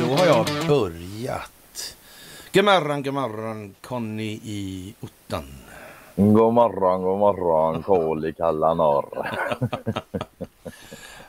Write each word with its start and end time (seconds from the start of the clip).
Då 0.00 0.14
har 0.14 0.26
jag 0.26 0.46
börjat. 0.68 1.96
Gemorron, 2.52 3.02
gemorron, 3.02 3.74
Conny 3.80 4.40
i 4.44 4.94
ottan. 5.00 5.44
God 6.16 6.54
morgon, 6.54 7.02
god 7.02 7.18
morgon, 7.18 7.82
kol 7.82 8.26
i 8.26 8.32
kalla 8.32 8.74
norr. 8.74 9.30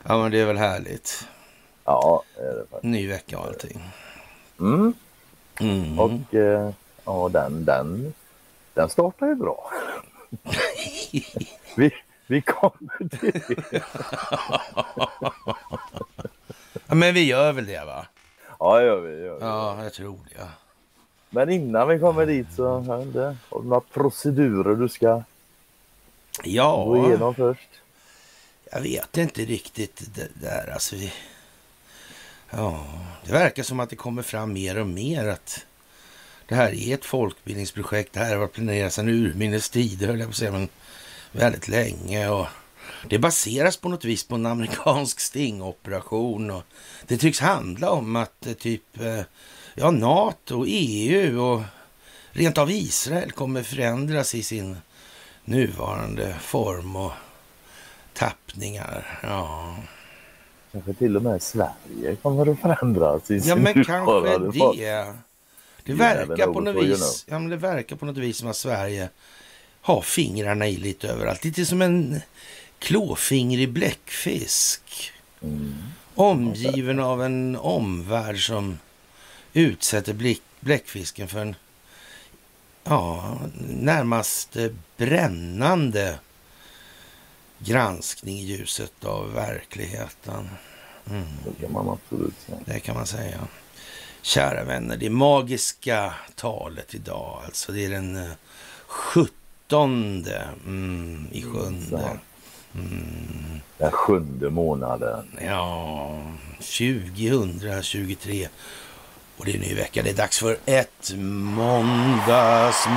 Ja, 0.09 0.18
men 0.18 0.32
det 0.32 0.39
är 0.39 0.45
väl 0.45 0.57
härligt. 0.57 1.27
Ja, 1.86 2.23
det 2.36 2.41
är 2.41 2.54
det 2.54 2.59
faktiskt. 2.59 2.84
Ny 2.84 3.07
vecka 3.07 3.39
och 3.39 3.45
allting. 3.45 3.82
Mm. 4.59 4.93
Mm. 5.59 6.00
Och 6.00 6.36
eh, 6.36 6.70
ja, 7.05 7.29
den, 7.29 7.66
den, 7.66 8.14
den 8.73 8.89
startar 8.89 9.27
ju 9.27 9.36
bra. 9.36 9.71
vi, 11.75 11.91
vi 12.28 12.41
kommer 12.41 13.09
till 13.09 13.32
det. 13.71 13.84
Ja, 16.88 16.95
men 16.95 17.13
vi 17.13 17.23
gör 17.26 17.52
väl 17.53 17.66
det, 17.66 17.86
va? 17.86 18.05
Ja, 18.59 18.81
gör 18.81 19.00
vi. 19.02 19.23
Gör 19.26 19.36
vi. 19.36 19.41
Ja, 19.41 19.84
jag 19.84 19.94
tror 19.94 20.20
det. 20.30 20.36
Ja. 20.40 20.48
Men 21.30 21.50
innan 21.50 21.88
vi 21.88 22.00
kommer 22.00 22.26
dit 22.26 22.48
så 22.55 22.80
har 22.80 23.05
du 23.05 23.36
några 23.63 23.80
procedurer 23.81 24.76
du 24.76 24.90
ska 24.90 25.13
gå 25.16 25.23
Ja, 26.44 26.98
igenom 27.08 27.36
först. 27.36 27.70
jag 28.72 28.81
vet 28.81 29.17
inte 29.17 29.41
riktigt 29.45 30.16
det 30.16 30.28
där. 30.34 30.72
Alltså, 30.73 30.95
vi... 30.95 31.14
Ja, 32.50 32.86
det 33.25 33.31
verkar 33.31 33.64
som 33.64 33.80
att 33.80 33.89
det 33.89 33.95
kommer 33.95 34.22
fram 34.22 34.53
mer 34.53 34.78
och 34.80 34.88
mer 34.88 35.28
att 35.28 35.66
det 36.48 36.55
här 36.55 36.73
är 36.73 36.94
ett 36.94 37.05
folkbildningsprojekt. 37.05 38.14
Det 38.14 38.20
här 38.20 38.36
har 38.38 38.48
planerats 38.48 38.95
sedan 38.95 39.09
urminnes 39.09 39.70
tider, 39.70 40.08
höll 40.08 40.20
jag 40.20 40.28
på 40.28 40.31
att 40.31 40.36
säga, 40.36 40.52
men 40.52 40.70
väldigt 41.31 41.67
länge. 41.67 42.30
Och 42.30 42.48
det 43.09 43.20
baseras 43.20 43.77
på 43.77 43.90
något 43.90 44.05
vis 44.05 44.27
på 44.27 44.36
en 44.36 44.45
amerikansk 44.45 45.20
stingoperation. 45.20 46.52
Och 46.52 46.64
det 47.08 47.17
tycks 47.17 47.39
handla 47.39 47.92
om 47.92 48.16
att 48.16 48.45
eh, 48.47 48.53
typ 48.53 49.02
eh, 49.02 49.22
ja, 49.75 49.92
NATO, 49.92 50.66
EU 50.67 51.42
och 51.42 51.61
rent 52.31 52.58
av 52.58 52.72
Israel 52.72 53.31
kommer 53.31 53.64
förändras 53.64 54.36
i 54.36 54.44
sin 54.44 54.78
nuvarande 55.45 56.36
form 56.42 56.95
och 56.95 57.11
tappningar. 58.14 59.20
Ja, 59.23 59.75
Kanske 60.72 60.94
till 60.94 61.16
och 61.16 61.23
med 61.23 61.42
Sverige 61.42 62.16
kommer 62.22 62.52
att 62.52 62.59
förändras. 62.59 63.31
I 63.31 63.36
ja 63.36 63.42
sin 63.42 63.64
men 63.64 63.73
kanske 63.73 64.14
nuvarande 64.14 64.59
form. 64.59 64.78
det. 64.78 65.14
Det 65.83 65.92
You 65.92 65.98
verkar, 65.98 66.48
på 66.48 66.59
något 66.59 66.83
vis, 66.83 67.25
ja, 67.30 67.39
men 67.39 67.50
det 67.50 67.58
verkar 67.58 67.95
på 67.95 68.05
något 68.05 68.17
vis 68.17 68.38
som 68.38 68.50
att 68.50 68.55
Sverige 68.55 69.09
ha 69.88 70.02
fingrarna 70.02 70.67
i 70.67 70.77
lite 70.77 71.07
överallt. 71.07 71.43
Lite 71.43 71.66
som 71.66 71.81
en 71.81 72.21
klåfingrig 72.80 73.69
bläckfisk. 73.69 75.11
Mm. 75.41 75.75
Omgiven 76.16 76.99
av 76.99 77.23
en 77.23 77.55
omvärld 77.55 78.47
som 78.47 78.80
utsätter 79.53 80.38
bläckfisken 80.59 81.27
för 81.27 81.39
en 81.39 81.55
ja, 82.83 83.38
närmast 83.69 84.58
brännande 84.97 86.19
granskning 87.59 88.39
i 88.39 88.45
ljuset 88.45 89.05
av 89.05 89.33
verkligheten. 89.33 90.49
Mm. 91.09 91.25
Det 91.45 91.61
kan 91.61 91.73
man 91.73 91.89
absolut 91.89 92.35
säga. 92.45 92.59
Det 92.65 92.80
kan 92.80 92.95
man 92.95 93.08
säga. 93.08 93.47
Kära 94.21 94.63
vänner, 94.63 94.97
det 94.97 95.09
magiska 95.09 96.13
talet 96.35 96.95
idag, 96.95 97.41
alltså 97.45 97.71
det 97.71 97.85
är 97.85 97.89
den 97.89 98.15
eh, 98.15 98.31
17 98.88 99.47
åttonde 99.68 100.48
mm, 100.66 101.28
i 101.32 101.42
sjunde. 101.42 102.20
Mm. 102.76 103.60
Den 103.78 103.92
sjunde 103.92 104.50
månaden. 104.50 105.38
Ja, 105.46 106.20
2023. 106.60 108.48
Och 109.38 109.45
det 109.45 109.56
är 109.56 109.60
ny 109.60 109.76
vecka. 109.76 110.04
Det 110.04 110.10
är 110.10 110.14
dags 110.14 110.39
för 110.39 110.58
ett 110.66 111.14
måndagsmys. 111.17 112.88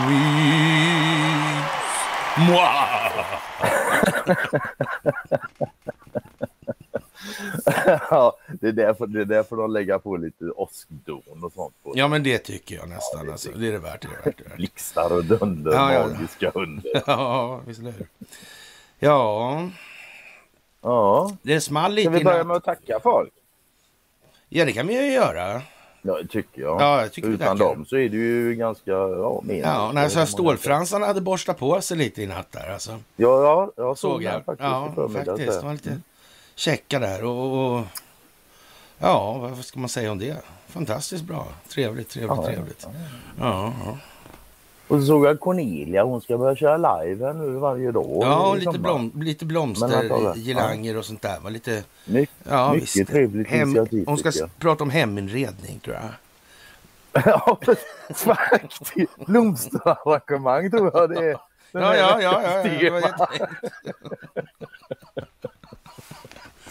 Mwah! 2.39 3.11
ja, 8.11 8.37
det 8.61 8.69
är, 8.69 8.73
därför, 8.73 9.07
det 9.07 9.21
är 9.21 9.25
därför 9.25 9.57
de 9.57 9.73
lägger 9.73 9.99
på 9.99 10.17
lite 10.17 10.45
åskdon 10.45 11.45
och 11.45 11.53
sånt. 11.53 11.75
På. 11.83 11.93
Ja, 11.95 12.09
men 12.09 12.23
det 12.23 12.39
tycker 12.39 12.77
jag 12.77 12.89
nästan. 12.89 13.31
Alltså. 13.31 13.51
Det 13.51 13.69
är 13.69 13.73
det 13.73 13.79
värt. 13.79 14.03
Det 14.03 14.09
är 14.09 14.25
värt, 14.25 14.39
det 14.39 14.45
är 14.45 14.49
värt. 14.49 14.57
Blixtar 14.57 15.13
och 15.13 15.25
dunder, 15.25 15.73
Ja, 15.73 15.93
ja. 15.93 16.07
magiska 16.07 16.51
under. 16.55 17.03
Ja, 17.07 17.61
visst 17.67 17.81
är 17.81 17.85
det. 17.85 18.27
Ja, 18.99 19.69
Ja, 20.83 21.33
det 21.43 21.61
small 21.61 21.93
ska 21.93 21.97
lite 21.97 22.11
vi 22.11 22.25
börja 22.25 22.45
med 22.45 22.57
att 22.57 22.65
tacka 22.65 23.01
folk? 23.03 23.33
Ja, 24.49 24.65
det 24.65 24.73
kan 24.73 24.87
vi 24.87 25.07
ju 25.07 25.13
göra. 25.13 25.63
Ja, 26.03 26.17
det 26.23 26.29
tycker 26.29 26.63
jag. 26.63 26.81
Ja, 26.81 27.01
jag 27.01 27.13
tycker 27.13 27.29
Utan 27.29 27.59
dem 27.59 27.85
så 27.87 27.97
är 27.97 28.09
det 28.09 28.17
ju 28.17 28.55
ganska 28.55 28.91
ja, 28.91 29.41
meningslöst. 29.45 29.77
Ja, 29.77 29.93
när 29.93 30.09
så 30.09 30.27
stålfransarna 30.27 31.07
hade 31.07 31.21
borstat 31.21 31.59
på 31.59 31.81
sig 31.81 31.97
lite 31.97 32.23
i 32.23 32.27
natt 32.27 32.53
där 32.53 32.73
alltså. 32.73 32.91
Ja, 32.91 33.43
ja, 33.43 33.73
jag 33.77 33.99
såg 33.99 34.13
Såg 34.13 34.23
jag. 34.23 34.45
faktiskt 34.45 34.61
Ja, 34.71 34.93
faktiskt. 34.97 35.61
De 35.61 35.67
var 35.67 35.73
lite 35.73 36.01
checka 36.61 36.99
där 36.99 37.25
och, 37.25 37.77
och 37.77 37.85
ja, 38.99 39.39
vad 39.39 39.65
ska 39.65 39.81
man 39.81 39.89
säga 39.89 40.13
om 40.13 40.19
det? 40.19 40.37
Fantastiskt 40.67 41.25
bra. 41.25 41.47
Trevligt, 41.69 42.09
trevligt, 42.09 42.37
Ja, 42.37 42.45
trevligt. 42.47 42.87
Ja, 43.39 43.75
ja. 43.85 43.99
Och 44.89 45.01
så 45.01 45.07
såg 45.07 45.27
jag 45.27 45.41
Cornelia, 45.41 46.05
hon 46.05 46.21
ska 46.21 46.39
börja 46.39 46.57
köra 46.57 47.03
live 47.03 47.27
här 47.27 47.33
nu 47.33 47.51
varje 47.51 47.93
dag. 47.93 48.19
ja 48.21 48.55
lite, 48.55 48.79
blom, 48.79 49.13
lite 49.15 49.45
Men 49.45 49.55
vänta, 49.55 49.83
blomster, 49.87 50.09
va? 50.09 50.35
girlanger 50.37 50.97
och 50.97 51.05
sånt 51.05 51.23
där. 51.23 51.41
Var 51.41 51.51
lite, 51.51 51.85
My, 52.05 52.27
ja, 52.49 52.73
mycket 52.73 52.97
visst. 52.97 53.11
trevligt 53.11 53.49
Hem, 53.49 53.69
initiativ 53.69 54.05
hon 54.07 54.19
ska 54.19 54.33
prata 54.59 54.85
om 54.85 54.91
heminredning 54.91 55.79
tror 55.79 55.97
jag. 55.97 56.13
ja, 57.27 57.59
faktiskt. 58.15 59.27
Blomsterarrangemang 59.27 60.71
tror 60.71 60.91
jag 60.95 61.11
det 61.11 61.31
är. 61.31 61.37
Ja, 61.73 61.97
ja, 61.97 62.23
ja. 62.23 62.43
ja, 62.81 63.01
ja. 63.01 63.47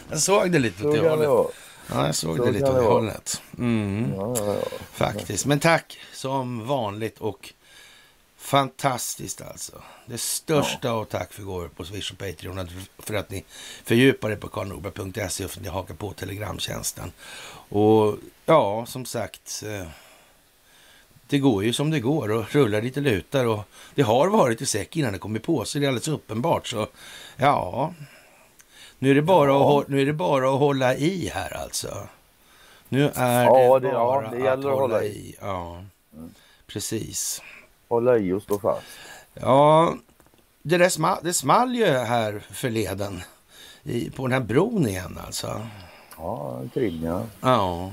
jag 0.09 0.19
såg 0.19 0.51
det 0.51 0.59
lite 0.59 0.87
åt 0.87 0.95
det 0.95 1.09
hållet. 1.09 1.55
Ja, 1.91 2.05
jag 2.05 2.15
såg 2.15 2.37
Så 2.37 2.45
det 2.45 2.51
lite 2.51 2.65
åt 2.69 2.75
det 2.75 2.81
hållet. 2.81 3.41
Mm. 3.57 4.13
Ja, 4.15 4.35
ja, 4.37 4.45
ja. 4.53 4.77
Faktiskt. 4.91 5.45
Men 5.45 5.59
tack 5.59 5.97
som 6.13 6.67
vanligt 6.67 7.17
och 7.19 7.53
fantastiskt 8.37 9.41
alltså. 9.41 9.81
Det 10.05 10.17
största 10.17 10.91
av 10.91 11.05
tack 11.05 11.33
för 11.33 11.43
gåvor 11.43 11.67
på 11.67 11.85
Swish 11.85 12.11
och 12.11 12.17
Patreon 12.17 12.69
för 12.99 13.13
att 13.13 13.29
ni 13.29 13.45
fördjupar 13.83 14.31
er 14.31 14.35
på 14.35 14.47
karlnorberg.se 14.47 15.45
och 15.45 15.51
för 15.51 15.59
att 15.59 15.63
ni 15.63 15.69
hakar 15.69 15.93
på 15.93 16.13
Telegramtjänsten. 16.13 17.11
Och 17.69 18.15
ja, 18.45 18.85
som 18.85 19.05
sagt. 19.05 19.63
eh, 19.65 19.87
Det 21.27 21.39
går 21.39 21.63
ju 21.63 21.73
som 21.73 21.91
det 21.91 21.99
går 21.99 22.31
och 22.31 22.51
rullar 22.55 22.81
lite 22.81 22.99
lutar 22.99 23.45
och 23.45 23.63
det 23.95 24.01
har 24.01 24.27
varit 24.27 24.61
i 24.61 24.65
säck 24.65 24.95
innan 24.97 25.13
det 25.13 25.19
kommer 25.19 25.39
på 25.39 25.65
sig. 25.65 25.81
Det 25.81 25.85
är 25.85 25.89
alldeles 25.89 26.07
uppenbart. 26.07 26.67
Så 26.67 26.87
ja, 27.37 27.93
nu 28.99 29.11
är 29.11 29.15
det 29.15 29.21
bara, 29.21 29.49
Ja. 29.51 29.81
att, 29.81 29.87
nu 29.87 30.01
är 30.01 30.05
det 30.05 30.13
bara 30.13 30.53
att 30.53 30.59
hålla 30.59 30.95
i 30.95 31.31
här 31.33 31.57
alltså. 31.57 32.07
Nu 32.89 33.11
är 33.15 33.43
Ja, 33.43 33.79
det 33.79 33.87
det- 33.87 33.93
ja, 33.93 34.05
bara 34.05 34.21
det 34.21 34.27
att 34.37 34.43
gäller 34.43 34.69
att 34.69 34.75
hålla 34.79 34.81
hålla 34.95 35.03
i. 35.03 35.35
Ja, 35.41 35.83
precis. 36.67 37.41
Hålla 37.87 38.17
i 38.17 38.31
och 38.33 38.41
stå 38.43 38.59
fast. 38.59 38.85
Ja, 39.33 39.93
det, 40.61 40.77
där 40.77 40.89
small, 40.89 41.17
det 41.23 41.33
small 41.33 41.75
ju 41.75 41.85
här 41.85 42.43
förleden 42.51 43.21
i, 43.83 44.09
på 44.11 44.27
den 44.27 44.33
här 44.33 44.39
bron 44.47 44.87
igen 44.87 45.19
alltså. 45.25 45.67
Ja, 46.17 46.61
kring 46.73 47.03
ja. 47.03 47.23
Ja, 47.41 47.91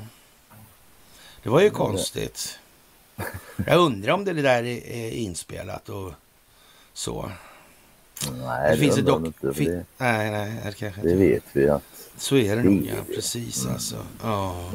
det 1.42 1.48
var 1.48 1.60
ju 1.60 1.70
konstigt. 1.70 2.58
Jag 3.66 3.78
undrar 3.78 4.12
om 4.12 4.24
det 4.24 4.32
där 4.32 4.62
är, 4.64 4.86
är 4.86 5.10
inspelat 5.10 5.88
och 5.88 6.12
så. 6.92 7.30
Nej, 8.46 8.70
det 8.70 8.76
finns 8.76 8.96
det 8.96 9.02
dock. 9.02 9.26
inte, 9.26 9.54
Fin, 9.54 9.70
det, 9.70 9.84
nej, 9.98 10.30
nej, 10.30 10.60
det 10.64 10.72
kanske 10.72 11.00
det 11.00 11.10
inte. 11.10 11.24
vet 11.24 11.44
vi 11.52 11.68
att. 11.68 11.82
Så 12.16 12.36
är 12.36 12.56
det 12.56 12.62
det 12.62 12.68
nog, 12.68 12.86
ja. 12.86 12.94
det. 13.06 13.14
Precis 13.14 13.66
alltså. 13.66 13.96
Ja. 14.22 14.70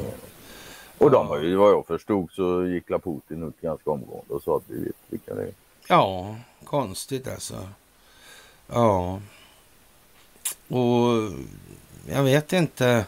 Och 0.98 1.12
de 1.12 1.28
har 1.28 1.40
ju, 1.40 1.56
vad 1.56 1.72
jag 1.72 1.88
förstod 1.88 2.32
så 2.32 2.66
gick 2.66 2.90
la 2.90 3.00
Putin 3.00 3.44
ut 3.48 3.62
ganska 3.62 3.90
omgående 3.90 4.34
och 4.34 4.44
sa 4.44 4.58
att 4.58 4.64
vi 4.68 4.84
vet 4.84 4.96
vilka 5.08 5.34
det 5.34 5.42
är. 5.42 5.54
Ja, 5.88 6.36
konstigt 6.64 7.28
alltså. 7.28 7.68
Ja. 8.68 9.22
Och 10.68 11.32
jag 12.10 12.24
vet 12.24 12.54
inte. 12.54 13.06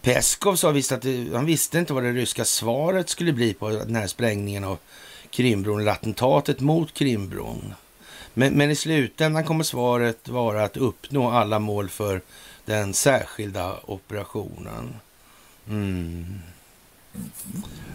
Peskov 0.00 0.56
sa 0.56 0.70
visst 0.70 0.92
att 0.92 1.02
det, 1.02 1.28
han 1.34 1.46
visste 1.46 1.78
inte 1.78 1.92
vad 1.92 2.02
det 2.02 2.12
ryska 2.12 2.44
svaret 2.44 3.08
skulle 3.08 3.32
bli 3.32 3.54
på 3.54 3.68
den 3.68 3.96
här 3.96 4.06
sprängningen 4.06 4.64
av 4.64 4.78
Krimbron, 5.30 5.80
eller 5.80 5.92
attentatet 5.92 6.60
mot 6.60 6.94
Krimbron. 6.94 7.74
Men, 8.34 8.52
men 8.52 8.70
i 8.70 8.74
slutändan 8.74 9.44
kommer 9.44 9.64
svaret 9.64 10.28
vara 10.28 10.64
att 10.64 10.76
uppnå 10.76 11.30
alla 11.30 11.58
mål 11.58 11.88
för 11.88 12.20
den 12.64 12.94
särskilda 12.94 13.76
operationen. 13.84 14.94
Mm. 15.68 16.38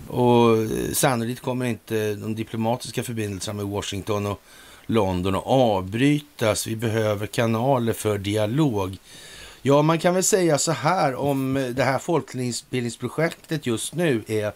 Och 0.08 0.58
eh, 0.58 0.92
sannolikt 0.94 1.42
kommer 1.42 1.66
inte 1.66 2.14
de 2.16 2.36
diplomatiska 2.36 3.04
förbindelserna 3.04 3.58
med 3.58 3.66
Washington 3.66 4.26
och 4.26 4.42
London 4.86 5.36
att 5.36 5.46
avbrytas. 5.46 6.68
Vi 6.68 6.76
behöver 6.76 7.28
kanaler 7.28 7.94
för 7.94 8.18
dialog. 8.18 8.98
Ja, 9.62 9.82
man 9.82 10.00
kan 10.00 10.14
väl 10.14 10.24
säga 10.24 10.58
så 10.58 10.72
här 10.72 11.16
om 11.16 11.58
eh, 11.58 11.68
det 11.68 11.84
här 11.84 12.00
folkbildningsprojektet 12.00 13.66
just 13.66 13.96
nu 13.96 14.24
är 14.28 14.52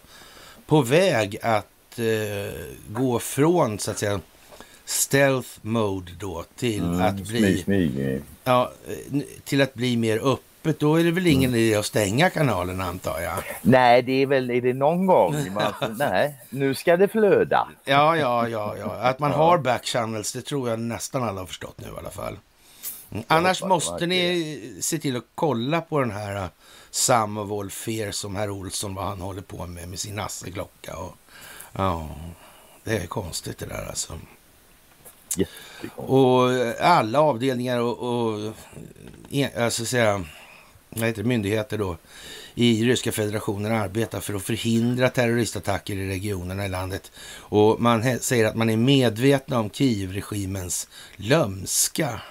på 0.66 0.82
väg 0.82 1.38
att 1.42 2.00
eh, 2.00 2.60
gå 2.88 3.20
från 3.20 3.80
så 3.80 3.92
att 3.92 4.00
säga 4.00 4.20
stealth 4.90 5.50
mode 5.62 6.12
då 6.20 6.46
till 6.56 6.84
Mm, 6.84 7.02
att 7.02 7.16
bli 7.16 7.64
smyg, 7.64 7.64
smyg. 7.94 8.22
ja, 8.44 8.72
till 9.44 9.62
att 9.62 9.74
bli 9.74 9.98
mer 9.98 10.20
öppet. 10.34 10.80
Då 10.80 10.96
är 11.00 11.04
det 11.04 11.12
väl 11.12 11.28
ingen 11.28 11.56
idé 11.56 11.76
att 11.76 11.86
stänga 11.86 12.30
kanalen 12.30 12.82
antar 12.82 13.20
jag. 13.20 13.34
Nej, 13.62 14.02
det 14.02 14.12
är 14.12 14.26
väl, 14.26 14.50
är 14.50 14.62
det 14.62 14.74
någon 14.74 15.06
gång 15.06 15.54
man, 15.54 15.96
nej, 15.98 16.36
nu 16.50 16.76
ska 16.76 16.98
det 16.98 17.08
flöda. 17.08 17.68
Ja, 17.86 18.18
ja, 18.18 18.48
ja, 18.48 18.76
ja. 18.80 18.92
Att 18.92 19.20
man 19.20 19.32
har 19.32 19.58
backchannels, 19.58 20.34
det 20.34 20.42
tror 20.42 20.70
jag 20.70 20.80
nästan 20.80 21.24
alla 21.24 21.40
har 21.42 21.48
förstått 21.48 21.76
nu 21.78 21.88
i 21.88 21.98
alla 22.00 22.10
fall. 22.10 22.38
Mm. 23.12 23.24
Annars 23.28 23.64
måste 23.64 24.06
ni 24.06 24.78
se 24.82 24.98
till 24.98 25.16
att 25.18 25.26
kolla 25.36 25.82
på 25.82 26.00
den 26.00 26.12
här 26.12 26.36
uh, 26.36 26.46
Sum 26.92 27.38
of 27.38 27.52
all 27.52 27.70
fear 27.72 28.12
som 28.12 28.36
herr 28.36 28.50
Olsson, 28.50 28.96
vad 28.96 29.06
han 29.06 29.22
håller 29.22 29.42
på 29.42 29.68
med 29.68 29.90
med 29.90 30.00
sin 30.00 30.16
nasseklocka. 30.16 30.96
Och, 30.98 31.16
ja, 31.74 32.10
det 32.84 32.98
är 32.98 33.08
konstigt 33.08 33.58
det 33.58 33.66
där 33.66 33.86
alltså. 33.90 34.14
Och 35.96 36.54
eh, 36.54 36.92
alla 36.92 37.22
avdelningar 37.22 37.80
och, 37.80 37.98
och 38.00 38.54
alltså 39.58 39.86
säga, 39.86 40.26
vad 40.90 41.08
heter 41.08 41.24
det, 41.24 41.28
myndigheter 41.30 41.78
då 41.78 41.98
i 42.56 42.84
Ryska 42.86 43.12
federationen 43.12 43.72
arbetar 43.72 44.20
för 44.20 44.34
att 44.34 44.44
förhindra 44.44 45.10
terroristattacker 45.10 45.96
i 45.96 46.10
regionerna 46.10 46.66
i 46.66 46.70
landet. 46.70 47.12
Och 47.38 47.82
man 47.82 48.20
säger 48.20 48.46
att 48.46 48.56
man 48.56 48.70
är 48.70 48.78
medvetna 48.78 49.60
om 49.60 49.70
Kiev-regimens 49.70 50.88
lömska. 51.16 52.22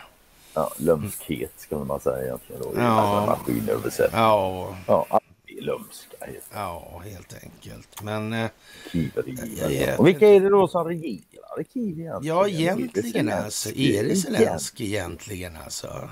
Ja, 0.54 0.70
lömskhet 0.76 1.52
skulle 1.56 1.84
man 1.84 2.00
säga 2.00 2.24
egentligen 2.24 2.62
då. 2.62 2.72
Ja. 2.76 3.26
Maskinöversättning. 3.26 4.20
Ja, 4.20 4.76
Ja, 4.86 5.20
lömska. 5.60 6.16
helt 6.20 6.44
ja, 6.54 7.02
helt 7.04 7.34
enkelt. 7.42 8.02
Men 8.02 8.32
eh. 8.32 8.48
Ja, 8.92 9.96
Och 9.96 10.06
vilka 10.06 10.28
är 10.28 10.40
det 10.40 10.48
då 10.48 10.68
som 10.68 10.84
regerar 10.88 11.22
Kiev 11.64 12.00
egentligen? 12.00 12.36
ja, 12.36 12.48
Är 12.48 12.52
det 12.52 12.60
egentligen 12.60 13.28
alltså. 13.32 13.70
Är 13.70 14.04
det? 14.04 14.16
Zelenskyj 14.16 14.86
egentligen 14.86 15.56
alltså? 15.64 16.08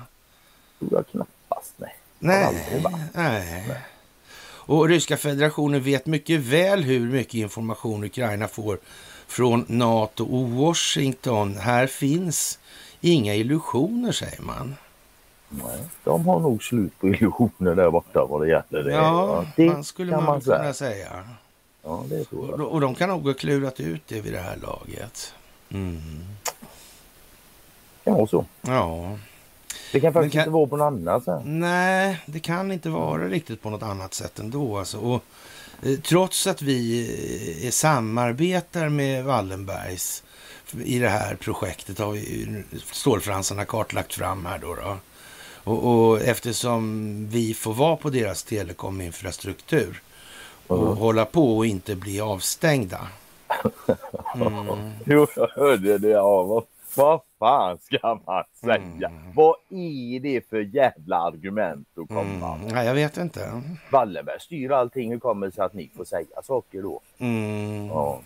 jag 0.79 1.07
knappast. 1.07 1.73
Nej. 1.77 1.95
Nej, 2.19 3.13
nej. 3.13 3.81
Och 4.67 4.87
Ryska 4.89 5.17
federationen 5.17 5.81
vet 5.83 6.05
mycket 6.05 6.39
väl 6.39 6.83
hur 6.83 6.99
mycket 6.99 7.33
information 7.33 8.03
Ukraina 8.03 8.47
får 8.47 8.79
från 9.27 9.65
NATO 9.67 10.25
och 10.25 10.49
Washington. 10.49 11.57
Här 11.57 11.87
finns 11.87 12.59
inga 13.01 13.35
illusioner, 13.35 14.11
säger 14.11 14.41
man. 14.41 14.75
Nej. 15.49 15.77
De 16.03 16.25
har 16.27 16.39
nog 16.39 16.63
slut 16.63 16.99
på 16.99 17.07
illusioner 17.07 17.75
där 17.75 17.91
borta 17.91 18.25
vad 18.25 18.41
det 18.41 18.47
gäller 18.47 18.83
det. 18.83 18.91
Ja, 18.91 19.45
det 19.55 19.65
man 19.65 19.83
skulle 19.83 20.11
kan 20.11 20.23
man, 20.23 20.33
man 20.33 20.41
kunna 20.41 20.57
säga. 20.57 20.73
säga. 20.73 21.23
Ja, 21.83 22.03
det 22.09 22.23
tror 22.23 22.49
jag. 22.49 22.59
Och, 22.59 22.71
och 22.71 22.81
de 22.81 22.95
kan 22.95 23.09
nog 23.09 23.27
ha 23.27 23.33
klurat 23.33 23.79
ut 23.79 24.01
det 24.07 24.21
vid 24.21 24.33
det 24.33 24.39
här 24.39 24.57
laget. 24.57 25.33
Mm. 25.69 26.01
Kan 28.03 28.13
vara 28.13 28.27
så. 28.27 28.45
Ja, 28.61 29.17
Det 29.91 29.99
kan 29.99 30.13
faktiskt 30.13 30.33
kan- 30.33 30.41
inte 30.41 30.49
vara 30.51 30.67
på 30.67 30.77
något 30.77 30.85
annat 30.85 31.23
sätt. 31.23 31.41
nej, 31.45 32.19
det 32.25 32.39
kan 32.39 32.71
inte 32.71 32.89
vara 32.89 33.27
riktigt 33.29 33.61
på 33.61 33.69
något 33.69 33.83
annat 33.83 34.13
sätt 34.13 34.39
ändå. 34.39 34.77
Alltså. 34.77 34.97
Och, 34.97 35.23
eh, 35.83 35.99
trots 35.99 36.47
att 36.47 36.61
vi 36.61 37.61
eh, 37.65 37.69
samarbetar 37.71 38.89
med 38.89 39.23
Wallenbergs 39.25 40.23
i 40.83 40.99
det 40.99 41.09
här 41.09 41.35
projektet 41.35 41.97
har 41.99 42.11
vi 42.11 42.63
stålfransarna 42.91 43.65
kartlagt 43.65 44.13
fram 44.13 44.45
här 44.45 44.57
då. 44.59 44.75
då. 44.75 44.97
Och, 45.63 45.83
och 46.09 46.21
eftersom 46.21 47.27
vi 47.29 47.53
får 47.53 47.73
vara 47.73 47.95
på 47.95 48.09
deras 48.09 48.43
telekominfrastruktur 48.43 50.01
och 50.67 50.83
Mm. 50.85 50.97
hålla 50.97 51.25
på 51.25 51.57
och 51.57 51.65
inte 51.65 51.95
bli 51.95 52.21
avstängda. 52.21 53.07
Mm. 54.35 54.91
Jo, 55.05 55.27
jag 55.35 55.47
hörde 55.47 55.97
det. 55.97 56.09
Ja, 56.09 56.43
vad, 56.43 56.63
vad 56.95 57.21
fan 57.39 57.77
ska 57.81 58.19
man 58.25 58.43
säga? 58.61 59.07
Mm. 59.07 59.33
Vad 59.35 59.55
är 59.69 60.19
det 60.19 60.49
för 60.49 60.57
jävla 60.75 61.17
argument 61.17 61.87
att 61.97 62.07
komma 62.07 62.55
Mm. 62.55 62.67
Nej, 62.73 62.87
jag 62.87 62.93
vet 62.93 63.17
inte. 63.17 63.61
Wallenberg 63.91 64.39
styr 64.39 64.71
allting. 64.71 65.11
Hur 65.11 65.19
kommer 65.19 65.45
det 65.47 65.51
sig 65.53 65.63
att 65.63 65.73
ni 65.73 65.89
får 65.97 66.05
säga 66.05 66.41
saker 66.43 66.81
då? 66.81 66.99
Mm. 67.17 67.85
Ja. 67.87 68.19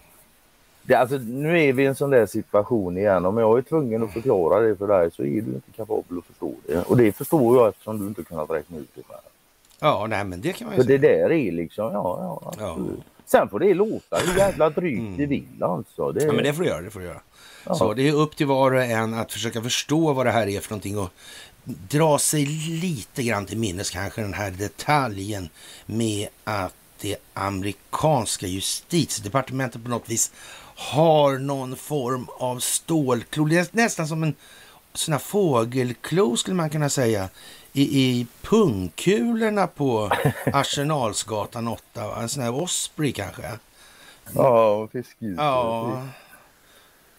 Det, 0.84 0.96
alltså, 0.96 1.18
nu 1.18 1.62
är 1.62 1.74
vi 1.74 1.84
i 1.84 1.86
en 1.86 1.96
sån 1.96 2.10
där 2.10 2.26
situation 2.26 2.98
igen. 2.98 3.26
Om 3.26 3.38
jag 3.38 3.58
är 3.58 3.62
tvungen 3.62 4.04
att 4.04 4.12
förklara 4.14 4.60
det 4.60 4.76
för 4.76 4.88
dig 4.88 5.12
så 5.12 5.22
är 5.24 5.28
du 5.28 5.38
inte 5.54 5.72
kapabel 5.76 6.18
att 6.18 6.26
förstå 6.26 6.54
det. 6.68 6.82
Och 6.90 6.98
det 6.98 7.12
förstår 7.12 7.58
jag 7.58 7.68
eftersom 7.70 8.00
du 8.00 8.08
inte 8.08 8.24
kunnat 8.24 8.50
räkna 8.50 8.78
ut 8.78 8.90
det 8.96 9.04
själv. 9.04 9.22
Ja, 9.80 10.08
nej, 10.10 10.24
men 10.24 10.42
det 10.42 10.54
kan 10.54 10.68
man 10.68 10.76
ju 10.78 10.84
För 10.84 10.88
det 10.92 11.00
säga. 11.00 11.28
där 11.28 11.32
är 11.32 11.52
liksom, 11.52 11.94
ja, 11.94 12.40
ja, 12.44 12.54
Ja. 12.60 12.78
Sen 13.32 13.50
får 13.50 13.60
det 13.60 13.74
låta 13.74 14.18
hur 14.18 14.38
jävla 14.38 14.70
drygt 14.70 15.00
Mm. 15.00 15.18
det 15.18 15.26
vill 15.26 15.64
alltså. 15.64 16.12
Det, 16.12 16.24
Ja, 16.24 16.34
men 16.34 16.44
det 16.44 16.54
får 16.54 16.64
du 16.64 16.70
göra. 16.70 16.82
Det 16.82 16.90
får 16.92 17.00
du 17.00 17.06
göra. 17.06 17.22
Så 17.78 17.94
det 17.94 18.08
är 18.08 18.14
upp 18.14 18.36
till 18.36 18.48
var 18.48 18.72
och 18.72 18.84
en 18.84 19.14
att 19.14 19.32
försöka 19.34 19.62
förstå 19.62 20.14
vad 20.14 20.26
det 20.26 20.32
här 20.32 20.48
är 20.48 20.60
för 20.60 20.72
någonting 20.72 20.98
och 20.98 21.10
dra 21.64 22.20
sig 22.20 22.46
lite 22.46 23.24
grann 23.24 23.46
till 23.46 23.58
minnes 23.58 23.90
kanske 23.90 24.22
den 24.22 24.34
här 24.34 24.52
detaljen 24.52 25.50
med 25.86 26.28
att 26.44 26.74
det 27.02 27.18
amerikanska 27.34 28.48
justitiedepartementet 28.48 29.84
på 29.84 29.90
något 29.90 30.10
vis 30.10 30.32
har 30.76 31.38
någon 31.38 31.76
form 31.76 32.28
av 32.40 32.60
stålklo. 32.60 33.46
Det 33.46 33.58
är 33.58 33.68
nästan 33.72 34.08
som 34.08 34.24
en 34.24 34.36
sån 34.94 35.12
här 35.12 35.20
fågelklo 35.20 36.38
skulle 36.38 36.56
man 36.56 36.70
kunna 36.70 36.90
säga 36.90 37.30
i, 37.74 37.82
i 38.02 38.28
pungkulorna 38.42 39.68
på 39.68 40.12
Arsenalsgatan 40.54 41.68
8. 41.68 42.08
va? 42.08 42.22
En 42.22 42.30
sån 42.30 42.44
här 42.44 42.54
Osprey 42.62 43.12
kanske. 43.12 43.44
Ja, 44.36 44.88
fiskljus. 44.92 45.36
Ja, 45.38 46.02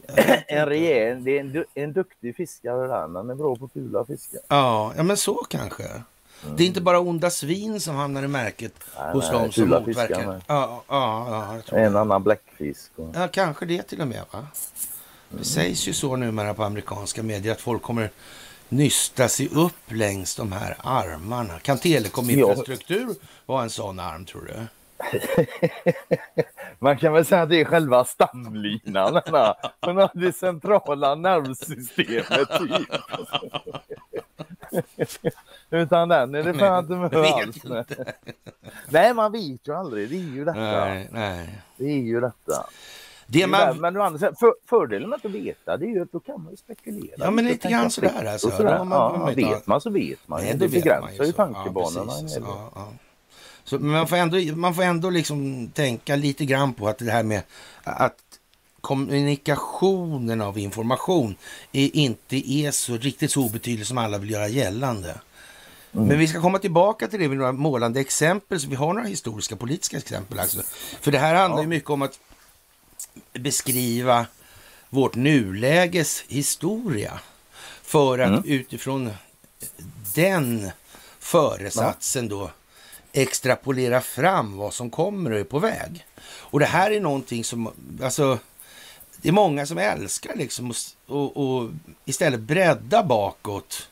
En 0.49 0.67
rejäl, 0.67 1.25
det 1.25 1.37
är 1.37 1.41
en, 1.41 1.53
du, 1.53 1.65
en 1.75 1.93
duktig 1.93 2.37
fiskare 2.37 2.87
där. 2.89 3.09
men 3.09 3.31
är 3.31 3.35
bra 3.35 3.57
på 3.57 3.69
fula 3.69 4.05
fiskar. 4.05 4.41
Ja, 4.49 4.93
ja 4.97 5.03
men 5.03 5.17
så 5.17 5.35
kanske. 5.35 5.85
Det 6.57 6.63
är 6.63 6.67
inte 6.67 6.81
bara 6.81 7.01
onda 7.01 7.31
svin 7.31 7.81
som 7.81 7.95
hamnar 7.97 8.23
i 8.23 8.29
märket 8.29 8.73
Nej, 8.99 9.13
hos 9.13 9.31
nej, 9.33 9.33
de 9.33 9.53
som 9.53 9.69
fiskar 9.69 9.81
motverkar. 9.87 10.27
med. 10.27 10.43
Ja, 10.47 10.83
ja, 10.89 11.27
ja, 11.31 11.55
jag 11.55 11.65
tror 11.65 11.79
En 11.79 11.93
det. 11.93 12.01
annan 12.01 12.23
bläckfisk. 12.23 12.91
Och... 12.97 13.09
ja, 13.15 13.29
kanske 13.29 13.67
det 13.67 13.83
till 13.83 14.01
och 14.01 14.09
med. 14.09 14.23
va? 14.31 14.47
Det 15.29 15.45
sägs 15.45 15.89
ju 15.89 15.93
så 15.93 16.17
numera 16.17 16.55
på 16.55 16.65
amerikanska 16.65 17.23
medier 17.23 17.53
att 17.53 17.61
folk 17.61 17.83
kommer 17.83 18.11
nysta 18.73 19.29
sig 19.29 19.49
upp 19.49 19.93
längs 19.93 20.37
de 20.37 20.53
här 20.53 20.77
armarna. 20.79 21.59
Kan 21.59 21.79
telekominfrastruktur 21.79 23.09
vara 23.47 23.63
en 23.63 23.71
sån 23.71 24.01
arm 24.01 24.25
tror 24.25 24.43
du? 24.43 24.67
Man 26.79 26.99
kan 26.99 27.13
väl 27.13 27.25
säga 27.25 27.43
att 27.43 27.49
det 27.49 27.61
är 27.61 27.65
själva 27.65 28.05
stamlinan. 28.05 29.15
har 29.15 30.21
det 30.21 30.33
centrala 30.33 31.15
nervsystemet. 31.15 32.49
Typ. 32.59 32.89
Utan 35.71 36.09
den 36.09 36.35
är 36.35 36.43
det 36.43 36.55
fan 36.55 36.85
inte 36.85 36.95
med 36.95 37.15
alls. 37.15 37.57
Nej, 38.89 39.15
man 39.15 39.33
vet 39.33 39.69
ju 39.69 39.75
aldrig. 39.75 40.11
Det 40.11 40.17
är 40.17 40.35
ju 40.35 40.45
detta. 40.45 40.85
Nej, 40.85 41.09
nej. 41.13 41.59
Det 41.77 41.85
är 41.85 41.99
ju 41.99 42.21
detta. 42.21 42.67
Det 43.33 43.47
Man... 43.47 43.61
man, 43.61 43.93
Men 43.93 44.03
andra 44.03 44.19
för, 44.19 44.55
fördelen 44.69 45.11
med 45.11 45.17
att 45.25 45.31
veta 45.31 45.77
det 45.77 45.87
är 45.87 45.89
ju 45.89 46.03
att 46.03 46.13
då 46.13 46.21
kan 46.21 46.43
man 46.43 46.51
ju 46.51 46.57
spekulera. 46.57 47.15
Ja, 47.17 47.31
men 47.31 47.45
lite 47.45 47.69
grann 47.69 47.91
sådär, 47.91 48.25
alltså. 48.25 48.51
sådär. 48.51 48.79
Man- 48.79 48.91
ja, 48.91 49.17
man 49.19 49.29
inte 49.29 49.45
ha- 49.45 49.55
vet 49.55 49.67
man 49.67 49.81
så 49.81 49.91
vet 49.91 50.29
man. 50.29 50.41
Nej, 50.43 50.55
det 50.57 50.67
vet 50.67 50.85
man 50.85 51.01
begränsar 51.03 51.25
ju 51.25 51.33
tankebanorna. 51.33 52.13
Ja, 52.29 52.41
ja, 52.41 52.71
ja. 52.75 52.93
Så, 53.65 53.79
men 53.79 53.91
man 53.91 54.07
får, 54.07 54.17
ändå, 54.17 54.57
man 54.57 54.75
får 54.75 54.83
ändå 54.83 55.11
liksom 55.11 55.69
tänka 55.75 56.17
lite 56.17 56.45
grann 56.45 56.75
på 56.75 56.89
att 56.89 56.99
det 56.99 57.11
här 57.11 57.23
med 57.23 57.43
att 57.85 58.17
kommunikationen 58.81 60.41
av 60.41 60.59
information 60.59 61.35
är, 61.73 61.97
inte 61.97 62.53
är 62.53 62.71
så 62.71 62.97
riktigt 62.97 63.31
så 63.31 63.45
obetydlig 63.45 63.87
som 63.87 63.99
alla 63.99 64.19
vill 64.19 64.31
göra 64.31 64.49
gällande. 64.49 65.21
Mm. 65.95 66.07
Men 66.07 66.19
vi 66.19 66.29
ska 66.29 66.41
komma 66.41 66.59
tillbaka 66.59 67.09
till 67.09 67.21
det 67.21 67.29
med 67.29 67.37
några 67.39 67.53
målande 67.53 68.01
exempel. 68.01 68.61
Så 68.61 68.69
vi 68.69 68.75
har 68.75 68.93
några 68.95 69.09
historiska 69.09 69.57
politiska 69.57 69.97
exempel. 69.97 70.39
Alltså. 70.39 70.63
För 71.01 71.13
det 71.13 71.19
här 71.19 71.35
handlar 71.35 71.63
ju 71.63 71.69
mycket 71.69 71.91
om 71.91 72.03
att 72.03 72.19
beskriva 73.33 74.27
vårt 74.89 75.15
nuläges 75.15 76.25
historia. 76.29 77.21
För 77.83 78.19
att 78.19 78.29
Mm. 78.29 78.43
utifrån 78.45 79.11
den 80.15 80.71
föresatsen 81.19 82.29
då 82.29 82.51
extrapolera 83.13 84.01
fram 84.01 84.57
vad 84.57 84.75
som 84.75 84.91
kommer 84.91 85.31
och 85.31 85.39
är 85.41 85.45
på 85.45 85.59
väg. 85.59 86.07
Och 86.25 86.61
det 86.61 86.67
här 86.67 86.91
är 86.91 87.01
någonting 87.01 87.45
som, 87.45 87.71
alltså, 88.03 88.39
det 89.17 89.29
är 89.29 89.33
många 89.33 89.67
som 89.67 89.79
älskar 89.79 90.37
liksom 90.37 90.73
och, 91.07 91.37
och 91.37 91.71
istället 92.05 92.41
bredda 92.41 93.03
bakåt 93.03 93.89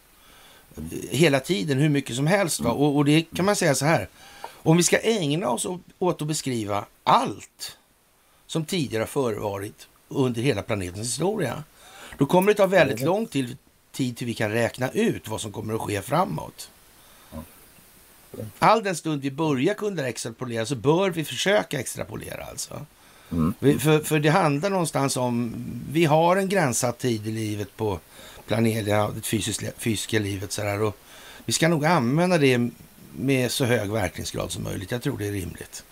hela 1.11 1.41
tiden 1.41 1.79
hur 1.79 1.89
mycket 1.89 2.17
som 2.17 2.27
helst. 2.27 2.61
Va? 2.61 2.71
Och, 2.71 2.97
och 2.97 3.05
det 3.05 3.23
kan 3.23 3.45
man 3.45 3.57
säga 3.57 3.75
så 3.75 3.85
här, 3.85 4.09
om 4.43 4.77
vi 4.77 4.83
ska 4.83 4.99
ägna 4.99 5.49
oss 5.51 5.67
åt 5.99 6.23
att 6.23 6.29
beskriva 6.29 6.85
allt 7.05 7.77
som 8.51 8.65
tidigare 8.65 9.03
har 9.03 9.07
förevarit 9.07 9.89
under 10.09 10.43
hela 10.43 10.63
planetens 10.63 11.09
historia, 11.09 11.65
Då 12.19 12.27
kommer 12.27 12.53
det 12.53 12.57
ta 12.57 12.67
väldigt 12.67 13.01
lång 13.01 13.27
tid, 13.27 13.57
tid 13.93 14.17
till 14.17 14.27
vi 14.27 14.35
kan 14.35 14.51
räkna 14.51 14.91
ut 14.91 15.29
vad 15.29 15.41
som 15.41 15.53
kommer 15.53 15.75
att 15.75 15.81
ske 15.81 16.03
framåt. 16.03 16.71
All 18.59 18.83
den 18.83 18.97
stund 18.97 19.23
vi 19.23 19.31
börjar 19.31 19.75
kunna 19.75 20.09
extrapolera 20.09 20.67
så 20.67 20.77
bör 20.77 21.11
vi 21.11 21.25
försöka 21.25 21.81
extrapolera 21.81 22.45
alltså. 22.45 22.87
Mm. 23.31 23.79
För, 23.79 23.99
för 23.99 24.19
det 24.19 24.31
handlar 24.31 24.71
någonstans 24.71 25.17
om, 25.17 25.55
vi 25.93 26.05
har 26.05 26.37
en 26.37 26.49
gränssatt 26.49 26.99
tid 26.99 27.27
i 27.27 27.31
livet 27.31 27.77
på 27.77 28.01
planeten, 28.47 29.15
det 29.15 29.21
fysiska, 29.21 29.67
fysiska 29.79 30.19
livet 30.19 30.53
sådär. 30.53 30.83
Och 30.83 30.97
vi 31.45 31.53
ska 31.53 31.69
nog 31.69 31.85
använda 31.85 32.39
det 32.39 32.71
med 33.13 33.51
så 33.51 33.65
hög 33.65 33.91
verkningsgrad 33.91 34.53
som 34.53 34.63
möjligt. 34.65 34.91
Jag 34.91 35.03
tror 35.03 35.19
det 35.19 35.27
är 35.27 35.33
rimligt. 35.33 35.85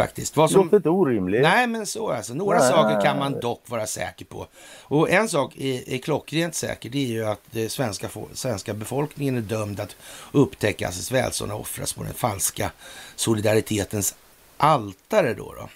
Faktiskt. 0.00 0.36
Vad 0.36 0.50
som... 0.50 0.64
Låter 0.64 0.76
inte 0.76 0.88
orimligt. 0.88 1.42
Nej, 1.42 1.66
men 1.66 1.86
så 1.86 2.10
alltså. 2.10 2.34
Några 2.34 2.58
nej, 2.58 2.68
saker 2.68 3.00
kan 3.00 3.18
man 3.18 3.40
dock 3.40 3.62
vara 3.66 3.86
säker 3.86 4.24
på. 4.24 4.46
Och 4.82 5.10
en 5.10 5.28
sak 5.28 5.56
är, 5.56 5.92
är 5.94 5.98
klockrent 5.98 6.54
säker. 6.54 6.90
Det 6.90 6.98
är 6.98 7.08
ju 7.08 7.26
att 7.26 7.40
det 7.50 7.68
svenska, 7.68 8.08
svenska 8.32 8.74
befolkningen 8.74 9.36
är 9.36 9.40
dömd 9.40 9.80
att 9.80 9.96
upptäckas 10.32 11.12
välstånd 11.12 11.52
och 11.52 11.60
offras 11.60 11.92
på 11.92 12.02
den 12.02 12.14
falska 12.14 12.70
solidaritetens 13.16 14.14
altare 14.56 15.34
då. 15.34 15.54
då. 15.56 15.68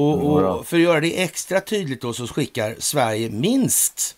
Och, 0.00 0.24
och, 0.24 0.66
för 0.66 0.76
att 0.76 0.82
göra 0.82 1.00
det 1.00 1.22
extra 1.22 1.60
tydligt 1.60 2.00
då 2.00 2.12
så 2.12 2.26
skickar 2.26 2.76
Sverige 2.78 3.30
minst 3.30 4.16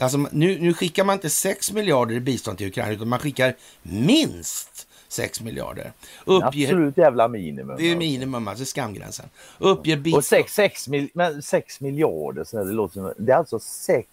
Alltså, 0.00 0.18
nu, 0.18 0.58
nu 0.60 0.74
skickar 0.74 1.04
man 1.04 1.14
inte 1.14 1.30
6 1.30 1.72
miljarder 1.72 2.14
i 2.14 2.20
bistånd 2.20 2.58
till 2.58 2.66
Ukraina 2.66 2.92
utan 2.92 3.08
man 3.08 3.18
skickar 3.18 3.56
minst 3.82 4.87
6 5.08 5.40
miljarder. 5.40 5.92
Uppger, 6.24 6.66
Absolut 6.66 6.96
jävla 6.96 7.28
minimum. 7.28 7.76
Det 7.76 7.82
är 7.82 7.90
alltså. 7.90 7.98
minimum, 7.98 8.48
alltså 8.48 8.64
skamgränsen. 8.64 9.26
Uppger 9.58 9.96
bistånd... 9.96 10.18
Och 10.18 10.24
6, 10.24 10.54
6, 10.54 10.88
mil, 10.88 11.08
men 11.14 11.42
6 11.42 11.80
miljarder, 11.80 12.44
så 12.44 12.64
det, 12.64 12.72
låter 12.72 12.94
som, 12.94 13.12
det 13.18 13.32
är 13.32 13.36
alltså 13.36 13.58
6 13.58 14.06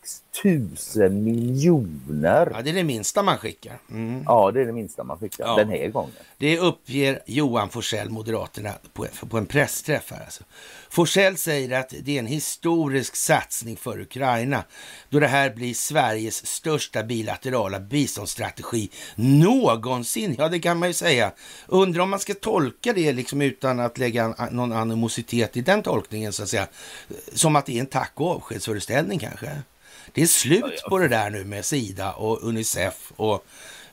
000 0.95 1.11
miljoner. 1.11 2.51
Ja, 2.53 2.61
det 2.61 2.69
är 2.69 2.73
det 2.73 2.83
minsta 2.83 3.23
man 3.23 3.37
skickar. 3.37 3.79
Mm. 3.91 4.23
Ja, 4.25 4.51
det 4.51 4.61
är 4.61 4.65
det 4.65 4.73
minsta 4.73 5.03
man 5.03 5.17
skickar 5.17 5.45
ja. 5.45 5.55
den 5.55 5.69
här 5.69 5.87
gången. 5.87 6.11
Det 6.37 6.59
uppger 6.59 7.19
Johan 7.25 7.69
Forsell, 7.69 8.09
Moderaterna, 8.09 8.73
på, 8.93 9.05
på 9.29 9.37
en 9.37 9.45
pressträff 9.45 10.11
här. 10.11 10.23
Alltså. 10.23 10.43
Forsell 10.95 11.37
säger 11.37 11.79
att 11.79 11.93
det 12.03 12.15
är 12.15 12.19
en 12.19 12.27
historisk 12.27 13.15
satsning 13.15 13.77
för 13.77 14.01
Ukraina 14.01 14.63
då 15.09 15.19
det 15.19 15.27
här 15.27 15.49
blir 15.49 15.73
Sveriges 15.73 16.45
största 16.45 17.03
bilaterala 17.03 17.79
biståndsstrategi 17.79 18.89
någonsin. 19.15 20.35
Ja, 20.37 20.49
det 20.49 20.59
kan 20.59 20.79
man 20.79 20.89
ju 20.89 20.93
säga. 20.93 21.31
Undrar 21.67 22.03
om 22.03 22.09
man 22.09 22.19
ska 22.19 22.33
tolka 22.33 22.93
det 22.93 23.13
liksom 23.13 23.41
utan 23.41 23.79
att 23.79 23.97
lägga 23.97 24.27
någon 24.51 24.71
animositet 24.71 25.57
i 25.57 25.61
den 25.61 25.83
tolkningen 25.83 26.33
så 26.33 26.43
att 26.43 26.49
säga. 26.49 26.67
Som 27.33 27.55
att 27.55 27.65
det 27.65 27.75
är 27.75 27.79
en 27.79 27.85
tack 27.85 28.11
och 28.15 28.31
avskedsföreställning 28.31 29.19
kanske. 29.19 29.61
Det 30.13 30.21
är 30.21 30.27
slut 30.27 30.83
på 30.89 30.97
det 30.97 31.07
där 31.07 31.29
nu 31.29 31.43
med 31.43 31.65
Sida 31.65 32.13
och 32.13 32.43
Unicef 32.43 33.11
och 33.15 33.45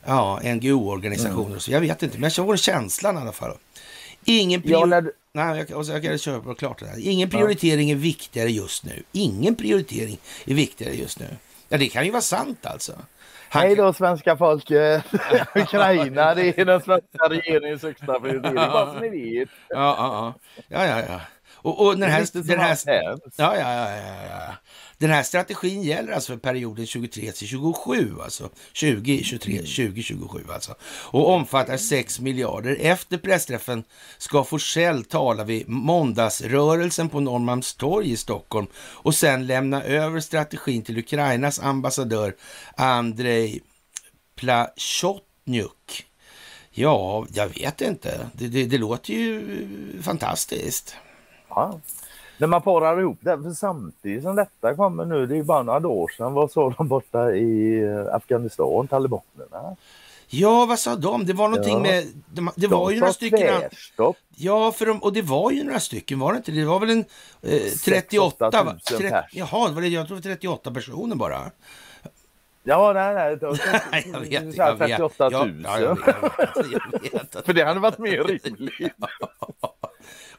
ja, 0.04 0.40
NGO-organisationer. 0.44 1.47
Mm. 1.47 1.61
Så 1.61 1.73
jag 1.73 1.80
vet 1.80 2.02
inte, 2.02 2.18
men 2.18 2.30
jag 2.37 2.47
får 2.47 2.56
känslan 2.56 3.16
i 3.16 3.21
alla 3.21 3.32
fall. 3.32 3.56
Ingen 4.25 4.62
prior... 4.62 4.90
ja, 4.90 5.00
du... 5.00 5.12
Nej, 5.35 5.67
jag, 5.69 5.85
jag 5.85 6.03
kan 6.03 6.19
köra 6.19 6.41
på 6.41 6.55
klart 6.55 6.79
det 6.79 6.87
här. 6.87 6.99
Ingen 6.99 7.31
prioritering 7.31 7.89
ja. 7.89 7.97
är 7.97 7.99
viktigare 7.99 8.51
just 8.51 8.85
nu. 8.85 9.03
Ingen 9.12 9.55
prioritering 9.57 10.19
är 10.47 10.55
viktigare 10.55 10.95
just 10.95 11.21
nu. 11.21 11.27
Ja, 11.69 11.79
det 11.79 11.89
kan 11.89 12.05
ju 12.05 12.11
vara 12.11 12.23
sant 12.23 12.67
alltså. 12.67 12.93
Han... 13.49 13.62
Hej 13.62 13.77
då 13.77 13.93
svenska 13.93 14.37
folket! 14.37 15.05
Ukraina, 15.55 16.35
det 16.35 16.59
är 16.59 16.65
den 16.65 16.81
svenska 16.81 17.29
regeringens 17.29 17.83
högsta 17.83 18.21
prioritering, 18.21 18.55
bara 18.55 18.93
så 18.93 19.01
ni 19.01 19.09
vet. 19.09 19.49
Ja, 19.69 19.97
ja, 19.99 20.35
ja. 20.69 20.87
ja, 20.87 21.01
ja. 21.09 21.21
Och, 21.55 21.87
och 21.87 21.99
den 21.99 22.11
här... 22.11 22.43
Den 22.49 22.59
här 22.59 22.79
ja, 22.87 23.17
ja, 23.37 23.57
ja, 23.57 23.97
ja. 24.31 24.55
Den 25.02 25.11
här 25.11 25.23
strategin 25.23 25.82
gäller 25.82 26.12
alltså 26.12 26.32
för 26.32 26.38
perioden 26.38 26.87
23 26.87 27.32
till 27.32 27.47
27, 27.47 28.14
alltså 28.23 28.49
2023, 28.80 29.59
2027 29.59 30.44
alltså. 30.52 30.75
Och 30.85 31.30
omfattar 31.30 31.76
6 31.76 32.21
miljarder. 32.21 32.76
Efter 32.80 33.18
pressträffen 33.18 33.85
ska 34.18 34.44
Forsell 34.44 35.04
tala 35.04 35.44
vid 35.44 35.68
måndagsrörelsen 35.68 37.09
på 37.09 37.21
Norrmalmstorg 37.21 38.11
i 38.11 38.16
Stockholm 38.16 38.66
och 38.76 39.14
sen 39.14 39.47
lämna 39.47 39.82
över 39.82 40.21
strategin 40.21 40.82
till 40.82 40.99
Ukrainas 40.99 41.61
ambassadör 41.61 42.37
Andrei 42.76 43.61
Plachotnyuk. 44.37 46.06
Ja, 46.71 47.26
jag 47.32 47.49
vet 47.49 47.80
inte. 47.80 48.30
Det, 48.32 48.49
det, 48.49 48.64
det 48.64 48.78
låter 48.78 49.12
ju 49.12 49.59
fantastiskt. 50.02 50.97
Ja 51.49 51.80
när 52.43 52.47
man 52.47 52.63
parar 52.63 53.01
ihop 53.01 53.19
det, 53.21 53.43
för 53.43 53.51
samtidigt 53.51 54.23
som 54.23 54.37
detta 54.37 54.75
kommer 54.75 55.05
nu, 55.05 55.27
det 55.27 55.35
är 55.35 55.37
ju 55.37 55.43
bara 55.43 55.63
några 55.63 55.89
år 55.89 56.09
sedan, 56.09 56.33
vad 56.33 56.51
sa 56.51 56.75
de 56.79 56.89
borta 56.89 57.33
i 57.33 57.83
eh, 57.83 58.15
Afghanistan, 58.15 58.89
talibanerna? 58.89 59.77
Ja, 60.29 60.67
vad 60.67 60.79
sa 60.79 60.97
de? 60.97 61.27
Det 61.27 61.33
var 61.33 61.49
någonting 61.49 61.75
ja. 61.75 61.81
med... 61.81 62.07
De, 62.27 62.51
det 62.57 62.67
de 62.67 62.71
var 62.71 62.91
ju 62.91 63.01
några 63.01 63.13
stycken... 63.13 63.61
Tvärstopp. 63.61 64.17
Ja, 64.37 64.73
för 64.73 64.87
de, 64.87 65.03
och 65.03 65.13
det 65.13 65.23
var 65.23 65.51
ju 65.51 65.65
några 65.65 65.81
stycken, 65.81 66.19
var 66.19 66.33
det 66.33 66.37
inte? 66.37 66.53
Det 66.53 66.65
var 66.65 66.81
väl 66.81 66.91
en 66.91 67.05
eh, 67.43 67.61
38... 67.85 68.51
000 68.65 68.81
30, 68.81 69.15
jaha, 69.33 69.69
det 69.69 69.75
var 69.75 69.83
det, 69.83 69.89
jag 69.89 70.07
tror 70.07 70.17
det 70.17 70.29
var 70.29 70.35
38 70.35 70.71
personer 70.71 71.17
bara. 71.17 71.51
Ja, 72.65 72.93
nej, 72.93 73.15
nej. 73.15 73.37
Det 73.37 73.47
var, 73.47 73.59
jag 74.13 74.21
vet, 74.21 74.57
jag 74.57 74.79
38 74.79 75.31
000. 75.31 75.63
Ja, 75.65 75.81
jag 75.81 76.07
vet, 76.07 76.17
jag 76.73 77.13
vet. 77.13 77.37
för 77.47 77.53
det 77.53 77.65
hade 77.65 77.81
varit 77.81 77.99
mer 77.99 78.25
rimligt. 78.25 78.95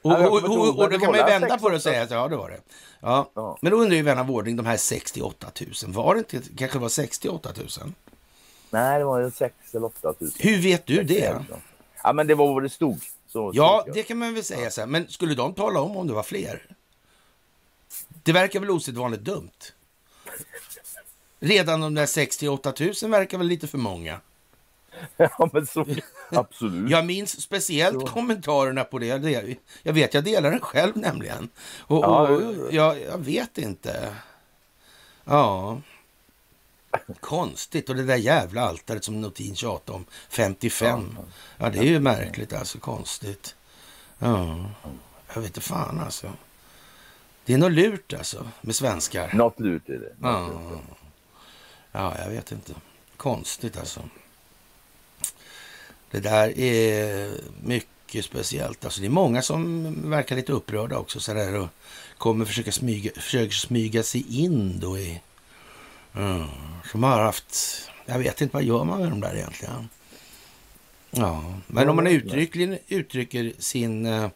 Och, 0.04 0.12
och, 0.12 0.44
och, 0.44 0.80
och, 0.80 0.90
då 0.90 1.00
kan 1.00 1.12
man 1.12 1.20
ju 1.20 1.26
vända 1.26 1.58
på 1.58 1.70
det 1.70 1.76
och 1.76 1.82
säga 1.82 2.04
att 2.04 2.12
ja, 2.12 2.28
det 2.28 2.36
var 2.36 2.50
det. 2.50 2.60
Ja. 3.00 3.30
ja. 3.34 3.58
Men 3.62 3.72
då 3.72 3.78
undrar 3.78 3.96
ju 3.96 4.02
vän 4.02 4.20
av 4.20 4.32
ordning, 4.32 4.56
de 4.56 4.66
här 4.66 4.78
68 4.78 5.48
000, 5.84 5.94
var 5.94 6.16
det 6.16 6.20
inte 6.20 6.42
kanske 6.58 6.80
var 6.80 6.90
68 6.90 7.50
000? 7.58 7.68
Nej, 8.70 9.00
det 9.00 9.06
var 9.06 9.20
ju 9.20 9.32
6 9.32 9.56
eller 9.74 9.86
8 9.86 10.14
000. 10.20 10.32
Hur 10.40 10.62
vet 10.62 10.86
du 10.86 11.04
det? 11.04 11.46
Ja, 12.04 12.14
men 12.14 12.28
det 12.28 12.36
var 12.36 12.54
vad 12.54 12.64
det 12.64 12.70
stod. 12.70 13.00
Så 13.28 13.52
ja, 13.54 13.86
det 13.94 14.04
kan 14.04 14.18
man 14.18 14.34
väl 14.34 14.44
säga 14.44 14.72
så 14.72 14.82
här. 14.82 14.88
Men 14.88 15.08
skulle 15.08 15.36
de 15.36 15.54
tala 15.54 15.82
om 15.82 15.98
om 15.98 16.08
det 16.08 16.14
var 16.14 16.24
fler? 16.24 16.68
Det 18.24 18.32
verkar 18.32 18.60
väl 18.60 18.70
osedvanligt 18.70 19.24
dumt? 19.24 19.52
Redan 21.40 21.82
de 21.82 21.94
där 21.94 22.06
68 22.06 22.74
000 22.80 23.12
verkar 23.12 23.38
väl 23.38 23.48
lite 23.48 23.68
för 23.68 23.78
många? 23.78 24.20
Ja, 25.18 25.50
men 25.54 25.68
så, 25.68 25.86
absolut. 26.30 26.92
Jag 26.92 27.06
minns 27.06 27.42
speciellt 27.42 28.00
så. 28.00 28.08
kommentarerna 28.08 28.84
på 28.84 29.00
det. 29.00 29.06
Jag 29.84 29.94
vet, 29.94 30.14
jag 30.14 30.24
delar 30.24 30.52
den 30.52 30.60
själv 30.60 30.98
nämligen. 30.98 31.50
Och, 31.80 32.04
ja, 32.04 32.28
och 32.28 32.74
jag, 32.74 33.02
jag, 33.02 33.18
vet 33.18 33.58
inte. 33.58 34.16
Ja. 35.24 35.82
Konstigt. 37.20 37.90
Och 37.90 37.96
det 37.96 38.04
där 38.04 38.16
jävla 38.16 38.62
altaret 38.62 39.04
som 39.04 39.22
Notin 39.22 39.56
tjatade 39.56 39.98
om. 39.98 40.06
55. 40.30 41.18
Ja, 41.58 41.70
det 41.70 41.80
är 41.80 41.84
ju 41.84 42.00
märkligt 42.00 42.54
alltså. 42.54 42.80
Konstigt. 42.80 43.56
Ja. 44.20 44.70
Jag 45.34 45.42
vet 45.42 45.46
inte 45.46 45.62
fan 45.62 46.00
alltså. 46.00 46.34
Det 47.46 47.54
är 47.54 47.58
något 47.58 47.72
lurt 47.72 48.14
alltså 48.14 48.48
med 48.62 48.76
svenskar. 48.76 49.34
Något 49.34 49.60
lurt 49.60 49.90
är 49.90 50.00
det. 50.00 50.16
Ja. 50.22 50.50
ja, 51.92 52.16
jag 52.20 52.30
vet 52.30 52.52
inte. 52.52 52.74
Konstigt 53.18 53.78
alltså. 53.78 54.02
Det 56.14 56.20
där 56.20 56.60
är 56.60 57.32
mycket 57.64 58.26
speciellt. 58.26 58.86
Alltså 58.86 59.02
det 59.02 59.08
är 59.08 59.10
många 59.10 59.42
som 59.42 59.94
verkar 60.10 60.36
lite 60.36 60.52
upprörda 60.52 60.98
också 60.98 61.20
så 61.20 61.34
där 61.34 61.56
och 61.56 61.68
kommer 62.18 62.46
försöka 62.46 62.72
smyga, 62.72 63.12
försöker 63.16 63.54
smyga 63.54 64.04
sig 64.04 64.44
in 64.44 64.80
då 64.80 64.98
i... 64.98 65.22
Mm, 66.16 66.48
som 66.92 67.04
har 67.04 67.20
haft... 67.20 67.56
Jag 68.06 68.20
vet 68.20 68.42
inte, 68.42 68.54
vad 68.54 68.64
gör 68.64 68.84
man 68.84 69.02
med 69.02 69.10
de 69.10 69.20
där 69.20 69.36
egentligen? 69.36 69.90
Ja, 71.12 71.60
men 71.68 71.90
om 71.90 71.96
man 71.96 72.08
uttryckligen 72.08 72.78
uttrycker 72.88 73.54
sin 73.60 74.06
eh, 74.06 74.30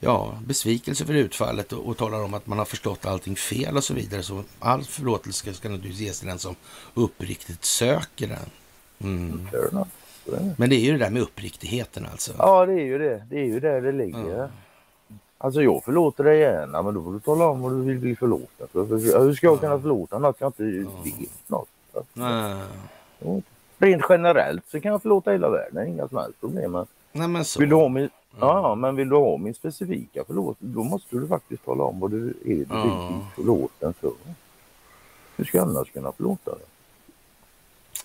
ja, 0.00 0.38
besvikelse 0.46 1.06
för 1.06 1.14
utfallet 1.14 1.72
och, 1.72 1.88
och 1.88 1.96
talar 1.96 2.22
om 2.22 2.34
att 2.34 2.46
man 2.46 2.58
har 2.58 2.64
förstått 2.64 3.06
allting 3.06 3.36
fel 3.36 3.76
och 3.76 3.84
så 3.84 3.94
vidare. 3.94 4.22
Så 4.22 4.44
all 4.58 4.84
förlåtelse 4.84 5.54
ska 5.54 5.68
naturligtvis 5.68 6.00
ges 6.00 6.18
till 6.18 6.28
den 6.28 6.38
som 6.38 6.56
uppriktigt 6.94 7.64
söker 7.64 8.28
den. 8.28 8.50
Mm. 9.02 9.48
Men 10.56 10.70
det 10.70 10.76
är 10.76 10.80
ju 10.80 10.92
det 10.92 10.98
där 10.98 11.10
med 11.10 11.22
uppriktigheten 11.22 12.06
alltså. 12.12 12.32
Ja, 12.38 12.66
det 12.66 12.72
är 12.72 12.84
ju 12.84 12.98
det. 12.98 13.22
Det 13.30 13.40
är 13.40 13.44
ju 13.44 13.60
där 13.60 13.80
det 13.80 13.92
ligger. 13.92 14.38
Ja. 14.38 14.48
Alltså 15.38 15.62
jag 15.62 15.84
förlåter 15.84 16.24
dig 16.24 16.38
gärna, 16.38 16.82
men 16.82 16.94
då 16.94 17.02
får 17.02 17.12
du 17.12 17.20
tala 17.20 17.46
om 17.46 17.60
vad 17.60 17.72
du 17.72 17.82
vill 17.82 17.98
bli 17.98 18.16
förlåten 18.16 18.68
för. 18.72 18.84
Hur 19.24 19.34
ska 19.34 19.46
jag 19.46 19.54
ja. 19.54 19.58
kunna 19.60 19.80
förlåta 19.80 20.18
något 20.18 20.36
jag 20.38 20.48
inte 20.48 20.62
vet 21.04 21.48
något? 21.48 21.68
Nej. 22.12 22.62
Rent 23.78 24.02
generellt 24.08 24.64
så 24.68 24.80
kan 24.80 24.92
jag 24.92 25.02
förlåta 25.02 25.30
hela 25.30 25.50
världen, 25.50 25.88
inga 25.88 26.08
som 26.08 26.18
helst 26.18 26.40
problem. 26.40 26.72
Men 26.72 26.86
Nej, 27.12 27.28
men 27.28 27.44
så. 27.44 27.60
Vill 27.60 27.68
du 27.68 27.74
ha 27.74 27.88
min, 27.88 28.10
ja, 28.40 28.74
men 28.74 28.96
vill 28.96 29.08
du 29.08 29.16
ha 29.16 29.36
min 29.36 29.54
specifika 29.54 30.24
förlåtelse, 30.24 30.72
då 30.74 30.84
måste 30.84 31.16
du 31.16 31.28
faktiskt 31.28 31.64
tala 31.64 31.84
om 31.84 32.00
vad 32.00 32.10
du 32.10 32.28
är 32.28 32.34
du 32.44 32.54
vill 32.54 32.66
bli 32.66 33.18
förlåten 33.34 33.94
för. 33.94 34.12
Hur 35.36 35.44
ska 35.44 35.58
jag 35.58 35.68
annars 35.68 35.90
kunna 35.90 36.12
förlåta 36.12 36.50
dig? 36.50 36.64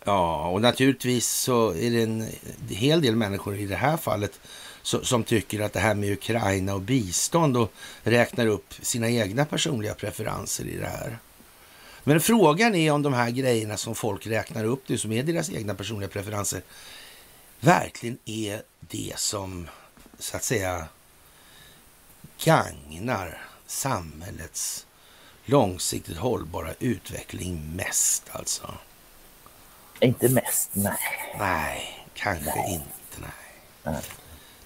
Ja, 0.04 0.48
och 0.48 0.62
naturligtvis 0.62 1.27
så 1.27 1.70
är 1.70 1.92
det 1.92 2.04
en 2.04 2.30
hel 2.70 3.01
del 3.01 3.15
människor 3.15 3.58
i 3.58 3.65
det 3.65 3.75
här 3.75 3.98
fallet 3.98 4.39
som 4.84 5.24
tycker 5.24 5.60
att 5.60 5.74
det 5.74 5.80
här 5.80 5.96
med 5.96 6.12
Ukraina 6.12 6.74
och 6.74 6.82
bistånd 6.82 7.58
och 7.58 7.72
räknar 8.04 8.48
upp 8.48 8.74
sina 8.82 9.10
egna 9.10 9.46
personliga 9.46 9.94
preferenser 9.94 10.65
i 10.65 10.77
det 10.77 10.88
här. 10.88 11.18
Men 12.04 12.22
frågan 12.22 12.75
är 12.75 12.92
om 12.92 13.01
de 13.01 13.13
här 13.13 13.30
grejerna 13.30 13.77
som 13.77 13.96
folk 13.96 14.27
räknar 14.27 14.63
upp, 14.63 14.84
det 14.88 14.98
som 14.98 15.12
är 15.12 15.24
deras 15.24 15.50
egna 15.50 15.75
personliga 15.75 16.10
preferenser, 16.10 16.62
verkligen 17.60 18.18
är 18.25 18.62
det 18.80 19.13
som 19.18 19.68
så 20.20 20.38
att 20.38 20.44
säga 20.44 20.88
gagnar 22.44 23.42
samhällets 23.68 24.86
långsiktigt 25.46 26.18
hållbara 26.18 26.74
utveckling 26.80 27.75
mest 27.75 28.24
alltså. 28.32 28.74
Inte 30.00 30.30
mest, 30.30 30.70
nej. 30.74 30.94
Nej, 31.40 32.08
kanske 32.14 32.56
nej. 32.56 32.74
inte, 32.74 33.22
nej. 33.22 33.94
nej. 33.94 34.02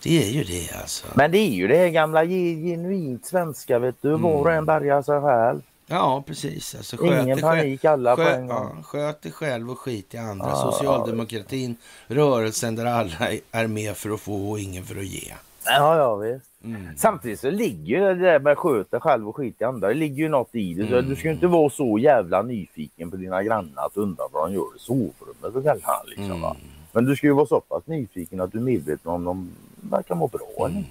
Det 0.03 0.23
är 0.23 0.31
ju 0.31 0.43
det 0.43 0.75
alltså. 0.81 1.07
Men 1.13 1.31
det 1.31 1.37
är 1.37 1.49
ju 1.49 1.67
det 1.67 1.89
gamla 1.89 2.25
genuint 2.25 3.25
svenska 3.25 3.79
vet 3.79 3.95
du. 4.01 4.17
Var 4.17 4.31
och 4.31 4.47
en 4.47 4.53
mm. 4.53 4.65
bärgar 4.65 5.01
sig 5.01 5.21
själv. 5.21 5.61
Ja, 5.87 6.23
precis. 6.27 6.75
Alltså, 6.75 6.97
sköt 6.97 7.23
Ingen 7.23 7.39
panik, 7.39 7.85
alla 7.85 8.15
sköt, 8.15 8.27
på 8.27 8.33
en 8.33 8.47
gång. 8.47 8.73
Ja, 8.77 8.83
sköt 8.83 9.21
dig 9.21 9.31
själv 9.31 9.71
och 9.71 9.79
skit 9.79 10.13
i 10.13 10.17
andra. 10.17 10.49
Ja, 10.49 10.55
Socialdemokratin, 10.55 11.75
ja. 12.07 12.15
rörelsen 12.15 12.75
där 12.75 12.85
alla 12.85 13.27
är 13.51 13.67
med 13.67 13.97
för 13.97 14.09
att 14.09 14.19
få 14.19 14.49
och 14.49 14.59
ingen 14.59 14.85
för 14.85 14.95
att 14.95 15.05
ge. 15.05 15.33
Ja, 15.69 15.97
ja 15.97 16.15
visst. 16.15 16.45
Mm. 16.63 16.97
Samtidigt 16.97 17.39
så 17.39 17.51
ligger 17.51 17.99
ju 17.99 17.99
det 17.99 18.15
där 18.15 18.39
med 18.39 18.57
sköt 18.57 18.91
dig 18.91 18.99
själv 18.99 19.29
och 19.29 19.35
skit 19.35 19.61
i 19.61 19.63
andra. 19.63 19.87
Det 19.87 19.93
ligger 19.93 20.23
ju 20.23 20.29
något 20.29 20.55
i 20.55 20.73
det. 20.73 20.87
Mm. 20.87 21.09
Du 21.09 21.15
ska 21.15 21.29
inte 21.29 21.47
vara 21.47 21.69
så 21.69 21.99
jävla 21.99 22.41
nyfiken 22.41 23.11
på 23.11 23.17
dina 23.17 23.43
grannar 23.43 23.85
att 23.85 23.97
undra 23.97 24.23
vad 24.31 24.49
de 24.49 24.53
gör 24.53 24.75
i 24.75 24.79
sovrummet 24.79 25.55
och 25.55 25.63
kvällarna. 25.63 26.03
Liksom, 26.05 26.43
mm. 26.43 26.57
Men 26.91 27.05
du 27.05 27.15
ska 27.15 27.27
ju 27.27 27.33
vara 27.33 27.45
så 27.45 27.61
pass 27.61 27.87
nyfiken 27.87 28.41
att 28.41 28.51
du 28.51 28.57
är 28.57 28.61
medveten 28.61 29.11
om 29.11 29.23
de 29.23 29.51
verkar 29.75 30.15
må 30.15 30.27
bra. 30.27 30.67
Mm. 30.69 30.83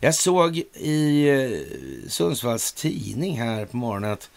Jag 0.00 0.14
såg 0.14 0.56
i 0.74 1.28
eh, 1.28 2.08
Sundsvalls 2.08 2.72
tidning 2.72 3.40
här 3.40 3.64
på 3.66 3.76
morgonen 3.76 4.12
att 4.12 4.30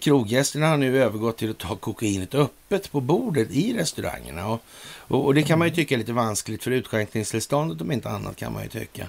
kroggästerna 0.00 0.68
har 0.68 0.76
nu 0.76 1.02
övergått 1.02 1.36
till 1.36 1.50
att 1.50 1.58
ta 1.58 1.76
kokainet 1.76 2.34
öppet 2.34 2.92
på 2.92 3.00
bordet 3.00 3.50
i 3.50 3.74
restaurangerna. 3.74 4.48
Och, 4.48 4.62
och, 4.84 5.24
och 5.24 5.34
det 5.34 5.42
kan 5.42 5.58
man 5.58 5.68
ju 5.68 5.74
tycka 5.74 5.94
är 5.94 5.98
lite 5.98 6.12
vanskligt 6.12 6.62
för 6.62 6.70
utskänkningstillståndet 6.70 7.80
om 7.80 7.92
inte 7.92 8.08
annat 8.08 8.36
kan 8.36 8.52
man 8.52 8.62
ju 8.62 8.68
tycka. 8.68 9.08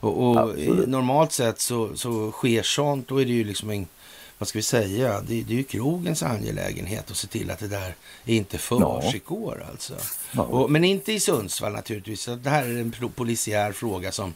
Och, 0.00 0.36
och 0.36 0.58
normalt 0.88 1.32
sett 1.32 1.60
så, 1.60 1.96
så 1.96 2.30
sker 2.30 2.62
sånt, 2.62 3.08
då 3.08 3.20
är 3.20 3.24
det 3.24 3.32
ju 3.32 3.44
liksom 3.44 3.70
en, 3.70 3.86
vad 4.38 4.48
ska 4.48 4.58
vi 4.58 4.62
säga, 4.62 5.20
det, 5.20 5.42
det 5.42 5.52
är 5.52 5.56
ju 5.56 5.64
krogens 5.64 6.22
angelägenhet 6.22 7.10
att 7.10 7.16
se 7.16 7.26
till 7.26 7.50
att 7.50 7.58
det 7.58 7.68
där 7.68 7.94
inte 8.24 8.58
försiggår 8.58 9.58
ja. 9.60 9.70
alltså. 9.70 9.94
Ja. 10.32 10.42
Och, 10.42 10.70
men 10.70 10.84
inte 10.84 11.12
i 11.12 11.20
Sundsvall 11.20 11.72
naturligtvis. 11.72 12.28
Det 12.42 12.50
här 12.50 12.64
är 12.64 12.80
en 12.80 12.94
polisiär 13.14 13.72
fråga 13.72 14.12
som 14.12 14.34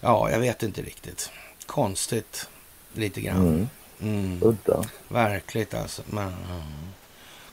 Ja, 0.00 0.30
jag 0.30 0.38
vet 0.38 0.62
inte 0.62 0.82
riktigt. 0.82 1.30
Konstigt 1.66 2.48
lite 2.92 3.20
grann. 3.20 3.46
Mm. 3.46 3.68
Mm. 4.00 4.42
Udda. 4.42 4.84
Verkligt 5.08 5.74
alltså. 5.74 6.02
Men, 6.06 6.32
ja. 6.48 6.62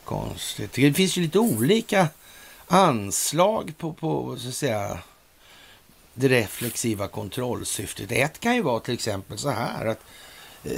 Konstigt. 0.03 0.73
Det 0.73 0.93
finns 0.93 1.17
ju 1.17 1.21
lite 1.21 1.39
olika 1.39 2.07
anslag 2.67 3.73
på, 3.77 3.93
på 3.93 4.37
så 4.37 4.47
att 4.47 4.55
säga, 4.55 4.99
det 6.13 6.27
reflexiva 6.27 7.07
kontrollsyftet. 7.07 8.11
Ett 8.11 8.39
kan 8.39 8.55
ju 8.55 8.61
vara 8.61 8.79
till 8.79 8.93
exempel 8.93 9.37
så 9.37 9.49
här 9.49 9.85
att 9.85 9.99
eh, 10.63 10.71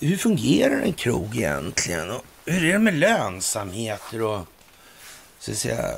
hur 0.00 0.16
fungerar 0.16 0.80
en 0.80 0.92
krog 0.92 1.36
egentligen? 1.36 2.10
Och 2.10 2.24
hur 2.44 2.64
är 2.64 2.72
det 2.72 2.78
med 2.78 2.94
lönsamheter 2.94 4.22
och 4.22 4.40
så 5.38 5.50
att 5.50 5.56
säga, 5.56 5.94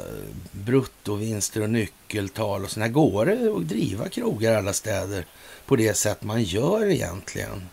bruttovinster 0.53 1.63
och 1.63 1.71
nyckeltal 1.71 2.65
och 2.65 2.71
sådär. 2.71 2.89
Går 2.89 3.27
det 3.27 3.57
att 3.57 3.69
driva 3.69 4.09
krogar 4.09 4.53
i 4.53 4.57
alla 4.57 4.73
städer 4.73 5.25
på 5.67 5.77
det 5.77 5.95
sätt 5.95 6.23
man 6.23 6.43
gör 6.43 6.91
egentligen? 6.91 7.69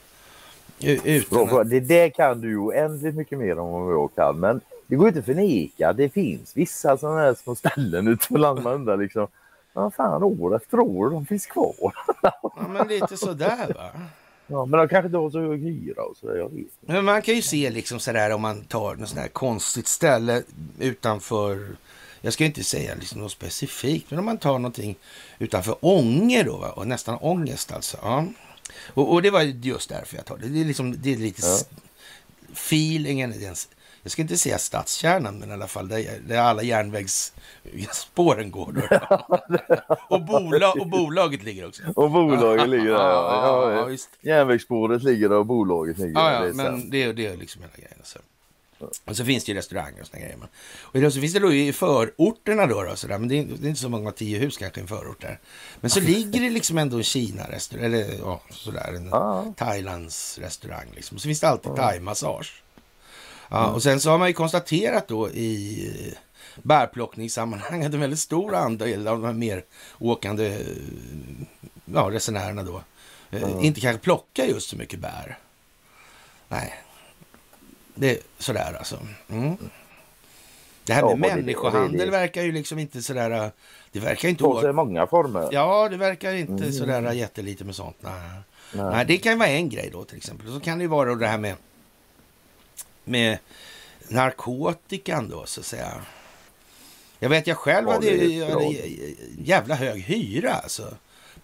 Utan 0.81 1.60
att... 1.60 1.69
Det 1.69 1.79
där 1.79 2.10
kan 2.10 2.41
du 2.41 2.50
ju 2.50 2.57
oändligt 2.57 3.15
mycket 3.15 3.39
mer 3.39 3.60
om 3.60 3.86
vad 3.86 3.93
jag 3.93 4.15
kan. 4.15 4.39
Men 4.39 4.62
det 4.88 4.96
går 4.96 5.07
inte 5.07 5.19
att 5.19 5.25
förneka. 5.25 5.93
Det 5.93 6.10
finns 6.10 6.57
vissa 6.57 6.98
sådana 6.98 7.19
här 7.19 7.34
små 7.34 7.55
ställen 7.55 8.07
ute 8.07 8.27
på 8.27 8.38
landet. 8.38 8.63
Man 8.63 8.74
undrar 8.74 8.98
liksom, 8.98 9.27
vad 9.74 9.93
fan 9.93 10.23
år 10.23 10.56
efter 10.56 10.80
år 10.80 11.10
de 11.10 11.25
finns 11.25 11.45
kvar. 11.45 11.93
ja, 12.21 12.51
men 12.69 12.88
lite 12.88 13.17
sådär 13.17 13.73
va. 13.75 13.89
Ja, 14.47 14.65
men 14.65 14.80
de 14.80 14.88
kanske 14.88 15.06
inte 15.06 15.17
har 15.17 15.30
så 15.30 15.39
hög 15.39 15.63
hyra 15.63 16.04
och 16.04 16.17
sådär. 16.17 16.36
Jag 16.36 16.49
vet 16.49 16.67
Men 16.82 17.06
man 17.06 17.21
kan 17.21 17.36
ju 17.36 17.41
se 17.41 17.69
liksom 17.69 17.99
sådär 17.99 18.34
om 18.34 18.41
man 18.41 18.62
tar 18.62 18.95
något 18.95 19.10
sådär 19.10 19.28
konstigt 19.28 19.88
ställe 19.88 20.43
utanför 20.80 21.67
jag 22.21 22.34
ska 22.34 22.45
inte 22.45 22.63
säga 22.63 22.95
liksom 22.95 23.21
något 23.21 23.32
specifikt, 23.32 24.10
men 24.10 24.19
om 24.19 24.25
man 24.25 24.38
tar 24.38 24.60
någonting 24.60 24.95
utanför 25.39 25.75
Ånge 25.82 26.43
då, 26.43 26.58
va? 26.58 26.69
och 26.69 26.88
nästan 26.88 27.17
ångest 27.21 27.71
alltså. 27.71 27.97
Ja. 28.01 28.25
Och, 28.93 29.13
och, 29.13 29.21
det 29.21 29.30
var 29.30 29.41
just 29.41 29.89
därför 29.89 30.15
jag 30.15 30.25
tar 30.25 30.38
det. 30.38 30.47
Det 30.47 30.62
är, 30.62 30.65
liksom, 30.65 31.01
det 31.01 31.13
är 31.13 31.17
lite 31.17 31.41
ja. 31.47 31.60
feelingen, 32.53 33.34
jag 34.03 34.12
ska 34.12 34.21
inte 34.21 34.38
säga 34.38 34.58
stadskärnan, 34.58 35.39
men 35.39 35.49
i 35.49 35.53
alla 35.53 35.67
fall 35.67 35.88
där, 35.88 36.19
där 36.27 36.38
alla 36.38 36.63
järnvägsspåren 36.63 38.51
går. 38.51 38.99
och, 40.10 40.25
bolag, 40.25 40.77
och 40.80 40.88
bolaget 40.88 41.43
ligger 41.43 41.67
också. 41.67 41.84
Och 41.95 42.12
bolaget 42.12 42.69
ligger 42.69 42.86
där, 42.86 42.93
ja. 42.93 43.71
ja, 43.71 43.89
ja 43.89 43.97
Järnvägsspåret 44.21 45.03
ligger 45.03 45.30
där 45.30 45.38
och 45.38 45.45
bolaget 45.45 45.97
ligger 45.97 46.13
där. 46.13 46.34
Ja, 46.34 46.47
ja, 46.47 46.53
men 46.53 46.89
det, 46.89 47.13
det 47.13 47.25
är 47.25 47.38
liksom 47.38 47.62
hela 47.62 47.73
grejen. 47.75 47.99
Så. 48.03 48.19
Och 48.79 49.17
så 49.17 49.25
finns 49.25 49.43
det 49.43 49.51
ju 49.51 49.57
restauranger 49.57 50.01
och 50.01 50.07
sådana 50.07 50.25
grejer. 50.25 51.07
Och 51.07 51.13
så 51.13 51.19
finns 51.19 51.33
det 51.33 51.39
då 51.39 51.53
i 51.53 51.73
förorterna 51.73 52.65
då, 52.65 52.83
då 52.83 52.95
sådär. 52.95 53.17
men 53.17 53.27
det 53.27 53.39
är, 53.39 53.43
det 53.43 53.65
är, 53.65 53.69
inte 53.69 53.81
så 53.81 53.89
många 53.89 54.11
tio 54.11 54.39
hus 54.39 54.57
kanske 54.57 54.79
i 54.79 54.81
en 54.81 54.87
förort 54.87 55.21
där. 55.21 55.39
Men 55.81 55.89
så 55.89 55.99
ligger 56.13 56.41
det 56.41 56.49
liksom 56.49 56.77
ändå 56.77 56.97
en 56.97 57.03
Kina-restaurang, 57.03 57.85
eller 57.85 58.19
ja, 58.19 58.41
sådär, 58.49 58.93
en 58.95 59.13
ah. 59.13 59.53
Thailands 59.57 60.37
restaurang 60.37 60.87
liksom. 60.95 61.15
Och 61.15 61.21
så 61.21 61.25
finns 61.25 61.39
det 61.39 61.49
alltid 61.49 61.71
ah. 61.71 61.75
thai-massage. 61.75 62.63
Ja, 63.49 63.67
och 63.67 63.83
sen 63.83 63.99
så 63.99 64.09
har 64.09 64.17
man 64.17 64.27
ju 64.27 64.33
konstaterat 64.33 65.07
då 65.07 65.29
i 65.29 66.15
bärplockningssammanhang 66.63 67.83
att 67.83 67.93
en 67.93 67.99
väldigt 67.99 68.19
stor 68.19 68.55
andel 68.55 69.07
av 69.07 69.21
de 69.21 69.25
här 69.25 69.33
mer 69.33 69.63
åkande 69.99 70.65
ja, 71.85 72.09
resenärerna 72.11 72.63
då 72.63 72.81
mm. 73.31 73.59
inte 73.59 73.81
kanske 73.81 74.03
plockar 74.03 74.45
just 74.45 74.69
så 74.69 74.75
mycket 74.75 74.99
bär. 74.99 75.37
Nej, 76.47 76.73
det 77.97 78.12
är 78.12 78.17
sådär 78.38 78.75
alltså. 78.77 78.99
Mm. 79.29 79.57
Det 80.83 80.93
här 80.93 81.01
med 81.01 81.12
ja, 81.12 81.36
människohandel 81.36 81.99
det, 81.99 82.05
det, 82.05 82.12
verkar 82.12 82.43
ju 82.43 82.51
liksom 82.51 82.79
inte 82.79 83.01
sådär... 83.01 83.51
Det 83.91 83.99
verkar 83.99 84.29
inte... 84.29 84.62
Sig 84.62 84.73
många 84.73 85.07
former. 85.07 85.49
Ja, 85.51 85.89
det 85.89 85.97
verkar 85.97 86.33
inte 86.33 86.63
mm. 86.63 86.71
sådär 86.71 87.12
jättelite 87.12 87.63
med 87.63 87.75
sånt. 87.75 87.95
Nej. 87.99 88.13
Nej. 88.73 88.86
Nej. 88.86 89.05
det 89.05 89.17
kan 89.17 89.31
ju 89.31 89.38
vara 89.38 89.49
en 89.49 89.69
grej 89.69 89.89
då 89.93 90.03
till 90.03 90.17
exempel. 90.17 90.53
Så 90.53 90.60
kan 90.60 90.77
det 90.77 90.81
ju 90.81 90.88
vara 90.88 91.15
det 91.15 91.27
här 91.27 91.38
med 91.38 91.55
med 93.03 93.38
narkotikan 94.07 95.29
då 95.29 95.45
så 95.45 95.60
att 95.60 95.65
säga. 95.65 95.91
Jag 97.19 97.29
vet 97.29 97.47
jag 97.47 97.57
själv 97.57 97.89
hade, 97.89 98.07
hade 98.53 98.75
jävla 99.38 99.75
hög 99.75 100.01
hyra 100.01 100.53
alltså 100.53 100.93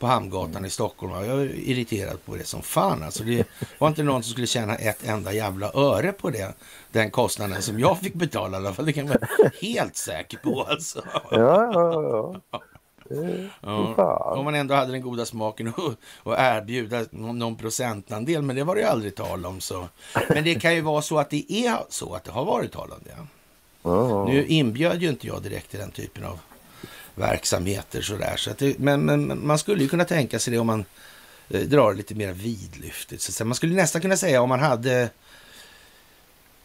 på 0.03 0.07
Hamngatan 0.07 0.65
i 0.65 0.69
Stockholm. 0.69 1.25
Jag 1.25 1.35
var 1.35 1.43
irriterad 1.43 2.25
på 2.25 2.35
det 2.35 2.43
som 2.43 2.61
fan. 2.61 3.03
Alltså, 3.03 3.23
det 3.23 3.47
var 3.77 3.87
inte 3.87 4.03
någon 4.03 4.23
som 4.23 4.31
skulle 4.31 4.47
tjäna 4.47 4.75
ett 4.75 5.07
enda 5.07 5.33
jävla 5.33 5.71
öre 5.73 6.11
på 6.11 6.29
det. 6.29 6.53
Den 6.91 7.11
kostnaden 7.11 7.61
som 7.61 7.79
jag 7.79 7.99
fick 7.99 8.13
betala 8.13 8.57
i 8.57 8.59
alla 8.59 8.73
fall. 8.73 8.85
Det 8.85 8.93
kan 8.93 9.07
man 9.07 9.17
vara 9.37 9.51
helt 9.61 9.95
säker 9.95 10.37
på 10.37 10.63
alltså. 10.63 11.03
Ja, 11.31 11.71
ja, 11.73 12.41
ja. 12.51 12.61
Ja, 13.61 14.33
om 14.37 14.45
man 14.45 14.55
ändå 14.55 14.75
hade 14.75 14.91
den 14.91 15.01
goda 15.01 15.25
smaken 15.25 15.67
att, 15.67 16.39
erbjuda 16.39 17.05
någon 17.11 17.55
procentandel, 17.55 18.41
men 18.41 18.55
det 18.55 18.63
var 18.63 18.75
det 18.75 18.81
ju 18.81 18.87
aldrig 18.87 19.15
tal 19.15 19.45
om. 19.45 19.61
Så. 19.61 19.87
Men 20.29 20.43
det 20.43 20.55
kan 20.55 20.75
ju 20.75 20.81
vara 20.81 21.01
så 21.01 21.19
att 21.19 21.29
det 21.29 21.51
är 21.51 21.77
så 21.89 22.13
att 22.13 22.23
det 22.23 22.31
har 22.31 22.45
varit 22.45 22.71
tal 22.71 22.91
om 22.91 22.99
det. 23.03 23.27
Nu 24.31 24.45
inbjöd 24.45 25.01
ju 25.01 25.09
inte 25.09 25.27
jag 25.27 25.41
direkt 25.41 25.69
till 25.69 25.79
den 25.79 25.91
typen 25.91 26.23
av 26.23 26.39
verksamheter 27.15 28.01
sådär. 28.01 28.35
Så 28.37 28.51
att 28.51 28.57
det, 28.57 28.79
men, 28.79 29.05
men 29.05 29.47
man 29.47 29.57
skulle 29.57 29.83
ju 29.83 29.89
kunna 29.89 30.05
tänka 30.05 30.39
sig 30.39 30.53
det 30.53 30.59
om 30.59 30.67
man 30.67 30.85
eh, 31.49 31.61
drar 31.61 31.93
lite 31.93 32.15
mer 32.15 32.31
vidlyftigt. 32.31 33.21
Så 33.21 33.45
man 33.45 33.55
skulle 33.55 33.75
nästan 33.75 34.01
kunna 34.01 34.17
säga 34.17 34.41
om 34.41 34.49
man 34.49 34.59
hade 34.59 35.09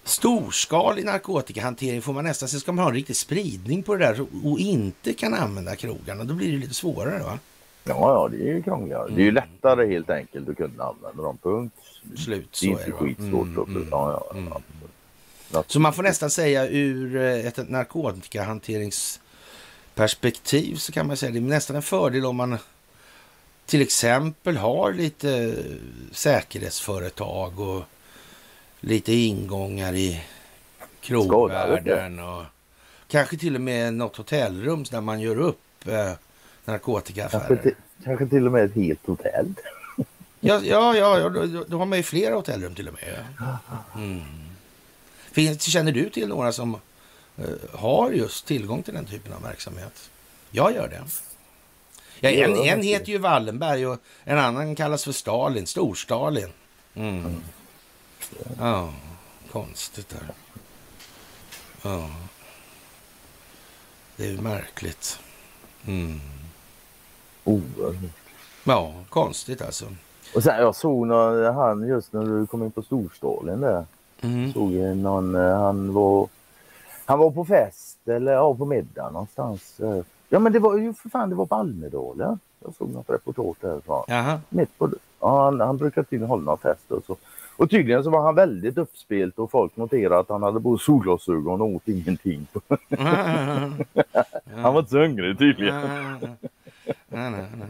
storskalig 0.05 1.05
narkotikahantering 1.05 2.03
får 2.03 2.13
man 2.13 2.25
nästan, 2.25 2.49
sen 2.49 2.61
ska 2.61 2.73
man 2.73 2.83
ha 2.83 2.91
en 2.91 2.97
riktig 2.97 3.17
spridning 3.17 3.83
på 3.83 3.97
det 3.97 4.07
där 4.07 4.27
och 4.45 4.59
inte 4.59 5.13
kan 5.13 5.35
använda 5.35 5.77
krogarna. 5.77 6.25
Då 6.25 6.35
blir 6.35 6.53
det 6.53 6.59
lite 6.59 6.75
svårare 6.75 7.23
va? 7.23 7.39
Ja, 7.85 7.95
ja, 7.95 8.29
det 8.29 8.37
är 8.37 8.55
ju 8.55 8.63
krångligare. 8.63 9.03
Mm. 9.03 9.17
Det 9.17 9.23
är 9.23 9.25
ju 9.25 9.31
lättare 9.31 9.87
helt 9.87 10.11
enkelt 10.11 10.49
att 10.49 10.57
kunna 10.57 10.85
använda 10.85 11.23
dem. 11.23 11.39
Punkt. 11.43 11.75
Slut, 12.17 12.49
så 12.51 12.67
det 12.67 12.73
är 12.73 12.73
inte 12.73 12.93
skitsvårt. 12.93 13.47
Mm, 13.47 13.77
mm, 13.77 13.89
ja, 13.91 14.25
ja, 14.31 14.39
mm. 14.39 14.53
Så 15.67 15.81
man 15.81 15.93
får 15.93 16.03
nästan 16.03 16.31
säga 16.31 16.69
ur 16.69 17.17
eh, 17.17 17.47
ett 17.47 17.59
narkotikahanteringsperspektiv 19.99 20.77
så 20.77 20.93
kan 20.93 21.07
man 21.07 21.17
säga 21.17 21.33
det 21.33 21.39
är 21.39 21.41
nästan 21.41 21.77
en 21.77 21.83
fördel 21.83 22.27
om 22.27 22.37
man 22.37 22.59
till 23.67 23.83
exempel 23.83 24.57
har 24.57 24.93
lite 24.93 25.55
säkerhetsföretag 26.13 27.61
och 27.61 27.83
lite 28.81 29.13
ingångar 29.13 29.95
i 29.95 30.23
krogvärlden 31.01 32.19
och 32.19 32.45
kanske 33.09 33.37
till 33.37 33.55
och 33.55 33.61
med 33.61 33.95
något 33.95 34.17
hotellrum 34.17 34.85
där 34.91 35.01
man 35.01 35.21
gör 35.21 35.37
upp 35.39 35.87
eh, 35.87 36.13
narkotikaaffärer. 36.65 37.47
Kanske, 37.47 37.63
till, 37.63 37.75
kanske 38.05 38.27
till 38.27 38.47
och 38.47 38.53
med 38.53 38.65
ett 38.65 38.75
helt 38.75 39.07
hotell. 39.07 39.55
Ja, 40.41 40.61
ja, 40.65 40.97
ja 40.97 41.29
då, 41.29 41.65
då 41.69 41.79
har 41.79 41.87
man 41.87 41.99
ju 41.99 42.03
flera 42.03 42.35
hotellrum 42.35 42.75
till 42.75 42.89
och 42.89 42.95
med. 42.95 43.25
Mm. 43.95 44.23
Finns, 45.33 45.63
känner 45.63 45.93
du 45.93 46.11
till 46.11 46.29
några 46.29 46.53
som 46.53 46.77
har 47.73 48.11
just 48.11 48.47
tillgång 48.47 48.83
till 48.83 48.95
den 48.95 49.05
typen 49.05 49.33
av 49.33 49.43
verksamhet? 49.43 50.11
Jag 50.51 50.75
gör 50.75 50.89
det. 50.89 51.03
Ja, 52.21 52.31
en, 52.31 52.57
en 52.57 52.83
heter 52.83 53.13
ju 53.13 53.19
Wallenberg 53.19 53.87
och 53.87 53.99
en 54.25 54.39
annan 54.39 54.75
kallas 54.75 55.05
för 55.05 55.13
Stalin, 55.13 55.67
Stor-Stalin. 55.67 56.53
Mm. 56.95 57.19
Mm. 57.19 57.41
Ja, 58.59 58.93
konstigt 59.53 60.09
där. 60.09 60.35
Ja. 61.83 62.11
Det 64.17 64.29
är 64.29 64.43
märkligt. 64.43 65.19
Mm. 65.87 66.21
Oerhört. 67.45 68.13
Ja, 68.65 68.95
konstigt 69.09 69.63
alltså. 69.63 69.85
Och 70.35 70.43
sen 70.43 70.61
jag 70.61 70.77
såg 70.77 71.07
när 71.07 71.53
han 71.53 71.89
just 71.89 72.13
när 72.13 72.25
du 72.25 72.47
kom 72.47 72.63
in 72.63 72.71
på 72.71 72.83
Storstålen 72.83 73.61
där. 73.61 73.87
Mm. 74.21 74.53
Såg 74.53 74.73
någon, 74.73 75.35
eh, 75.35 75.59
han 75.59 75.93
var, 75.93 76.29
han 77.09 77.19
var 77.19 77.31
på 77.31 77.45
fest 77.45 78.09
eller 78.09 78.33
ja, 78.33 78.55
på 78.55 78.65
middag 78.65 79.11
någonstans. 79.11 79.81
Ja 80.29 80.39
men 80.39 80.53
det 80.53 80.59
var 80.59 80.77
ju 80.77 80.95
för 80.95 81.09
fan 81.09 81.31
det 81.31 81.35
var 81.35 81.47
på 81.47 81.55
Almedalen. 81.55 82.39
Jag 82.65 82.75
såg 82.75 82.91
något 82.91 83.11
reportage 83.11 83.57
därifrån. 83.61 84.05
Jaha. 84.09 84.41
Mitt 84.49 84.79
på, 84.79 84.91
ja, 85.21 85.45
han, 85.45 85.61
han 85.61 85.77
brukar 85.77 86.03
tydligen 86.03 86.29
hålla 86.29 86.43
någon 86.43 86.59
fest 86.59 86.91
och 86.91 87.05
så. 87.07 87.17
Och 87.57 87.71
tydligen 87.71 88.05
så 88.05 88.11
var 88.11 88.23
han 88.23 88.35
väldigt 88.35 88.79
uppspelt 88.79 89.39
och 89.39 89.51
folk 89.51 89.77
noterade 89.77 90.19
att 90.19 90.29
han 90.29 90.43
hade 90.43 90.61
både 90.61 90.79
solglasögon 90.83 91.61
och 91.61 91.69
åt 91.69 91.89
ingenting. 91.89 92.47
han 94.55 94.75
var 94.75 94.79
inte 94.79 94.91
så 94.91 94.99
hungrig 94.99 95.39
tydligen. 95.39 95.81
nej, 97.09 97.31
nej, 97.31 97.31
nej. 97.31 97.69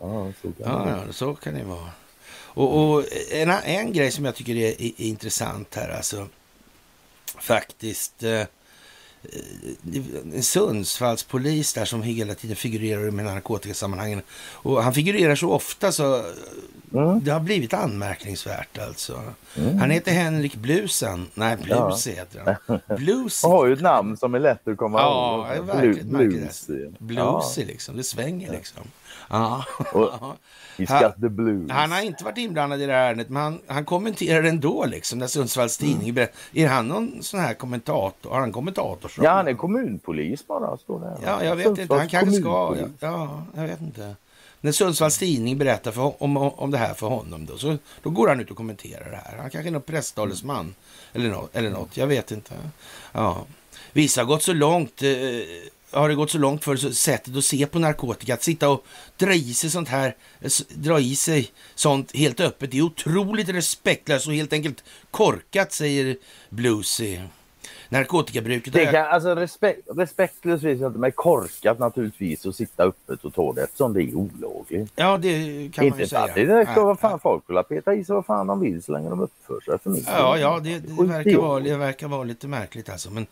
Ja, 0.00 0.32
så 0.42 0.52
kan, 0.52 0.88
ja, 0.88 0.88
ja, 1.06 1.12
så 1.12 1.34
kan 1.34 1.54
det 1.54 1.64
vara. 1.64 1.90
Och, 2.54 2.94
och 2.94 3.04
en, 3.32 3.50
en 3.50 3.92
grej 3.92 4.10
som 4.10 4.24
jag 4.24 4.34
tycker 4.34 4.54
är, 4.54 4.68
är, 4.68 4.84
är 4.84 5.06
intressant 5.06 5.74
här, 5.74 5.96
alltså 5.96 6.26
faktiskt. 7.40 8.22
Eh, 8.22 8.40
eh, 8.40 8.46
en 10.34 10.42
Sundsvallspolis 10.42 11.72
där 11.72 11.84
som 11.84 12.02
hela 12.02 12.34
tiden 12.34 12.56
figurerar 12.56 13.10
med 13.10 13.24
narkotikasammanhangen. 13.24 14.22
Och 14.38 14.82
han 14.82 14.94
figurerar 14.94 15.34
så 15.34 15.50
ofta 15.50 15.92
så 15.92 16.16
eh, 16.16 16.24
mm. 16.94 17.24
det 17.24 17.30
har 17.30 17.40
blivit 17.40 17.74
anmärkningsvärt 17.74 18.78
alltså. 18.78 19.22
Mm. 19.56 19.78
Han 19.78 19.90
heter 19.90 20.12
Henrik 20.12 20.56
Blusen. 20.56 21.26
Nej, 21.34 21.56
Blus 21.56 22.06
ja. 22.06 22.12
heter 22.12 22.56
han. 22.66 22.80
Blues. 22.96 23.42
Han 23.42 23.52
har 23.52 23.66
ju 23.66 23.72
ett 23.72 23.80
namn 23.80 24.16
som 24.16 24.34
är 24.34 24.38
lätt 24.38 24.68
att 24.68 24.76
komma 24.76 25.00
ihåg. 25.00 25.46
Ja, 25.56 25.62
verkligen. 25.62 26.08
Bluesy. 26.08 26.88
Bluesy 26.98 27.60
ja. 27.60 27.66
liksom. 27.66 27.96
Det 27.96 28.04
svänger 28.04 28.52
liksom. 28.52 28.82
Ja. 29.28 29.64
Blues. 31.16 31.70
Han 31.70 31.92
har 31.92 32.02
inte 32.02 32.24
varit 32.24 32.38
inblandad 32.38 32.82
i 32.82 32.86
det 32.86 32.92
här 32.92 33.06
ärendet, 33.06 33.28
men 33.28 33.42
han, 33.42 33.58
han 33.66 33.84
kommenterar 33.84 34.42
ändå 34.42 34.84
liksom. 34.86 35.18
När 35.18 35.26
Sundsvalls 35.26 35.78
Tidning 35.78 36.08
mm. 36.08 36.28
Är 36.52 36.68
han 36.68 36.88
någon 36.88 37.22
sån 37.22 37.40
här 37.40 37.54
kommentator? 37.54 38.30
Har 38.30 38.40
han 38.40 38.52
kommentator? 38.52 39.12
Ja, 39.22 39.30
han 39.30 39.48
är 39.48 39.54
kommunpolis 39.54 40.46
bara, 40.46 40.76
står 40.76 41.00
det. 41.00 41.16
Ja, 41.24 41.44
jag 41.44 41.56
vet 41.56 41.64
Sundsvalls 41.64 41.90
inte. 41.90 41.94
Han 41.96 42.08
kanske 42.08 42.40
ska... 42.40 42.76
Ja, 42.80 42.88
ja, 43.00 43.42
jag 43.54 43.62
vet 43.62 43.80
inte. 43.80 44.16
När 44.64 44.72
Sundsvalls 44.72 45.18
Tidning 45.18 45.58
berättar 45.58 45.92
för, 45.92 46.22
om, 46.22 46.36
om 46.36 46.70
det 46.70 46.78
här 46.78 46.94
för 46.94 47.06
honom 47.06 47.46
då, 47.46 47.58
så 47.58 47.78
då 48.02 48.10
går 48.10 48.28
han 48.28 48.40
ut 48.40 48.50
och 48.50 48.56
kommenterar 48.56 49.10
det 49.10 49.20
här. 49.24 49.38
Han 49.38 49.50
kanske 49.50 49.68
är 49.68 49.72
någon 49.72 49.82
presstalesman 49.82 50.60
mm. 50.60 50.74
eller, 51.12 51.36
no, 51.36 51.48
eller 51.52 51.70
något. 51.70 51.96
Jag 51.96 52.06
vet 52.06 52.30
inte. 52.30 52.54
Ja. 53.12 53.46
Vissa 53.92 54.20
har 54.20 54.26
gått 54.26 54.42
så 54.42 54.52
långt. 54.52 55.02
Eh, 55.02 55.08
har 55.90 56.08
det 56.08 56.14
gått 56.14 56.30
så 56.30 56.38
långt 56.38 56.64
för 56.64 56.76
sättet 56.76 57.36
att 57.36 57.44
se 57.44 57.66
på 57.66 57.78
narkotika. 57.78 58.34
Att 58.34 58.42
sitta 58.42 58.68
och 58.68 58.84
dra 59.16 59.34
i 59.34 59.54
sig 59.54 59.70
sånt 59.70 59.88
här, 59.88 60.16
dra 60.68 61.00
i 61.00 61.16
sig 61.16 61.50
sånt 61.74 62.16
helt 62.16 62.40
öppet. 62.40 62.70
Det 62.70 62.78
är 62.78 62.82
otroligt 62.82 63.48
respektlöst 63.48 64.26
och 64.26 64.34
helt 64.34 64.52
enkelt 64.52 64.84
korkat, 65.10 65.72
säger 65.72 66.16
Bluesy. 66.48 67.18
Narkotikabruket... 67.92 68.72
Det 68.72 68.86
kan, 68.86 69.06
alltså 69.06 69.34
respekt, 69.34 69.80
respektlöst 69.96 70.62
jag 70.62 70.74
inte, 70.74 70.98
men 70.98 71.12
korkat 71.12 71.78
naturligtvis 71.78 72.46
att 72.46 72.56
sitta 72.56 72.82
öppet 72.82 73.24
och 73.24 73.34
ta 73.34 73.52
det 73.52 73.62
eftersom 73.62 73.92
det 73.92 74.02
är 74.02 74.14
olagligt. 74.14 74.92
Ja, 74.96 75.16
det 75.16 75.30
kan 75.74 75.84
inte 75.84 75.96
man 75.96 75.98
ju 75.98 76.06
säga. 76.06 76.26
Det, 76.34 76.44
det 76.44 76.66
ska 76.72 76.84
vara 76.84 76.96
fan 76.96 77.20
folk 77.20 77.44
vill 77.46 77.62
peta 77.68 77.94
i 77.94 78.04
sig 78.04 78.14
vad 78.14 78.26
fan 78.26 78.46
de 78.46 78.60
vill 78.60 78.82
så 78.82 78.92
länge 78.92 79.10
de 79.10 79.20
uppför 79.20 79.60
sig 79.60 79.78
för 79.78 79.90
mig. 79.90 80.04
Ja, 80.06 80.38
ja, 80.38 80.60
det, 80.64 80.78
det, 80.78 81.04
verkar, 81.04 81.38
vara, 81.38 81.60
det 81.60 81.76
verkar 81.76 82.08
vara 82.08 82.24
lite 82.24 82.48
märkligt 82.48 82.90
alltså. 82.90 83.10
Men 83.10 83.26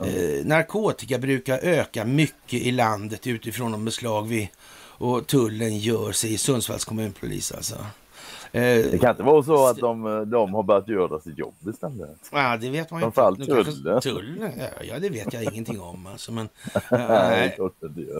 Eh, 0.00 0.46
narkotika 0.46 1.18
brukar 1.18 1.58
öka 1.58 2.04
mycket 2.04 2.60
i 2.60 2.70
landet 2.70 3.26
utifrån 3.26 3.72
de 3.72 3.84
beslag 3.84 4.28
vi 4.28 4.50
och 4.78 5.26
tullen 5.26 5.78
gör, 5.78 6.12
sig 6.12 6.32
i 6.32 6.38
Sundsvalls 6.38 6.84
kommunpolis 6.84 7.52
alltså. 7.52 7.74
Eh, 8.52 8.90
det 8.90 9.00
kan 9.00 9.10
inte 9.10 9.22
vara 9.22 9.42
så 9.42 9.66
att 9.66 9.78
de, 9.78 10.24
de 10.30 10.54
har 10.54 10.62
börjat 10.62 10.88
göra 10.88 11.20
sitt 11.20 11.38
jobb 11.38 11.54
istället? 11.68 12.28
Ja, 12.32 12.56
det 12.56 12.70
vet 12.70 12.90
man 12.90 13.00
ju 13.00 13.06
inte. 13.06 13.44
tullen. 13.46 14.00
tullen 14.00 14.52
ja, 14.88 14.98
det 14.98 15.08
vet 15.08 15.32
jag 15.32 15.42
ingenting 15.42 15.80
om. 15.80 16.06
Alltså, 16.06 16.32
men, 16.32 16.48
nej, 16.90 17.58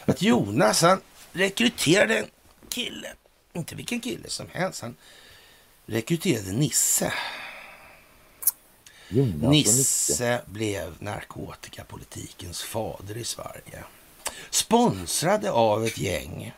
Att 0.04 0.22
Jonas 0.22 0.82
han 0.82 1.00
rekryterade 1.32 2.18
en 2.18 2.26
kille, 2.68 3.12
inte 3.52 3.74
vilken 3.74 4.00
kille 4.00 4.28
som 4.28 4.46
helst, 4.52 4.82
han 4.82 4.96
rekryterade 5.86 6.52
Nisse. 6.52 7.12
Jonas 9.08 9.50
Nisse 9.50 10.42
blev 10.46 10.94
narkotikapolitikens 10.98 12.62
fader 12.62 13.16
i 13.16 13.24
Sverige. 13.24 13.84
Sponsrade 14.50 15.50
av 15.50 15.86
ett 15.86 15.98
gäng 15.98 16.52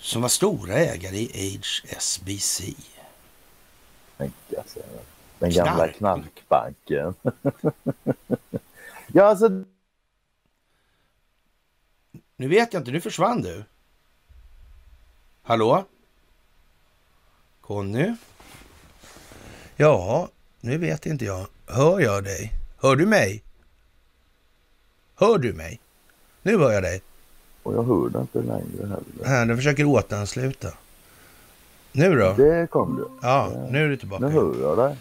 som 0.00 0.22
var 0.22 0.28
stora 0.28 0.74
ägare 0.74 1.18
i 1.18 1.60
HSBC. 1.60 2.62
Den 5.40 5.50
gamla 5.50 5.88
knarkbanken. 5.88 7.14
ja, 9.12 9.24
alltså. 9.24 9.64
Nu 12.36 12.48
vet 12.48 12.72
jag 12.72 12.80
inte, 12.80 12.90
nu 12.90 13.00
försvann 13.00 13.42
du. 13.42 13.64
Hallå? 15.42 15.84
Conny? 17.60 18.14
Ja, 19.76 20.28
nu 20.60 20.78
vet 20.78 21.06
inte 21.06 21.24
jag. 21.24 21.46
Hör 21.66 22.00
jag 22.00 22.24
dig? 22.24 22.52
Hör 22.76 22.96
du 22.96 23.06
mig? 23.06 23.42
Hör 25.14 25.38
du 25.38 25.52
mig? 25.52 25.80
Nu 26.42 26.58
hör 26.58 26.72
jag 26.72 26.82
dig. 26.82 27.02
Och 27.62 27.74
jag 27.74 27.82
hör 27.82 28.08
det 28.08 28.20
inte 28.20 28.38
längre 28.38 28.80
heller. 28.80 29.24
Här, 29.24 29.46
du 29.46 29.56
försöker 29.56 29.84
återansluta. 29.84 30.68
Nu 31.92 32.16
då? 32.18 32.32
Det 32.32 32.70
kom 32.70 32.96
du. 32.96 33.08
Ja, 33.22 33.66
nu 33.70 33.84
är 33.84 33.88
du 33.88 33.96
tillbaka. 33.96 34.26
Nu 34.26 34.32
hör 34.32 34.54
jag 34.60 34.78
dig. 34.78 34.96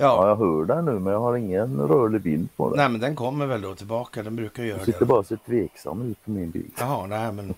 Ja, 0.00 0.04
Ja, 0.04 0.28
jag 0.28 0.36
hör 0.36 0.64
dig 0.64 0.82
nu 0.82 0.98
men 0.98 1.12
jag 1.12 1.20
har 1.20 1.36
ingen 1.36 1.80
rörlig 1.88 2.20
bild 2.20 2.48
på 2.56 2.70
det. 2.70 2.76
nej 2.76 2.88
men 2.88 3.00
den 3.00 3.16
kommer 3.16 3.46
väl 3.46 3.60
då 3.60 3.74
tillbaka. 3.74 4.22
Den 4.22 4.36
brukar 4.36 4.62
göra 4.62 4.76
Jag 4.78 4.86
sitter 4.86 4.98
det. 5.00 5.04
bara 5.06 5.22
så 5.24 5.36
tveksam 5.36 6.02
ut 6.10 6.24
på 6.24 6.30
min 6.30 6.50
bild. 6.50 6.70
Jaha, 6.78 7.06
nej 7.06 7.32
men. 7.32 7.54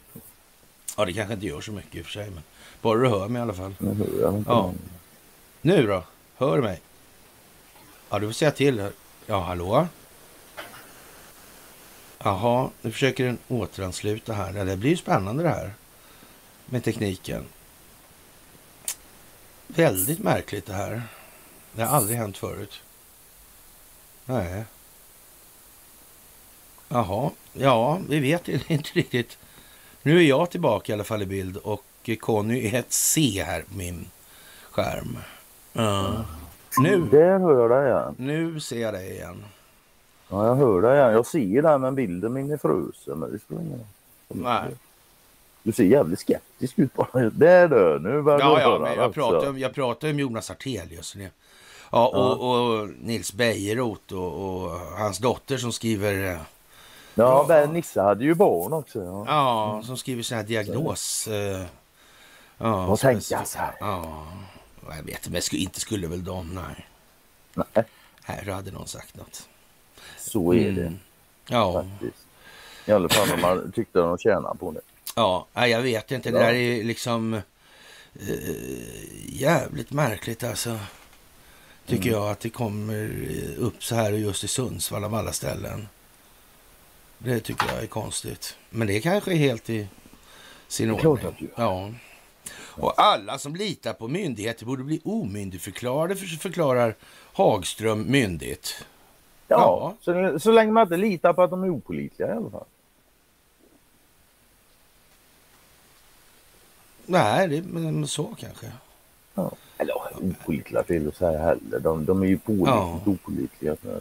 Ja, 0.96 1.04
det 1.04 1.12
kanske 1.12 1.34
inte 1.34 1.46
gör 1.46 1.60
så 1.60 1.72
mycket 1.72 1.94
i 1.94 2.00
och 2.00 2.04
för 2.04 2.12
sig. 2.12 2.30
Men 2.30 2.42
bara 2.82 2.98
du 2.98 3.08
hör 3.08 3.28
mig 3.28 3.40
i 3.40 3.42
alla 3.42 3.52
fall. 3.52 3.74
Nu 3.78 3.94
hör 3.94 4.20
jag 4.22 4.34
inte 4.34 4.50
Ja. 4.50 4.72
Nu 5.62 5.86
då? 5.86 6.02
Hör 6.36 6.56
du 6.56 6.62
mig? 6.62 6.80
Ja, 8.10 8.18
du 8.18 8.26
får 8.26 8.32
säga 8.32 8.50
till. 8.50 8.88
Ja, 9.26 9.40
hallå? 9.40 9.86
Jaha, 12.24 12.68
nu 12.82 12.90
försöker 12.92 13.24
den 13.26 13.38
återansluta 13.48 14.32
här. 14.32 14.52
Ja, 14.56 14.64
det 14.64 14.76
blir 14.76 14.90
ju 14.90 14.96
spännande 14.96 15.42
det 15.42 15.48
här. 15.48 15.72
Med 16.66 16.84
tekniken. 16.84 17.44
Väldigt 19.66 20.18
märkligt 20.18 20.66
det 20.66 20.72
här. 20.72 21.02
Det 21.72 21.82
har 21.82 21.96
aldrig 21.96 22.18
hänt 22.18 22.36
förut. 22.38 22.82
Nej. 24.24 24.64
Jaha, 26.88 27.30
ja, 27.52 28.00
vi 28.08 28.20
vet 28.20 28.48
inte 28.70 28.90
riktigt. 28.92 29.38
Nu 30.02 30.18
är 30.18 30.22
jag 30.22 30.50
tillbaka 30.50 30.92
i 30.92 30.94
alla 30.94 31.04
fall 31.04 31.22
i 31.22 31.26
bild 31.26 31.56
och 31.56 32.10
Conny 32.20 32.66
är 32.68 32.78
ett 32.78 32.92
C 32.92 33.42
här 33.46 33.62
på 33.62 33.74
min 33.74 34.06
skärm. 34.70 35.18
Ja. 35.72 36.24
Nu, 36.78 37.08
Där 37.10 37.38
hör 37.38 37.60
jag 37.60 37.70
dig 37.70 37.90
igen. 37.90 38.14
nu 38.18 38.60
ser 38.60 38.80
jag 38.80 38.94
dig 38.94 39.10
igen. 39.10 39.44
Ja, 40.28 40.46
jag 40.46 40.54
hör 40.54 40.82
dig 40.82 40.98
igen. 40.98 41.12
Jag 41.12 41.26
ser 41.26 41.62
dig 41.62 41.78
men 41.78 41.94
bilden 41.94 42.32
min 42.32 42.50
är 42.50 42.56
frusen. 42.56 43.18
Men 43.18 43.32
det 43.32 43.38
spelar 43.38 43.62
ingen 43.62 43.78
roll. 43.78 43.86
Nej. 44.28 44.64
Du 45.62 45.72
ser 45.72 45.84
jävligt 45.84 46.20
skeptisk 46.20 46.78
ut 46.78 46.94
bara. 46.94 47.30
Där 47.30 47.68
du, 47.68 47.98
nu 47.98 48.22
börjar 48.22 48.40
Ja, 48.40 48.54
du 48.56 48.60
ja, 48.60 48.68
höra 48.70 48.78
men 48.78 48.94
jag 48.94 49.04
alltså. 49.04 49.20
pratar 49.20 49.48
om, 49.48 49.58
jag 49.58 49.74
pratar 49.74 50.10
om 50.10 50.18
Jonas 50.18 50.50
Artelius. 50.50 51.16
Ja, 51.90 52.08
och, 52.08 52.50
och 52.80 52.88
Nils 52.88 53.32
Bejerot 53.32 54.12
och, 54.12 54.32
och 54.62 54.70
hans 54.80 55.18
dotter 55.18 55.56
som 55.58 55.72
skriver, 55.72 56.32
eh, 56.34 56.40
Ja, 57.14 57.44
men 57.48 57.70
Nisse 57.72 58.00
hade 58.02 58.24
ju 58.24 58.34
barn 58.34 58.72
också. 58.72 59.04
Ja. 59.04 59.24
ja, 59.28 59.82
som 59.86 59.96
skriver 59.96 60.22
sån 60.22 60.36
här 60.36 60.44
diagnos. 60.44 61.28
eh, 61.28 61.62
Ja, 62.58 62.86
Vad 62.86 63.00
så 63.00 63.06
här? 63.58 63.74
Ja, 63.80 64.26
jag 64.96 65.02
vet 65.02 65.28
men 65.28 65.42
inte 65.52 65.80
skulle 65.80 66.06
väl 66.06 66.24
de, 66.24 66.54
nej. 66.54 66.86
Nej, 67.74 67.84
Här 68.22 68.52
hade 68.52 68.70
någon 68.70 68.88
sagt 68.88 69.16
något. 69.16 69.48
så 70.18 70.54
är 70.54 70.70
det 70.70 70.80
Mm. 70.86 70.98
Ja, 71.48 71.72
faktiskt. 71.82 72.26
I 72.86 72.92
alla 72.92 73.08
fall 73.08 73.32
om 73.34 73.40
man 73.40 73.72
tyckte 73.72 73.98
de 73.98 74.18
tjänade 74.18 74.58
på 74.58 74.70
det. 74.72 74.80
ja, 75.16 75.46
jag 75.54 75.80
vet 75.82 76.10
inte. 76.10 76.30
Det 76.30 76.38
Ja. 76.38 76.44
där 76.46 76.54
är 76.54 76.84
liksom 76.84 77.34
eh, 77.34 77.42
jävligt 79.28 79.90
märkligt 79.90 80.44
alltså. 80.44 80.78
Tycker 81.90 82.10
jag 82.10 82.30
att 82.30 82.40
det 82.40 82.50
kommer 82.50 83.10
upp 83.58 83.84
så 83.84 83.94
här 83.94 84.12
just 84.12 84.44
i 84.44 84.48
Sundsvall 84.48 85.04
av 85.04 85.14
alla 85.14 85.32
ställen. 85.32 85.88
Det 87.18 87.40
tycker 87.40 87.66
jag 87.74 87.82
är 87.82 87.86
konstigt. 87.86 88.56
Men 88.70 88.86
det 88.86 89.00
kanske 89.00 89.32
är 89.32 89.36
helt 89.36 89.70
i 89.70 89.88
sin 90.68 90.90
ordning. 90.90 91.48
Ja. 91.56 91.90
Och 92.54 92.94
alla 93.02 93.38
som 93.38 93.56
litar 93.56 93.92
på 93.92 94.08
myndigheter 94.08 94.66
borde 94.66 94.82
bli 94.84 95.00
omyndigförklarade, 95.04 96.16
för- 96.16 96.26
förklarar 96.26 96.94
Hagström 97.32 98.02
myndigt. 98.10 98.84
Ja, 99.48 99.56
Ja. 99.56 99.94
Så, 100.32 100.38
så 100.40 100.52
länge 100.52 100.72
man 100.72 100.82
inte 100.82 100.96
litar 100.96 101.32
på 101.32 101.42
att 101.42 101.50
de 101.50 101.64
är 101.64 101.68
opolitliga 101.74 102.28
i 102.28 102.32
alla 102.36 102.50
fall. 102.50 102.64
Nej, 107.06 107.48
det, 107.48 107.62
men 107.62 108.06
så 108.08 108.34
kanske. 108.38 108.72
Ja. 109.34 109.50
Eller 109.80 109.92
ja, 109.94 110.10
opolitliga 110.20 110.82
fel 110.84 111.08
att 111.08 111.16
säga 111.16 111.38
heller. 111.38 111.80
De, 111.80 112.04
de 112.04 112.22
är 112.22 112.26
ju 112.26 112.38
pålitligt 112.38 112.66
Ja. 112.68 113.00
opålitliga. 113.06 113.76
De 113.82 113.88
är. 113.88 113.94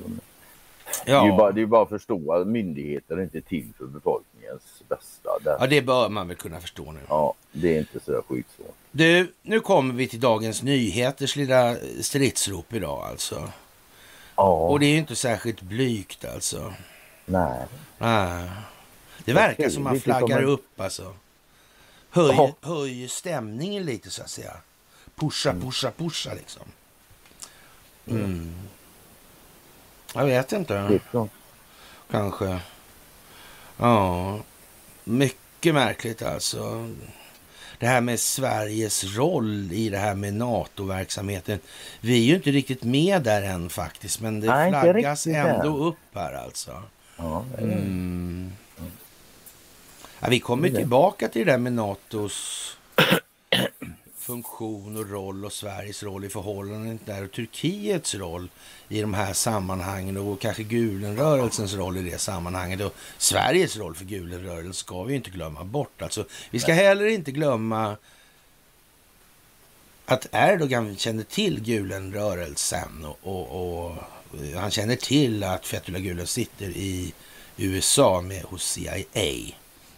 Det, 1.05 1.11
Ja. 1.11 1.21
är 1.21 1.25
ju 1.25 1.37
bara, 1.37 1.51
det 1.51 1.61
är 1.61 1.65
bara 1.65 1.83
att 1.83 1.89
förstå 1.89 2.33
att 2.33 2.47
myndigheter 2.47 3.17
är 3.17 3.21
inte 3.23 3.41
till 3.41 3.67
för 3.77 3.85
befolkningens 3.85 4.83
bästa. 4.89 5.29
Där. 5.43 5.57
ja, 5.59 5.67
det 5.67 5.81
bör 5.81 6.09
man 6.09 6.27
väl 6.27 6.37
kunna 6.37 6.59
förstå 6.59 6.91
nu. 6.91 6.99
Ja, 7.09 7.33
det 7.51 7.75
är 7.75 7.79
inte 7.79 7.99
så 8.05 8.11
där 8.11 8.21
skitsvårt. 8.21 8.75
Du, 8.91 9.33
nu 9.41 9.59
kommer 9.59 9.93
vi 9.93 10.07
till 10.07 10.19
Dagens 10.19 10.63
Nyheters 10.63 11.35
lilla 11.35 11.75
stridsrop 12.01 12.73
idag 12.73 13.03
alltså. 13.09 13.49
Ja, 14.35 14.53
Och 14.53 14.79
det 14.79 14.85
är 14.85 14.91
ju 14.91 14.97
inte 14.97 15.15
särskilt 15.15 15.61
blygt 15.61 16.25
alltså. 16.25 16.73
nej. 17.25 17.65
Nej. 17.97 18.49
Det 19.25 19.33
verkar 19.33 19.69
som 19.69 19.83
man 19.83 19.99
flaggar 19.99 20.43
upp 20.43 20.79
alltså. 20.81 21.13
Höjer, 22.09 22.33
Ja. 22.33 22.53
höjer 22.61 23.07
stämningen 23.07 23.83
lite 23.83 24.09
så 24.09 24.21
att 24.21 24.29
säga. 24.29 24.53
Pusha, 25.19 25.49
Mm. 25.49 25.61
pusha, 25.61 25.91
pusha 25.97 26.33
liksom. 26.33 26.63
Mm. 28.07 28.53
Jag 30.13 30.25
vet 30.25 30.51
inte. 30.51 30.99
Kanske. 32.11 32.59
Ja. 33.77 34.39
Mycket 35.03 35.73
märkligt 35.73 36.21
alltså. 36.21 36.89
Det 37.79 37.87
här 37.87 38.01
med 38.01 38.19
Sveriges 38.19 39.03
roll 39.03 39.71
i 39.73 39.89
det 39.89 39.97
här 39.97 40.15
med 40.15 40.33
NATO-verksamheten. 40.33 41.59
Vi 42.01 42.19
är 42.19 42.23
ju 42.23 42.35
inte 42.35 42.51
riktigt 42.51 42.83
med 42.83 43.21
där 43.23 43.41
än 43.41 43.69
faktiskt, 43.69 44.21
men 44.21 44.39
det 44.39 44.47
Nej, 44.47 44.69
flaggas 44.71 45.27
ändå 45.27 45.69
än. 45.69 45.81
upp 45.81 45.95
här 46.13 46.33
alltså. 46.33 46.83
Ja, 47.17 47.45
det. 47.57 47.63
Mm. 47.63 48.51
Ja, 50.19 50.27
vi 50.29 50.39
kommer 50.39 50.69
tillbaka 50.69 51.27
till 51.27 51.45
det 51.45 51.51
där 51.51 51.57
med 51.57 51.73
NATOs 51.73 52.77
funktion 54.29 54.97
och 54.97 55.09
roll 55.09 55.45
och 55.45 55.53
Sveriges 55.53 56.03
roll 56.03 56.25
i 56.25 56.29
förhållande 56.29 56.97
där 57.05 57.23
och 57.23 57.31
Turkiets 57.31 58.15
roll 58.15 58.49
i 58.89 59.01
de 59.01 59.13
här 59.13 59.33
sammanhangen 59.33 60.17
och 60.17 60.41
kanske 60.41 60.63
Gulenrörelsens 60.63 61.73
roll 61.73 61.97
i 61.97 62.01
det 62.01 62.17
sammanhanget 62.17 62.81
och 62.81 62.95
Sveriges 63.17 63.77
roll 63.77 63.95
för 63.95 64.05
Gulenrörelsen 64.05 64.73
ska 64.73 65.03
vi 65.03 65.15
inte 65.15 65.29
glömma 65.29 65.63
bort. 65.63 66.01
Alltså, 66.01 66.25
vi 66.49 66.59
ska 66.59 66.73
heller 66.73 67.05
inte 67.05 67.31
glömma 67.31 67.97
att 70.05 70.27
Erdogan 70.31 70.97
känner 70.97 71.23
till 71.23 71.61
Gulenrörelsen 71.61 73.05
och, 73.05 73.17
och, 73.23 73.89
och 73.89 73.95
han 74.55 74.71
känner 74.71 74.95
till 74.95 75.43
att 75.43 75.65
Fethullah 75.65 76.01
Gulen 76.01 76.27
sitter 76.27 76.69
i 76.69 77.13
USA 77.57 78.21
med 78.21 78.43
hos 78.43 78.63
CIA. 78.63 79.53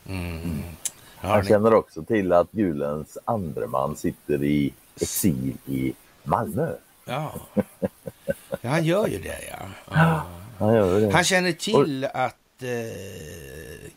Mm. 0.07 0.63
Ja, 0.63 1.00
Han 1.21 1.45
känner 1.45 1.73
också 1.73 2.03
till 2.03 2.33
att 2.33 2.51
Gulens 2.51 3.17
andre 3.25 3.67
man 3.67 3.95
sitter 3.95 4.43
i 4.43 4.73
exil 4.95 5.57
i 5.65 5.93
Malmö. 6.23 6.73
ja. 7.05 7.33
ja, 8.61 8.69
han 8.69 8.83
gör 8.83 9.07
ju 9.07 9.19
det 9.19 9.39
ja. 9.51 9.65
ja. 9.91 10.25
Han 10.59 10.73
gör 10.75 11.01
det. 11.01 11.13
Han 11.13 11.23
känner 11.23 11.51
till 11.51 12.05
att 12.05 12.63
eh, 12.63 13.91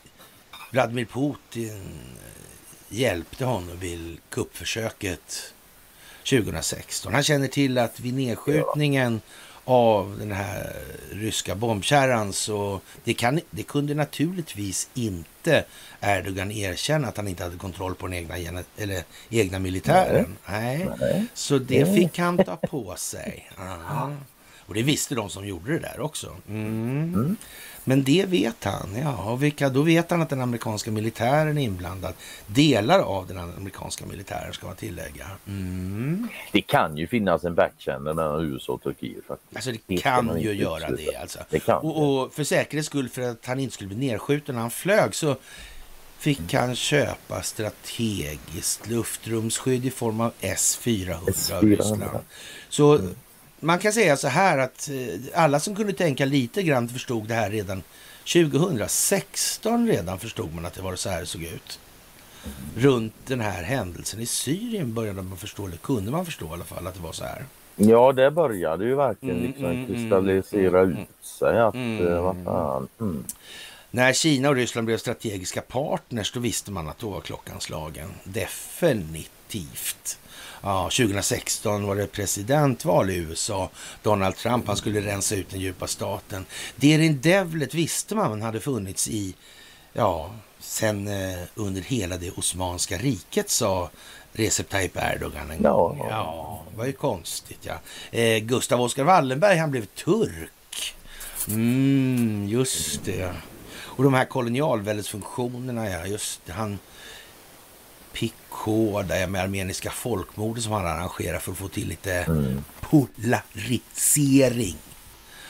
Vladimir 0.73 1.05
Putin 1.05 2.01
hjälpte 2.89 3.45
honom 3.45 3.79
vid 3.79 4.19
kuppförsöket 4.29 5.55
2016. 6.31 7.15
Han 7.15 7.23
känner 7.23 7.49
till 7.49 7.79
att 7.79 8.01
vid 8.01 8.15
nedskjutningen 8.15 9.21
av 9.65 10.17
den 10.19 10.33
här 10.33 10.77
ryska 11.13 11.55
bombkärran 11.55 12.33
så 12.33 12.81
det, 13.05 13.15
kan, 13.15 13.41
det 13.51 13.63
kunde 13.63 13.95
naturligtvis 13.95 14.89
inte 14.95 15.65
Erdogan 16.01 16.51
erkänna 16.51 17.09
att 17.09 17.17
han 17.17 17.29
inte 17.29 17.45
hade 17.45 17.57
kontroll 17.57 17.95
på 17.95 18.07
den 18.07 18.15
egna, 18.15 18.63
eller 18.77 19.03
egna 19.31 19.59
militären. 19.59 20.37
Nej. 20.49 20.89
Nej. 21.01 21.27
Så 21.35 21.59
det 21.59 21.95
fick 21.95 22.19
han 22.19 22.45
ta 22.45 22.57
på 22.71 22.95
sig. 22.97 23.51
Ja. 23.57 24.13
Och 24.67 24.75
det 24.75 24.83
visste 24.83 25.15
de 25.15 25.31
som 25.31 25.47
gjorde 25.47 25.73
det 25.73 25.79
där 25.79 26.01
också. 26.01 26.37
Mm. 26.49 27.37
Men 27.85 28.05
det 28.05 28.25
vet 28.29 28.65
han, 28.65 28.89
ja. 29.03 29.31
Och 29.33 29.43
vilka, 29.43 29.69
då 29.69 29.83
vet 29.83 30.11
han 30.11 30.23
att 30.23 30.29
den 30.29 30.41
amerikanska 30.41 30.91
militären 30.91 31.59
är 31.59 31.63
inblandad. 31.63 32.15
Delar 32.47 32.99
av 33.01 33.27
den 33.27 33.39
amerikanska 33.39 34.07
militären 34.07 34.53
ska 34.53 34.67
man 34.67 34.77
tillägga. 34.77 35.27
Mm. 35.47 36.29
Det 36.53 36.61
kan 36.63 36.97
ju 36.97 37.07
finnas 37.07 37.45
en 37.45 37.55
backchannel 37.55 38.15
mellan 38.15 38.45
USA 38.45 38.73
och 38.73 38.83
Turkiet 38.83 39.25
faktiskt. 39.29 39.57
Alltså 39.57 39.71
det 39.71 39.79
Det 39.87 39.99
ska 39.99 40.23
man 40.23 40.35
kan 40.35 40.41
ju 40.43 40.53
göra 40.53 40.89
utesluta. 40.89 41.11
det 41.13 41.17
alltså. 41.17 41.39
Det 41.51 41.61
kan 41.61 41.77
och, 41.77 42.23
och 42.25 42.35
för 42.35 42.45
säkerhets 42.45 42.87
skull, 42.87 43.09
för 43.09 43.23
att 43.23 43.47
han 43.47 43.61
inte 43.61 43.75
skulle 43.75 43.89
bli 43.95 43.97
nedskjuten 44.09 44.55
när 44.55 44.63
han 44.63 44.71
flög 44.71 45.15
så 45.15 45.37
fick 46.19 46.55
han 46.55 46.77
köpa 46.77 47.43
strategiskt 47.43 48.87
luftrumsskydd 48.89 49.87
i 49.87 49.91
form 49.91 50.21
av 50.21 50.33
S-400 50.41 51.15
av 51.15 51.29
S-400. 51.29 51.61
Ryssland. 51.61 52.05
Så 52.69 53.01
man 53.65 53.79
kan 53.79 53.93
säga 53.93 54.17
så 54.17 54.29
här 54.29 54.59
att 54.59 54.91
eh, 54.91 55.41
alla 55.41 55.61
som 55.61 55.77
kunde 55.77 55.93
tänka 55.93 56.25
lite 56.25 56.63
grann 56.63 56.89
förstod 56.89 57.29
det 57.29 57.35
här 57.35 57.51
redan 57.51 57.83
2016 58.33 59.87
redan 59.87 60.19
förstod 60.19 60.55
man 60.55 60.67
att 60.67 60.75
det 60.75 60.83
var 60.83 60.97
så 60.97 61.09
här 61.09 61.21
det 61.21 61.27
såg 61.27 61.43
ut. 61.43 61.81
Runt 62.77 63.15
den 63.27 63.41
här 63.41 63.63
händelsen 63.63 64.21
i 64.21 64.27
Syrien 64.27 64.95
började 64.95 65.23
man 65.23 65.37
förstå, 65.37 65.67
eller 65.67 65.77
kunde 65.77 66.11
man 66.11 66.25
förstå 66.25 66.47
i 66.47 66.53
alla 66.53 66.65
fall, 66.65 66.87
att 66.87 66.95
det 66.95 67.01
var 67.01 67.13
så 67.13 67.25
här. 67.25 67.45
Ja, 67.77 68.13
det 68.13 68.31
började 68.31 68.85
ju 68.85 68.95
verkligen 68.95 69.37
Mm, 69.37 69.47
liksom 69.47 69.65
mm, 69.65 69.87
kristallisera 69.87 70.81
mm, 70.81 70.99
ut 70.99 71.27
sig 71.27 71.61
att 71.61 71.75
mm. 71.75 72.07
eh, 72.07 72.23
vad 72.23 72.37
fan. 72.45 72.89
Mm. 73.01 73.25
När 73.91 74.13
Kina 74.13 74.49
och 74.49 74.55
Ryssland 74.55 74.87
blev 74.87 74.99
strategiska 74.99 75.61
partners, 75.61 76.33
då 76.33 76.41
visste 76.41 76.73
man 76.73 76.89
att 76.89 76.99
då 76.99 77.11
var 77.11 77.21
klockan 77.21 77.61
slagen. 77.61 78.11
Definitivt. 78.25 80.19
Ja, 80.67 80.85
2016 80.85 81.87
var 81.87 81.97
det 81.97 82.07
presidentval 82.07 83.11
i 83.11 83.17
USA. 83.17 83.71
Donald 84.03 84.37
Trump, 84.37 84.67
han 84.67 84.77
skulle 84.77 85.01
rensa 85.01 85.35
ut 85.35 85.51
den 85.51 85.61
djupa 85.61 85.87
staten. 85.87 86.47
Derin 86.77 87.21
Devlet 87.21 87.75
visste 87.75 88.15
man 88.15 88.43
hade 88.43 88.61
funnits 88.61 89.09
i, 89.09 89.35
ja, 89.93 90.31
sen 90.59 91.09
eh, 91.09 91.39
under 91.55 91.83
hela 91.83 92.17
det 92.17 92.31
Osmanska 92.31 92.99
riket, 92.99 93.51
sa 93.51 93.91
Recep 94.33 94.69
Tayyip 94.69 94.97
Erdogan 94.97 95.51
en 95.51 95.63
gång. 95.63 95.99
Ja, 95.99 96.09
ja 96.11 96.63
var 96.77 96.87
ju 96.87 96.93
konstigt 96.93 97.61
ja. 97.63 97.75
Eh, 98.11 98.39
Gustav 98.39 98.81
Oskar 98.81 99.05
Wallenberg, 99.05 99.59
han 99.59 99.71
blev 99.71 99.87
turk. 99.87 100.95
Mm, 101.49 102.49
just 102.49 103.05
det. 103.05 103.35
Och 103.77 104.05
de 104.05 104.15
här 104.15 104.25
kolonialväldesfunktionerna, 104.25 105.91
ja, 105.91 106.07
just 106.07 106.41
det. 106.47 106.53
Han 106.53 106.79
Pikoda 108.15 109.27
med 109.27 109.43
armeniska 109.43 109.91
folkmordet 109.91 110.63
som 110.63 110.73
han 110.73 110.87
arrangerar 110.87 111.39
för 111.39 111.53
att 111.53 111.59
få 111.59 111.69
till 111.69 111.89
lite 111.89 112.13
mm. 112.15 112.65
polarisering. 112.81 114.77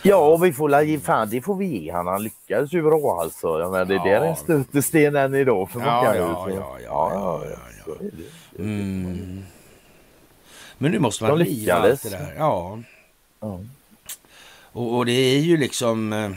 Ja, 0.02 0.36
vi 0.36 0.52
får 0.52 0.68
la, 0.68 1.00
fan, 1.00 1.30
det 1.30 1.42
får 1.42 1.56
vi 1.56 1.66
ge 1.66 1.92
han. 1.92 2.06
Han 2.06 2.22
lyckades 2.22 2.72
ju 2.72 2.82
bra 2.82 3.20
alltså. 3.22 3.46
Jag 3.46 3.72
menar, 3.72 3.84
det 3.84 3.94
ja. 3.94 4.04
där 4.04 4.20
är 4.20 4.26
en 4.26 4.36
stötesten 4.36 5.16
än 5.16 5.34
idag 5.34 5.70
för 5.70 5.80
ja, 5.80 6.04
ja, 6.04 6.14
ja, 6.14 6.78
ja, 6.84 7.10
ja, 7.14 7.42
ja. 7.86 7.94
Mm. 8.58 9.44
Men 10.78 10.92
nu 10.92 10.98
måste 10.98 11.24
man 11.24 11.38
riva 11.38 11.74
allt 11.74 12.02
det 12.02 12.10
där. 12.10 12.34
Ja. 12.38 12.78
ja. 13.40 13.60
Och, 14.72 14.96
och, 14.96 15.06
det 15.06 15.12
är 15.12 15.38
ju 15.38 15.56
liksom... 15.56 16.12
Eh, 16.12 16.30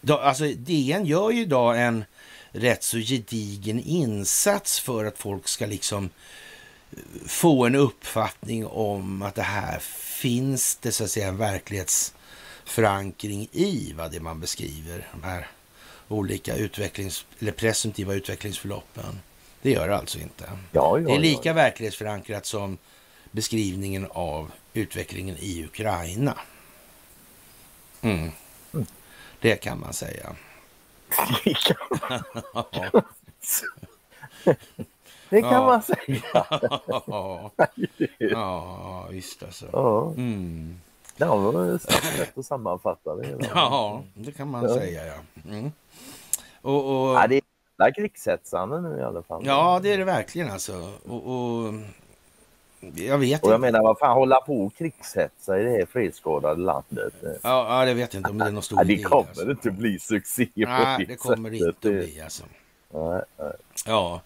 då, 0.00 0.18
alltså 0.18 0.44
DN 0.44 1.04
gör 1.04 1.30
ju 1.30 1.40
idag 1.40 1.82
en 1.82 2.04
rätt 2.52 2.82
så 2.82 2.98
gedigen 2.98 3.80
insats 3.80 4.80
för 4.80 5.04
att 5.04 5.18
folk 5.18 5.48
ska 5.48 5.66
liksom 5.66 6.10
eh, 6.90 6.98
få 7.26 7.66
en 7.66 7.74
uppfattning 7.74 8.66
om 8.66 9.22
att 9.22 9.34
det 9.34 9.42
här 9.42 9.78
finns 10.20 10.76
det 10.76 10.92
så 10.92 11.04
att 11.04 11.10
säga 11.10 11.28
en 11.28 11.36
verklighetsförankring 11.36 13.48
i 13.52 13.92
vad 13.96 14.12
det 14.12 14.20
man 14.20 14.40
beskriver. 14.40 15.08
De 15.12 15.22
här 15.22 15.48
olika 16.08 16.56
utvecklings, 16.56 17.26
eller 17.38 17.52
presumtiva 17.52 18.14
utvecklingsförloppen. 18.14 19.20
Det 19.62 19.70
gör 19.70 19.88
det 19.88 19.96
alltså 19.96 20.18
inte. 20.18 20.44
Ja, 20.72 20.98
ja, 20.98 20.98
det 20.98 21.14
är 21.14 21.18
lika 21.18 21.48
ja. 21.48 21.52
verklighetsförankrat 21.52 22.46
som 22.46 22.78
beskrivningen 23.30 24.06
av 24.10 24.50
utvecklingen 24.72 25.36
i 25.38 25.64
Ukraina. 25.64 26.38
Mm. 28.00 28.30
Mm. 28.72 28.86
Det 29.40 29.56
kan 29.56 29.80
man 29.80 29.92
säga. 29.92 30.36
Det 35.30 35.42
kan 35.42 35.52
ja. 35.52 35.66
man 35.66 35.82
säga. 35.82 36.46
ja, 38.18 39.06
visst 39.10 39.42
alltså. 39.42 39.66
Ja. 39.72 40.12
Mm. 40.16 40.80
Det 41.16 41.24
var 41.24 42.18
lätt 42.18 42.38
att 42.38 42.46
sammanfatta 42.46 43.14
det 43.16 43.26
hela. 43.26 43.46
Ja, 43.54 44.02
det 44.14 44.32
kan 44.32 44.48
man 44.48 44.62
ja. 44.62 44.74
säga 44.74 45.06
ja. 45.06 45.14
Mm. 45.48 45.72
Och, 46.62 46.74
och... 46.74 47.16
ja 47.16 47.26
det 47.26 47.40
är 47.78 47.94
krigshetsande 47.94 48.80
nu 48.80 48.98
i 48.98 49.02
alla 49.02 49.22
fall. 49.22 49.42
Ja, 49.46 49.80
det 49.82 49.92
är 49.92 49.98
det 49.98 50.04
verkligen 50.04 50.50
alltså. 50.50 50.92
Och, 51.08 51.22
och... 51.26 51.74
Jag 52.94 53.18
vet 53.18 53.42
och 53.42 53.50
jag 53.50 53.56
inte. 53.56 53.58
menar, 53.58 53.82
vad 53.82 53.98
fan 53.98 54.14
hålla 54.14 54.36
på 54.40 54.64
och 54.66 54.74
krigshetsa 54.76 55.60
i 55.60 55.64
det 55.64 55.70
här 55.70 55.86
fredsskadade 55.86 56.60
landet? 56.60 57.14
Ja, 57.22 57.80
ja, 57.80 57.84
det 57.84 57.94
vet 57.94 58.14
jag 58.14 58.20
inte 58.20 58.30
om 58.30 58.38
det 58.38 58.44
är 58.44 58.50
någon 58.50 58.62
stor 58.62 58.78
ja, 58.78 58.84
Det 58.84 59.02
kommer 59.02 59.28
alltså. 59.28 59.50
inte 59.50 59.70
bli 59.70 59.98
succé 59.98 60.48
Nej, 60.54 61.04
det 61.08 61.16
kommer 61.16 61.50
det 61.50 61.56
inte 61.56 61.68
att 61.68 61.80
bli 61.80 62.20
alltså. 62.24 62.44
Nej, 62.94 63.22
nej. 63.38 63.52
Ja, 63.86 64.20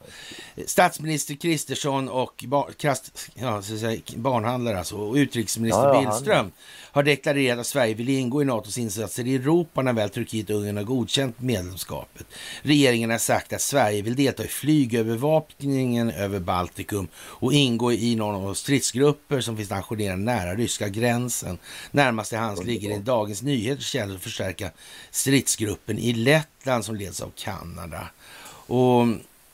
statsminister 0.66 1.35
Kristersson 1.35 2.09
och 2.09 2.45
bar, 2.47 2.71
krast, 2.77 3.31
ja, 3.35 3.62
säga, 3.62 4.01
barnhandlare 4.16 4.79
alltså, 4.79 4.97
och 4.97 5.14
utrikesminister 5.14 5.83
ja, 5.83 5.95
ja, 5.95 6.11
Billström 6.11 6.51
har 6.92 7.03
deklarerat 7.03 7.59
att 7.59 7.66
Sverige 7.66 7.95
vill 7.95 8.09
ingå 8.09 8.42
i 8.42 8.45
Natos 8.45 8.79
insatser 8.79 9.27
i 9.27 9.35
Europa 9.35 9.83
när 9.83 9.92
väl 9.92 10.11
Turkiet 10.11 10.51
och 10.51 10.57
Ungern 10.57 10.77
har 10.77 10.85
godkänt 10.85 11.40
medlemskapet. 11.40 12.27
Regeringen 12.62 13.11
har 13.11 13.19
sagt 13.19 13.53
att 13.53 13.61
Sverige 13.61 14.03
vill 14.03 14.16
delta 14.16 14.45
i 14.45 14.49
flygövervakningen 14.49 16.11
över 16.11 16.40
Baltikum 16.40 17.09
och 17.16 17.53
ingå 17.53 17.92
i 17.92 18.16
någon 18.16 18.49
av 18.49 18.55
stridsgrupper 18.55 19.40
som 19.40 19.57
finns 19.57 19.69
stationerade 19.69 20.23
nära 20.23 20.55
ryska 20.55 20.88
gränsen. 20.88 21.59
Närmast 21.90 22.31
till 22.31 22.38
hands 22.38 22.64
ligger 22.64 22.97
i 22.97 22.99
Dagens 22.99 23.42
Nyheters 23.42 23.87
källor 23.87 24.16
att 24.16 24.23
förstärka 24.23 24.71
stridsgruppen 25.11 25.99
i 25.99 26.12
Lettland 26.12 26.85
som 26.85 26.97
leds 26.97 27.21
av 27.21 27.33
Kanada. 27.37 28.09
Och 28.66 29.07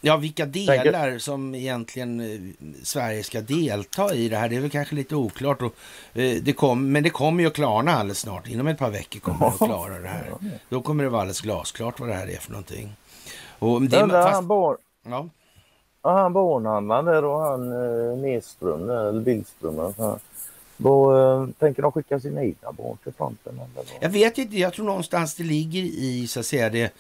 ja, 0.05 0.17
vilka 0.17 0.47
delar 0.47 1.19
som 1.19 1.55
egentligen 1.55 2.21
eh, 2.21 2.67
Sverige 2.83 3.23
ska 3.23 3.41
delta 3.41 4.15
i 4.15 4.29
det 4.29 4.37
här, 4.37 4.49
det 4.49 4.57
är 4.57 4.61
väl 4.61 4.71
kanske 4.71 4.95
lite 4.95 5.17
oklart. 5.17 5.63
Och, 5.63 5.75
eh, 6.19 6.43
det 6.43 6.53
kom, 6.53 6.93
men 6.93 7.03
det 7.03 7.11
kommer 7.11 7.43
ju 7.43 7.47
att 7.47 7.55
klarna 7.55 7.93
alldeles 7.93 8.19
snart. 8.19 8.49
Inom 8.49 8.67
ett 8.67 8.79
par 8.79 8.91
veckor 8.91 9.21
kommer 9.21 9.39
det 9.41 9.47
att 9.47 9.59
klara 9.59 9.99
det 9.99 10.09
här. 10.09 10.35
Då 10.69 10.81
kommer 10.81 11.05
det 11.05 11.11
vara 11.11 11.21
alldeles 11.21 11.41
glasklart 11.41 12.01
vad 12.01 12.09
det 12.09 12.15
här 12.15 12.31
är 12.31 12.37
för 12.37 12.51
någonting. 12.51 12.97
Och 13.59 13.83
det, 13.83 14.09
fast... 14.09 14.35
han 14.35 14.47
bor... 14.47 14.79
Ja. 15.09 15.29
Ja, 16.03 16.23
han 16.23 16.33
barnhandlaren 16.33 17.05
där 17.05 17.25
och 17.25 17.41
han 17.41 17.73
eh, 17.73 18.17
Nedström, 18.17 18.91
eller 18.91 19.21
Billström. 19.21 19.81
Alltså. 19.81 20.19
Vad, 20.83 21.43
eh, 21.43 21.49
tänker 21.59 21.83
de 21.83 21.93
skicka 21.93 22.21
sina 22.21 22.43
egna 22.43 22.73
barn 22.73 22.97
till 23.03 23.13
fronten? 23.13 23.61
Jag 24.01 24.09
vet 24.09 24.39
inte, 24.39 24.59
jag 24.59 24.73
tror 24.73 24.87
någonstans 24.87 25.35
det 25.35 25.45
ligger 25.45 25.83
i 25.83 26.27
så 26.27 26.41
att 26.41 26.47
säga 26.47 26.71
det 26.71 26.93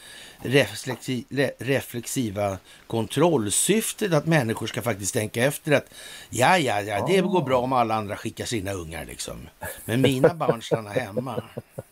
reflexi, 0.43 1.25
reflexiva 1.59 2.59
kontrollsyftet 2.87 4.13
att 4.13 4.27
människor 4.27 4.67
ska 4.67 4.83
faktiskt 4.83 5.15
tänka 5.15 5.45
efter 5.45 5.73
att 5.73 5.87
ja, 6.31 6.59
ja, 6.59 6.81
ja, 6.81 7.07
det 7.09 7.21
ah. 7.21 7.27
går 7.27 7.43
bra 7.43 7.59
om 7.59 7.73
alla 7.73 7.95
andra 7.95 8.17
skickar 8.17 8.45
sina 8.45 8.73
ungar 8.73 9.05
liksom. 9.05 9.49
Men 9.85 10.01
mina 10.01 10.35
barn 10.35 10.63
stannar 10.63 10.91
hemma. 10.91 11.43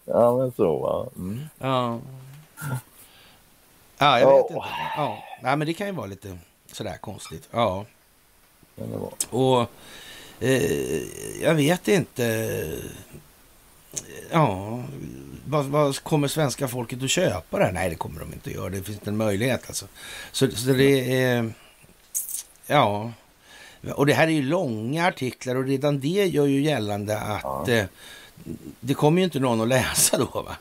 Ja, 0.04 0.36
men 0.36 0.52
så 0.52 0.78
va. 0.78 1.06
Mm. 1.16 1.40
Ja. 1.58 1.98
Ja, 3.98 4.20
jag 4.20 4.26
vet 4.26 4.44
oh. 4.44 4.56
inte. 4.56 4.68
Ja. 4.96 5.24
Nej, 5.42 5.56
men 5.56 5.66
det 5.66 5.74
kan 5.74 5.86
ju 5.86 5.92
vara 5.92 6.06
lite 6.06 6.38
sådär 6.72 6.96
konstigt. 6.96 7.48
Ja. 7.50 7.84
Och 9.30 9.70
jag 11.42 11.54
vet 11.54 11.88
inte. 11.88 12.66
Ja, 14.30 14.82
vad, 15.46 15.64
vad, 15.64 16.02
kommer 16.02 16.28
svenska 16.28 16.68
folket 16.68 17.02
att 17.02 17.10
köpa 17.10 17.58
det 17.58 17.64
här? 17.64 17.72
Nej, 17.72 17.90
det 17.90 17.96
kommer 17.96 18.20
de 18.20 18.32
inte 18.32 18.50
att 18.50 18.56
göra. 18.56 18.68
Det 18.68 18.82
finns 18.82 18.98
inte 18.98 19.10
en 19.10 19.16
möjlighet 19.16 19.62
alltså. 19.66 19.86
Så, 20.32 20.50
så 20.50 20.70
det 20.72 21.22
är... 21.22 21.52
Ja. 22.66 23.12
Och 23.94 24.06
det 24.06 24.12
här 24.12 24.26
är 24.26 24.32
ju 24.32 24.42
långa 24.42 25.08
artiklar 25.08 25.56
och 25.56 25.64
redan 25.64 26.00
det 26.00 26.08
gör 26.08 26.46
ju 26.46 26.60
gällande 26.60 27.18
att 27.18 27.42
ja. 27.42 27.68
eh, 27.68 27.84
det 28.80 28.94
kommer 28.94 29.18
ju 29.18 29.24
inte 29.24 29.40
någon 29.40 29.60
att 29.60 29.68
läsa 29.68 30.18
då 30.18 30.42
va? 30.42 30.56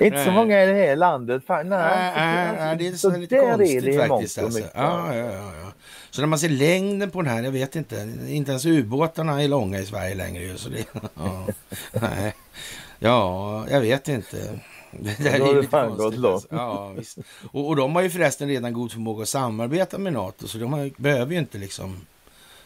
Inte 0.00 0.24
så 0.24 0.30
många 0.30 0.64
i 0.64 0.66
det 0.66 0.74
här 0.74 0.96
landet. 0.96 1.46
Fan, 1.46 1.68
nej, 1.68 2.12
nej, 2.16 2.56
nej, 2.58 2.76
det 2.76 2.88
är 2.88 2.92
så, 2.92 3.10
så 3.10 3.16
lite 3.16 3.38
konstigt 3.38 3.84
är 3.84 3.86
det 3.86 4.08
faktiskt. 4.08 4.38
Alltså. 4.38 4.60
Ja, 4.60 5.14
ja, 5.14 5.32
ja, 5.32 5.52
ja. 5.62 5.72
Så 6.16 6.22
när 6.22 6.26
man 6.26 6.38
ser 6.38 6.48
längden 6.48 7.10
på 7.10 7.22
den 7.22 7.32
här, 7.32 7.42
jag 7.42 7.52
vet 7.52 7.76
inte, 7.76 8.14
inte 8.28 8.50
ens 8.50 8.66
ubåtarna 8.66 9.42
är 9.42 9.48
långa 9.48 9.80
i 9.80 9.86
Sverige 9.86 10.14
längre. 10.14 10.58
Så 10.58 10.68
det, 10.68 10.84
ja, 11.14 11.46
nej. 11.92 12.34
ja, 12.98 13.66
jag 13.70 13.80
vet 13.80 14.08
inte. 14.08 14.60
Det 14.90 15.10
här 15.10 15.40
är 15.40 15.54
lite 15.54 15.66
konstigt. 15.66 16.24
Alltså. 16.24 16.48
Ja, 16.50 16.88
visst. 16.88 17.18
Och, 17.52 17.68
och 17.68 17.76
de 17.76 17.94
har 17.94 18.02
ju 18.02 18.10
förresten 18.10 18.48
redan 18.48 18.72
god 18.72 18.92
förmåga 18.92 19.22
att 19.22 19.28
samarbeta 19.28 19.98
med 19.98 20.12
NATO, 20.12 20.48
så 20.48 20.58
de 20.58 20.72
har, 20.72 20.90
behöver 20.96 21.32
ju 21.32 21.38
inte 21.38 21.58
liksom... 21.58 22.00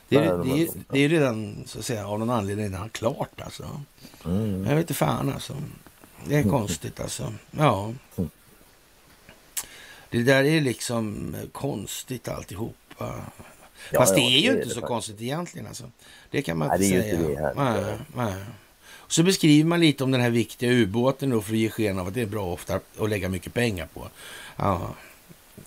Det 0.09 0.17
är, 0.17 0.39
Nej, 0.39 0.57
det, 0.57 0.63
är, 0.63 0.69
det 0.89 0.99
är 0.99 1.09
redan, 1.09 1.65
så 1.67 1.79
att 1.79 1.85
säga, 1.85 2.09
av 2.09 2.19
någon 2.19 2.31
anledning 2.31 2.65
redan 2.65 2.89
klart 2.89 3.41
alltså. 3.41 3.81
Mm. 4.25 4.67
Jag 4.67 4.75
vet 4.75 4.83
inte 4.83 4.95
fan 4.95 5.33
alltså. 5.33 5.57
Det 6.27 6.37
är 6.37 6.43
konstigt 6.43 7.01
alltså. 7.01 7.33
Ja. 7.51 7.93
Mm. 8.17 8.31
Det 10.11 10.23
där 10.23 10.45
är 10.45 10.61
liksom 10.61 11.37
konstigt 11.53 12.29
alltihop. 12.29 12.77
Ja, 13.01 13.99
Fast 13.99 14.15
det 14.15 14.21
är 14.21 14.39
ju 14.39 14.53
det 14.53 14.63
inte 14.63 14.75
är 14.75 14.81
så 14.81 14.87
konstigt 14.87 15.23
egentligen. 15.23 15.67
Alltså. 15.67 15.85
Det 16.31 16.43
kan 16.43 16.59
man 16.59 16.69
nej, 16.69 16.95
inte 16.95 17.03
säga. 17.03 17.21
Inte 17.21 17.33
det 17.33 17.53
nej, 17.57 17.99
nej. 18.17 18.35
Så 19.09 19.23
beskriver 19.23 19.69
man 19.69 19.81
lite 19.81 20.05
om 20.05 20.11
den 20.11 20.21
här 20.21 20.31
viktiga 20.31 20.71
ubåten 20.71 21.31
då 21.31 21.43
för 21.43 21.53
att 21.53 21.59
ge 21.59 21.71
sken 21.71 21.99
av 21.99 22.09
att 22.09 22.15
det 22.15 22.21
är 22.21 22.27
bra 22.27 22.53
ofta 22.53 22.81
att 22.99 23.09
lägga 23.11 23.29
mycket 23.29 23.55
pengar 23.55 23.89
på. 23.95 24.09
Ja. 24.57 24.95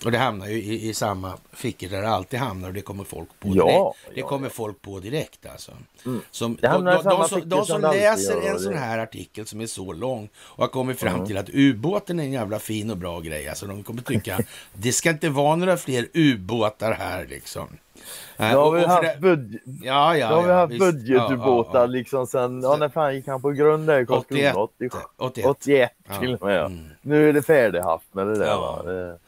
Och 0.04 0.12
det 0.12 0.18
hamnar 0.18 0.46
ju 0.46 0.62
i, 0.62 0.88
i 0.88 0.94
samma 0.94 1.32
fickor 1.52 1.88
där 1.88 2.02
det 2.02 2.08
alltid 2.08 2.40
hamnar 2.40 2.68
och 2.68 2.74
det 2.74 2.80
kommer 2.80 3.04
folk 3.04 3.28
på 3.40 3.48
direkt. 3.48 3.72
Ja, 3.72 3.94
det 4.14 4.20
ja, 4.20 4.28
kommer 4.28 4.46
ja. 4.46 4.52
folk 4.54 4.82
på 4.82 5.00
direkt 5.00 5.46
alltså. 5.46 5.72
Mm. 6.06 6.20
Som, 6.30 6.58
de, 6.60 6.84
de, 6.84 7.02
de, 7.04 7.28
som, 7.28 7.48
de 7.48 7.66
som 7.66 7.80
läser 7.80 8.50
en 8.50 8.58
sån 8.58 8.74
här 8.74 8.98
artikel 8.98 9.46
som 9.46 9.60
är 9.60 9.66
så 9.66 9.92
lång 9.92 10.28
och 10.36 10.62
har 10.62 10.68
kommit 10.68 11.00
fram 11.00 11.14
mm. 11.14 11.26
till 11.26 11.38
att 11.38 11.48
ubåten 11.52 12.20
är 12.20 12.24
en 12.24 12.32
jävla 12.32 12.58
fin 12.58 12.90
och 12.90 12.96
bra 12.96 13.20
grej. 13.20 13.48
Alltså 13.48 13.66
de 13.66 13.82
kommer 13.82 14.02
tycka 14.02 14.38
det 14.72 14.92
ska 14.92 15.10
inte 15.10 15.28
vara 15.28 15.56
några 15.56 15.76
fler 15.76 16.08
ubåtar 16.14 16.92
här 16.92 17.26
liksom. 17.26 17.68
Nu 18.36 18.56
har 18.56 18.72
vi 18.72 18.84
haft, 18.84 19.18
budget, 19.18 19.62
ja, 19.82 20.16
ja, 20.16 20.28
nu 20.28 20.34
har 20.34 20.42
vi 20.42 20.48
ja, 20.48 20.54
haft 20.54 20.78
budgetubåtar 20.78 21.78
Ja, 21.78 21.80
ja, 21.80 21.86
liksom 21.86 22.26
sen, 22.26 22.62
ja 22.62 22.76
när 22.76 22.88
fan 22.88 23.14
gick 23.14 23.26
han 23.26 23.42
på 23.42 23.50
grund 23.50 23.86
där 23.86 24.00
i 24.00 24.06
Karlskrona? 24.06 24.54
81. 24.54 24.94
81. 25.18 25.46
81 25.46 25.90
Ja. 26.08 26.20
till 26.20 26.34
och 26.34 26.42
med. 26.42 26.64
Mm. 26.64 26.84
Nu 27.02 27.28
är 27.28 27.32
det 27.32 27.42
färdighaft 27.42 28.14
med 28.14 28.26
det 28.26 28.38
där 28.38 28.46
Ja. 28.46 28.82
va. 28.84 29.18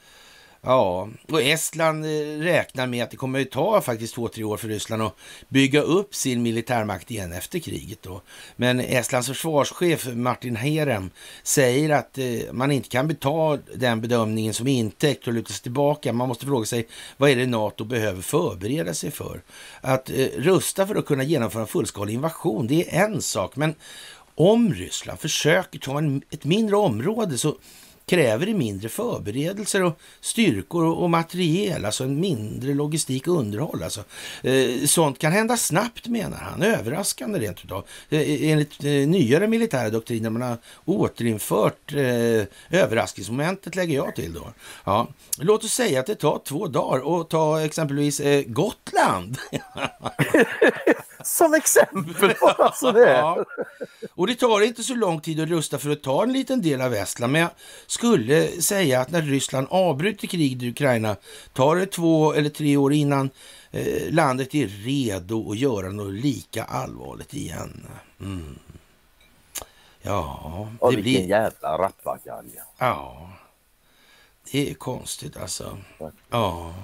Ja, 0.68 1.08
och 1.28 1.42
Estland 1.42 2.04
eh, 2.04 2.38
räknar 2.38 2.86
med 2.86 3.04
att 3.04 3.10
det 3.10 3.16
kommer 3.16 3.40
att 3.40 3.50
ta 3.50 3.80
faktiskt 3.80 4.14
två, 4.14 4.28
tre 4.28 4.44
år 4.44 4.56
för 4.56 4.68
Ryssland 4.68 5.02
att 5.02 5.16
bygga 5.48 5.80
upp 5.80 6.14
sin 6.14 6.42
militärmakt 6.42 7.10
igen 7.10 7.32
efter 7.32 7.58
kriget. 7.58 7.98
Då. 8.02 8.20
Men 8.56 8.80
Estlands 8.80 9.28
försvarschef 9.28 10.06
Martin 10.14 10.56
Herem 10.56 11.10
säger 11.42 11.90
att 11.90 12.18
eh, 12.18 12.52
man 12.52 12.70
inte 12.70 12.88
kan 12.88 13.14
ta 13.14 13.58
den 13.74 14.00
bedömningen 14.00 14.54
som 14.54 14.66
intäkt 14.66 15.26
och 15.26 15.32
luta 15.32 15.52
sig 15.52 15.62
tillbaka. 15.62 16.12
Man 16.12 16.28
måste 16.28 16.46
fråga 16.46 16.66
sig 16.66 16.88
vad 17.16 17.30
är 17.30 17.36
det 17.36 17.46
NATO 17.46 17.84
behöver 17.84 18.22
förbereda 18.22 18.94
sig 18.94 19.10
för? 19.10 19.40
Att 19.80 20.10
eh, 20.10 20.26
rusta 20.36 20.86
för 20.86 20.94
att 20.94 21.06
kunna 21.06 21.22
genomföra 21.22 21.62
en 21.62 21.68
fullskalig 21.68 22.14
invasion, 22.14 22.66
det 22.66 22.96
är 22.96 23.04
en 23.04 23.22
sak. 23.22 23.56
Men 23.56 23.74
om 24.34 24.74
Ryssland 24.74 25.20
försöker 25.20 25.78
ta 25.78 25.98
en, 25.98 26.22
ett 26.30 26.44
mindre 26.44 26.76
område 26.76 27.38
så 27.38 27.56
kräver 28.06 28.46
det 28.46 28.54
mindre 28.54 28.88
förberedelser 28.88 29.82
och 29.82 30.00
styrkor 30.20 30.84
och, 30.84 31.02
och 31.02 31.10
materiel, 31.10 31.84
alltså 31.84 32.04
en 32.04 32.20
mindre 32.20 32.74
logistik 32.74 33.28
och 33.28 33.38
underhåll. 33.38 33.82
Alltså. 33.82 34.04
Eh, 34.42 34.86
sånt 34.86 35.18
kan 35.18 35.32
hända 35.32 35.56
snabbt 35.56 36.06
menar 36.06 36.36
han, 36.36 36.62
överraskande 36.62 37.38
rent 37.38 37.64
utav. 37.64 37.86
Eh, 38.08 38.20
eh 38.20 38.50
enligt 38.50 38.84
eh, 38.84 38.90
nyare 38.90 39.46
militära 39.46 39.90
doktriner 39.90 40.30
man 40.30 40.42
har 40.42 40.58
återinfört 40.84 41.94
eh, 41.94 42.44
överraskningsmomentet 42.70 43.76
lägger 43.76 43.94
jag 43.94 44.14
till 44.14 44.34
då. 44.34 44.52
Ja. 44.84 45.08
Låt 45.38 45.64
oss 45.64 45.72
säga 45.72 46.00
att 46.00 46.06
det 46.06 46.14
tar 46.14 46.40
två 46.44 46.66
dagar 46.66 47.00
och 47.06 47.28
ta 47.28 47.60
exempelvis 47.60 48.20
eh, 48.20 48.42
Gotland. 48.46 49.38
som 51.26 51.54
exempel 51.54 52.34
bara 52.40 52.72
sådär. 52.74 53.14
Ja. 53.18 53.44
Och 54.14 54.26
det 54.26 54.34
tar 54.34 54.60
inte 54.60 54.82
så 54.82 54.94
lång 54.94 55.20
tid 55.20 55.40
att 55.40 55.48
rusta 55.48 55.78
för 55.78 55.90
att 55.90 56.02
ta 56.02 56.22
en 56.22 56.32
liten 56.32 56.62
del 56.62 56.80
av 56.80 56.94
Estland. 56.94 57.32
Men 57.32 57.40
jag 57.42 57.50
skulle 57.86 58.62
säga 58.62 59.00
att 59.00 59.10
när 59.10 59.22
Ryssland 59.22 59.66
avbryter 59.70 60.26
kriget 60.26 60.62
i 60.62 60.68
Ukraina 60.70 61.16
tar 61.52 61.76
det 61.76 61.86
två 61.86 62.32
eller 62.32 62.50
tre 62.50 62.76
år 62.76 62.92
innan 62.92 63.30
eh, 63.70 64.10
landet 64.12 64.54
är 64.54 64.66
redo 64.66 65.50
att 65.50 65.58
göra 65.58 65.88
något 65.88 66.12
lika 66.12 66.64
allvarligt 66.64 67.34
igen. 67.34 67.86
Mm. 68.20 68.58
Ja, 70.02 70.68
Och 70.78 70.90
det 70.90 70.96
vilken 70.96 71.22
blir... 71.22 71.30
jävla 71.30 71.78
rappakalja. 71.78 72.62
Ja, 72.78 73.30
det 74.52 74.70
är 74.70 74.74
konstigt 74.74 75.36
alltså. 75.36 75.78
Ja, 76.30 76.74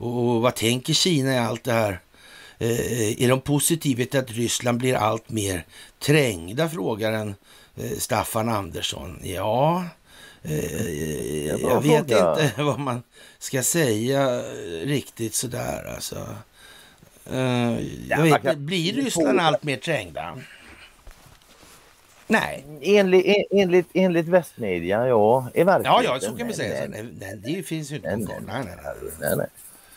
och 0.00 0.40
vad 0.40 0.54
tänker 0.54 0.92
Kina 0.92 1.34
i 1.34 1.38
allt 1.38 1.64
det 1.64 1.72
här? 1.72 2.00
Eh, 2.60 3.22
är 3.22 3.28
de 3.28 3.40
positiva 3.40 4.04
till 4.04 4.20
att 4.20 4.30
Ryssland 4.30 4.78
blir 4.78 4.94
allt 4.94 5.28
mer 5.30 5.66
trängda, 5.98 6.68
frågar 6.68 7.12
en 7.12 7.34
eh, 7.76 7.90
Staffan 7.98 8.48
Andersson. 8.48 9.20
Ja, 9.22 9.84
eh, 10.42 11.46
jag 11.60 11.82
vet 11.82 12.00
inte 12.10 12.52
vad 12.62 12.78
man 12.78 13.02
ska 13.38 13.62
säga 13.62 14.42
riktigt 14.84 15.34
sådär 15.34 15.92
alltså. 15.94 16.26
Jag 17.30 17.78
Ja, 18.08 18.22
vet, 18.22 18.42
kan- 18.42 18.66
blir 18.66 18.92
Ryssland 18.92 19.40
allt 19.40 19.62
mer 19.62 19.76
trängda? 19.76 20.38
Nej. 22.26 22.64
Enligt, 22.82 23.26
en- 23.26 23.58
enligt, 23.60 23.86
enligt 23.94 24.28
västmedia, 24.28 25.06
ja. 25.08 25.48
I 25.54 25.58
Ja, 25.60 25.64
verkligheten. 25.64 26.04
ja, 26.04 26.20
så 26.20 26.36
kan 26.36 26.46
vi 26.48 26.54
säga. 26.54 26.86
Nej, 26.88 27.02
Nej, 27.02 27.38
nej, 27.42 27.56
det 27.56 27.62
finns 27.62 27.90
ju 27.92 27.96
inte 27.96 28.16
nej, 28.16 28.26
nej. 28.46 28.64
nej, 29.20 29.36
nej. 29.36 29.46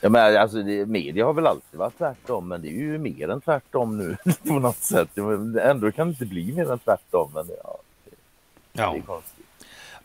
Ja, 0.02 0.10
men 0.10 0.38
alltså, 0.38 0.64
det, 0.64 0.86
media 0.86 1.26
har 1.26 1.34
väl 1.34 1.48
alltid 1.48 1.80
varit 1.80 1.98
tvärtom, 1.98 2.48
men 2.48 2.62
det 2.62 2.68
är 2.68 2.72
ju 2.72 2.98
mer 2.98 3.30
än 3.30 3.42
tvärtom 3.42 3.98
nu 3.98 4.18
på 4.48 4.60
något 4.60 4.78
sätt. 4.78 5.18
Ändå 5.62 5.92
kan 5.92 6.08
det 6.08 6.12
inte 6.12 6.26
bli 6.26 6.52
mer 6.54 6.72
än 6.72 6.80
tvärtom. 6.80 7.32
Men 7.34 7.48
det, 7.48 7.56
ja, 7.64 7.78
det 8.74 8.82
Ja, 8.82 8.96
är 8.96 9.02
konstigt. 9.02 9.46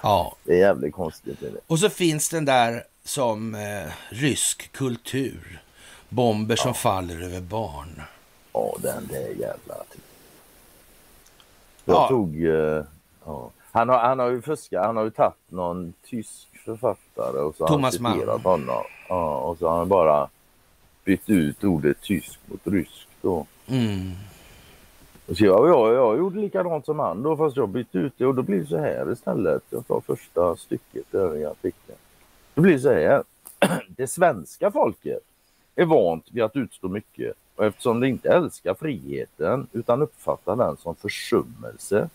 ja. 0.02 0.36
Det 0.44 0.52
är 0.52 0.58
jävligt 0.58 0.94
konstigt. 0.94 1.42
Är 1.42 1.50
det. 1.50 1.58
Och 1.66 1.78
så 1.78 1.88
finns 1.90 2.28
den 2.28 2.44
där 2.44 2.84
som 3.04 3.54
eh, 3.54 3.92
rysk 4.08 4.72
kultur. 4.72 5.60
Bomber 6.08 6.56
som 6.56 6.74
faller 6.74 7.22
över 7.22 7.40
barn. 7.40 8.02
Ja, 8.52 8.76
den 8.82 9.06
där 9.06 9.28
jävla... 9.28 9.74
Jag 11.84 11.96
Ja. 11.96 12.08
tog... 12.08 12.44
eh, 12.44 12.84
ja. 13.24 13.50
Han, 13.72 13.88
har, 13.88 13.98
han 13.98 14.18
har 14.18 14.30
ju 14.30 14.42
fuskat. 14.42 14.84
Han 14.86 14.96
har 14.96 15.04
ju 15.04 15.10
tagit 15.10 15.34
någon 15.48 15.92
tysk 16.06 16.48
författare 16.66 17.38
och 17.38 17.54
så 17.54 17.64
har 17.64 17.68
Thomas 17.68 17.94
han 17.94 18.02
Mann. 18.02 18.18
citerat 18.18 18.42
honom. 18.42 18.84
Ja, 19.08 19.38
och 19.40 19.58
så 19.58 19.68
har 19.68 19.78
han 19.78 19.88
bara 19.88 20.28
bytt 21.04 21.30
ut 21.30 21.64
ordet 21.64 22.00
tysk 22.02 22.38
mot 22.46 22.66
rysk 22.66 23.08
då. 23.22 23.46
Mm. 23.66 24.12
Och 25.26 25.36
så 25.36 25.44
jag, 25.44 25.68
jag, 25.68 25.94
jag 25.94 26.18
gjorde 26.18 26.40
likadant 26.40 26.84
som 26.84 26.98
han 26.98 27.22
då 27.22 27.36
fast 27.36 27.56
jag 27.56 27.68
bytte 27.68 27.98
ut 27.98 28.12
det 28.16 28.26
och 28.26 28.34
då 28.34 28.42
blir 28.42 28.60
det 28.60 28.66
så 28.66 28.78
här 28.78 29.12
istället. 29.12 29.62
Jag 29.70 29.86
tar 29.86 30.00
första 30.00 30.56
stycket 30.56 31.04
där 31.10 31.36
i 31.36 31.44
artikeln. 31.44 31.98
Det 32.54 32.60
blir 32.60 32.78
så 32.78 32.92
här. 32.92 33.22
Det 33.88 34.06
svenska 34.06 34.70
folket 34.70 35.22
är 35.74 35.84
vant 35.84 36.28
vid 36.32 36.42
att 36.42 36.56
utstå 36.56 36.88
mycket 36.88 37.32
och 37.56 37.64
eftersom 37.64 38.00
det 38.00 38.08
inte 38.08 38.28
älskar 38.28 38.74
friheten 38.74 39.66
utan 39.72 40.02
uppfattar 40.02 40.56
den 40.56 40.76
som 40.76 40.94
försummelse 40.94 42.08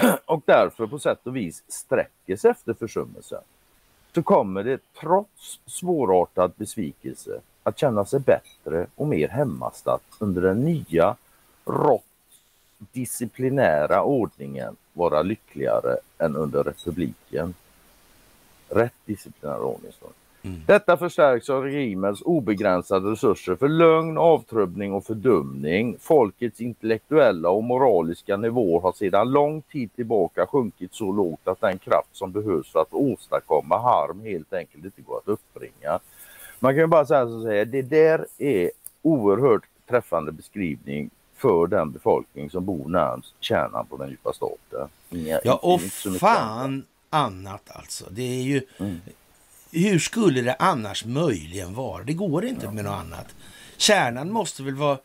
och 0.26 0.42
därför 0.46 0.86
på 0.86 0.98
sätt 0.98 1.26
och 1.26 1.36
vis 1.36 1.62
sträcker 1.68 2.36
sig 2.36 2.50
efter 2.50 2.74
försummelsen 2.74 3.42
så 4.14 4.22
kommer 4.22 4.64
det 4.64 4.80
trots 5.00 5.60
svårartad 5.66 6.52
besvikelse 6.56 7.40
att 7.62 7.78
känna 7.78 8.04
sig 8.04 8.20
bättre 8.20 8.86
och 8.94 9.08
mer 9.08 9.28
hemmastatt 9.28 10.02
under 10.18 10.42
den 10.42 10.60
nya 10.60 11.16
rått 11.64 12.02
disciplinära 12.78 14.02
ordningen 14.02 14.76
vara 14.92 15.22
lyckligare 15.22 15.96
än 16.18 16.36
under 16.36 16.62
republiken. 16.62 17.54
Rätt 18.68 18.94
disciplinär 19.04 19.60
ordning 19.60 19.92
står 19.92 20.08
det. 20.08 20.25
Mm. 20.46 20.60
Detta 20.66 20.96
förstärks 20.96 21.50
av 21.50 21.62
regimens 21.62 22.22
obegränsade 22.22 23.10
resurser 23.10 23.56
för 23.56 23.68
lögn, 23.68 24.18
avtrubbning 24.18 24.92
och 24.92 25.04
fördumning. 25.04 25.96
Folkets 26.00 26.60
intellektuella 26.60 27.50
och 27.50 27.64
moraliska 27.64 28.36
nivåer 28.36 28.80
har 28.80 28.92
sedan 28.92 29.30
lång 29.30 29.62
tid 29.62 29.90
tillbaka 29.96 30.46
sjunkit 30.46 30.94
så 30.94 31.12
lågt 31.12 31.48
att 31.48 31.60
den 31.60 31.78
kraft 31.78 32.08
som 32.12 32.32
behövs 32.32 32.72
för 32.72 32.80
att 32.80 32.92
åstadkomma 32.94 33.78
harm 33.78 34.20
helt 34.20 34.52
enkelt 34.52 34.84
inte 34.84 35.02
går 35.02 35.18
att 35.18 35.28
uppbringa. 35.28 35.98
Man 36.60 36.72
kan 36.72 36.80
ju 36.80 36.86
bara 36.86 37.06
säga 37.06 37.26
så 37.26 37.48
här, 37.50 37.64
det 37.64 37.82
där 37.82 38.26
är 38.38 38.70
oerhört 39.02 39.62
träffande 39.88 40.32
beskrivning 40.32 41.10
för 41.36 41.66
den 41.66 41.90
befolkning 41.92 42.50
som 42.50 42.64
bor 42.64 42.88
närmast 42.88 43.34
kärnan 43.40 43.86
på 43.86 43.96
den 43.96 44.10
djupa 44.10 44.32
staten. 44.32 44.88
Inga- 45.10 45.40
Ja, 45.44 45.54
och 45.62 45.80
fan 46.20 46.84
annat 47.10 47.62
alltså. 47.66 48.04
Det 48.10 48.22
är 48.22 48.42
ju... 48.42 48.62
Mm. 48.78 48.96
Hur 49.76 49.98
skulle 49.98 50.42
det 50.42 50.56
annars 50.58 51.04
möjligen 51.04 51.74
vara? 51.74 52.04
Det 52.04 52.12
går 52.12 52.44
inte 52.44 52.70
med 52.70 52.84
något 52.84 52.94
annat. 52.94 53.34
Kärnan 53.76 54.32
måste 54.32 54.62
väl 54.62 54.74
vara 54.74 54.98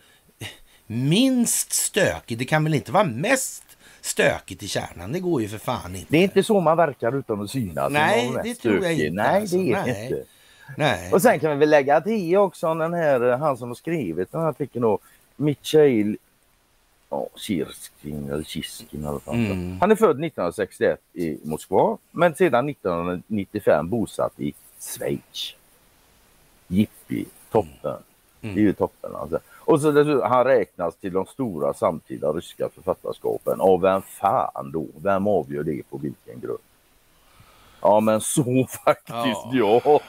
minst 0.88 1.74
stökig. 1.74 2.38
Det 2.38 2.45
kan 2.45 2.63
väl 2.63 2.74
inte 2.74 2.91
vara 2.91 3.03
mest 3.03 3.63
stökigt 4.01 4.63
i 4.63 4.67
kärnan? 4.67 5.11
Det 5.11 5.19
går 5.19 5.41
ju 5.41 5.47
för 5.47 5.57
fan 5.57 5.95
inte. 5.95 6.07
Det 6.09 6.17
är 6.17 6.24
inte 6.24 6.43
så 6.43 6.59
man 6.61 6.78
verkar 6.78 7.19
utan 7.19 7.41
att 7.41 7.49
synas. 7.49 7.91
Nej, 7.91 8.32
det 8.43 8.55
tror 8.55 8.84
jag 8.84 8.93
inte, 8.93 9.11
Nej, 9.24 9.41
alltså. 9.41 9.57
det 9.57 9.72
är 9.72 9.86
Nej. 9.86 10.03
inte. 10.03 10.24
Nej. 10.78 11.11
Och 11.11 11.22
sen 11.22 11.39
kan 11.39 11.51
vi 11.51 11.57
väl 11.57 11.69
lägga 11.69 12.01
till 12.01 12.38
också 12.38 12.74
den 12.74 12.93
här, 12.93 13.38
han 13.38 13.57
som 13.57 13.67
har 13.67 13.76
skrivit 13.76 14.32
den 14.32 14.41
här 14.41 14.49
artikeln 14.49 14.84
då, 14.84 14.99
Michail 15.36 16.17
ja, 17.12 17.28
Kirskin 17.36 18.30
eller 18.30 18.43
Kiskin 18.43 19.05
eller 19.05 19.20
vad. 19.26 19.36
Mm. 19.36 19.78
Han 19.80 19.91
är 19.91 19.95
född 19.95 20.09
1961 20.09 21.01
i 21.14 21.38
Moskva 21.43 21.97
men 22.12 22.36
sedan 22.36 22.70
1995 22.70 23.89
bosatt 23.89 24.39
i 24.39 24.53
Schweiz. 24.80 25.55
Jippi, 26.68 27.26
toppen. 27.51 27.97
Mm. 28.41 28.55
Det 28.55 28.62
är 28.62 28.64
ju 28.64 28.74
toppen 28.74 29.16
alltså. 29.16 29.39
Och 29.49 29.82
så 29.82 29.91
dessutom, 29.91 30.30
han 30.32 30.43
räknas 30.43 30.95
till 30.95 31.14
de 31.14 31.26
stora 31.26 31.74
samtida 31.74 32.32
ryska 32.32 32.70
författarskapen. 32.70 33.62
Och 33.62 33.84
vem 33.84 34.01
fan 34.01 34.72
då? 34.72 34.88
Vem 35.03 35.28
avgör 35.28 35.64
det 35.64 35.89
på 35.89 35.97
vilken 35.97 36.39
grund? 36.39 36.59
Ja 37.82 37.99
men 37.99 38.22
så 38.22 38.68
faktiskt 38.86 39.45
Ja. 39.51 39.82
ja. 39.86 39.99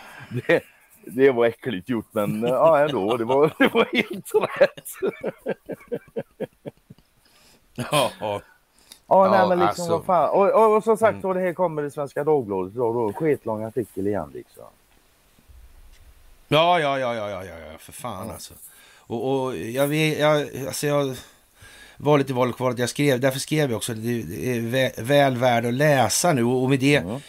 Det, 0.47 0.63
det 1.07 1.31
var 1.31 1.47
äckligt 1.47 1.89
gjort 1.89 2.09
men 2.11 2.43
ja 2.43 2.79
ändå. 2.79 3.17
Det 3.17 3.25
var, 3.25 3.53
det 3.59 3.75
var 3.75 3.89
helt 3.93 4.33
rätt. 4.61 4.89
Ja, 7.75 8.11
Ja, 8.21 8.41
Ja, 9.09 9.31
nej, 9.31 9.49
men 9.49 9.59
liksom 9.59 9.67
alltså. 9.67 9.97
vad 9.97 10.05
fan. 10.05 10.31
Och, 10.31 10.51
och, 10.51 10.77
och 10.77 10.85
som 10.85 10.97
sagt 10.97 11.11
Mm. 11.11 11.23
så 11.23 11.33
det 11.33 11.41
här 11.41 11.53
kommer 11.53 11.83
i 11.83 11.91
Svenska 11.91 12.25
Dagbladet 12.25 12.75
idag 12.75 12.95
då. 12.95 13.13
Skitlång 13.13 13.65
artikel 13.65 14.07
igen 14.07 14.31
liksom. 14.35 14.65
ja, 16.49 16.81
ja, 16.81 16.99
ja, 16.99 17.15
ja, 17.15 17.31
ja, 17.31 17.45
ja, 17.45 17.79
för 17.79 17.93
fan 17.93 18.31
alltså. 18.31 18.55
Och, 18.97 19.45
och 19.45 19.57
jag 19.57 19.87
vet, 19.87 20.19
jag, 20.19 20.67
alltså 20.67 20.87
jag... 20.87 21.17
valet 21.97 22.31
i 22.31 22.33
valet 22.33 22.57
kvalet 22.57 22.79
jag 22.79 22.89
skrev, 22.89 23.21
därför 23.21 23.39
skrev 23.39 23.71
jag 23.71 23.77
också, 23.77 23.95
det 23.95 24.57
är 24.57 25.03
väl 25.03 25.37
värd 25.37 25.67
att 25.67 25.75
läsa 25.75 26.33
nu 26.33 26.45
och 26.45 26.71
med 26.71 26.81
det 26.81 26.97
mm. 26.97 27.21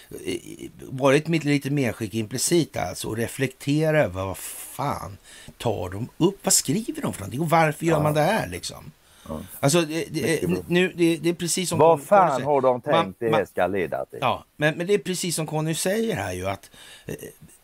varit 0.79 1.27
mitt 1.27 1.43
lite 1.43 1.69
medskick 1.69 2.13
implicit 2.13 2.77
alltså 2.77 3.07
och 3.07 3.17
reflektera 3.17 4.03
över 4.03 4.25
vad 4.25 4.37
fan 4.37 5.17
tar 5.57 5.89
de 5.89 6.09
upp, 6.17 6.39
vad 6.43 6.53
skriver 6.53 7.01
de 7.01 7.13
för 7.13 7.21
någonting 7.21 7.41
och 7.41 7.49
varför 7.49 7.85
gör 7.85 7.97
ja. 7.97 8.03
man 8.03 8.13
det 8.13 8.21
här 8.21 8.47
liksom? 8.47 8.91
Ja. 9.27 9.39
Alltså, 9.59 9.81
det, 9.81 10.05
det, 10.11 10.49
nu, 10.67 10.93
det, 10.95 11.17
det, 11.17 11.29
är 11.29 11.33
precis 11.33 11.69
som... 11.69 11.79
Vad 11.79 12.01
fan 12.01 12.43
har 12.43 12.61
de 12.61 12.81
tänkt 12.81 12.95
man, 12.95 13.15
det 13.19 13.29
här 13.29 13.45
ska 13.45 13.67
leda 13.67 14.05
till? 14.05 14.19
Ja, 14.21 14.45
men, 14.57 14.77
men 14.77 14.87
det 14.87 14.93
är 14.93 14.97
precis 14.97 15.35
som 15.35 15.47
Conny 15.47 15.75
säger 15.75 16.15
här 16.15 16.33
ju 16.33 16.47
att 16.47 16.71
eh, 17.05 17.15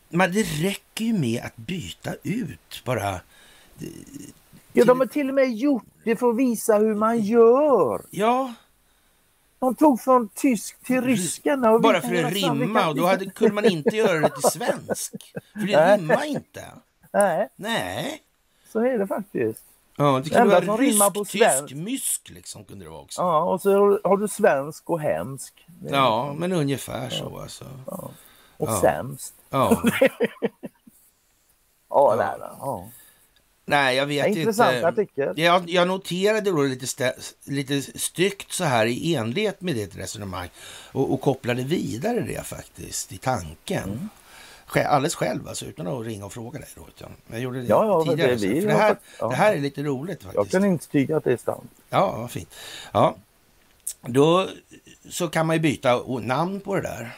man, 0.08 0.32
det 0.32 0.42
räcker 0.42 1.04
ju 1.04 1.12
med 1.12 1.42
att 1.44 1.56
byta 1.56 2.14
ut 2.22 2.82
bara... 2.84 3.10
Eh, 3.10 3.20
ja, 4.72 4.84
de 4.84 5.00
har 5.00 5.06
till 5.06 5.28
och 5.28 5.34
med 5.34 5.52
gjort 5.52 5.84
det 6.04 6.16
för 6.16 6.30
att 6.30 6.36
visa 6.36 6.78
hur 6.78 6.94
man 6.94 7.20
gör. 7.20 8.02
Ja. 8.10 8.54
De 9.58 9.74
tog 9.74 10.00
från 10.00 10.28
tysk 10.28 10.84
till 10.84 11.02
ryska. 11.02 11.56
Bara 11.56 12.00
för 12.00 12.24
att 12.24 12.32
rimma 12.32 12.88
och 12.88 12.96
då 12.96 13.06
hade, 13.06 13.30
kunde 13.30 13.54
man 13.54 13.64
inte 13.64 13.96
göra 13.96 14.20
det 14.20 14.28
till 14.28 14.50
svensk. 14.50 15.32
För 15.52 15.66
det 15.66 15.96
rimmar 15.96 16.24
inte. 16.24 16.64
Nej. 17.12 17.48
Nej. 17.56 18.22
Så 18.72 18.80
är 18.80 18.98
det 18.98 19.06
faktiskt. 19.06 19.64
Ja, 20.00 20.20
det 20.24 20.30
kunde 20.30 20.60
vara 20.60 20.76
rysk, 20.76 21.14
på 21.14 21.24
tysk, 21.24 21.74
mysk 21.74 22.30
liksom 22.30 22.64
kunde 22.64 22.84
det 22.84 22.90
vara 22.90 23.00
också. 23.00 23.20
Ja, 23.20 23.42
och 23.42 23.60
så 23.60 23.70
har 24.04 24.16
du 24.16 24.28
svensk 24.28 24.90
och 24.90 25.00
hemsk. 25.00 25.66
Ja, 25.90 26.34
men 26.38 26.52
ungefär 26.52 27.10
så 27.10 27.38
alltså. 27.38 27.64
Ja. 27.86 28.10
Och 28.56 28.68
ja. 28.68 28.80
sämst. 28.80 29.34
Ja. 29.50 29.82
ja, 31.90 32.14
nej, 32.18 32.48
ja. 32.60 32.88
Nej, 33.64 33.96
jag 33.96 34.06
vet 34.06 34.26
Intressant 34.26 34.74
inte. 34.74 34.88
artikel. 34.88 35.38
Jag, 35.38 35.70
jag 35.70 35.88
noterade 35.88 36.50
då 36.50 36.62
lite, 36.62 36.86
stä, 36.86 37.14
lite 37.44 37.82
styggt 37.82 38.52
så 38.52 38.64
här 38.64 38.86
i 38.86 39.14
enlighet 39.14 39.60
med 39.60 39.74
ditt 39.74 39.96
resonemang 39.96 40.48
och, 40.92 41.12
och 41.12 41.20
kopplade 41.20 41.62
vidare 41.62 42.20
det 42.20 42.46
faktiskt 42.46 43.12
i 43.12 43.18
tanken. 43.18 43.88
Mm 43.88 44.08
alldeles 44.76 45.14
själv, 45.14 45.48
alltså, 45.48 45.64
utan 45.64 45.86
att 45.86 46.06
ringa 46.06 46.24
och 46.24 46.32
fråga 46.32 46.58
dig. 46.58 46.68
Då, 46.74 46.86
utan 46.96 47.10
jag 47.30 47.40
gjorde 47.40 47.60
det 47.60 47.66
ja, 47.66 47.86
ja, 47.86 48.04
tidigare. 48.04 48.34
Det, 48.34 48.46
det, 48.46 48.60
det, 48.60 48.72
här, 48.72 48.96
ja. 49.18 49.28
det 49.28 49.34
här 49.34 49.52
är 49.52 49.60
lite 49.60 49.82
roligt 49.82 50.22
faktiskt. 50.22 50.52
Jag 50.52 50.62
kan 50.62 50.70
inte 50.70 50.88
tycka 50.88 51.16
att 51.16 51.24
det 51.24 51.32
är 51.32 51.36
sant. 51.36 51.70
Ja, 51.90 52.16
vad 52.16 52.30
fint. 52.30 52.54
Ja, 52.92 53.16
då 54.02 54.48
så 55.10 55.28
kan 55.28 55.46
man 55.46 55.56
ju 55.56 55.60
byta 55.60 56.02
namn 56.20 56.60
på 56.60 56.74
det 56.74 56.82
där. 56.82 57.16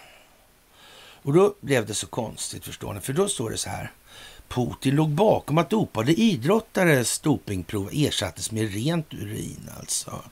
Och 1.22 1.32
då 1.32 1.55
blev 1.61 1.86
det 1.86 1.94
så 1.94 2.07
konstigt, 2.07 2.64
förstår 2.64 2.94
ni? 2.94 3.00
För 3.00 3.12
då 3.12 3.28
står 3.28 3.50
det 3.50 3.57
så 3.57 3.70
här. 3.70 3.92
Putin 4.48 4.96
låg 4.96 5.09
bakom 5.09 5.59
att 5.59 5.70
dopade 5.70 6.12
idrottares 6.12 7.18
dopingprov 7.18 7.90
ersattes 7.92 8.53
med 8.53 8.74
rent 8.74 9.14
urin 9.14 9.70
alltså. 9.78 10.22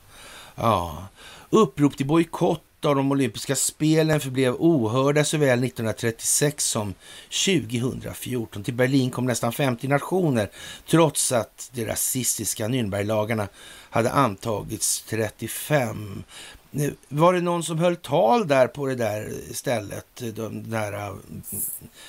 Ja. 0.55 1.05
Upprop 1.51 1.97
till 1.97 2.07
bojkott 2.07 2.63
av 2.85 2.97
de 2.97 3.13
olympiska 3.13 3.57
spelen 3.57 4.21
förblev 4.21 4.55
ohörda 4.59 5.25
såväl 5.25 5.65
1936 5.65 6.65
som 6.65 6.95
2014. 7.47 8.65
Till 8.65 8.75
Berlin 8.75 9.11
kom 9.11 9.27
nästan 9.27 9.53
50 9.53 9.89
nationer 9.89 10.51
trots 10.91 11.33
att 11.33 11.71
de 11.73 11.85
rasistiska 11.85 12.69
Nürnberglagarna 12.69 13.49
hade 13.91 14.11
antagits 14.11 15.05
35. 15.09 16.23
Var 17.09 17.33
det 17.33 17.41
någon 17.41 17.63
som 17.63 17.79
höll 17.79 17.97
tal 17.97 18.49
där 18.49 18.67
på 18.67 18.87
det 18.87 18.95
där 18.95 19.33
stället? 19.53 20.07
De 20.35 20.71
där, 20.71 21.15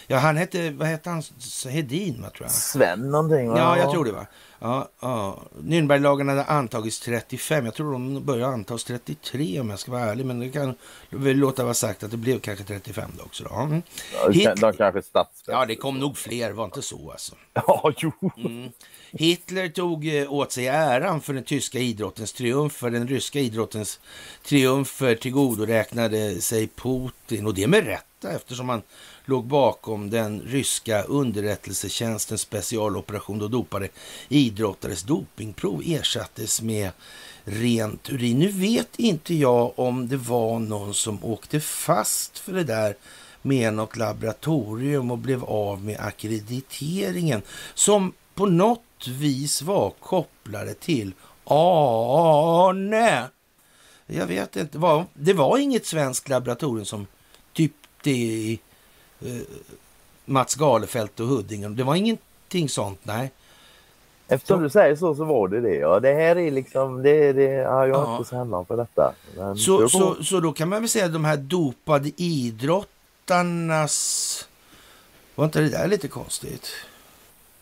ja, 0.08 0.18
han 0.18 0.38
hette, 0.38 0.70
vad 0.72 0.88
hette 0.88 1.10
han? 1.10 1.24
Hedin, 1.70 2.22
va, 2.22 2.30
tror 2.30 2.46
jag. 2.46 2.52
Sven 2.52 3.12
någonting, 3.12 3.50
va? 3.50 3.58
Ja, 3.58 3.78
jag 3.78 3.92
tror 3.92 4.06
det. 4.06 4.12
va. 4.12 4.26
Ja, 4.64 4.90
ja. 5.00 5.40
Nürnberglagen 5.62 6.30
hade 6.30 6.44
antagits 6.44 7.00
35. 7.00 7.66
Jag 7.66 7.74
tror 7.74 7.92
de 7.92 8.26
började 8.26 8.54
antas 8.54 8.84
33 8.84 9.60
om 9.60 9.70
jag 9.70 9.80
ska 9.80 9.92
vara 9.92 10.02
ärlig. 10.02 10.26
Men 10.26 10.40
det 10.40 10.50
kan 10.50 10.76
väl 11.10 11.38
låta 11.38 11.64
vara 11.64 11.74
sagt 11.74 12.04
att 12.04 12.12
det 12.12 12.18
blev 12.18 12.40
kanske 12.40 12.66
35 12.66 13.12
då 13.18 13.24
också. 13.24 13.44
Då. 13.44 13.56
Mm. 13.56 13.82
Ja, 14.14 14.32
Hit... 14.32 14.62
De 14.62 14.74
kanske. 14.74 15.02
Ja, 15.48 15.66
det 15.66 15.76
kom 15.76 16.00
nog 16.00 16.18
fler. 16.18 16.52
Var 16.52 16.66
inte 16.66 16.82
så 16.82 17.12
alltså. 17.12 17.36
Ja, 17.54 17.94
jo. 17.98 18.12
Mm. 18.38 18.72
Hitler 19.12 19.70
tog 19.70 20.16
eh, 20.16 20.34
åt 20.34 20.52
sig 20.52 20.68
äran 20.68 21.22
för 21.22 21.34
den 21.34 21.44
tyska 21.44 21.80
idrottens 21.80 22.34
triumf. 22.34 22.74
För 22.74 22.90
den 22.90 23.08
ryska 23.08 23.40
idrottens 23.40 24.00
triumfer 24.44 25.16
tillgodoräknade 25.16 26.42
sig 26.42 26.68
Putin. 26.68 27.48
Och 27.48 27.54
det 27.54 27.68
med 27.68 27.86
rätta 27.86 28.32
eftersom 28.32 28.70
han 28.70 28.82
låg 29.26 29.46
bakom 29.46 30.10
den 30.10 30.42
ryska 30.42 31.02
underrättelsetjänstens 31.04 32.42
specialoperation 32.42 33.40
då 33.40 33.48
dopade 33.48 33.88
idrottares 34.30 35.04
dopingprov 35.04 35.82
ersattes 35.86 36.62
med 36.62 36.92
rent 37.44 38.10
urin. 38.10 38.40
Nu 38.40 38.48
vet 38.48 39.00
inte 39.00 39.34
jag 39.34 39.80
om 39.80 40.08
det 40.08 40.18
var 40.18 40.60
någon 40.60 40.94
som 40.94 41.26
åkte 41.26 41.60
fast 41.60 42.40
för 42.40 42.54
det 42.54 42.64
där 42.64 42.96
med 43.42 43.74
något 43.74 43.98
laboratorium 43.98 45.12
och 45.12 45.18
blev 45.18 45.44
av 45.44 45.84
med 45.84 46.00
akkrediteringen 46.00 47.42
som 47.74 48.14
på 48.36 48.46
något 48.46 49.08
vis 49.08 49.62
var 49.62 49.90
kopplade 49.90 50.74
till 50.74 51.14
Arne. 51.44 53.30
Jag 54.06 54.28
vet 54.28 54.56
inte. 54.56 55.06
Det 55.14 55.34
var 55.34 55.58
inget 55.58 55.86
svenskt 55.86 56.30
laboratorium 56.30 56.86
som 56.86 57.08
typ 57.54 57.74
det 58.04 58.58
Mats 60.26 60.56
Galefelt 60.56 61.20
och 61.20 61.28
Huddinge. 61.28 61.70
Det 61.70 61.84
var 61.84 61.96
ingenting 61.96 62.70
sånt, 62.70 63.00
nej. 63.04 63.32
Eftersom 64.28 64.64
du 64.64 64.70
säger 64.70 64.96
så 64.96 65.16
så 65.16 65.24
var 65.24 65.48
det 65.48 65.62
det. 65.62 65.76
Ja, 65.76 66.00
det 66.00 66.14
här 66.14 66.36
är 66.36 66.52
liksom, 66.52 67.04
det, 67.04 67.34
det, 67.34 67.44
ja, 67.44 67.88
jag 67.88 68.10
är 68.10 68.18
inte 68.18 68.30
så 68.30 68.36
hemma 68.36 68.66
för 68.66 68.78
detta. 68.78 69.14
Men 69.38 69.58
så, 69.58 69.90
så, 69.90 70.24
så 70.24 70.40
då 70.40 70.54
kan 70.54 70.70
man 70.70 70.82
väl 70.82 70.90
säga 70.90 71.06
att 71.06 71.14
de 71.14 71.26
här 71.26 71.38
dopade 71.38 72.12
idrottarnas... 72.16 74.48
Var 75.36 75.46
inte 75.46 75.62
det 75.62 75.70
där 75.70 75.88
lite 75.88 76.08
konstigt? 76.08 76.68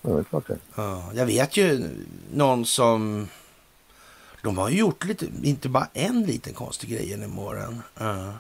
Ja, 0.01 0.10
det 0.10 0.20
är 0.20 0.24
klart 0.24 0.47
det. 0.47 0.57
Ja, 0.76 1.03
jag 1.14 1.26
vet 1.26 1.57
ju 1.57 1.89
någon 2.34 2.66
som... 2.66 3.28
De 4.43 4.57
har 4.57 4.70
ju 4.70 4.78
gjort 4.78 5.05
lite, 5.05 5.26
inte 5.43 5.70
bara 5.70 5.88
en 5.93 6.24
liten 6.24 6.53
konstig 6.53 6.89
grej 6.89 7.10
genom 7.10 7.39
åren. 7.39 7.82
Ja. 7.97 8.34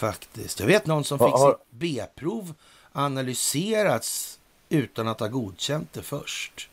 Faktiskt. 0.00 0.60
Jag 0.60 0.66
vet 0.66 0.86
någon 0.86 1.04
som 1.04 1.18
fick 1.18 1.28
har... 1.28 1.50
sitt 1.50 1.60
B-prov 1.70 2.54
analyserats 2.92 4.38
utan 4.68 5.08
att 5.08 5.20
ha 5.20 5.28
godkänt 5.28 5.92
det 5.92 6.02
först. 6.02 6.68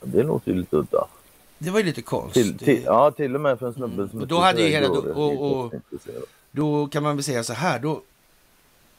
Det 0.00 0.22
låter 0.22 0.52
ju 0.52 0.58
lite 0.58 0.76
udda. 0.76 1.06
Det 1.58 1.70
var 1.70 1.78
ju 1.78 1.84
lite 1.84 2.02
konstigt. 2.02 2.58
Till, 2.58 2.58
till, 2.58 2.82
ja, 2.84 3.10
till 3.10 3.34
och 3.34 3.40
med 3.40 3.58
för 3.58 3.66
en 3.66 3.74
snubbe 3.74 3.94
mm. 3.94 4.10
som... 4.10 4.20
Och 4.20 4.26
då 4.26 4.38
hade 4.38 4.62
ju 4.62 4.68
hela... 4.68 4.88
Då, 4.88 4.94
och, 4.94 5.64
och, 5.64 5.74
då 6.50 6.86
kan 6.86 7.02
man 7.02 7.16
väl 7.16 7.24
säga 7.24 7.44
så 7.44 7.52
här. 7.52 7.78
Då 7.78 8.02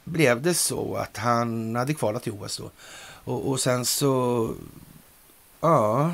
blev 0.04 0.42
det 0.42 0.54
så 0.54 0.96
att 0.96 1.18
han 1.18 1.76
hade 1.76 1.94
kvalat 1.94 2.24
till 2.24 2.34
OS 2.34 2.58
då. 2.58 2.70
Och, 3.24 3.50
och 3.50 3.60
sen 3.60 3.86
så... 3.86 4.50
Ja, 5.62 6.14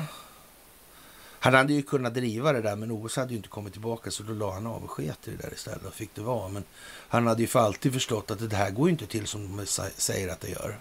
han 1.40 1.54
hade 1.54 1.72
ju 1.72 1.82
kunnat 1.82 2.14
driva 2.14 2.52
det 2.52 2.62
där, 2.62 2.76
men 2.76 2.90
OS 2.92 3.16
hade 3.16 3.30
ju 3.30 3.36
inte 3.36 3.48
kommit 3.48 3.72
tillbaka 3.72 4.10
så 4.10 4.22
då 4.22 4.32
la 4.32 4.52
han 4.52 4.66
av 4.66 4.84
och 4.84 4.90
sket 4.90 5.28
i 5.28 5.30
det 5.30 5.36
där 5.36 5.52
istället 5.52 5.86
och 5.86 5.94
fick 5.94 6.14
det 6.14 6.20
vara. 6.20 6.48
Men 6.48 6.64
han 7.08 7.26
hade 7.26 7.40
ju 7.40 7.46
för 7.46 7.60
alltid 7.60 7.92
förstått 7.92 8.30
att 8.30 8.50
det 8.50 8.56
här 8.56 8.70
går 8.70 8.88
ju 8.88 8.92
inte 8.92 9.06
till 9.06 9.26
som 9.26 9.56
de 9.56 9.66
säger 9.96 10.28
att 10.28 10.40
det 10.40 10.48
gör. 10.48 10.78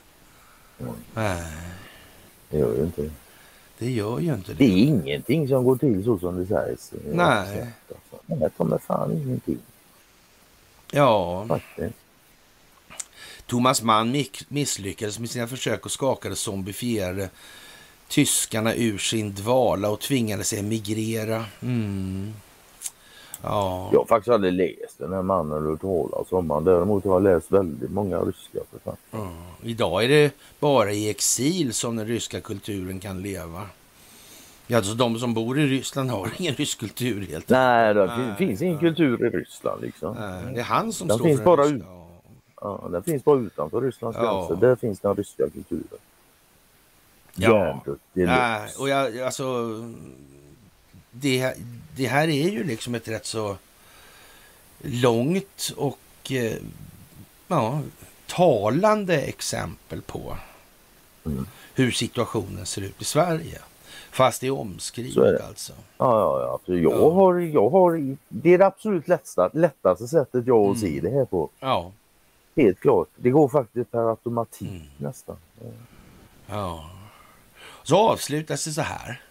Mm. 0.79 0.93
Nej. 1.13 1.43
Det 2.49 2.57
gör 2.57 2.75
ju 2.75 2.83
inte 2.83 3.01
det. 3.01 3.11
Det 3.77 3.91
gör 3.91 4.19
ju 4.19 4.33
inte 4.33 4.53
det. 4.53 4.57
Det 4.57 4.73
är 4.73 4.77
ingenting 4.77 5.47
som 5.47 5.63
går 5.63 5.77
till 5.77 6.03
så 6.03 6.19
som 6.19 6.37
det 6.37 6.45
sägs. 6.45 6.93
Nej. 7.05 7.67
Men 8.25 8.39
det 8.39 8.49
kommer 8.57 8.77
fan 8.77 9.11
ingenting. 9.11 9.59
Ja. 10.91 11.45
Faktiskt. 11.47 11.95
Thomas 13.45 13.81
Mann 13.81 14.23
misslyckades 14.47 15.19
med 15.19 15.29
sina 15.29 15.47
försök 15.47 15.85
att 15.85 15.91
skaka 15.91 16.29
det 16.29 16.35
zombifierade 16.35 17.29
tyskarna 18.07 18.75
ur 18.75 18.97
sin 18.97 19.33
dvala 19.33 19.89
och 19.89 19.99
tvingades 19.99 20.53
emigrera. 20.53 21.45
Mm. 21.61 22.33
Ja. 23.41 23.89
Jag 23.91 23.99
har 23.99 24.05
faktiskt 24.05 24.33
aldrig 24.33 24.53
läst 24.53 24.97
den 24.97 25.13
här 25.13 25.21
mannen 25.21 25.63
du 25.63 25.77
talas 25.77 26.31
om. 26.31 26.63
Däremot 26.65 27.05
har 27.05 27.13
jag 27.13 27.23
läst 27.23 27.51
väldigt 27.51 27.91
många 27.91 28.19
ryska 28.19 28.59
författare. 28.71 29.21
Mm. 29.21 29.33
Idag 29.63 30.03
är 30.03 30.09
det 30.09 30.31
bara 30.59 30.91
i 30.91 31.09
exil 31.09 31.73
som 31.73 31.95
den 31.95 32.07
ryska 32.07 32.41
kulturen 32.41 32.99
kan 32.99 33.21
leva. 33.21 33.61
Alltså 34.73 34.93
de 34.93 35.19
som 35.19 35.33
bor 35.33 35.59
i 35.59 35.65
Ryssland 35.65 36.09
har 36.09 36.29
ingen 36.37 36.53
rysk 36.53 36.79
kultur 36.79 37.27
helt 37.27 37.49
Nej, 37.49 37.93
det 37.93 38.05
Nej, 38.05 38.35
finns 38.37 38.61
ingen 38.61 38.79
kultur 38.79 39.25
i 39.25 39.29
Ryssland 39.29 39.81
liksom. 39.81 40.15
Nej, 40.19 40.53
det 40.53 40.59
är 40.59 40.63
han 40.63 40.93
som 40.93 41.07
den 41.07 41.17
står 41.17 41.25
finns 41.25 41.37
för 41.37 41.45
bara 41.45 41.63
den 41.63 41.73
ryska. 41.73 41.87
Ja, 42.61 42.89
den 42.91 43.03
finns 43.03 43.23
bara 43.23 43.39
utanför 43.39 43.81
Rysslands 43.81 44.17
ja. 44.21 44.47
gränser. 44.47 44.67
Där 44.67 44.75
finns 44.75 44.99
den 44.99 45.15
ryska 45.15 45.49
kulturen. 45.49 45.99
Ja, 47.39 47.83
Nej, 48.13 48.69
och 48.79 48.89
jag, 48.89 49.19
alltså, 49.19 49.67
det, 51.11 51.53
det 51.95 52.07
här 52.07 52.27
är 52.27 52.49
ju 52.49 52.63
liksom 52.63 52.95
ett 52.95 53.07
rätt 53.07 53.25
så 53.25 53.57
långt 54.81 55.73
och 55.77 56.31
eh, 56.31 56.57
ja, 57.47 57.81
talande 58.27 59.21
exempel 59.21 60.01
på 60.01 60.37
mm. 61.25 61.47
hur 61.73 61.91
situationen 61.91 62.65
ser 62.65 62.81
ut 62.81 63.01
i 63.01 63.05
Sverige. 63.05 63.59
Fast 64.11 64.41
det 64.41 64.47
är 64.47 64.51
omskrivet 64.51 65.17
är 65.17 65.33
det. 65.33 65.45
alltså. 65.45 65.73
Ja, 65.97 66.19
ja, 66.19 66.41
ja. 66.41 66.51
Alltså, 66.53 66.73
jag, 66.73 66.93
ja. 66.93 67.13
Har, 67.13 67.35
jag 67.35 67.69
har... 67.69 68.17
Det 68.29 68.53
är 68.53 68.57
det 68.57 68.65
absolut 68.65 69.07
lättaste, 69.07 69.49
lättaste 69.53 70.07
sättet 70.07 70.47
jag 70.47 70.71
att 70.71 70.77
mm. 70.77 70.93
se 70.93 70.99
det 71.01 71.09
här 71.09 71.25
på. 71.25 71.49
Ja. 71.59 71.91
Helt 72.55 72.79
klart. 72.79 73.07
Det 73.15 73.29
går 73.29 73.47
faktiskt 73.47 73.91
per 73.91 74.09
automatik 74.09 74.69
mm. 74.69 74.87
nästan. 74.97 75.35
Ja. 76.47 76.89
Så 77.87 77.97
avslutas 77.97 78.65
det 78.65 78.71
så 78.71 78.81
här. 78.81 79.21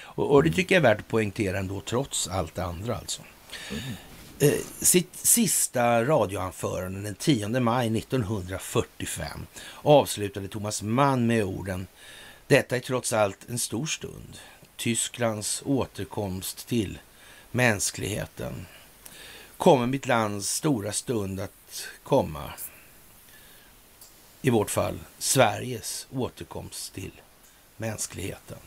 Och, 0.00 0.30
och, 0.30 0.42
det 0.42 0.50
tycker 0.50 0.74
jag 0.74 0.84
är 0.84 0.88
värt 0.88 1.00
att 1.00 1.08
poängtera 1.08 1.58
ändå, 1.58 1.80
trots 1.80 2.28
allt 2.28 2.54
det 2.54 2.64
andra 2.64 2.96
alltså. 2.96 3.22
Mm. 3.70 3.82
Eh, 4.38 4.60
sitt 4.80 5.16
sista 5.16 6.04
radioanförande 6.04 7.00
den 7.00 7.14
10 7.14 7.48
maj 7.48 7.98
1945 7.98 9.46
avslutade 9.82 10.48
Thomas 10.48 10.82
Mann 10.82 11.26
med 11.26 11.44
orden 11.44 11.86
Detta 12.46 12.76
är 12.76 12.80
trots 12.80 13.12
allt 13.12 13.48
en 13.48 13.58
stor 13.58 13.86
stund. 13.86 14.38
Tysklands 14.76 15.62
återkomst 15.66 16.68
till 16.68 16.98
mänskligheten. 17.50 18.66
Kommer 19.56 19.86
mitt 19.86 20.06
lands 20.06 20.50
stora 20.50 20.92
stund 20.92 21.40
att 21.40 21.88
komma? 22.02 22.52
I 24.42 24.50
vårt 24.50 24.70
fall 24.70 24.98
Sveriges 25.18 26.06
återkomst 26.10 26.94
till 26.94 27.12
mänskligheten. 27.80 28.58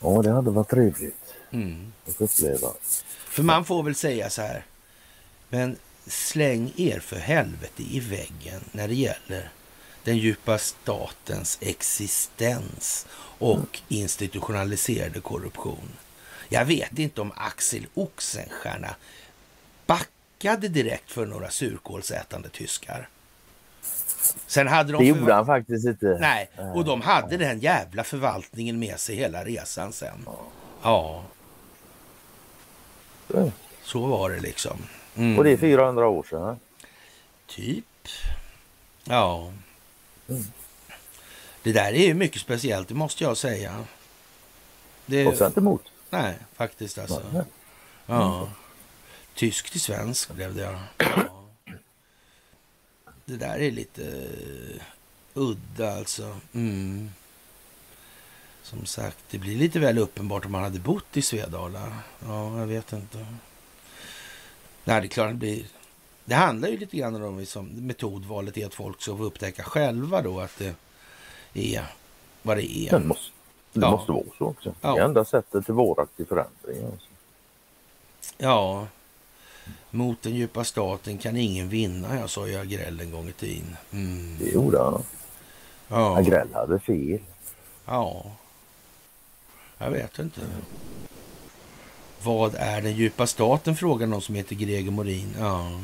Ja, 0.00 0.22
det 0.22 0.30
hade 0.30 0.50
varit 0.50 0.70
trevligt 0.70 1.34
mm. 1.50 1.92
att 2.06 2.20
uppleva. 2.20 2.68
För 3.28 3.42
man 3.42 3.64
får 3.64 3.82
väl 3.82 3.94
säga 3.94 4.30
så 4.30 4.42
här, 4.42 4.66
men 5.48 5.76
släng 6.06 6.72
er 6.76 7.00
för 7.00 7.16
helvete 7.16 7.82
i 7.82 8.00
väggen 8.00 8.60
när 8.72 8.88
det 8.88 8.94
gäller 8.94 9.50
den 10.04 10.18
djupa 10.18 10.58
statens 10.58 11.58
existens 11.60 13.06
och 13.38 13.80
institutionaliserade 13.88 15.20
korruption. 15.20 15.88
Jag 16.48 16.64
vet 16.64 16.98
inte 16.98 17.20
om 17.20 17.32
Axel 17.36 17.86
Oxenstierna 17.94 18.94
backade 19.86 20.68
direkt 20.68 21.10
för 21.10 21.26
några 21.26 21.50
surkålsätande 21.50 22.48
tyskar. 22.48 23.08
Sen 24.46 24.68
hade 24.68 24.92
de 24.92 24.98
det 24.98 25.08
gjorde 25.08 25.34
han 25.34 25.46
faktiskt 25.46 25.86
inte. 25.86 26.18
Nej, 26.20 26.50
och 26.74 26.84
de 26.84 27.00
hade 27.00 27.36
den 27.36 27.60
jävla 27.60 28.04
förvaltningen 28.04 28.78
med 28.78 29.00
sig 29.00 29.16
hela 29.16 29.44
resan 29.44 29.92
sen. 29.92 30.26
Ja. 30.82 31.22
Så 33.82 34.06
var 34.06 34.30
det 34.30 34.40
liksom. 34.40 34.78
Mm. 35.16 35.38
Och 35.38 35.44
det 35.44 35.50
är 35.50 35.56
400 35.56 36.08
år 36.08 36.26
sedan? 36.30 36.58
Typ. 37.46 38.08
Ja. 39.04 39.52
Mm. 40.28 40.42
Det 41.62 41.72
där 41.72 41.92
är 41.92 42.06
ju 42.06 42.14
mycket 42.14 42.40
speciellt, 42.40 42.88
det 42.88 42.94
måste 42.94 43.24
jag 43.24 43.36
säga. 43.36 43.84
Det... 45.06 45.26
Och 45.26 45.32
inte 45.32 45.60
emot? 45.60 45.82
Nej, 46.10 46.34
faktiskt 46.54 46.98
alltså. 46.98 47.22
Ja. 48.06 48.36
Mm. 48.38 48.50
Tysk 49.34 49.70
till 49.70 49.80
svensk 49.80 50.30
blev 50.30 50.54
det. 50.54 50.78
Ja 50.98 51.33
det 53.24 53.36
där 53.36 53.58
är 53.58 53.70
lite 53.70 54.02
uh, 54.02 54.82
udda 55.34 55.96
alltså. 55.96 56.36
Mm. 56.52 57.10
Som 58.62 58.86
sagt, 58.86 59.18
det 59.30 59.38
blir 59.38 59.56
lite 59.56 59.78
väl 59.78 59.98
uppenbart 59.98 60.44
om 60.44 60.52
man 60.52 60.62
hade 60.62 60.78
bott 60.78 61.16
i 61.16 61.22
Svedala. 61.22 61.92
Ja, 62.26 62.58
jag 62.58 62.66
vet 62.66 62.92
inte. 62.92 63.26
Nej, 64.84 65.00
det 65.00 65.06
är 65.06 65.08
klart 65.08 65.28
det 65.28 65.34
blir... 65.34 65.66
Det 66.24 66.34
handlar 66.34 66.68
ju 66.68 66.76
lite 66.76 66.96
grann 66.96 67.22
om 67.22 67.38
liksom, 67.38 67.66
metodvalet 67.66 68.56
är 68.56 68.66
att 68.66 68.74
folk 68.74 69.02
ska 69.02 69.16
få 69.16 69.22
upptäcka 69.22 69.62
själva 69.62 70.22
då 70.22 70.40
att 70.40 70.58
det 71.52 71.76
är 71.76 71.84
vad 72.42 72.56
det 72.56 72.76
är. 72.76 72.90
Det 72.90 73.06
måste, 73.06 73.32
det 73.72 73.80
ja. 73.80 73.90
måste 73.90 74.12
vara 74.12 74.24
så 74.38 74.44
också. 74.44 74.74
Ja. 74.80 74.94
Det 74.94 75.00
är 75.00 75.04
enda 75.04 75.24
sättet 75.24 75.64
till 75.64 75.74
varaktig 75.74 76.28
förändring. 76.28 76.84
Alltså. 76.92 77.08
Ja, 78.38 78.86
mot 79.90 80.22
den 80.22 80.34
djupa 80.34 80.64
staten 80.64 81.18
kan 81.18 81.36
ingen 81.36 81.68
vinna, 81.68 82.18
jag 82.18 82.30
sa 82.30 82.48
ju 82.48 82.60
Agrell 82.60 83.00
en 83.00 83.10
gång 83.10 83.28
i 83.28 83.32
tiden. 83.32 83.76
Mm. 83.92 84.36
Det 84.38 84.50
gjorde 84.50 84.82
han. 84.82 85.02
Ja. 85.88 86.18
Agrell 86.18 86.48
hade 86.54 86.78
fel. 86.78 87.18
Ja. 87.86 88.24
Jag 89.78 89.90
vet 89.90 90.18
inte. 90.18 90.40
Vad 92.22 92.54
är 92.54 92.82
den 92.82 92.92
djupa 92.92 93.26
staten? 93.26 93.76
frågar 93.76 94.06
någon 94.06 94.22
som 94.22 94.34
heter 94.34 94.56
Greger 94.56 94.90
Morin. 94.90 95.34
Ja. 95.38 95.80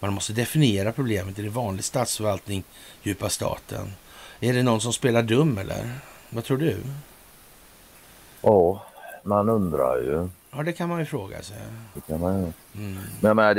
Man 0.00 0.12
måste 0.12 0.32
definiera 0.32 0.92
problemet. 0.92 1.38
Är 1.38 1.42
det 1.42 1.48
vanlig 1.48 1.84
statsförvaltning, 1.84 2.64
djupa 3.02 3.28
staten? 3.28 3.92
Är 4.40 4.52
det 4.52 4.62
någon 4.62 4.80
som 4.80 4.92
spelar 4.92 5.22
dum 5.22 5.58
eller? 5.58 5.90
Vad 6.30 6.44
tror 6.44 6.58
du? 6.58 6.76
Ja, 8.40 8.82
man 9.22 9.48
undrar 9.48 9.96
ju. 9.96 10.28
Ja, 10.56 10.62
det 10.62 10.72
kan 10.72 10.88
man 10.88 10.98
ju 10.98 11.04
fråga 11.04 11.42
sig. 11.42 11.56
Det 11.94 12.00
kan 12.00 12.20
man 12.20 12.34
ju. 12.34 12.38
Mm. 12.38 12.98
Men, 13.20 13.36
men 13.36 13.38
är, 13.38 13.54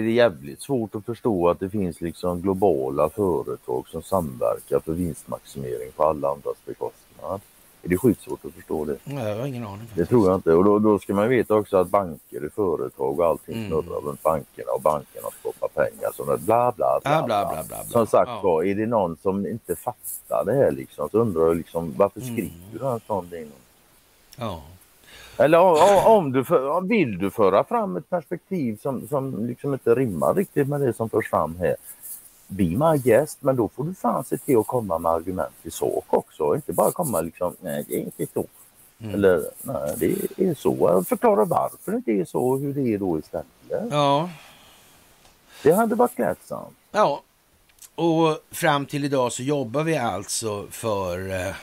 det 0.00 0.10
jävligt 0.10 0.62
svårt 0.62 0.94
att 0.94 1.04
förstå 1.04 1.48
att 1.48 1.60
det 1.60 1.70
finns 1.70 2.00
liksom 2.00 2.40
globala 2.40 3.08
företag 3.08 3.88
som 3.88 4.02
samverkar 4.02 4.80
för 4.80 4.92
vinstmaximering 4.92 5.92
på 5.96 6.04
alla 6.04 6.28
andras 6.28 6.56
bekostnad? 6.64 7.40
Är 7.82 7.88
det 7.88 7.98
skitsvårt 7.98 8.44
att 8.44 8.52
förstå 8.52 8.84
det? 8.84 8.96
Nej, 9.04 9.28
jag 9.28 9.36
har 9.36 9.46
ingen 9.46 9.66
aning. 9.66 9.78
Faktiskt. 9.78 9.96
Det 9.96 10.06
tror 10.06 10.28
jag 10.28 10.38
inte. 10.38 10.52
Och 10.52 10.64
då, 10.64 10.78
då 10.78 10.98
ska 10.98 11.14
man 11.14 11.28
veta 11.28 11.54
också 11.54 11.76
att 11.76 11.88
banker 11.88 12.44
är 12.44 12.48
företag 12.48 13.20
och 13.20 13.26
allting 13.26 13.54
mm. 13.54 13.68
snurrar 13.68 14.00
runt 14.00 14.22
bankerna 14.22 14.72
och 14.72 14.80
bankerna 14.80 15.28
skapar 15.40 15.68
pengar. 15.68 16.10
Så 16.16 16.24
bla 16.24 16.36
bla 16.36 16.72
bla. 16.72 17.00
bla, 17.02 17.22
bla, 17.26 17.52
bla, 17.52 17.64
bla 17.68 17.84
Som 17.84 18.06
sagt 18.06 18.28
ja. 18.28 18.40
var, 18.42 18.64
är 18.64 18.74
det 18.74 18.86
någon 18.86 19.16
som 19.22 19.46
inte 19.46 19.76
fattar 19.76 20.44
det 20.44 20.54
här 20.54 20.70
liksom 20.70 21.08
så 21.10 21.18
undrar 21.18 21.46
jag 21.46 21.56
liksom 21.56 21.94
varför 21.96 22.20
mm. 22.20 22.32
skriver 22.34 22.78
du 22.78 22.86
en 22.86 23.00
sån 23.06 23.28
ding? 23.28 23.50
Ja. 24.36 24.62
Eller 25.42 25.58
om, 26.06 26.32
du 26.32 26.44
för, 26.44 26.80
vill 26.80 27.18
du 27.18 27.30
föra 27.30 27.64
fram 27.64 27.96
ett 27.96 28.10
perspektiv 28.10 28.78
som, 28.82 29.08
som 29.08 29.46
liksom 29.46 29.72
inte 29.72 29.94
rimmar 29.94 30.34
riktigt 30.34 30.68
med 30.68 30.80
det 30.80 30.92
som 30.92 31.10
förs 31.10 31.30
fram 31.30 31.56
här. 31.56 31.76
Be 32.46 32.64
my 32.64 32.98
guest, 33.04 33.38
men 33.40 33.56
då 33.56 33.68
får 33.68 33.84
du 33.84 33.94
fan 33.94 34.24
se 34.24 34.38
till 34.38 34.58
att 34.58 34.66
komma 34.66 34.98
med 34.98 35.12
argument 35.12 35.54
i 35.62 35.70
sak 35.70 36.04
också. 36.08 36.54
Inte 36.54 36.72
bara 36.72 36.90
komma 36.90 37.20
liksom, 37.20 37.56
nej 37.60 37.84
det 37.88 37.94
är 37.94 38.00
inte 38.00 38.26
så. 38.34 38.46
Mm. 38.98 39.14
Eller 39.14 39.44
nej 39.62 39.94
det 40.36 40.50
är 40.50 40.54
så. 40.54 41.04
Förklara 41.08 41.44
varför 41.44 41.92
det 41.92 41.96
inte 41.96 42.12
är 42.12 42.24
så 42.24 42.38
och 42.38 42.60
hur 42.60 42.74
det 42.74 42.94
är 42.94 42.98
då 42.98 43.18
istället. 43.18 43.46
Ja. 43.90 44.30
Det 45.62 45.72
hade 45.72 45.94
varit 45.94 46.14
klädsamt. 46.14 46.76
Ja, 46.90 47.22
och 47.94 48.38
fram 48.50 48.86
till 48.86 49.04
idag 49.04 49.32
så 49.32 49.42
jobbar 49.42 49.82
vi 49.82 49.96
alltså 49.96 50.66
för 50.70 51.30
eh, 51.30 51.54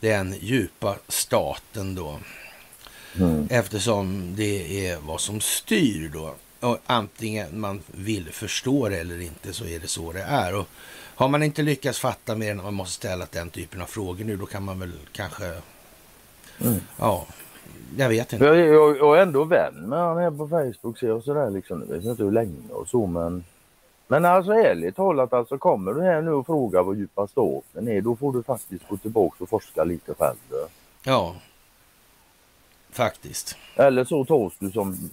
den 0.00 0.34
djupa 0.40 0.96
staten 1.08 1.94
då. 1.94 2.18
Mm. 3.20 3.46
Eftersom 3.50 4.34
det 4.36 4.86
är 4.86 4.98
vad 5.06 5.20
som 5.20 5.40
styr 5.40 6.10
då. 6.12 6.34
Och 6.60 6.78
antingen 6.86 7.60
man 7.60 7.80
vill 7.86 8.32
förstå 8.32 8.88
det 8.88 8.96
eller 8.96 9.20
inte 9.20 9.52
så 9.52 9.64
är 9.64 9.78
det 9.78 9.88
så 9.88 10.12
det 10.12 10.22
är. 10.22 10.54
Och 10.54 10.68
har 11.16 11.28
man 11.28 11.42
inte 11.42 11.62
lyckats 11.62 11.98
fatta 11.98 12.34
mer 12.34 12.50
än 12.50 12.58
att 12.58 12.64
man 12.64 12.74
måste 12.74 12.94
ställa 12.94 13.26
den 13.32 13.50
typen 13.50 13.82
av 13.82 13.86
frågor 13.86 14.24
nu, 14.24 14.36
då 14.36 14.46
kan 14.46 14.64
man 14.64 14.80
väl 14.80 14.92
kanske... 15.12 15.44
Mm. 16.64 16.80
Ja, 16.98 17.26
jag 17.96 18.08
vet 18.08 18.32
inte. 18.32 18.44
Jag, 18.44 18.58
jag, 18.58 18.96
jag 18.96 19.18
är 19.18 19.22
ändå 19.22 19.44
vän 19.44 19.74
med 19.74 19.98
han 19.98 20.16
här 20.16 20.30
på 20.30 20.48
Facebook 20.48 21.02
och 21.02 21.24
sådär 21.24 21.50
liksom. 21.50 21.84
Jag 21.88 21.96
vet 21.96 22.04
inte 22.04 22.22
hur 22.22 22.32
länge 22.32 22.70
och 22.70 22.88
så 22.88 23.06
men... 23.06 23.44
Men 24.08 24.24
alltså 24.24 24.52
ärligt 24.52 24.96
talat 24.96 25.32
alltså 25.32 25.58
kommer 25.58 25.92
du 25.92 26.02
här 26.02 26.22
nu 26.22 26.30
och 26.30 26.46
frågar 26.46 26.82
vad 26.82 26.96
djupa 26.96 27.26
staten 27.26 27.88
är 27.88 28.00
då 28.00 28.16
får 28.16 28.32
du 28.32 28.42
faktiskt 28.42 28.88
gå 28.88 28.96
tillbaka 28.96 29.36
och 29.38 29.48
forska 29.48 29.84
lite 29.84 30.14
själv. 30.14 30.36
Ja, 31.02 31.34
Faktiskt. 32.96 33.56
Eller 33.74 34.04
så 34.04 34.24
tas 34.24 34.52
du 34.58 34.70
som 34.70 35.10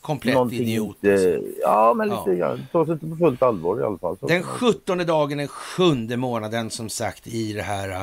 komplett 0.00 0.52
idiot. 0.52 0.96
Inte, 0.96 1.42
ja, 1.60 1.94
men 1.94 2.08
lite 2.08 2.22
ja. 2.26 2.34
grann. 2.34 2.66
Tas 2.72 2.88
inte 2.88 3.06
på 3.06 3.16
fullt 3.16 3.42
allvar 3.42 3.80
i 3.80 3.82
alla 3.82 3.98
fall. 3.98 4.16
Den 4.20 4.42
sjuttonde 4.42 5.04
dagen, 5.04 5.38
den 5.38 5.48
sjunde 5.48 6.16
månaden 6.16 6.70
som 6.70 6.88
sagt 6.88 7.26
i 7.26 7.52
det 7.52 7.62
här 7.62 7.88
uh, 7.88 8.02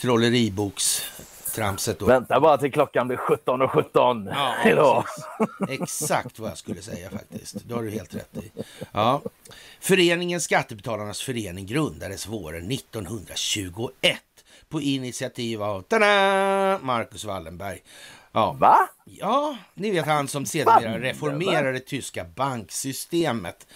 trolleribokstramset. 0.00 2.02
Vänta 2.02 2.40
bara 2.40 2.58
till 2.58 2.72
klockan 2.72 3.08
blir 3.08 3.16
17.17 3.16 3.64
och 3.64 3.70
17 3.70 4.28
ja, 4.32 4.54
idag. 4.70 5.04
Exakt 5.68 6.38
vad 6.38 6.50
jag 6.50 6.58
skulle 6.58 6.82
säga 6.82 7.10
faktiskt. 7.10 7.68
Det 7.68 7.74
har 7.74 7.82
du 7.82 7.90
helt 7.90 8.14
rätt 8.14 8.36
i. 8.36 8.52
Ja. 8.92 9.22
Föreningen 9.80 10.40
Skattebetalarnas 10.40 11.22
förening 11.22 11.66
grundades 11.66 12.26
våren 12.26 12.70
1921 12.70 14.18
på 14.68 14.80
initiativ 14.80 15.62
av 15.62 15.84
Marcus 16.82 17.24
Wallenberg. 17.24 17.82
Ja. 18.36 18.56
Va? 18.60 18.88
Ja, 19.04 19.56
ni 19.74 19.90
vet 19.90 20.06
han 20.06 20.28
som 20.28 20.46
sedermera 20.46 21.00
reformerade 21.00 21.72
det 21.72 21.80
tyska 21.80 22.24
banksystemet. 22.24 23.66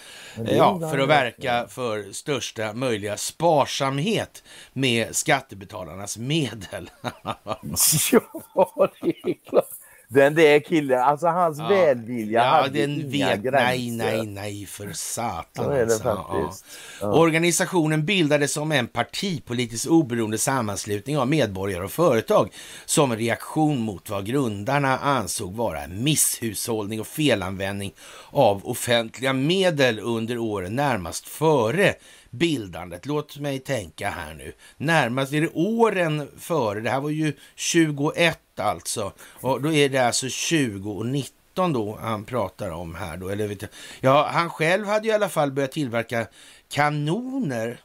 Ja, 0.47 0.91
för 0.91 0.99
att 0.99 1.09
verka 1.09 1.67
för 1.69 2.13
största 2.13 2.73
möjliga 2.73 3.17
sparsamhet 3.17 4.45
med 4.73 5.17
skattebetalarnas 5.17 6.19
medel. 6.19 6.91
ja, 7.33 8.91
det 9.01 9.31
är 9.31 9.49
klart. 9.49 9.80
Den 10.13 10.35
där 10.35 10.61
killen, 10.61 11.01
alltså 11.01 11.27
hans 11.27 11.59
Ja. 11.59 11.69
välvilja 11.69 12.41
Ja, 12.41 12.47
hade 12.49 12.81
den 12.81 13.15
inga 13.15 13.29
vet, 13.29 13.43
gränser. 13.43 13.51
nej, 13.65 13.91
nej, 13.91 14.27
nej, 14.27 14.67
för 14.67 14.93
satan. 14.93 15.71
Det 15.75 15.83
alltså. 15.83 16.65
Ja. 17.01 17.13
Organisationen 17.13 18.05
bildades 18.05 18.53
som 18.53 18.73
en 18.73 18.87
partipolitiskt 18.87 19.87
oberoende 19.87 20.39
sammanslutning 20.39 21.19
av 21.19 21.29
medborgare 21.29 21.85
och 21.85 21.93
företag 21.93 22.51
som 22.85 23.17
reaktion 23.17 23.81
mot 23.81 24.11
vad 24.11 24.27
grundarna 24.27 24.99
ansåg 24.99 25.55
vara 25.55 25.87
misshushållning 25.89 27.01
och 27.01 27.07
felanvändning 27.07 27.93
av 28.31 28.67
offentliga 28.69 29.33
medel 29.33 29.99
under 30.01 30.39
åren 30.39 30.77
närmast 30.77 31.29
före 31.29 31.95
bildandet. 32.31 33.07
Låt 33.07 33.39
mig 33.39 33.59
tänka 33.59 34.11
här 34.11 34.35
nu. 34.35 34.53
Närmast 34.77 35.33
är 35.33 35.41
det 35.41 35.51
åren 35.55 36.29
före. 36.39 36.81
Det 36.81 36.91
här 36.91 37.01
var 37.01 37.11
ju 37.11 37.33
21 37.57 38.39
alltså. 38.63 39.13
Och 39.21 39.63
då 39.63 39.73
är 39.73 39.89
det 39.89 39.99
alltså 39.99 40.29
20 40.29 40.93
och 40.93 41.07
19 41.07 41.73
då 41.73 41.99
han 42.01 42.25
pratar 42.25 42.71
om 42.71 42.95
här 42.95 43.17
då. 43.17 43.29
Eller 43.29 43.47
vet 43.47 43.63
jag. 43.63 43.71
Ja, 44.01 44.29
han 44.33 44.51
själv 44.51 44.87
hade 44.87 45.09
i 45.09 45.13
alla 45.13 45.29
fall 45.29 45.53
börjat 45.53 45.73
tillverka 45.73 46.27
kanoner 46.69 47.81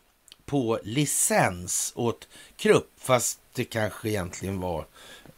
på 0.45 0.79
licens 0.83 1.93
åt 1.95 2.27
Krupp. 2.57 2.89
Fast 2.97 3.39
det 3.53 3.63
kanske 3.63 4.09
egentligen 4.09 4.59
var 4.59 4.85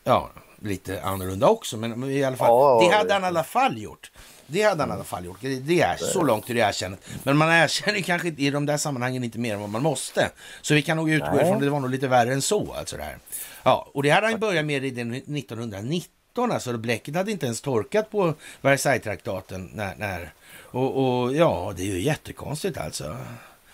ja, 0.03 0.29
lite 0.59 1.03
annorlunda 1.03 1.47
också. 1.47 1.77
Men 1.77 2.11
i 2.11 2.23
alla 2.23 2.37
fall, 2.37 2.47
Ja, 2.47 2.79
det 2.81 2.95
hade 2.95 3.13
han 3.13 3.23
i 3.23 3.25
alla 3.25 3.43
fall 3.43 3.77
gjort. 3.77 4.11
Det 4.47 4.61
hade 4.63 4.81
han 4.83 4.89
i 4.89 4.93
alla 4.93 5.03
fall 5.03 5.25
gjort. 5.25 5.37
Det- 5.41 5.81
är 5.81 5.97
så 5.97 6.23
långt 6.23 6.49
är 6.49 6.53
det 6.53 6.59
erkänt. 6.59 7.01
Men 7.23 7.37
man 7.37 7.49
erkänner 7.51 8.01
kanske 8.01 8.27
i 8.37 8.49
de 8.49 8.65
där 8.65 8.77
sammanhangen 8.77 9.23
inte 9.23 9.39
mer 9.39 9.53
än 9.53 9.59
vad 9.59 9.69
man 9.69 9.83
måste. 9.83 10.29
Så 10.61 10.73
vi 10.73 10.81
kan 10.81 10.97
nog 10.97 11.09
utgå 11.09 11.27
ifrån 11.35 11.53
att 11.55 11.61
det 11.61 11.69
var 11.69 11.79
nog 11.79 11.89
lite 11.89 12.07
värre 12.07 12.33
än 12.33 12.41
så. 12.41 12.73
Alltså 12.73 12.97
det 12.97 13.03
här. 13.03 13.17
Ja, 13.63 13.87
och 13.93 14.03
det 14.03 14.09
hade 14.09 14.27
han 14.27 14.39
börjat 14.39 14.65
med 14.65 14.81
redan 14.81 15.11
1919. 15.13 16.51
Alltså 16.51 16.77
bläcket 16.77 17.15
hade 17.15 17.31
inte 17.31 17.45
ens 17.45 17.61
torkat 17.61 18.11
på 18.11 18.33
Versailles-traktaten. 18.61 19.69
När, 19.73 19.95
när, 19.95 20.31
och, 20.61 21.21
och 21.23 21.35
ja, 21.35 21.73
det 21.77 21.81
är 21.81 21.85
ju 21.85 21.99
jättekonstigt 22.01 22.77
alltså. 22.77 23.17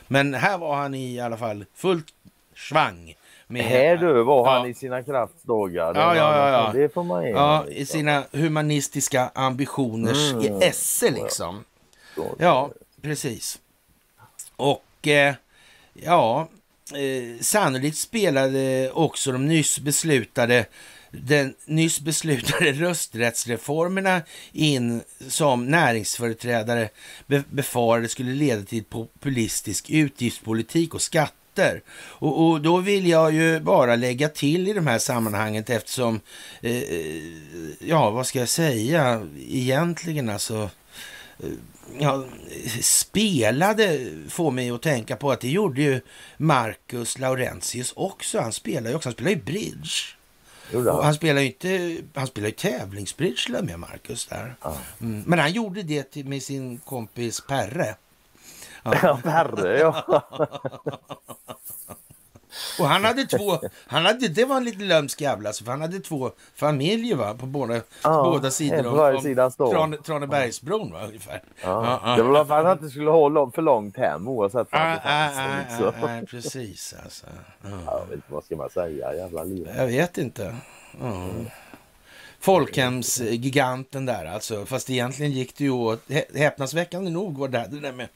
Men 0.07 0.33
här 0.33 0.57
var 0.57 0.75
han 0.75 0.95
i 0.95 1.19
alla 1.19 1.37
fall 1.37 1.65
fullt 1.75 2.07
svang. 2.55 3.15
Här 3.61 3.97
du 3.97 4.23
var 4.23 4.49
han 4.51 4.61
Ja. 4.63 4.67
i 4.67 4.73
sina 4.73 5.03
kraftsdagar. 5.03 5.93
Ja, 5.95 6.15
ja, 6.15 6.49
ja. 6.49 6.71
Det 6.73 6.93
får 6.93 7.03
man 7.03 7.27
Ja, 7.27 7.65
i 7.67 7.79
liksom. 7.79 7.97
sina 7.99 8.23
humanistiska 8.31 9.31
ambitioners 9.35 10.31
Mm. 10.33 10.61
esse 10.61 11.11
liksom. 11.11 11.63
Ja, 12.37 12.71
precis. 13.01 13.59
Och 14.55 15.07
eh, 15.07 15.33
ja, 15.93 16.47
eh, 16.93 17.41
sannolikt 17.41 17.97
spelade 17.97 18.91
också 18.93 19.31
de 19.31 19.47
nyss 19.47 19.79
beslutade 19.79 20.65
den 21.11 21.55
nyss 21.65 21.99
beslutade 22.01 22.71
rösträttsreformerna 22.71 24.21
in 24.51 25.01
som 25.27 25.65
näringsföreträdare 25.65 26.89
be- 27.27 27.43
befarade 27.49 28.07
skulle 28.09 28.31
leda 28.31 28.61
till 28.63 28.83
populistisk 28.83 29.89
utgiftspolitik 29.89 30.93
och 30.93 31.01
skatter. 31.53 31.81
Och, 32.19 32.47
och 32.47 32.61
då 32.61 32.77
vill 32.77 33.07
jag 33.07 33.33
ju 33.33 33.59
bara 33.59 33.95
lägga 33.95 34.29
till 34.29 34.67
i 34.67 34.73
de 34.73 34.87
här 34.87 34.99
sammanhanget 34.99 35.69
eftersom, 35.69 36.19
eh, 36.61 36.77
eh, 36.77 37.21
ja 37.79 38.09
vad 38.09 38.27
ska 38.27 38.39
jag 38.39 38.49
säga, 38.49 39.27
egentligen 39.47 40.29
alltså, 40.29 40.69
ja, 41.99 42.25
spelade 42.81 43.99
får 44.29 44.51
mig 44.51 44.69
att 44.69 44.81
tänka 44.81 45.15
på 45.15 45.31
att 45.31 45.41
det 45.41 45.49
gjorde 45.49 45.81
ju 45.81 46.01
Marcus 46.37 47.19
Laurentius 47.19 47.93
också. 47.95 48.39
Han 48.39 48.53
spelar 48.53 48.89
ju 48.89 48.95
också, 48.95 49.09
han 49.09 49.13
spelar 49.13 49.31
ju 49.31 49.41
bridge. 49.43 50.15
Och 50.73 51.03
han? 51.03 51.13
spelar 51.13 51.41
ju 51.41 51.47
inte, 51.47 51.97
han 52.13 52.27
spelar 52.27 52.47
ju 52.47 52.53
tävlingsbridge 52.53 53.61
med 53.61 53.79
Marcus 53.79 54.27
där. 54.27 54.55
Ja. 54.61 54.77
Mm. 55.01 55.23
Men 55.27 55.39
han 55.39 55.51
gjorde 55.51 55.83
det 55.83 56.15
med 56.15 56.43
sin 56.43 56.77
kompis 56.77 57.41
Perre. 57.47 57.95
Ja, 58.83 59.19
Perre 59.23 59.79
ja. 59.79 60.03
Och 62.79 62.85
han 62.87 63.03
hade 63.05 63.25
två, 63.25 63.59
han 63.87 64.05
hade, 64.05 64.27
det 64.27 64.45
var 64.45 64.57
en 64.57 64.63
lite 64.63 64.83
lömsk 64.83 65.21
jävla, 65.21 65.49
alltså, 65.49 65.63
för 65.63 65.71
han 65.71 65.81
hade 65.81 65.99
två 65.99 66.31
familjer 66.55 67.15
va, 67.15 67.33
på 67.33 67.45
båda, 67.45 67.81
Ja, 68.03 68.23
båda 68.23 68.51
sidor 68.51 68.83
på 68.83 68.89
varje 68.89 69.21
sida. 69.21 69.49
Trane, 69.49 69.97
Tranebergsbron 69.97 70.91
va, 70.91 70.99
ungefär. 71.07 71.41
Ja. 71.63 71.99
ja. 72.05 72.15
Det 72.15 72.23
var 72.23 72.45
för 72.45 72.59
att 72.59 72.65
han 72.65 72.77
inte 72.77 72.89
skulle 72.89 73.09
ha 73.11 73.27
lång- 73.29 73.51
för 73.51 73.61
långt 73.61 73.97
hem 73.97 74.27
oavsett 74.27 74.71
var 74.71 74.79
Ah, 74.79 74.97
ah, 75.03 75.27
ah, 75.27 75.77
sig. 75.77 75.85
ah, 75.85 76.05
ah, 76.05 76.25
precis 76.29 76.95
alltså. 77.03 77.25
Ja. 77.61 77.69
Ja, 77.85 77.99
jag 77.99 78.05
vet 78.05 78.15
inte, 78.15 78.27
vad 78.33 78.43
ska 78.43 78.55
man 78.55 78.69
säga? 78.69 79.15
Jävla 79.15 79.43
liv. 79.43 79.69
Jag 79.77 79.87
vet 79.87 80.17
inte. 80.17 80.55
Ja. 81.01 81.27
Folkhemsgiganten 82.43 84.05
där 84.05 84.25
alltså. 84.25 84.65
Fast 84.65 84.89
egentligen 84.89 85.31
gick 85.31 85.57
det 85.57 85.63
ju 85.63 85.69
åt, 85.69 86.09
hä- 86.09 86.37
häpnadsväckande 86.37 87.11
nog 87.11 87.37
var 87.37 87.47
det, 87.47 87.67
det 87.71 87.79
där 87.79 87.91
med 87.91 88.07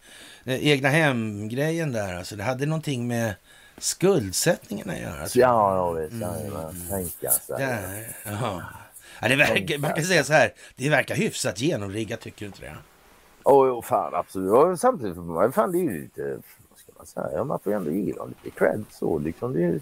eh, 0.46 0.68
egna 0.68 0.90
hemgrejen 0.90 1.92
där. 1.92 2.16
Alltså 2.16 2.36
det 2.36 2.44
hade 2.44 2.66
någonting 2.66 3.08
med 3.08 3.34
skuldsättningen 3.78 4.90
att 4.90 5.00
göra. 5.00 5.28
Så, 5.28 5.40
ja, 5.40 5.76
ja 5.76 5.92
visst. 5.92 6.14
Jajamän. 6.14 6.88
Tänka 6.90 7.32
sig. 7.32 7.56
Där, 7.58 8.08
jaha. 8.26 8.64
Ja, 9.22 9.28
det 9.28 9.36
verkar, 9.36 9.78
man 9.78 9.94
kan 9.94 10.04
säga 10.04 10.24
så 10.24 10.34
här, 10.34 10.54
det 10.76 10.90
verkar 10.90 11.16
hyfsat 11.16 11.62
genomriggat, 11.62 12.20
tycker 12.22 12.40
du 12.40 12.46
inte 12.46 12.62
det? 12.62 12.76
Åh, 13.44 13.68
jo, 13.68 13.82
fan 13.82 14.16
absolut. 14.16 14.52
Och 14.52 14.80
samtidigt, 14.80 15.18
man- 15.18 15.52
fan 15.52 15.72
det 15.72 15.78
är 15.78 15.84
ju 15.84 16.02
lite, 16.02 16.22
vad 16.70 16.80
ska 16.80 16.92
man 16.98 17.06
säga, 17.30 17.44
man 17.44 17.60
får 17.60 17.74
ju 17.74 17.78
ändå 17.78 17.92
ge 17.92 18.14
dem 18.14 18.34
lite 18.44 18.58
cred 18.60 18.86
så 18.92 19.20
liksom. 19.20 19.54
Det 19.54 19.64
är, 19.64 19.80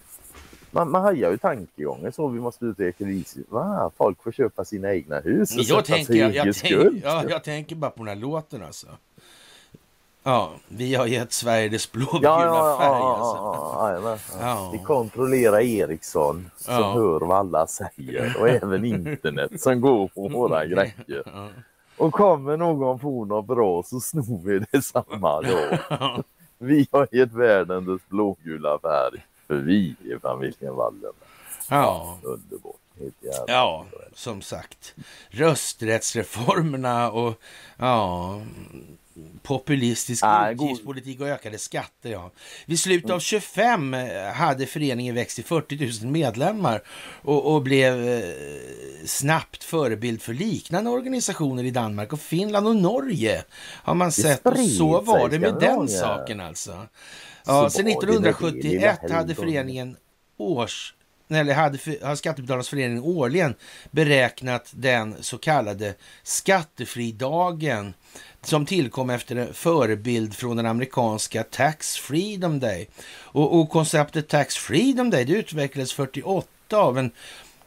man, 0.75 0.91
man 0.91 1.01
hajar 1.01 1.31
ju 1.31 1.37
tankegången 1.37 2.11
så 2.11 2.27
vi 2.27 2.39
måste 2.39 2.65
ut 2.65 2.97
kris. 2.97 3.37
Va? 3.49 3.91
Folk 3.97 4.23
får 4.23 4.31
köpa 4.31 4.65
sina 4.65 4.93
egna 4.93 5.19
hus 5.19 5.57
och 5.57 5.63
Jag 5.63 5.85
tänker, 5.85 6.13
jag, 6.13 6.35
jag, 6.35 6.55
tänker, 6.55 7.01
ja, 7.03 7.23
jag 7.29 7.43
tänker 7.43 7.75
bara 7.75 7.91
på 7.91 7.97
den 7.97 8.07
här 8.07 8.15
låten 8.15 8.63
alltså. 8.63 8.87
Ja, 10.23 10.51
vi 10.67 10.95
har 10.95 11.05
gett 11.05 11.33
Sverige 11.33 11.69
dess 11.69 11.91
blågula 11.91 12.21
Ja, 12.23 12.45
ja, 12.45 12.77
färg 12.79 12.89
ja, 12.89 13.17
alltså. 13.17 14.05
ja, 14.07 14.17
ja. 14.39 14.45
Ja. 14.47 14.69
Vi 14.73 14.79
kontrollerar 14.79 15.59
Ericsson 15.59 16.49
som 16.57 16.83
hör 16.83 17.19
vad 17.19 17.37
alla 17.37 17.67
säger 17.67 18.35
och 18.39 18.49
även 18.49 18.85
internet 18.95 19.61
som 19.61 19.81
går 19.81 20.07
på 20.07 20.27
våra 20.27 20.65
grejer. 20.65 21.23
Och 21.97 22.13
kommer 22.13 22.57
någon 22.57 22.99
på 22.99 23.25
något 23.25 23.47
bra 23.47 23.83
så 23.83 23.99
snor 23.99 24.41
vi 24.45 24.65
det 24.71 24.81
samma 24.81 25.41
då. 25.41 25.77
Vi 26.57 26.87
har 26.91 27.07
gett 27.11 27.33
världen 27.33 27.85
dess 27.85 28.07
blågula 28.09 28.79
färg 28.79 29.25
för 29.47 29.55
vi 29.55 29.95
är 30.11 30.19
familjen 30.19 30.75
Wallenberg. 30.75 31.13
Ja. 31.69 32.19
Underbart. 32.23 32.75
Ja, 33.47 33.85
som 34.13 34.41
sagt. 34.41 34.95
Rösträttsreformerna 35.29 37.11
och 37.11 37.41
ja, 37.77 38.41
populistisk 39.41 40.23
Ah, 40.25 40.51
utgiftspolitik 40.51 41.19
och 41.21 41.27
ökade 41.27 41.57
skatter. 41.57 42.09
Ja. 42.09 42.31
Vid 42.65 42.79
slutet 42.79 43.11
av 43.11 43.19
25 43.19 43.95
hade 44.33 44.65
föreningen 44.65 45.15
växt 45.15 45.35
till 45.35 45.45
40 45.45 46.03
000 46.03 46.11
medlemmar 46.11 46.83
och, 47.21 47.55
och 47.55 47.61
blev 47.61 48.07
eh, 48.07 48.23
snabbt 49.05 49.63
förebild 49.63 50.21
för 50.21 50.33
liknande 50.33 50.89
organisationer 50.89 51.63
i 51.63 51.71
Danmark 51.71 52.13
och 52.13 52.19
Finland 52.19 52.67
och 52.67 52.75
Norge. 52.75 53.43
Har 53.83 53.95
man 53.95 54.11
sett. 54.11 54.45
Och 54.45 54.59
så 54.59 55.01
var 55.01 55.29
det 55.29 55.39
med 55.39 55.55
den 55.59 55.87
saken 55.87 56.39
alltså. 56.39 56.87
Ja, 57.45 57.69
sen 57.69 57.85
var 57.85 58.01
det 58.01 58.07
med 58.07 58.23
det 58.23 58.29
1971 58.29 58.99
lilla 59.03 59.15
hade 59.15 59.35
föreningen 59.35 59.97
års 60.37 60.93
eller 61.29 61.53
hade, 61.53 61.77
har 62.01 62.15
Skattebetalarnas 62.15 62.69
förening 62.69 63.01
årligen 63.03 63.55
beräknat 63.91 64.69
den 64.71 65.15
så 65.23 65.37
kallade 65.37 65.93
skattefridagen 66.23 67.93
som 68.41 68.65
tillkom 68.65 69.09
efter 69.09 69.35
en 69.35 69.53
förebild 69.53 70.35
från 70.35 70.57
den 70.57 70.65
amerikanska 70.65 71.43
Tax 71.43 71.97
Freedom 71.97 72.59
Day. 72.59 72.87
Och, 73.17 73.59
och 73.59 73.69
konceptet 73.69 74.27
Tax 74.27 74.55
Freedom 74.55 75.09
Day 75.09 75.25
det 75.25 75.33
utvecklades 75.33 75.93
48 75.93 76.47
av 76.73 76.97
en 76.97 77.11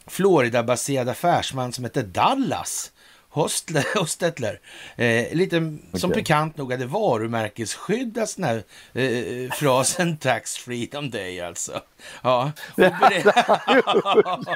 Florida-baserad 0.07 1.09
affärsman 1.09 1.73
som 1.73 1.83
hette 1.83 2.01
Dallas 2.01 2.91
Hostler, 3.29 3.85
Hostetler. 3.99 4.59
Eh, 4.95 5.33
lite 5.33 5.77
som 5.93 6.11
Okej. 6.11 6.23
pikant 6.23 6.57
nog 6.57 6.71
hade 6.71 6.85
varumärkesskyddat 6.85 8.35
den 8.35 8.45
här 8.45 8.63
eh, 8.93 9.51
frasen 9.51 10.17
Tax 10.17 10.57
Freedom 10.57 11.09
Day 11.09 11.41
alltså. 11.41 11.81
Ja, 12.21 12.51
och 12.71 12.83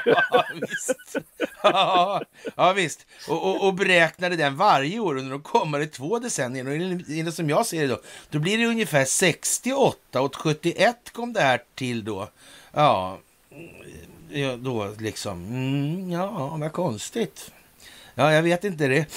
ja, 0.06 0.46
visst. 0.54 1.16
Ja, 1.64 2.22
ja, 2.56 2.74
visst. 2.74 3.06
Och, 3.28 3.50
och, 3.50 3.68
och 3.68 3.74
beräknade 3.74 4.36
den 4.36 4.56
varje 4.56 5.00
år 5.00 5.18
under 5.18 5.32
de 5.32 5.42
kommande 5.42 5.88
två 5.88 6.20
decennierna. 6.20 6.70
Och 6.70 6.76
enligt 6.76 7.34
som 7.34 7.50
jag 7.50 7.66
ser 7.66 7.82
det 7.82 7.88
då, 7.88 8.00
då 8.30 8.40
blir 8.40 8.58
det 8.58 8.66
ungefär 8.66 9.06
68 9.06 10.22
och 10.22 10.36
71 10.36 10.96
kom 11.12 11.34
det 11.34 11.42
här 11.42 11.64
till 11.76 12.06
då. 12.06 12.30
Ja, 12.72 13.18
ja 14.30 14.58
då 14.58 14.96
liksom, 15.00 15.46
mm, 15.46 16.12
ja, 16.12 16.58
vad 16.58 16.72
konstigt. 16.72 17.52
Ja, 18.16 18.34
jag 18.34 18.44
vet 18.44 18.64
inte, 18.64 18.88
det 18.88 19.08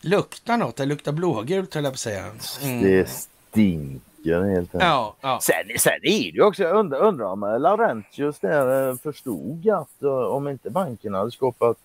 luktar 0.00 0.56
något. 0.56 0.76
Det 0.76 0.86
luktar 0.86 1.12
blågult 1.12 1.74
höll 1.74 1.84
jag 1.84 1.92
på 1.92 1.94
att 1.94 2.00
säga. 2.00 2.24
Mm. 2.62 2.82
Det 2.82 3.08
stinker 3.08 4.42
helt 4.42 4.74
enkelt. 4.74 4.82
Ja, 4.82 5.16
ja. 5.20 5.38
Sen, 5.42 5.78
sen 5.78 5.92
är 5.92 6.32
det 6.32 6.36
ju 6.36 6.42
också, 6.42 6.62
jag 6.62 6.76
undrar, 6.76 6.98
undrar 6.98 7.26
om 7.26 7.42
eh, 7.42 7.60
Laurentius 7.60 8.38
där 8.38 8.90
eh, 8.90 8.96
förstod 8.96 9.68
att 9.68 10.02
eh, 10.02 10.10
om 10.10 10.48
inte 10.48 10.70
bankerna 10.70 11.18
hade 11.18 11.30
skapat 11.30 11.78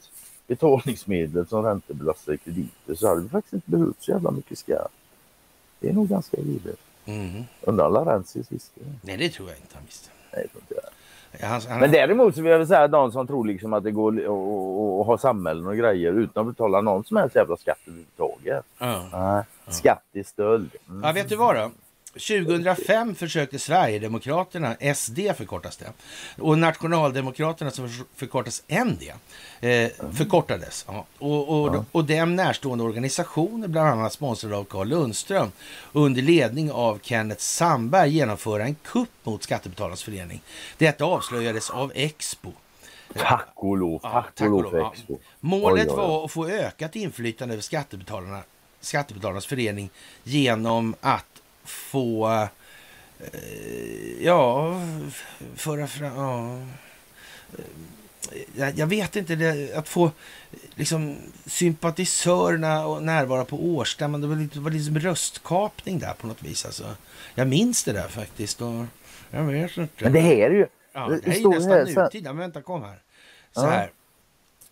betalningsmedel 0.47 1.47
som 1.47 1.65
räntebelastade 1.65 2.37
krediter 2.37 2.95
så 2.95 3.07
hade 3.07 3.21
vi 3.21 3.29
faktiskt 3.29 3.53
inte 3.53 3.69
behövt 3.71 3.95
så 4.03 4.11
jävla 4.11 4.31
mycket 4.31 4.57
skatt. 4.57 4.91
Det 5.79 5.89
är 5.89 5.93
nog 5.93 6.09
ganska 6.09 6.37
givet. 6.41 6.79
Mm. 7.05 7.43
Undrar 7.61 7.85
alla 7.85 8.13
Rensis 8.13 8.51
visste 8.51 8.79
det? 8.79 8.93
Nej, 9.01 9.17
det 9.17 9.29
tror 9.29 9.49
jag 9.49 9.57
inte 9.57 9.75
han 9.75 9.85
visste. 9.85 10.09
Nej, 10.33 10.47
jag 10.53 10.61
inte 10.61 10.75
Ja, 10.75 10.89
han, 11.41 11.61
han... 11.69 11.79
Men 11.79 11.91
däremot 11.91 12.35
så 12.35 12.41
vill 12.41 12.51
jag 12.51 12.67
säga 12.67 12.87
de 12.87 13.11
som 13.11 13.27
tror 13.27 13.45
liksom 13.45 13.73
att 13.73 13.83
det 13.83 13.91
går 13.91 14.11
att 15.01 15.07
ha 15.07 15.17
samhällen 15.17 15.67
och 15.67 15.75
grejer 15.75 16.13
utan 16.13 16.47
att 16.47 16.55
betala 16.55 16.81
någon 16.81 17.03
som 17.03 17.17
helst 17.17 17.35
jävla 17.35 17.57
skatt 17.57 17.79
överhuvudtaget. 17.85 18.65
Ja. 18.77 19.03
Nej, 19.13 19.43
skatt 19.67 20.03
är 20.13 20.23
stöld. 20.23 20.75
Mm. 20.89 21.03
Ja, 21.03 21.11
vet 21.11 21.29
du 21.29 21.35
vad 21.35 21.55
då? 21.55 21.71
2005 22.13 23.15
försökte 23.15 23.59
Sverigedemokraterna, 23.59 24.75
SD 24.95 25.19
förkortas 25.37 25.77
det, 25.77 25.93
och 26.37 26.57
Nationaldemokraterna 26.57 27.71
som 27.71 28.05
förkortas 28.15 28.63
ND, 28.67 29.03
eh, 29.59 29.91
förkortades. 30.13 30.85
Ja. 30.87 31.05
Och, 31.19 31.61
och, 31.61 31.75
ja. 31.75 31.85
och 31.91 32.05
dem 32.05 32.35
närstående 32.35 32.83
organisationer, 32.83 33.67
bland 33.67 33.89
annat 33.89 34.13
sponsrade 34.13 34.55
av 34.55 34.63
Carl 34.63 34.87
Lundström, 34.87 35.51
under 35.91 36.21
ledning 36.21 36.71
av 36.71 36.99
Kenneth 37.03 37.41
Sandberg 37.41 38.09
genomföra 38.09 38.63
en 38.63 38.75
kupp 38.75 39.09
mot 39.23 39.43
Skattebetalarnas 39.43 40.03
förening. 40.03 40.41
Detta 40.77 41.05
avslöjades 41.05 41.69
av 41.69 41.91
Expo. 41.95 42.51
Tack 43.15 43.49
och 43.55 43.77
lov, 43.77 43.99
tack, 43.99 44.41
och 44.41 44.49
lov 44.49 44.91
Expo. 44.93 45.17
Målet 45.39 45.87
oj, 45.87 45.93
oj, 45.93 46.01
oj. 46.01 46.07
var 46.07 46.25
att 46.25 46.31
få 46.31 46.47
ökat 46.47 46.95
inflytande 46.95 47.53
över 47.53 47.61
Skattebetalarna 47.61 48.41
Skattebetalarnas 48.81 49.45
förening 49.45 49.89
genom 50.23 50.95
att 51.01 51.25
få, 51.63 52.27
eh, 53.19 54.23
ja, 54.23 54.75
föra 55.55 55.87
fram, 55.87 56.15
ja, 56.15 56.59
jag, 58.55 58.77
jag 58.77 58.87
vet 58.87 59.15
inte, 59.15 59.35
det, 59.35 59.73
att 59.75 59.89
få 59.89 60.11
liksom 60.75 61.17
sympatisörerna 61.45 62.85
och 62.85 63.03
närvara 63.03 63.45
på 63.45 63.65
årsstämman, 63.65 64.21
det 64.21 64.27
var, 64.27 64.35
lite, 64.35 64.59
var 64.59 64.71
liksom 64.71 64.99
röstkapning 64.99 65.99
där 65.99 66.13
på 66.13 66.27
något 66.27 66.43
vis. 66.43 66.65
Alltså. 66.65 66.95
Jag 67.35 67.47
minns 67.47 67.83
det 67.83 67.93
där 67.93 68.07
faktiskt. 68.07 68.61
Och 68.61 68.85
jag 69.31 69.43
vet 69.43 69.77
inte. 69.77 70.03
Men 70.03 70.13
det 70.13 70.19
här 70.19 70.35
är 70.35 70.51
ju... 70.51 70.67
Ja, 70.93 71.07
det, 71.07 71.19
det 71.19 71.31
är 71.31 71.49
nästan 71.49 71.71
här, 71.71 72.03
nutid. 72.03 72.23
Men 72.23 72.37
vänta, 72.37 72.61
kom 72.61 72.83
här. 72.83 72.99
Så 73.51 73.61
ja. 73.61 73.69
här. 73.69 73.91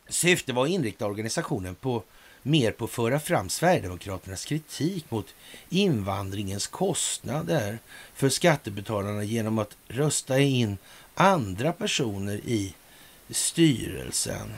Syftet 0.10 0.56
var 0.56 0.64
att 0.64 0.70
inrikta 0.70 1.06
organisationen 1.06 1.76
på 1.76 2.04
mer 2.44 2.72
på 2.72 2.86
att 2.86 2.92
föra 2.92 3.20
fram 3.20 3.50
Sverigedemokraternas 3.50 4.46
kritik 4.46 5.12
mot 5.12 5.36
invandringens 5.70 6.68
kostnader 6.68 7.80
för 8.14 8.30
skattebetalarna 8.30 9.24
genom 9.24 9.60
att 9.60 9.78
rösta 9.88 10.40
in 10.40 10.78
andra 11.16 11.72
personer 11.72 12.36
i 12.36 12.76
styrelsen. 13.30 14.50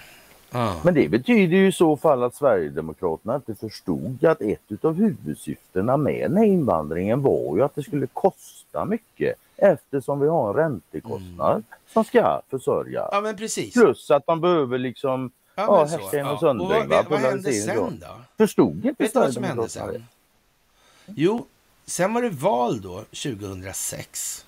Ah. 0.51 0.73
Men 0.83 0.93
det 0.93 1.09
betyder 1.09 1.57
ju 1.57 1.67
i 1.67 1.71
så 1.71 1.97
fall 1.97 2.23
att 2.23 2.35
Sverigedemokraterna 2.35 3.35
inte 3.35 3.55
förstod 3.55 4.25
att 4.25 4.41
ett 4.41 4.85
av 4.85 4.93
huvudsyftena 4.93 5.97
med 5.97 6.31
den 6.31 6.37
här 6.37 6.45
invandringen 6.45 7.21
var 7.21 7.55
ju 7.55 7.63
att 7.63 7.75
det 7.75 7.83
skulle 7.83 8.07
kosta 8.07 8.85
mycket 8.85 9.35
eftersom 9.57 10.19
vi 10.19 10.27
har 10.27 10.49
en 10.49 10.55
räntekostnad 10.55 11.51
mm. 11.51 11.63
som 11.93 12.03
ska 12.03 12.41
försörja. 12.49 13.09
Ja, 13.11 13.21
men 13.21 13.35
precis. 13.35 13.73
Plus 13.73 14.11
att 14.11 14.27
man 14.27 14.41
behöver 14.41 14.77
liksom 14.77 15.31
Ja, 15.67 15.85
Hästen 15.85 16.27
och 16.27 16.39
Sundling. 16.39 16.69
Ja. 16.71 16.85
vad, 16.87 17.05
vad 17.05 17.19
hände 17.19 17.53
sen 17.53 17.99
då? 17.99 18.07
Förstod 18.37 18.85
inte 18.85 19.03
Vet 19.03 19.13
du 19.13 19.19
vad 19.19 19.33
som 19.33 19.43
hände 19.43 19.69
sen? 19.69 20.05
Jo, 21.05 21.45
sen 21.85 22.13
var 22.13 22.21
det 22.21 22.29
val 22.29 22.81
då, 22.81 22.97
2006. 22.97 24.45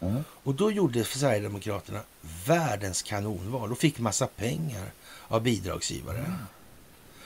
Mm. 0.00 0.24
Och 0.42 0.54
då 0.54 0.70
gjorde 0.70 1.04
Sverigedemokraterna 1.04 2.00
världens 2.46 3.02
kanonval 3.02 3.72
och 3.72 3.78
fick 3.78 3.98
massa 3.98 4.26
pengar 4.26 4.90
av 5.28 5.42
bidragsgivare. 5.42 6.18
Mm. 6.18 6.32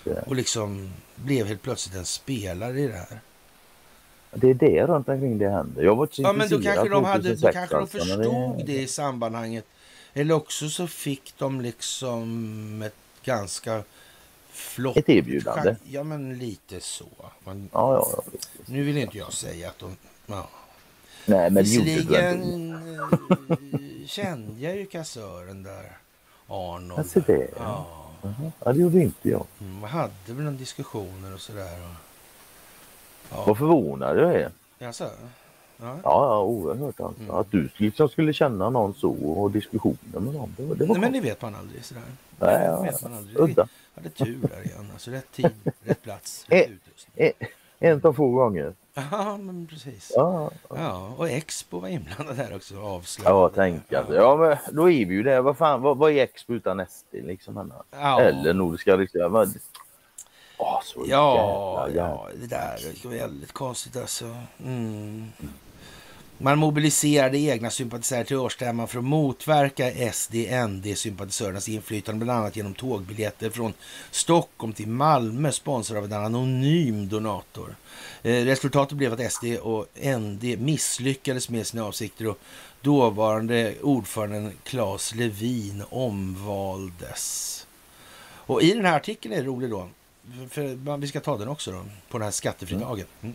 Yeah. 0.05 0.29
Och 0.29 0.37
liksom 0.37 0.93
blev 1.15 1.47
helt 1.47 1.63
plötsligt 1.63 1.97
en 1.97 2.05
spelare 2.05 2.81
i 2.81 2.87
det 2.87 2.97
här. 2.97 3.21
Det 4.35 4.51
är 4.51 4.55
det 4.55 4.87
runt 4.87 5.09
omkring 5.09 5.39
det 5.39 5.49
händer. 5.49 5.83
Jag 5.83 5.97
var 5.97 6.09
ja, 6.13 6.33
men 6.33 6.49
då 6.49 6.63
kanske 6.63 6.89
de, 6.89 7.05
hade, 7.05 7.35
då 7.35 7.53
kanske 7.53 7.77
de 7.77 7.89
förstod 7.89 8.59
det... 8.59 8.65
det 8.67 8.83
i 8.83 8.87
sammanhanget 8.87 9.65
eller 10.15 10.35
också 10.35 10.69
så 10.69 10.87
fick 10.87 11.35
de 11.39 11.61
liksom 11.61 12.83
ett 12.83 12.95
ganska 13.25 13.83
flott... 14.51 14.97
Ett 14.97 15.09
erbjudande? 15.09 15.77
Ja, 15.85 16.03
men 16.03 16.39
lite 16.39 16.81
så. 16.81 17.09
Man, 17.45 17.69
ja, 17.73 17.95
ja, 17.95 18.23
ja, 18.33 18.39
nu 18.67 18.83
vill 18.83 18.97
inte 18.97 19.19
jag 19.19 19.33
säga 19.33 19.69
att 19.69 19.79
de... 19.79 19.97
Ja. 20.27 20.49
Nej, 21.27 21.51
men 21.51 21.65
Visserligen 21.65 22.73
eh, 22.99 24.07
kände 24.07 24.61
jag 24.61 24.77
ju 24.77 24.87
kassören 24.87 25.63
där, 25.63 25.99
Arnold. 26.47 26.99
Alltså 26.99 27.21
det? 27.21 27.49
Ja. 27.57 27.87
Uh 28.25 28.31
-huh. 28.41 28.53
ja, 28.65 28.73
det 28.73 28.81
gjorde 28.81 28.99
inte 28.99 29.29
jag. 29.29 29.47
Mm, 29.61 29.81
man 29.81 29.91
hade 29.91 30.13
väl 30.27 30.37
några 30.37 30.51
diskussioner 30.51 31.35
och 31.35 31.41
sådär. 31.41 31.81
Och, 31.81 31.95
ja. 33.31 33.45
Vad 33.47 33.59
förvånad 33.59 34.19
jag 34.19 34.35
är. 34.35 34.51
Jaså? 34.79 35.11
Ja, 35.77 35.99
ja 36.03 36.43
oerhört 36.43 37.01
alltså. 37.01 37.23
Mm. 37.23 37.35
Att 37.35 37.51
du 37.51 37.69
liksom 37.77 38.09
skulle 38.09 38.33
känna 38.33 38.71
någon 38.71 38.95
så 38.95 39.11
och 39.11 39.51
diskussioner 39.51 40.21
med 40.21 40.35
dem. 40.35 40.55
Det, 40.57 40.63
det 40.63 40.87
var 40.87 40.95
Nej, 40.95 41.01
men 41.01 41.13
det 41.13 41.21
vet 41.21 41.43
man 41.43 41.55
aldrig 41.55 41.85
sådär. 41.85 42.03
Nej, 42.39 42.65
ja, 42.65 42.83
vet 42.83 43.03
man 43.03 43.15
aldrig. 43.15 43.39
Udda. 43.39 43.69
Jag 43.95 44.03
hade 44.03 44.15
tur 44.15 44.39
där 44.43 44.65
igen. 44.65 44.91
Alltså 44.93 45.11
rätt 45.11 45.33
tid, 45.33 45.51
rätt 45.85 46.03
plats, 46.03 46.47
rätt 46.49 46.71
utrustning. 46.71 47.33
En 47.79 48.01
av 48.05 48.13
få 48.13 48.31
gånger. 48.31 48.75
Ja, 48.95 49.37
men 49.37 49.67
precis. 49.67 50.13
Ja, 50.17 50.51
ja. 50.69 50.77
ja, 50.79 51.15
och 51.17 51.29
Expo 51.29 51.79
var 51.79 51.89
inblandad 51.89 52.37
här 52.37 52.57
också. 52.57 52.81
Avslöjade. 52.81 53.37
Ja, 53.37 53.51
tänk 53.55 53.93
alltså. 53.93 54.15
Ja, 54.15 54.37
men 54.37 54.77
då 54.77 54.91
är 54.91 55.07
vi 55.07 55.15
ju 55.15 55.23
där. 55.23 55.41
Vad 55.41 55.57
fan, 55.57 55.83
vad, 55.83 55.97
vad 55.97 56.13
är 56.13 56.23
Expo 56.23 56.55
utan 56.55 56.87
SD 56.87 57.15
liksom? 57.15 57.73
Ja. 57.91 58.21
Eller 58.21 58.55
Nordiska 58.55 58.97
riksdagen? 58.97 59.55
Så 60.85 61.05
ja, 61.09 61.85
jävla, 61.87 62.03
ja, 62.03 62.29
det 62.41 62.47
där 62.47 63.07
är 63.07 63.09
väldigt 63.09 63.53
konstigt 63.53 63.97
alltså. 63.97 64.37
Mm. 64.65 65.33
Man 66.39 66.59
mobiliserade 66.59 67.39
egna 67.39 67.71
sympatisörer 67.71 68.25
till 68.25 68.37
årsstämman 68.37 68.89
för 68.89 68.99
att 68.99 69.05
motverka 69.05 70.13
SD-ND-sympatisörernas 70.13 71.69
inflytande, 71.69 72.25
bland 72.25 72.41
annat 72.41 72.57
genom 72.57 72.75
tågbiljetter 72.75 73.51
från 73.51 73.73
Stockholm 74.11 74.73
till 74.73 74.89
Malmö, 74.89 75.53
sponsrad 75.53 75.99
av 75.99 76.05
en 76.05 76.13
anonym 76.13 77.09
donator. 77.09 77.77
Eh, 78.23 78.45
resultatet 78.45 78.99
blev 78.99 79.13
att 79.13 79.33
SD 79.33 79.45
och 79.63 79.87
ND 80.19 80.59
misslyckades 80.59 81.49
med 81.49 81.67
sina 81.67 81.85
avsikter 81.85 82.27
och 82.27 82.39
dåvarande 82.81 83.75
ordföranden 83.83 84.53
Claes 84.63 85.15
Levin 85.15 85.83
omvaldes. 85.91 87.67
Och 88.47 88.63
i 88.63 88.75
den 88.75 88.85
här 88.85 88.97
artikeln 88.97 89.35
är 89.35 89.39
det 89.39 89.49
roligt 89.49 89.71
då, 89.71 89.89
för 90.51 90.97
vi 90.97 91.09
ska 91.09 91.21
ta 91.21 91.39
den 91.39 91.49
också 91.49 91.73
då, 91.73 91.85
på 92.09 92.19
den 92.19 92.25
här 92.25 92.33
skattefridagen. 92.33 93.07
Mm. 93.23 93.35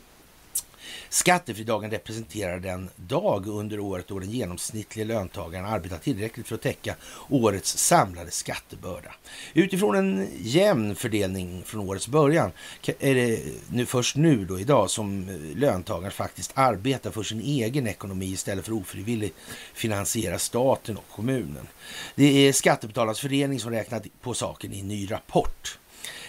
Skattefridagen 1.10 1.92
representerar 1.92 2.60
den 2.60 2.90
dag 2.96 3.48
under 3.48 3.80
året 3.80 4.08
då 4.08 4.20
den 4.20 4.32
genomsnittliga 4.32 5.06
löntagaren 5.06 5.66
arbetar 5.66 5.98
tillräckligt 5.98 6.48
för 6.48 6.56
att 6.56 6.62
täcka 6.62 6.96
årets 7.30 7.78
samlade 7.78 8.32
skattebörda. 8.32 9.16
Utifrån 9.54 9.96
en 9.96 10.28
jämn 10.40 10.96
fördelning 10.96 11.64
från 11.66 11.90
årets 11.90 12.08
början 12.08 12.52
är 13.00 13.16
det 13.16 13.40
nu, 13.72 13.86
först 13.86 14.16
nu 14.16 14.46
då 14.46 14.60
idag 14.60 14.90
som 14.90 15.30
eh, 15.30 15.58
löntagaren 15.58 16.12
faktiskt 16.12 16.52
arbetar 16.54 17.12
för 17.12 17.24
sin 17.24 17.42
egen 17.42 17.88
ekonomi 17.88 18.26
istället 18.26 18.66
för 18.66 18.74
ofrivilligt 18.74 19.38
finansiera 19.74 20.40
staten 20.40 20.98
och 20.98 21.10
kommunen. 21.16 21.68
Det 22.16 22.48
är 22.48 22.54
Skattebetalarnas 22.54 23.20
förening 23.20 23.60
som 23.60 23.72
räknat 23.72 24.04
på 24.22 24.34
saken 24.34 24.74
i 24.74 24.80
en 24.80 24.88
ny 24.88 25.12
rapport. 25.12 25.80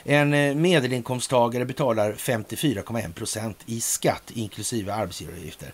En 0.04 0.34
eh, 0.34 0.54
medelinkomsttagare 0.54 1.64
betalar 1.64 2.12
54,1 2.12 3.12
procent 3.12 3.56
i 3.66 3.80
skatt 3.80 4.30
inklusive 4.34 4.94
arbetsgivaravgifter 4.94 5.72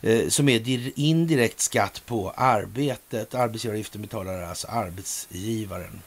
eh, 0.00 0.28
som 0.28 0.48
är 0.48 0.98
indirekt 0.98 1.60
skatt 1.60 2.02
på 2.06 2.30
arbetet. 2.36 3.34
Arbetsgivaravgiften 3.34 4.02
betalar 4.02 4.42
alltså 4.42 4.68
arbetsgivaren. 4.68 6.02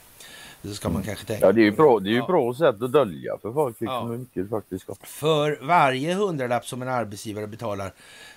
Det 0.70 0.74
ska 0.74 0.90
man 0.90 0.96
mm. 0.96 1.06
kanske 1.06 1.26
tänka 1.26 1.46
Ja, 1.46 1.52
det 1.52 1.62
är 1.62 1.64
ju 1.64 1.72
bra, 1.72 2.00
det 2.00 2.10
är 2.10 2.14
ju 2.14 2.22
bra 2.22 2.54
sätt 2.54 2.82
att 2.82 2.92
dölja 2.92 3.38
för 3.42 3.54
folk 3.54 3.82
liksom 3.82 4.10
hur 4.10 4.18
mycket 4.18 4.50
faktiskt 4.50 4.86
För 5.04 5.60
varje 5.62 6.14
hundralapp 6.14 6.66
som 6.66 6.82
en 6.82 6.88
arbetsgivare 6.88 7.48
betalar 7.48 7.92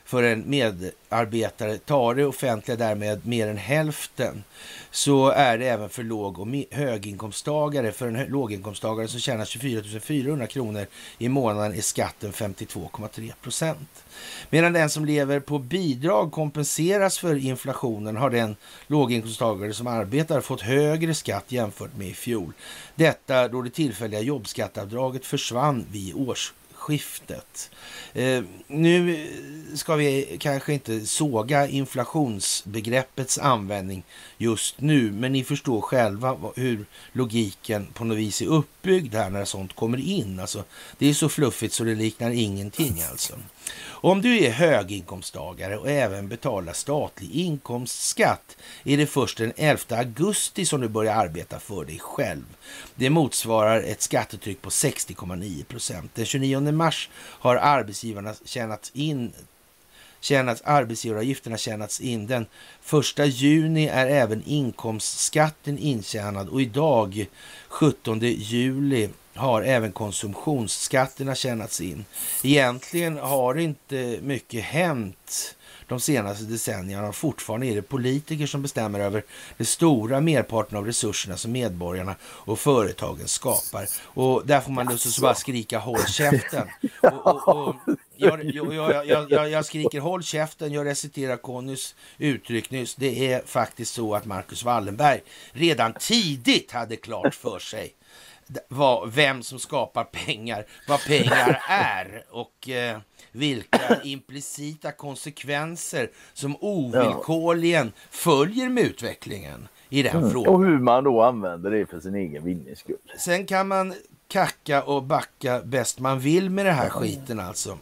för 0.09 0.23
en 0.23 0.51
medarbetare 0.51 1.79
tar 1.79 2.15
det 2.15 2.27
offentliga 2.27 2.77
därmed 2.77 3.27
mer 3.27 3.49
än 3.49 3.57
hälften 3.57 4.45
så 4.91 5.29
är 5.29 5.59
det 5.59 5.69
även 5.69 5.89
för 5.89 6.03
låg 6.03 6.39
och 6.39 6.47
höginkomsttagare. 6.71 7.93
För 7.93 8.07
en 8.09 8.27
låginkomsttagare 8.27 9.09
som 9.09 9.21
tjänar 9.21 9.45
24 9.45 10.01
400 10.01 10.47
kronor 10.47 10.87
i 11.19 11.29
månaden 11.29 11.75
är 11.75 11.81
skatten 11.81 12.33
52,3 12.33 13.33
procent. 13.43 14.05
Medan 14.51 14.73
den 14.73 14.91
som 14.91 15.05
lever 15.05 15.41
på 15.41 15.59
bidrag 15.59 16.33
kompenseras 16.33 17.19
för 17.19 17.37
inflationen 17.37 18.17
har 18.17 18.31
den 18.31 18.57
låginkomsttagare 18.87 19.73
som 19.73 19.87
arbetar 19.87 20.41
fått 20.41 20.61
högre 20.61 21.15
skatt 21.15 21.45
jämfört 21.49 21.97
med 21.97 22.09
i 22.09 22.15
fjol. 22.15 22.53
Detta 22.95 23.49
då 23.49 23.63
det 23.63 23.71
tillfälliga 23.71 24.21
jobbskatteavdraget 24.21 25.27
försvann 25.27 25.87
vid 25.91 26.15
årsskiftet. 26.15 27.71
Eh, 28.13 28.43
nu 28.67 29.27
ska 29.75 29.95
vi 29.95 30.37
kanske 30.41 30.73
inte 30.73 31.07
såga 31.07 31.69
inflationsbegreppets 31.69 33.39
användning 33.39 34.03
just 34.39 34.81
nu, 34.81 35.13
men 35.13 35.33
ni 35.33 35.45
förstår 35.45 35.81
själva 35.81 36.37
hur 36.57 36.87
logiken 37.13 37.87
på 37.95 38.05
något 38.05 38.19
vis 38.19 38.43
är 38.43 38.47
uppbyggd 38.47 39.15
här 39.15 39.31
när 39.31 39.45
sånt 39.45 39.77
kommer 39.77 39.99
in. 39.99 40.41
Alltså, 40.41 40.65
det 40.99 41.09
är 41.09 41.15
så 41.15 41.29
fluffigt 41.29 41.75
så 41.75 41.85
det 41.85 41.95
liknar 41.95 42.31
ingenting 42.31 43.03
alltså. 43.11 43.35
Om 44.01 44.23
du 44.23 44.45
är 44.45 44.51
höginkomsttagare 44.51 45.79
och 45.79 45.91
även 45.91 46.29
betalar 46.29 46.73
statlig 46.73 47.31
inkomstskatt 47.31 48.57
är 48.85 48.97
det 48.97 49.07
först 49.07 49.39
den 49.39 49.53
11 49.57 49.81
augusti 49.89 50.65
som 50.65 50.81
du 50.81 50.89
börjar 50.89 51.15
arbeta 51.15 51.59
för 51.59 51.85
dig 51.85 51.99
själv. 51.99 52.57
Det 52.95 53.11
motsvarar 53.11 53.83
ett 53.83 54.03
skattetryck 54.03 54.63
på 54.63 54.71
60,9 54.71 55.65
procent. 55.65 56.15
Den 56.15 56.27
29 56.27 56.73
mars 56.73 57.09
har 57.15 57.57
arbetsgivarna 57.57 58.35
tjänat 58.45 58.91
in 58.95 59.33
tjänats, 60.21 60.63
arbetsgivaravgifterna 60.65 61.57
tjänats 61.57 62.01
in. 62.01 62.27
Den 62.27 62.47
1 63.19 63.27
juni 63.27 63.87
är 63.87 64.07
även 64.07 64.43
inkomstskatten 64.47 65.79
intjänad 65.79 66.49
och 66.49 66.63
idag 66.63 67.27
17 67.69 68.21
juli 68.21 69.09
har 69.39 69.63
även 69.63 69.93
konsumtionsskatterna 69.93 71.35
tjänats 71.35 71.81
in. 71.81 72.05
Egentligen 72.43 73.19
har 73.19 73.55
inte 73.59 74.19
mycket 74.23 74.65
hänt 74.65 75.55
de 75.89 76.01
senaste 76.01 76.45
decennierna. 76.45 77.13
Fortfarande 77.13 77.67
är 77.67 77.75
det 77.75 77.83
politiker 77.83 78.47
som 78.47 78.63
bestämmer 78.63 79.01
över 79.01 79.25
den 79.57 79.67
stora 79.67 80.21
merparten 80.21 80.79
av 80.79 80.87
resurserna 80.87 81.37
som 81.37 81.53
medborgarna 81.53 82.15
och 82.23 82.59
företagen 82.59 83.29
skapar. 83.29 83.87
Och 84.03 84.47
där 84.47 84.61
får 84.61 84.73
man 84.73 84.87
lust 84.87 85.07
att 85.07 85.23
bara 85.23 85.35
skrika 85.35 85.79
håll 85.79 86.07
käften. 86.07 86.69
Och, 87.03 87.49
och, 87.49 87.69
och, 87.69 87.75
jag, 88.17 89.07
jag, 89.07 89.31
jag, 89.31 89.51
jag, 89.51 89.65
skriker 89.65 90.01
håll 90.01 90.23
käften, 90.23 90.73
jag 90.73 90.87
reciterar 90.87 91.37
Connys 91.37 91.95
uttryck 92.19 92.71
nyss. 92.71 92.95
Det 92.95 93.33
är 93.33 93.43
faktiskt 93.47 93.95
så 93.95 94.15
att 94.15 94.25
Marcus 94.25 94.65
Wallenberg 94.65 95.21
redan 95.53 95.93
tidigt 95.93 96.73
hade 96.73 96.97
klart 96.97 97.35
för 97.35 97.59
sig 97.59 97.95
vad, 98.69 99.13
vem 99.13 99.43
som 99.43 99.59
skapar 99.59 100.05
pengar, 100.05 100.67
vad 100.89 101.05
pengar 101.05 101.63
är 101.69 102.25
och 102.31 102.69
eh, 102.69 102.99
vilka 103.33 104.01
implicita 104.05 104.93
konsekvenser 104.93 106.11
som 106.33 106.57
ovillkorligen 106.61 107.93
följer 108.11 108.69
med 108.69 108.85
utvecklingen 108.85 109.69
i 109.89 110.03
den 110.03 110.17
mm. 110.17 110.31
frågan. 110.31 110.55
Och 110.55 110.65
hur 110.65 110.79
man 110.79 111.05
då 111.05 111.23
använder 111.23 111.71
det 111.71 111.87
för 111.87 112.01
sin 112.01 112.15
egen 112.15 112.45
vinnings 112.45 112.79
skull. 112.79 112.97
Sen 113.19 113.47
kan 113.47 113.69
man 113.69 113.95
kacka 114.29 114.83
och 114.83 115.03
backa 115.03 115.61
bäst 115.65 116.01
man 116.01 116.21
vill 116.21 116.51
med 116.51 116.67
det 116.67 116.73
här 116.73 116.89
skiten 116.89 117.41
alltså. 117.41 117.79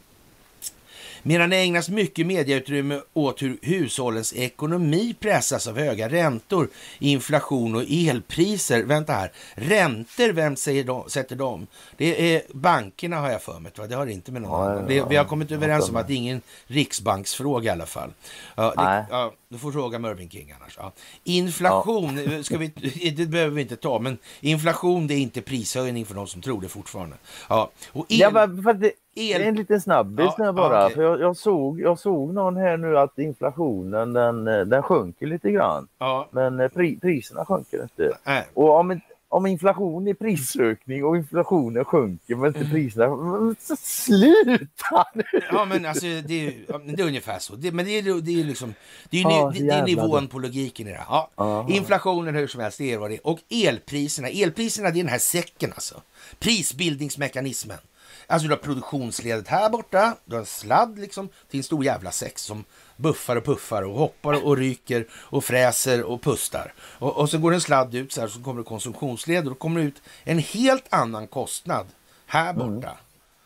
Medan 1.27 1.51
det 1.51 1.57
ägnas 1.57 1.89
mycket 1.89 2.27
medieutrymme 2.27 3.01
åt 3.13 3.43
hur 3.43 3.59
hushållens 3.63 4.35
ekonomi 4.37 5.15
pressas 5.21 5.67
av 5.67 5.79
höga 5.79 6.09
räntor, 6.09 6.69
inflation 6.99 7.75
och 7.75 7.83
elpriser. 7.89 8.83
Vänta 8.83 9.13
här, 9.13 9.33
räntor, 9.55 10.33
vem 10.33 10.57
säger 10.57 10.85
de, 10.85 11.11
sätter 11.11 11.37
dem? 11.37 11.67
Det 11.97 12.35
är 12.35 12.43
bankerna 12.53 13.17
har 13.17 13.31
jag 13.31 13.43
för 13.43 13.61
mig, 13.61 13.73
va? 13.77 13.87
det 13.87 13.95
har 13.95 14.07
inte 14.07 14.33
med 14.33 14.43
någon 14.43 14.77
ja. 14.77 14.83
Det, 14.89 15.05
vi 15.09 15.17
har 15.17 15.25
kommit 15.25 15.51
överens 15.51 15.89
om 15.89 15.97
att 15.97 16.07
det 16.07 16.13
är 16.13 16.17
ingen 16.17 16.41
riksbanksfråga 16.67 17.71
i 17.71 17.73
alla 17.73 17.87
fall. 17.87 18.11
Ja, 18.55 18.75
det, 18.77 19.07
ja, 19.11 19.33
du 19.49 19.59
får 19.59 19.73
fråga 19.73 19.99
Mervyn 19.99 20.31
King 20.31 20.55
annars. 20.61 20.77
Ja. 20.79 20.93
Inflation, 21.25 22.19
ja. 22.31 22.43
Ska 22.43 22.59
vi, 22.59 22.69
det 23.17 23.27
behöver 23.27 23.55
vi 23.55 23.63
inte 23.63 23.77
ta, 23.77 23.99
men 23.99 24.19
inflation 24.41 25.07
det 25.07 25.15
är 25.15 25.19
inte 25.19 25.43
prishöjning 25.43 26.07
för 26.07 26.15
de 26.15 26.27
som 26.27 26.43
tror 26.43 26.61
det 26.61 26.69
fortfarande. 26.69 27.17
Ja, 27.49 27.71
och 27.93 28.07
el, 28.09 28.19
ja, 28.19 28.31
för 28.31 28.75
det, 28.75 28.93
el... 29.15 29.43
en 29.43 29.55
liten 29.55 29.81
snabbis 29.81 30.33
ja, 30.39 30.53
bara. 30.53 30.85
Okay. 30.85 30.95
För 30.95 31.03
jag, 31.03 31.21
jag, 31.21 31.37
såg, 31.37 31.81
jag 31.81 31.99
såg 31.99 32.35
någon 32.35 32.57
här 32.57 32.77
nu 32.77 32.99
att 32.99 33.19
inflationen 33.19 34.13
den, 34.13 34.45
den 34.45 34.83
sjunker 34.83 35.27
lite 35.27 35.51
grann. 35.51 35.89
Ja. 35.99 36.29
Men 36.31 36.61
eh, 36.61 36.69
pri, 36.69 36.97
priserna 36.97 37.45
sjunker 37.45 37.83
inte. 37.83 38.19
Äh. 38.25 38.43
Och 38.55 38.71
om, 38.71 39.01
om 39.29 39.47
inflation 39.47 40.09
är 40.09 40.15
prisökning 40.15 41.05
och 41.05 41.17
inflationen 41.17 41.85
sjunker 41.85 42.35
men 42.37 42.47
inte 42.47 42.61
mm. 42.61 42.71
priserna. 42.71 43.55
Sluta 43.79 45.07
nu! 45.15 45.25
Ja 45.51 45.65
men 45.65 45.87
alltså 45.87 46.07
det 46.07 46.47
är, 46.47 46.53
det 46.97 47.03
är 47.03 47.07
ungefär 47.07 47.39
så. 47.39 47.57
Det, 47.57 47.73
men 47.73 47.85
det 47.85 47.91
är, 47.91 48.21
det 48.21 48.41
är 48.41 48.45
liksom 48.45 48.75
det 49.11 49.23
är, 49.23 49.27
ah, 49.27 49.51
det, 49.51 49.59
det 49.59 49.75
är 49.75 49.85
nivån 49.85 50.29
på 50.29 50.39
logiken 50.39 50.89
i 50.89 50.91
det. 50.91 51.05
Ja. 51.09 51.31
Ah. 51.35 51.69
Inflationen 51.69 52.35
hur 52.35 52.47
som 52.47 52.61
helst, 52.61 52.79
det 52.79 52.93
är 52.93 52.99
vad 52.99 53.11
det 53.11 53.15
är. 53.15 53.27
Och 53.27 53.39
elpriserna. 53.51 54.29
Elpriserna 54.29 54.91
det 54.91 54.99
är 54.99 55.03
den 55.03 55.13
här 55.13 55.19
säcken 55.19 55.73
alltså. 55.73 56.03
Prisbildningsmekanismen. 56.39 57.79
Alltså 58.27 58.49
du 58.49 58.55
har 58.55 58.59
produktionsledet 58.59 59.49
här 59.49 59.71
borta, 59.71 60.17
du 60.25 60.35
har 60.35 60.41
en 60.41 60.47
sladd 60.47 60.99
liksom 60.99 61.29
till 61.51 61.61
en 61.61 61.65
stor 61.65 61.85
jävla 61.85 62.11
säck 62.11 62.39
som 62.39 62.65
buffar 62.97 63.37
och 63.37 63.45
puffar 63.45 63.83
och 63.83 63.99
hoppar 63.99 64.45
och 64.47 64.57
ryker 64.57 65.07
och 65.13 65.45
fräser 65.45 66.03
och 66.03 66.23
pustar. 66.23 66.73
Och, 66.79 67.17
och 67.17 67.31
så 67.31 67.39
går 67.39 67.55
en 67.55 67.61
sladd 67.61 67.95
ut 67.95 68.13
så 68.13 68.21
här 68.21 68.29
så 68.29 68.43
kommer 68.43 68.59
det 68.59 68.65
konsumtionsled 68.65 69.45
och 69.45 69.51
då 69.51 69.55
kommer 69.55 69.81
det 69.81 69.87
ut 69.87 70.03
en 70.25 70.39
helt 70.39 70.85
annan 70.91 71.27
kostnad 71.27 71.87
här 72.27 72.51
mm. 72.51 72.75
borta 72.75 72.91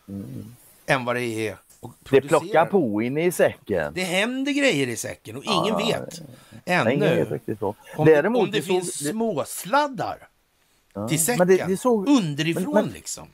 mm. 0.08 0.24
Mm. 0.24 0.56
än 0.86 1.04
vad 1.04 1.16
det 1.16 1.48
är 1.48 1.56
det 2.10 2.20
plockar 2.20 2.66
på 2.66 3.02
in 3.02 3.18
i 3.18 3.32
säcken. 3.32 3.92
Det 3.94 4.02
händer 4.02 4.52
grejer 4.52 4.86
i 4.86 4.96
säcken 4.96 5.36
och 5.36 5.44
ingen 5.44 5.78
ja, 5.78 5.86
vet 5.86 6.22
ännu 6.64 6.94
ingen 6.94 7.30
vet 7.46 7.62
om, 7.62 7.74
Däremot, 7.96 8.42
om 8.42 8.50
det, 8.50 8.58
det 8.58 8.62
finns 8.62 8.98
såg, 8.98 9.08
småsladdar 9.08 10.28
ja, 10.94 11.08
till 11.08 11.24
säcken 11.24 11.48
det, 11.48 11.66
det 11.66 11.76
såg, 11.76 12.08
underifrån 12.08 12.74
men, 12.74 12.84
men, 12.84 12.92
liksom. 12.92 13.26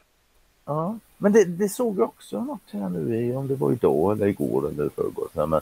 Ja, 0.64 0.98
men 1.18 1.32
det, 1.32 1.68
såg 1.68 1.98
jag 1.98 2.04
också 2.04 2.44
något 2.44 2.60
här 2.70 2.88
nu 2.88 3.16
i, 3.16 3.36
om 3.36 3.48
det 3.48 3.54
var 3.54 3.72
idag 3.72 4.12
eller 4.12 4.26
igår 4.26 4.68
eller 4.68 4.88
förrgår. 4.88 5.46
Men, 5.46 5.60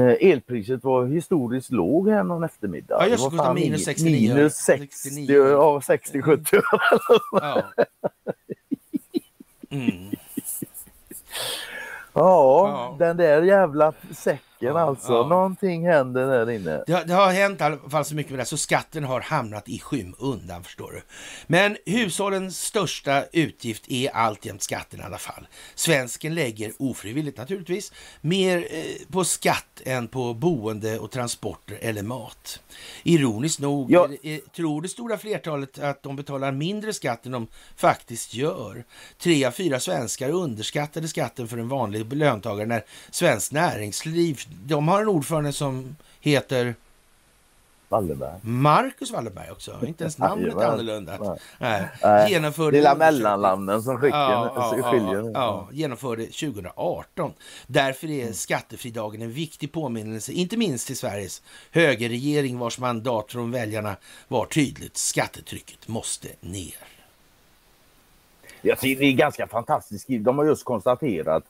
elpriset 0.00 0.84
var 0.84 1.06
historiskt 1.06 1.70
låg 1.70 2.08
här 2.08 2.22
någon 2.22 2.44
eftermiddag. 2.44 2.96
Ja, 3.00 3.06
just 3.06 3.30
det. 3.30 3.36
Var 3.36 3.54
minus 3.54 3.84
69. 3.84 4.34
Minus 4.34 4.54
60, 4.54 4.96
69. 4.96 5.32
ja 5.32 5.80
60-70. 5.80 6.62
Ja. 7.32 7.62
Mm. 9.70 10.10
Ja, 12.14 12.68
ja, 12.68 12.96
den 12.98 13.16
där 13.16 13.42
jävla 13.42 13.92
säcken 14.10 14.51
ja, 14.62 14.80
alltså. 14.80 15.12
Ja. 15.12 15.26
Någonting 15.26 15.86
händer 15.86 16.26
där 16.26 16.50
inne. 16.50 16.84
Det 16.86 16.92
har, 16.92 17.04
det 17.04 17.14
har 17.14 17.32
hänt 17.32 17.60
i 17.60 17.64
alla 17.64 17.76
fall 17.76 18.04
så 18.04 18.14
mycket 18.14 18.32
med 18.32 18.40
det, 18.40 18.44
så 18.44 18.56
skatten 18.56 19.04
har 19.04 19.20
hamnat 19.20 19.68
i 19.68 19.78
skymundan 19.78 20.64
förstår 20.64 20.92
du. 20.92 21.02
Men 21.46 21.76
hushållens 21.86 22.58
största 22.58 23.24
utgift 23.32 23.84
är 23.88 24.10
alltjämt 24.10 24.62
skatten 24.62 25.00
i 25.00 25.02
alla 25.02 25.18
fall. 25.18 25.46
Svensken 25.74 26.34
lägger 26.34 26.72
ofrivilligt 26.78 27.38
naturligtvis 27.38 27.92
mer 28.20 28.66
eh, 28.70 29.12
på 29.12 29.24
skatt 29.24 29.82
än 29.84 30.08
på 30.08 30.34
boende 30.34 30.98
och 30.98 31.10
transporter 31.10 31.78
eller 31.80 32.02
mat. 32.02 32.60
Ironiskt 33.02 33.60
nog 33.60 33.90
ja. 33.90 34.08
tror 34.56 34.82
det 34.82 34.88
stora 34.88 35.18
flertalet 35.18 35.78
att 35.78 36.02
de 36.02 36.16
betalar 36.16 36.52
mindre 36.52 36.92
skatt 36.92 37.26
än 37.26 37.32
de 37.32 37.46
faktiskt 37.76 38.34
gör. 38.34 38.84
Tre 39.18 39.44
av 39.44 39.50
fyra 39.50 39.80
svenskar 39.80 40.30
underskattade 40.30 41.08
skatten 41.08 41.48
för 41.48 41.58
en 41.58 41.68
vanlig 41.68 42.12
löntagare 42.12 42.66
när 42.66 42.84
Svenskt 43.10 43.52
Näringsliv 43.52 44.40
de 44.64 44.88
har 44.88 45.02
en 45.02 45.08
ordförande 45.08 45.52
som 45.52 45.96
heter 46.20 46.74
Wallenberg. 47.92 48.40
Marcus 48.42 49.10
Wallenberg 49.10 49.50
också. 49.50 49.86
Inte 49.86 50.04
ens 50.04 50.18
namnet 50.18 50.54
är 50.54 50.64
annorlunda. 50.64 51.38
Nej. 51.58 51.88
Nej. 52.02 52.30
Genomförde 52.30 52.76
Lilla 52.76 52.94
mellannamnen 52.94 53.82
som 53.82 53.98
skicken, 53.98 54.18
ja, 54.18 54.74
ja, 54.76 54.90
skiljer. 54.90 55.22
Ja, 55.22 55.30
ja, 55.34 55.68
genomförde 55.72 56.26
2018. 56.26 57.32
Därför 57.66 58.10
är 58.10 58.32
skattefridagen 58.32 59.22
en 59.22 59.32
viktig 59.32 59.72
påminnelse, 59.72 60.32
inte 60.32 60.56
minst 60.56 60.86
till 60.86 60.96
Sveriges 60.96 61.42
högerregering 61.70 62.58
vars 62.58 62.78
mandat 62.78 63.32
från 63.32 63.50
väljarna 63.50 63.96
var 64.28 64.46
tydligt. 64.46 64.96
Skattetrycket 64.96 65.88
måste 65.88 66.28
ner. 66.40 66.74
Ja, 68.62 68.76
det 68.80 68.88
är 68.88 69.12
ganska 69.12 69.46
fantastiskt. 69.46 70.06
De 70.08 70.38
har 70.38 70.44
just 70.44 70.64
konstaterat 70.64 71.44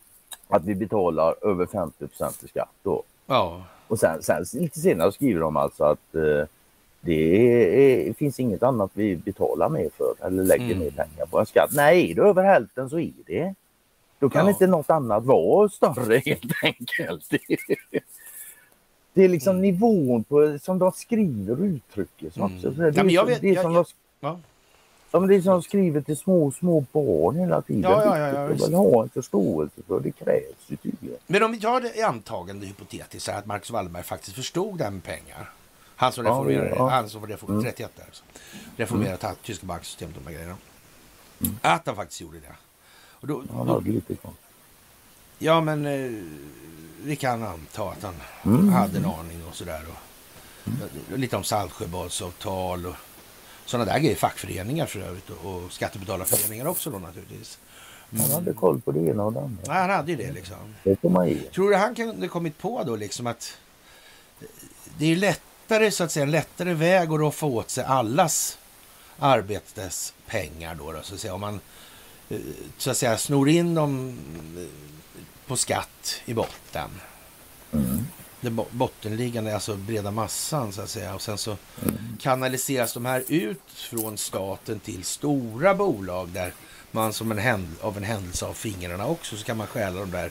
att 0.57 0.65
vi 0.65 0.75
betalar 0.75 1.35
över 1.43 1.67
50 1.67 2.07
procent 2.07 2.43
i 2.45 2.49
skatt 2.49 2.75
då. 2.83 3.03
Ja. 3.27 3.63
Och 3.89 3.99
sen, 3.99 4.23
sen 4.23 4.45
lite 4.53 4.81
senare 4.81 5.13
skriver 5.13 5.41
de 5.41 5.57
alltså 5.57 5.85
att 5.85 6.15
eh, 6.15 6.49
det 7.01 8.09
är, 8.09 8.13
finns 8.13 8.41
inget 8.41 8.63
annat 8.63 8.91
vi 8.95 9.17
betalar 9.17 9.69
mer 9.69 9.89
för 9.97 10.27
eller 10.27 10.45
lägger 10.45 10.65
mm. 10.65 10.79
mer 10.79 10.91
pengar 10.91 11.27
på 11.31 11.39
en 11.39 11.47
skatt. 11.47 11.71
Nej, 11.73 12.11
är 12.11 12.15
det 12.15 12.23
över 12.23 12.43
hälften 12.43 12.91
så 12.91 12.99
är 12.99 13.13
det. 13.27 13.55
Då 14.19 14.29
kan 14.29 14.45
ja. 14.45 14.51
inte 14.51 14.67
något 14.67 14.91
annat 14.91 15.25
vara 15.25 15.69
större 15.69 16.19
helt 16.25 16.53
enkelt. 16.63 17.31
Det 19.15 19.25
är 19.25 19.29
liksom 19.29 19.51
mm. 19.51 19.63
nivån 19.63 20.25
på 20.25 20.59
som 20.63 20.79
de 20.79 20.93
skriver 20.93 21.53
och 21.53 21.65
uttrycker. 21.65 22.31
Som 22.31 22.53
mm. 22.53 22.77
det, 22.77 23.01
är, 23.01 23.11
ja, 23.11 23.25
vet, 23.25 23.41
det 23.41 23.51
är 23.51 23.63
som 23.63 23.73
jag, 23.73 23.85
de, 23.85 23.93
Ja, 24.27 24.39
men 25.21 25.29
det 25.29 25.35
är 25.37 25.41
som 25.41 25.63
skriver 25.63 26.01
till 26.01 26.17
små, 26.17 26.51
små 26.53 26.85
barn 26.93 27.37
hela 27.37 27.63
tiden. 27.63 27.83
Ja, 27.83 28.05
ja, 28.05 28.19
ja, 28.19 28.29
ja, 28.29 28.49
det 28.49 28.55
vill 28.55 28.75
ha 28.75 29.03
en 29.03 29.09
förståelse 29.09 29.83
för 29.87 30.01
det 30.01 30.11
krävs 30.13 30.57
ju 30.67 30.77
tydligen. 30.77 31.19
Men 31.27 31.43
om 31.43 31.53
vi 31.53 31.61
tar 31.61 31.81
det 31.81 32.03
antagande 32.03 32.67
hypotetiskt 32.67 33.29
att 33.29 33.47
Marcus 33.47 33.71
Wallenberg 33.71 34.03
faktiskt 34.03 34.37
förstod 34.37 34.79
det 34.79 34.85
här 34.85 34.91
med 34.91 35.05
pengar. 35.05 35.51
Han 35.97 36.13
som 36.13 36.25
reformerade, 36.25 36.69
ja, 36.69 36.75
ja. 36.77 36.89
han 36.89 37.09
som 37.09 37.27
reformerade, 37.27 37.63
mm. 37.63 37.73
31 37.73 37.91
där, 37.97 38.05
alltså. 38.05 38.25
reformerade 38.77 39.27
mm. 39.27 39.37
tyska 39.43 39.67
banksystemet 39.67 40.17
och 40.17 40.23
de 40.23 40.29
här 40.31 40.35
grejerna. 40.35 40.57
Mm. 41.41 41.55
Att 41.63 41.87
han 41.87 41.97
faktiskt 41.97 42.21
gjorde 42.21 42.39
det. 42.41 42.57
Och 43.09 43.27
då, 43.27 43.43
Han 43.57 43.67
då, 43.67 43.75
hade 43.75 43.91
lite 43.91 44.15
kvar. 44.15 44.33
ja, 45.39 45.61
men 45.61 45.87
eh, 45.87 46.23
vi 47.03 47.17
kan 47.17 47.43
anta 47.43 47.83
att 47.91 48.03
han 48.03 48.15
Mm. 48.45 48.69
hade 48.69 48.99
en 48.99 49.05
aning 49.05 49.47
och 49.49 49.55
sådär. 49.55 49.83
Och, 49.89 49.97
Lite 51.19 51.37
om 51.37 51.45
Saltsjöbadsavtal 51.45 52.87
och 52.87 52.95
sådana 53.67 53.93
där 53.93 53.99
grejer. 53.99 54.17
Fackföreningar 54.17 54.87
för 54.87 55.01
övrigt 55.01 55.31
och, 55.31 55.73
skattebetalarföreningar 55.73 56.67
också 56.67 56.91
då 56.91 56.99
naturligtvis. 56.99 57.59
Han 58.19 58.31
hade 58.31 58.53
koll 58.53 58.81
på 58.81 58.93
det 58.93 59.01
ena 59.01 59.25
och 59.25 59.33
det 59.33 59.41
andra. 59.41 59.63
Ja, 59.67 59.73
han 59.73 59.91
hade 59.91 60.11
ju 60.13 60.17
det 60.17 60.33
liksom. 60.33 60.75
Det 60.85 61.01
får 61.01 61.11
man 61.11 61.29
ge. 61.29 61.35
Tror 61.35 61.71
du 61.71 61.77
han 61.77 61.95
kunde 61.95 62.29
kommit 62.29 62.59
på 62.59 62.85
då 62.85 62.97
liksom 62.97 63.27
att 63.27 63.59
det 64.99 65.13
är 65.13 65.17
lättare 65.17 65.91
så 65.91 66.05
att 66.05 66.13
säga 66.13 66.25
en 66.25 66.31
lättare 66.31 66.75
väg 66.75 67.13
att 67.13 67.21
roffa 67.21 67.47
åt 67.47 67.71
sig 67.71 67.85
allas 67.85 68.59
arbetespengar 69.19 70.75
då, 70.75 70.93
då 70.93 71.03
så 71.03 71.15
att 71.15 71.21
säga. 71.21 71.35
Om 71.35 71.41
man 71.41 71.61
eh, 72.29 72.39
så 72.79 72.91
att 72.91 72.97
säga 72.97 73.19
snor 73.19 73.49
in 73.49 73.75
dem 73.75 74.19
eh, 74.59 74.65
på 75.47 75.57
skatt 75.57 76.21
i 76.25 76.35
botten. 76.35 76.91
Mm. 77.73 78.07
Det 78.45 78.51
bo- 78.51 78.67
bottenliggande, 78.71 79.55
alltså 79.55 79.77
breda 79.77 80.11
massan 80.11 80.73
så 80.73 80.83
att 80.83 80.91
säga. 80.91 81.15
Och 81.15 81.23
sen 81.23 81.39
så 81.39 81.57
kanaliseras 82.21 82.95
de 82.95 83.05
här 83.07 83.25
ut 83.29 83.61
från 83.75 84.19
staten 84.19 84.81
till 84.81 85.05
stora 85.05 85.75
bolag 85.75 86.29
där 86.29 86.53
man 86.91 87.13
som 87.13 87.31
en 87.31 87.39
händ- 87.39 87.77
av 87.81 87.97
en 87.97 88.03
händelse 88.05 88.47
av 88.47 88.53
fingrarna 88.53 89.07
också 89.07 89.37
så 89.37 89.45
kan 89.45 89.57
man 89.57 89.67
stjäla 89.67 90.01
de 90.01 90.11
där 90.11 90.31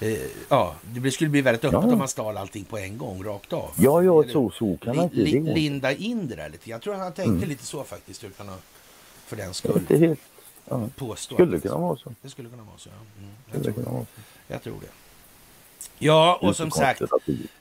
Eh, 0.00 0.18
ja, 0.48 0.74
det 0.82 1.10
skulle 1.10 1.30
bli 1.30 1.40
väldigt 1.40 1.64
öppet 1.64 1.80
Ja. 1.82 1.92
om 1.92 1.98
man 1.98 2.08
stal 2.08 2.36
allting 2.36 2.64
på 2.64 2.78
en 2.78 2.98
gång, 2.98 3.24
rakt 3.24 3.52
av. 3.52 3.70
Ja, 3.76 4.02
ja, 4.02 4.22
Eller 4.22 4.32
så, 4.32 4.50
så 4.50 4.76
kan 4.76 4.96
man 4.96 5.08
li, 5.12 5.20
inte. 5.20 5.30
Det 5.30 5.36
inte. 5.36 5.54
linda 5.54 5.92
in 5.92 6.28
det 6.28 6.36
där 6.36 6.48
lite. 6.48 6.70
Jag 6.70 6.82
tror 6.82 6.94
han 6.94 7.12
tänkte 7.12 7.36
Mm. 7.36 7.48
lite 7.48 7.64
så 7.64 7.84
faktiskt, 7.84 8.24
utan 8.24 8.48
att 8.48 8.62
för 9.26 9.36
den 9.36 9.48
Det 9.48 9.54
skull 9.54 9.86
är 9.88 9.98
helt... 9.98 10.20
Ja. 10.68 10.88
påstå. 10.96 11.34
Skulle 11.34 11.56
att- 11.56 11.62
kunna 11.62 11.76
vara 11.78 11.96
så. 11.96 12.12
Det 12.22 12.30
skulle 12.30 12.48
kunna 12.48 12.62
vara 12.62 12.78
så, 12.78 12.88
ja. 12.88 12.94
Mm, 13.22 13.30
jag, 13.52 13.62
tror, 13.62 13.72
kunna 13.72 13.90
vara 13.90 14.04
så. 14.04 14.20
jag 14.48 14.62
tror 14.62 14.74
det. 14.80 14.86
Ja, 15.98 16.38
och 16.42 16.56
som 16.56 16.70
sagt, 16.70 17.02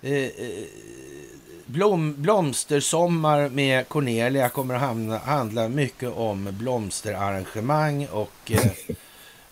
eh, 0.02 0.12
eh, 0.14 0.30
blom, 1.66 2.22
blomstersommar 2.22 3.50
med 3.50 3.88
Cornelia 3.88 4.50
kommer 4.50 4.76
att 4.76 4.82
hamna, 4.82 5.18
handla 5.18 5.70
mycket 5.70 6.10
om 6.18 6.48
blomsterarrangemang 6.52 8.08
och 8.12 8.52
eh, 8.52 8.72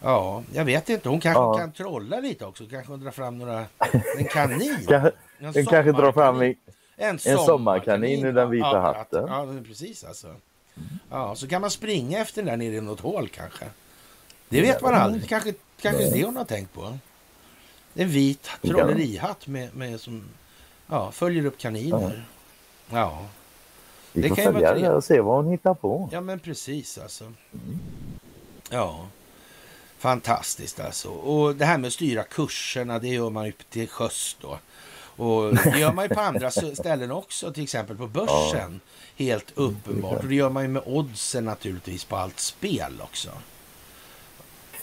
ja, 0.01 0.43
jag 0.53 0.65
vet 0.65 0.89
inte. 0.89 1.09
Hon 1.09 1.19
kanske 1.19 1.39
Ja. 1.41 1.57
kan 1.57 1.71
trolla 1.71 2.19
lite 2.19 2.45
också. 2.45 2.63
Kanske 2.65 2.91
hon 2.91 2.99
drar 3.03 3.11
fram 3.11 3.37
några, 3.37 3.65
en 4.17 4.25
kanin. 4.25 4.87
En 5.39 5.51
Den 5.51 5.65
kanske 5.65 5.91
drar 5.91 6.11
fram 6.11 6.41
en... 6.41 6.55
En 6.97 7.19
sommarkanin 7.19 8.25
ur 8.25 8.33
den 8.33 8.49
vita 8.49 8.65
ja, 8.73 8.93
hatten. 8.97 9.25
Ja, 9.27 9.47
precis 9.67 10.03
alltså. 10.03 10.27
Ja, 11.09 11.35
så 11.35 11.47
kan 11.47 11.61
man 11.61 11.71
springa 11.71 12.19
efter 12.19 12.41
den 12.43 12.59
där 12.59 12.65
nere 12.65 12.75
i 12.75 12.81
något 12.81 12.99
hål 12.99 13.29
kanske. 13.29 13.65
Det 14.49 14.61
vet 14.61 14.81
man 14.81 14.93
aldrig. 14.93 15.29
Kanske, 15.29 15.53
kanske 15.81 16.09
det 16.09 16.25
hon 16.25 16.37
har 16.37 16.45
tänkt 16.45 16.73
på. 16.73 16.97
En 17.95 18.09
vit 18.09 18.49
trollerihatt 18.61 19.47
med, 19.47 19.75
med 19.75 19.99
som 20.01 20.23
ja, 20.87 21.11
följer 21.11 21.45
upp 21.45 21.57
kaniner. 21.57 22.25
Ja. 22.89 23.25
Vi 24.11 24.21
Det 24.21 24.29
får 24.29 24.35
kan 24.35 24.53
följa 24.53 24.73
det 24.73 24.89
och 24.93 25.03
se 25.03 25.21
vad 25.21 25.35
hon 25.35 25.51
hittar 25.51 25.73
på. 25.73 26.09
ja, 26.11 26.21
men 26.21 26.39
precis 26.39 26.97
alltså. 26.97 27.33
Ja. 28.69 29.07
Fantastiskt 29.97 30.79
alltså. 30.79 31.09
Och 31.09 31.55
det 31.55 31.65
här 31.65 31.77
med 31.77 31.87
att 31.87 31.93
styra 31.93 32.23
kurserna, 32.23 32.99
det 32.99 33.07
gör 33.07 33.29
man 33.29 33.45
ju 33.45 33.51
till 33.69 33.89
sjöss 33.89 34.37
då. 34.41 34.57
Och 35.15 35.55
det 35.55 35.79
gör 35.79 35.93
man 35.93 36.05
ju 36.05 36.09
på 36.15 36.21
andra 36.21 36.51
ställen 36.75 37.11
också, 37.11 37.53
till 37.53 37.63
exempel 37.63 37.97
på 37.97 38.07
börsen. 38.07 38.79
Helt 39.15 39.51
uppenbart. 39.55 40.19
Och 40.23 40.27
det 40.27 40.35
gör 40.35 40.49
man 40.49 40.63
ju 40.63 40.69
med 40.69 40.81
oddsen 40.85 41.45
naturligtvis 41.45 42.05
på 42.05 42.15
allt 42.15 42.39
spel 42.39 43.01
också. 43.01 43.29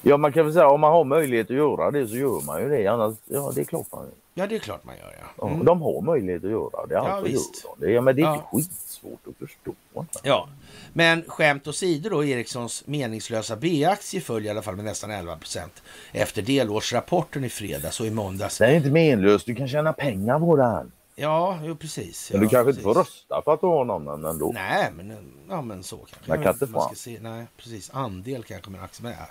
Ja, 0.02 0.16
man 0.16 0.32
kan 0.32 0.44
väl 0.44 0.52
säga 0.54 0.68
om 0.68 0.80
man 0.80 0.92
har 0.92 1.04
möjlighet 1.04 1.50
att 1.50 1.56
göra 1.56 1.90
det 1.90 2.08
så 2.08 2.16
gör 2.16 2.44
man 2.46 2.62
ju 2.62 2.68
det. 2.68 2.86
Annars, 2.86 3.16
ja, 3.24 3.52
det 3.54 3.60
är 3.60 3.64
klart 3.64 3.86
man 3.92 4.00
gör. 4.04 4.12
Ja, 4.34 4.46
det 4.46 4.54
är 4.54 4.58
klart 4.58 4.84
man 4.84 4.96
gör 4.96 5.14
ja. 5.20 5.26
Ja, 5.38 5.48
Mm. 5.48 5.64
De 5.64 5.82
har 5.82 6.00
möjlighet 6.02 6.44
att 6.44 6.50
göra 6.50 6.86
det. 6.86 6.98
Alltså 7.00 7.24
visst. 7.24 7.64
gör 7.64 7.70
de 7.78 7.86
det. 7.86 7.92
Ja, 7.92 8.00
men 8.00 8.16
det 8.16 8.22
är 8.22 8.26
Ja. 8.26 8.48
skitsvårt 8.52 9.20
att 9.28 9.36
förstå. 9.48 9.74
Ja, 10.22 10.48
men 10.92 11.24
skämt 11.26 11.66
åsido 11.68 12.08
då, 12.10 12.24
Ericssons 12.24 12.86
meningslösa 12.86 13.56
B-aktie 13.56 14.20
föll 14.20 14.46
i 14.46 14.48
alla 14.50 14.62
fall 14.62 14.76
med 14.76 14.84
nästan 14.84 15.10
11 15.10 15.36
procent 15.36 15.82
efter 16.12 16.42
delårsrapporten 16.42 17.44
i 17.44 17.48
fredags 17.48 18.00
och 18.00 18.06
i 18.06 18.10
måndags. 18.10 18.58
Det 18.58 18.66
är 18.66 18.74
inte 18.74 18.90
menlöst. 18.90 19.46
Du 19.46 19.54
kan 19.54 19.68
tjäna 19.68 19.92
pengar 19.92 20.38
på 20.38 20.56
här. 20.56 20.86
Ja, 21.16 21.58
jo, 21.64 21.76
precis. 21.76 22.30
Men 22.32 22.40
ja, 22.40 22.44
du 22.44 22.48
kanske 22.50 22.64
precis. 22.72 22.78
inte 22.86 22.94
får 22.94 23.00
rösta 23.00 23.42
för 23.44 23.54
att 23.54 23.60
du 23.60 23.66
har 23.66 23.84
någon 23.84 24.04
men 24.04 24.24
ändå. 24.24 24.50
Nej, 24.54 24.90
men, 24.96 25.16
ja, 25.50 25.62
men 25.62 25.82
så 25.82 25.96
kanske. 25.96 26.16
Men 26.26 26.36
Jag 26.36 26.44
kan 26.44 26.52
inte 26.52 26.66
man 26.66 26.82
få. 26.82 26.86
ska 26.86 26.94
se. 26.96 27.18
Nej, 27.20 27.46
precis. 27.56 27.90
Andel 27.92 28.42
kanske, 28.44 28.70
men 28.70 28.80
aktie. 28.80 29.02
Men 29.02 29.12
ja, 29.12 29.26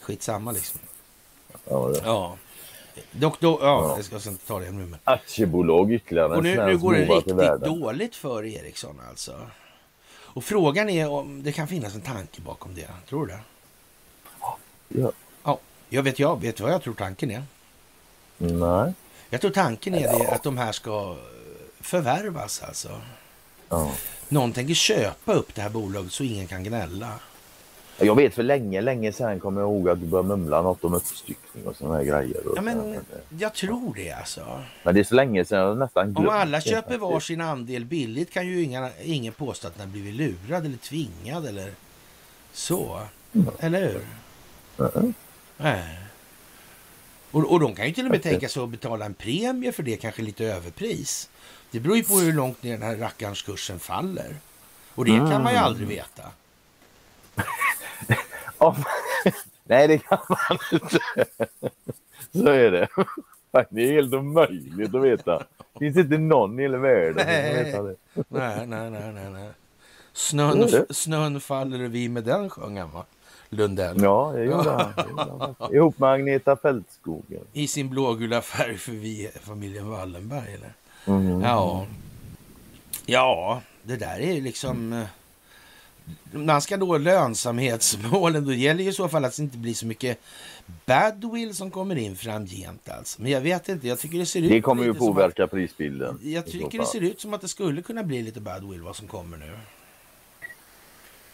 skitsamma 0.00 0.52
liksom. 0.52 0.80
Ja, 1.64 1.88
det. 1.88 2.00
Ja. 2.04 2.36
Dock 3.10 3.40
då, 3.40 3.58
ja, 3.62 3.66
Ja. 3.66 3.94
jag 4.10 4.20
ska 4.20 4.30
inte 4.30 4.46
ta 4.46 4.60
det 4.60 4.70
nu. 4.70 4.86
Men. 4.86 4.98
Aktiebolag 5.04 5.92
ytterligare 5.92 6.36
Och 6.36 6.42
nu, 6.42 6.66
nu 6.66 6.78
går 6.78 6.92
det 6.92 7.04
riktigt 7.04 7.64
dåligt 7.64 8.16
för 8.16 8.44
Ericsson 8.44 9.00
alltså. 9.08 9.40
Och 10.36 10.44
frågan 10.44 10.90
är 10.90 11.08
om 11.08 11.42
det 11.42 11.52
kan 11.52 11.68
finnas 11.68 11.94
en 11.94 12.00
tanke 12.00 12.40
bakom 12.40 12.74
det. 12.74 12.88
Tror 13.08 13.26
du 13.26 13.32
det? 13.32 13.40
Ja. 14.88 15.12
Ja, 15.44 15.58
jag 15.88 16.02
vet 16.02 16.18
jag. 16.18 16.40
Vet 16.40 16.60
vad 16.60 16.72
jag 16.72 16.82
tror 16.82 16.94
tanken 16.94 17.30
är? 17.30 17.42
Nej. 18.38 18.92
Jag 19.30 19.40
tror 19.40 19.50
tanken 19.50 19.94
är 19.94 20.18
det 20.18 20.28
att 20.30 20.42
de 20.42 20.58
här 20.58 20.72
ska 20.72 21.10
eh, 21.10 21.16
förvärvas 21.80 22.62
alltså. 22.62 23.00
Ja. 23.68 23.92
Någon 24.28 24.52
tänker 24.52 24.74
köpa 24.74 25.32
upp 25.32 25.54
det 25.54 25.62
här 25.62 25.70
bolaget 25.70 26.12
så 26.12 26.24
ingen 26.24 26.46
kan 26.46 26.64
gnälla. 26.64 27.12
Jag 28.00 28.14
vet 28.16 28.34
för 28.34 28.42
länge, 28.42 28.80
länge 28.80 29.12
sedan 29.12 29.40
kommer 29.40 29.60
jag 29.60 29.70
ihåg 29.70 29.88
att 29.88 30.00
du 30.00 30.06
började 30.06 30.28
mumla 30.28 30.62
något 30.62 30.84
om 30.84 30.94
uppstyckning 30.94 31.66
och 31.66 31.76
sådana 31.76 31.96
här 31.96 32.04
grejer. 32.04 32.40
Ja, 32.56 32.62
men 32.62 32.96
jag 33.38 33.54
tror 33.54 33.94
det 33.94 34.10
alltså. 34.12 34.62
Men 34.82 34.94
det 34.94 35.00
är 35.00 35.04
så 35.04 35.14
länge 35.14 35.44
sedan 35.44 35.58
jag 35.58 35.78
nästan 35.78 36.06
Om 36.06 36.12
glömt 36.14 36.30
alla 36.30 36.58
det 36.58 36.62
köper 36.64 36.80
faktiskt. 36.82 37.00
varsin 37.00 37.40
andel 37.40 37.84
billigt 37.84 38.30
kan 38.30 38.46
ju 38.46 38.62
ingen, 38.62 38.90
ingen 39.04 39.32
påstå 39.32 39.68
att 39.68 39.74
den 39.78 39.86
har 39.86 39.92
blivit 39.92 40.14
lurad 40.14 40.66
eller 40.66 40.76
tvingad 40.76 41.46
eller 41.46 41.70
så. 42.52 43.00
Eller 43.58 43.80
hur? 43.88 44.00
Mm. 44.96 45.14
Nej. 45.56 45.98
Och, 47.30 47.52
och 47.52 47.60
de 47.60 47.74
kan 47.74 47.86
ju 47.86 47.92
till 47.92 48.04
och 48.04 48.10
med 48.10 48.16
Faktiskt. 48.18 48.32
tänka 48.32 48.48
sig 48.48 48.62
att 48.62 48.68
betala 48.68 49.04
en 49.04 49.14
premie 49.14 49.72
för 49.72 49.82
det, 49.82 49.96
kanske 49.96 50.22
lite 50.22 50.44
överpris. 50.44 51.30
Det 51.70 51.80
beror 51.80 51.96
ju 51.96 52.04
på 52.04 52.14
hur 52.14 52.32
långt 52.32 52.62
ner 52.62 52.72
den 52.72 52.82
här 52.82 52.96
rackarns 52.96 53.42
kursen 53.42 53.78
faller. 53.78 54.36
Och 54.94 55.04
det 55.04 55.10
kan 55.10 55.42
man 55.42 55.52
ju 55.52 55.58
Mm. 55.58 55.64
aldrig 55.64 55.88
veta. 55.88 56.22
Ja, 58.58 58.76
Nej, 59.64 59.88
det 59.88 59.98
kan 59.98 60.18
man 60.28 60.58
inte. 60.72 60.98
Så 62.32 62.48
är 62.48 62.70
det. 62.70 62.88
Det 63.70 63.88
är 63.88 63.92
helt 63.92 64.14
omöjligt 64.14 64.94
att 64.94 65.02
veta. 65.02 65.42
Det 65.72 65.78
finns 65.78 65.96
inte 65.96 66.18
någon 66.18 66.58
i 66.58 66.62
hela 66.62 66.78
världen 66.78 67.14
som 67.18 67.54
kan 67.54 67.64
veta 67.64 67.82
det. 67.82 67.96
Nej, 68.28 68.66
nej, 68.66 68.90
nej, 68.90 69.12
nej. 69.12 69.30
nej. 69.30 69.50
Snön, 70.12 70.86
snön 70.90 71.40
faller 71.40 71.84
och 71.84 71.94
vi 71.94 72.08
med 72.08 72.24
den 72.24 72.50
sjöng 72.50 72.78
han 72.78 72.90
va? 72.90 73.04
Lundell. 73.48 74.02
Ja, 74.02 74.32
det 74.34 74.44
gjorde 74.44 74.70
han. 74.70 74.92
Det 74.96 75.10
gjorde 75.10 75.22
han 75.22 75.54
faktiskt. 75.54 75.72
Ihop 75.72 75.98
med 75.98 76.10
Agneta 76.10 76.56
Fältskogen. 76.56 77.40
I 77.52 77.68
sin 77.68 77.88
blågula 77.88 78.40
färg 78.42 78.78
för 78.78 78.92
vi 78.92 79.26
är 79.26 79.38
familjen 79.40 79.90
Wallenberg 79.90 80.54
eller? 80.54 80.72
Mm. 81.18 81.40
Ja. 81.40 81.86
Ja, 83.06 83.60
det 83.82 83.96
där 83.96 84.18
är 84.20 84.32
ju 84.32 84.40
liksom... 84.40 84.92
eh, 84.92 85.06
Man 86.32 86.62
ska 86.62 86.76
nå 86.76 86.98
lönsamhetsmålen. 86.98 88.44
Då 88.44 88.52
gäller 88.52 88.84
ju 88.84 88.90
i 88.90 88.92
så 88.92 89.08
fall 89.08 89.24
att 89.24 89.36
det 89.36 89.42
inte 89.42 89.58
blir 89.58 89.74
så 89.74 89.86
mycket 89.86 90.18
badwill 90.86 91.54
som 91.54 91.70
kommer 91.70 91.96
in 91.96 92.16
framgent 92.16 92.88
alltså. 92.88 93.22
Men 93.22 93.30
jag 93.30 93.40
vet 93.40 93.68
inte, 93.68 93.88
jag 93.88 93.98
tycker 93.98 94.18
det 94.18 94.26
ser 94.26 94.42
ut 94.42 94.48
Det 94.48 94.60
kommer 94.60 94.84
ju 94.84 94.94
påverka 94.94 95.46
prisbilden. 95.46 96.14
Att, 96.14 96.22
jag 96.22 96.48
i 96.48 96.50
så 96.50 96.58
tycker 96.58 96.78
det 96.78 96.86
ser 96.86 97.00
ut 97.00 97.20
som 97.20 97.34
att 97.34 97.40
det 97.40 97.48
skulle 97.48 97.82
kunna 97.82 98.02
bli 98.02 98.22
lite 98.22 98.40
badwill 98.40 98.82
vad 98.82 98.96
som 98.96 99.08
kommer 99.08 99.36
nu. 99.36 99.52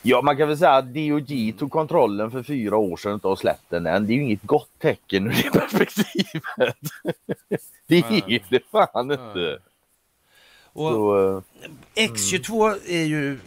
Ja, 0.02 0.22
man 0.22 0.36
kan 0.36 0.48
väl 0.48 0.58
säga 0.58 0.72
att 0.72 0.94
DOG 0.94 1.54
tog 1.58 1.70
kontrollen 1.70 2.30
för 2.30 2.42
fyra 2.42 2.76
år 2.76 2.96
sedan 2.96 3.20
och 3.22 3.38
släppt 3.38 3.70
den 3.70 3.86
än. 3.86 4.06
Det 4.06 4.12
är 4.12 4.14
ju 4.14 4.22
inget 4.22 4.42
gott 4.42 4.78
tecken 4.78 5.26
ur 5.26 5.30
det 5.30 5.50
perspektivet. 5.52 6.76
det 7.86 7.98
är 7.98 8.42
det 8.50 8.62
fan 8.70 9.10
inte. 9.10 9.58
Och 10.72 10.90
Så, 10.90 11.36
eh, 11.94 12.08
X22 12.08 12.78
är 12.88 13.04
ju 13.04 13.38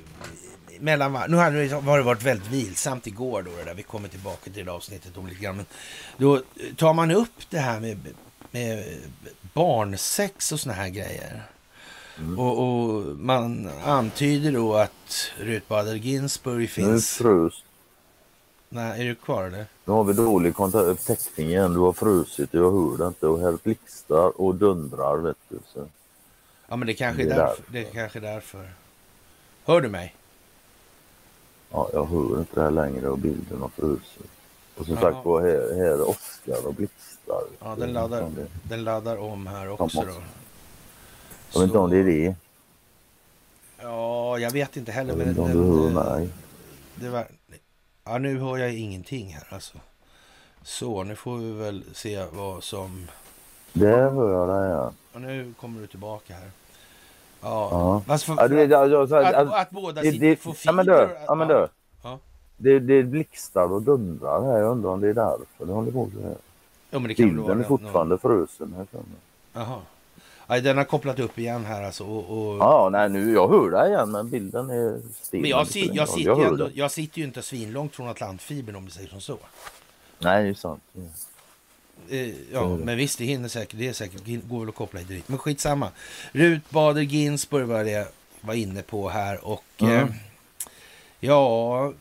mellan 0.79 1.31
Nu 1.31 1.37
har 1.37 1.51
det 1.51 1.67
har 1.69 1.97
det 1.97 2.03
varit 2.03 2.23
väldigt 2.23 2.47
vilsamt 2.51 3.07
igår 3.07 3.41
då 3.41 3.51
det 3.57 3.63
där. 3.63 3.73
Vi 3.73 3.83
kommer 3.83 4.07
tillbaka 4.09 4.51
till 4.51 4.65
det 4.65 4.71
avsnittet 4.71 5.17
om 5.17 5.27
lite 5.27 5.41
grann. 5.41 5.55
Men 5.57 5.65
då 6.17 6.41
tar 6.75 6.93
man 6.93 7.11
upp 7.11 7.49
det 7.49 7.59
här 7.59 7.79
med, 7.79 7.97
med 8.51 8.85
barnsex 9.53 10.51
och 10.51 10.59
såna 10.59 10.73
här 10.75 10.89
grejer. 10.89 11.43
Och, 12.37 12.59
och 12.59 13.03
man 13.05 13.69
antyder 13.85 14.51
då 14.51 14.75
att 14.75 15.31
Ruth 15.37 15.67
Bader 15.67 15.95
Ginsburg 15.95 16.59
nu 16.59 16.67
finns... 16.67 17.09
frös. 17.17 17.53
Nej, 18.69 19.01
är 19.01 19.05
du 19.05 19.15
kvar 19.15 19.43
eller? 19.43 19.65
Nu 19.85 19.93
har 19.93 20.03
vi 20.03 20.13
dålig 20.13 20.55
kontakt- 20.55 21.05
täckning 21.07 21.47
igen. 21.47 21.73
Du 21.73 21.79
har 21.79 21.93
frusit 21.93 22.49
jag 22.51 22.71
hör 22.71 23.07
inte. 23.07 23.27
Och 23.27 23.39
här 23.39 23.57
blixtrar 23.63 24.41
och 24.41 24.55
dundrar 24.55 25.17
vet 25.17 25.37
du. 25.49 25.59
Så. 25.73 25.87
Ja, 26.67 26.75
men 26.75 26.87
det 26.87 26.93
kanske 26.93 27.21
är 27.23 27.25
Det 27.25 27.33
är 27.33 27.37
därför. 27.37 27.63
Det 27.67 27.79
är 27.79 27.91
kanske 27.91 28.19
därför. 28.19 28.69
Hör 29.65 29.81
du 29.81 29.89
mig? 29.89 30.15
Ja, 31.71 31.89
jag 31.93 32.05
hör 32.05 32.39
inte 32.39 32.55
det 32.55 32.61
här 32.61 32.71
längre 32.71 33.09
och 33.09 33.17
bilden 33.17 33.61
har 33.61 33.69
frusit. 33.69 34.31
Och 34.77 34.85
som 34.85 34.95
sagt 34.95 35.25
var 35.25 35.41
här, 35.41 35.75
här 35.75 35.85
är 35.85 36.09
Oskar 36.09 36.67
och 36.67 36.73
blixtar. 36.73 37.41
Ja, 37.59 37.75
den 37.75 37.93
laddar, 37.93 38.31
den 38.63 38.83
laddar 38.83 39.17
om 39.17 39.47
här 39.47 39.69
också 39.69 40.01
då. 40.01 40.13
Jag 41.53 41.59
vet 41.59 41.67
inte 41.67 41.77
om 41.77 41.89
det 41.89 41.97
är 41.97 42.03
det. 42.03 42.35
Ja, 43.81 44.39
jag 44.39 44.51
vet 44.51 44.77
inte 44.77 44.91
heller. 44.91 45.09
Jag 45.09 45.17
vet 45.17 45.27
inte 45.27 45.41
om 45.41 45.51
du 45.51 45.57
hör 45.57 46.17
mig. 46.17 46.29
Det 46.95 47.09
var, 47.09 47.27
ja, 48.03 48.17
nu 48.17 48.39
hör 48.39 48.57
jag 48.57 48.73
ingenting 48.73 49.33
här 49.33 49.47
alltså. 49.49 49.77
Så, 50.63 51.03
nu 51.03 51.15
får 51.15 51.37
vi 51.37 51.51
väl 51.51 51.83
se 51.93 52.25
vad 52.33 52.63
som... 52.63 53.07
Där 53.73 54.09
hör 54.09 54.31
jag 54.31 54.49
dig 54.49 54.69
ja. 54.69 54.91
Och 55.13 55.21
nu 55.21 55.53
kommer 55.59 55.81
du 55.81 55.87
tillbaka 55.87 56.33
här. 56.33 56.51
Ja. 57.45 58.01
Alltså 58.07 58.35
för, 58.35 58.41
ja 58.41 58.47
vet, 58.47 58.73
alltså, 58.73 59.15
att, 59.15 59.33
att, 59.33 59.53
att, 59.53 59.69
båda 59.69 60.01
det, 60.01 60.11
sidor 60.11 60.35
får. 60.35 60.55
Ja 60.63 60.71
men 60.71 60.85
du, 60.85 61.09
ja, 61.27 61.35
men 61.35 61.47
du. 61.47 61.67
Ja. 62.03 62.19
Det, 62.57 62.79
det 62.79 63.03
blixtrar 63.03 63.71
och 63.71 63.81
dundrar 63.81 64.41
här. 64.41 64.57
Jag 64.59 64.71
undrar 64.71 64.89
om 64.89 65.01
det 65.01 65.07
är 65.07 65.13
därför 65.13 65.65
det 65.65 65.71
håller 65.71 65.91
på 65.91 66.09
så 66.15 66.21
här. 66.21 66.35
Ja, 66.89 66.99
men 66.99 67.03
det 67.07 67.13
kan 67.13 67.29
Bilden 67.29 67.59
är 67.59 67.63
fortfarande 67.63 68.17
frusen 68.17 68.73
här. 68.77 68.87
Jaha. 69.53 69.79
Ja, 70.47 70.61
den 70.61 70.77
har 70.77 70.83
kopplat 70.83 71.19
upp 71.19 71.39
igen 71.39 71.65
här 71.65 71.83
alltså. 71.83 72.03
Och, 72.03 72.49
och... 72.49 72.57
Ja, 72.57 72.89
nej 72.91 73.09
nu, 73.09 73.33
jag 73.33 73.47
hör 73.47 73.71
dig 73.71 73.89
igen 73.89 74.11
men 74.11 74.29
bilden 74.29 74.69
är 74.69 75.01
still. 75.21 75.41
Men 75.41 75.49
jag, 75.49 75.67
si, 75.67 75.91
jag, 75.93 76.09
sitter 76.09 76.29
jag, 76.29 76.47
ändå, 76.47 76.69
jag 76.73 76.91
sitter 76.91 77.19
ju 77.19 77.25
inte 77.25 77.41
svinlångt 77.41 77.95
från 77.95 78.07
Atlantfibern 78.07 78.75
om 78.75 78.85
vi 78.85 78.91
säger 78.91 79.09
som 79.09 79.21
så. 79.21 79.37
Nej, 80.19 80.43
det 80.43 80.49
är 80.49 80.53
sant. 80.53 80.83
Ja. 80.93 81.01
Eh, 82.09 82.33
ja, 82.51 82.77
men 82.77 82.97
visst, 82.97 83.17
det 83.17 83.25
hinner 83.25 83.49
säkert. 83.49 83.79
Det 83.79 83.87
är 83.87 83.93
säkert, 83.93 84.21
går 84.25 84.59
väl 84.59 84.69
att 84.69 84.75
koppla 84.75 84.99
hit 84.99 85.09
dit. 85.09 85.29
Men 85.29 85.37
skitsamma. 85.37 85.91
Rut 86.31 86.69
Bader 86.69 87.01
Ginsburg 87.01 87.67
var 87.67 87.83
det 87.83 87.91
jag 87.91 88.07
var 88.41 88.53
inne 88.53 88.81
på 88.81 89.09
här 89.09 89.45
och 89.45 89.63
mm. 89.77 89.91
eh, 89.91 90.07
ja, 91.19 91.93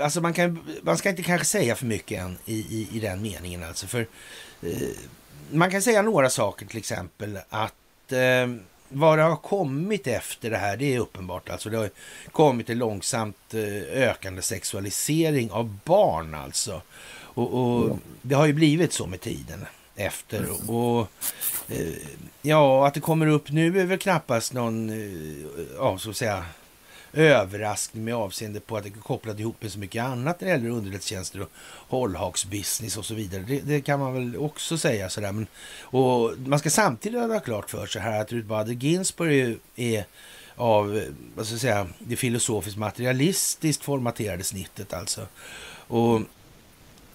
alltså 0.00 0.20
man, 0.20 0.32
kan, 0.32 0.58
man 0.82 0.98
ska 0.98 1.10
inte 1.10 1.22
kanske 1.22 1.46
säga 1.46 1.74
för 1.74 1.86
mycket 1.86 2.20
än 2.20 2.38
i, 2.44 2.54
i, 2.54 2.88
i 2.92 3.00
den 3.00 3.22
meningen 3.22 3.62
alltså. 3.62 3.86
För 3.86 4.06
eh, 4.62 4.88
man 5.50 5.70
kan 5.70 5.82
säga 5.82 6.02
några 6.02 6.30
saker 6.30 6.66
till 6.66 6.78
exempel 6.78 7.38
att 7.48 8.12
eh, 8.12 8.46
vad 8.88 9.18
det 9.18 9.22
har 9.22 9.36
kommit 9.36 10.06
efter 10.06 10.50
det 10.50 10.56
här, 10.56 10.76
det 10.76 10.94
är 10.94 10.98
uppenbart. 10.98 11.48
Alltså 11.48 11.70
det 11.70 11.76
har 11.76 11.90
kommit 12.32 12.70
en 12.70 12.78
långsamt 12.78 13.54
eh, 13.54 14.02
ökande 14.02 14.42
sexualisering 14.42 15.50
av 15.50 15.78
barn 15.84 16.34
alltså. 16.34 16.82
Och, 17.34 17.54
och 17.54 17.98
det 18.22 18.34
har 18.34 18.46
ju 18.46 18.52
blivit 18.52 18.92
så 18.92 19.06
med 19.06 19.20
tiden 19.20 19.66
efter. 19.96 20.70
Och, 20.70 21.08
eh, 21.68 21.94
ja, 22.42 22.86
att 22.86 22.94
det 22.94 23.00
kommer 23.00 23.26
upp 23.26 23.50
nu 23.50 23.80
är 23.80 23.84
väl 23.84 23.98
knappast 23.98 24.52
någon, 24.52 24.90
eh, 24.90 25.46
ja, 25.76 25.98
så 25.98 26.10
att 26.10 26.16
säga, 26.16 26.44
överraskning 27.12 28.04
med 28.04 28.14
avseende 28.14 28.60
på 28.60 28.76
att 28.76 28.82
det 28.82 28.88
är 28.88 29.00
kopplat 29.00 29.40
ihop 29.40 29.62
med 29.62 29.72
så 29.72 29.78
mycket 29.78 30.04
annat 30.04 30.40
när 30.40 30.48
det 30.48 30.54
gäller 30.54 30.68
underrättelsetjänster 30.68 31.40
och 31.40 31.50
hållhaksbusiness 31.88 32.96
och 32.96 33.04
så 33.04 33.14
vidare. 33.14 33.44
Det, 33.48 33.60
det, 33.60 33.80
kan 33.80 34.00
man 34.00 34.14
väl 34.14 34.36
också 34.36 34.78
säga 34.78 35.08
sådär. 35.08 35.32
Men, 35.32 35.46
och 35.80 36.32
man 36.46 36.58
ska 36.58 36.70
samtidigt 36.70 37.20
ha 37.20 37.40
klart 37.40 37.70
för 37.70 37.86
sig 37.86 38.02
här 38.02 38.20
att 38.20 38.32
Ruth 38.32 38.46
Bader 38.46 38.72
Ginsburg 38.72 39.34
är, 39.34 39.56
är 39.76 40.04
av 40.56 41.04
vad 41.34 41.46
ska 41.46 41.54
jag 41.54 41.60
säga, 41.60 41.86
det 41.98 42.16
filosofiskt 42.16 42.78
materialistiskt 42.78 43.84
formaterade 43.84 44.44
snittet 44.44 44.92
alltså. 44.92 45.26
Och 45.86 46.20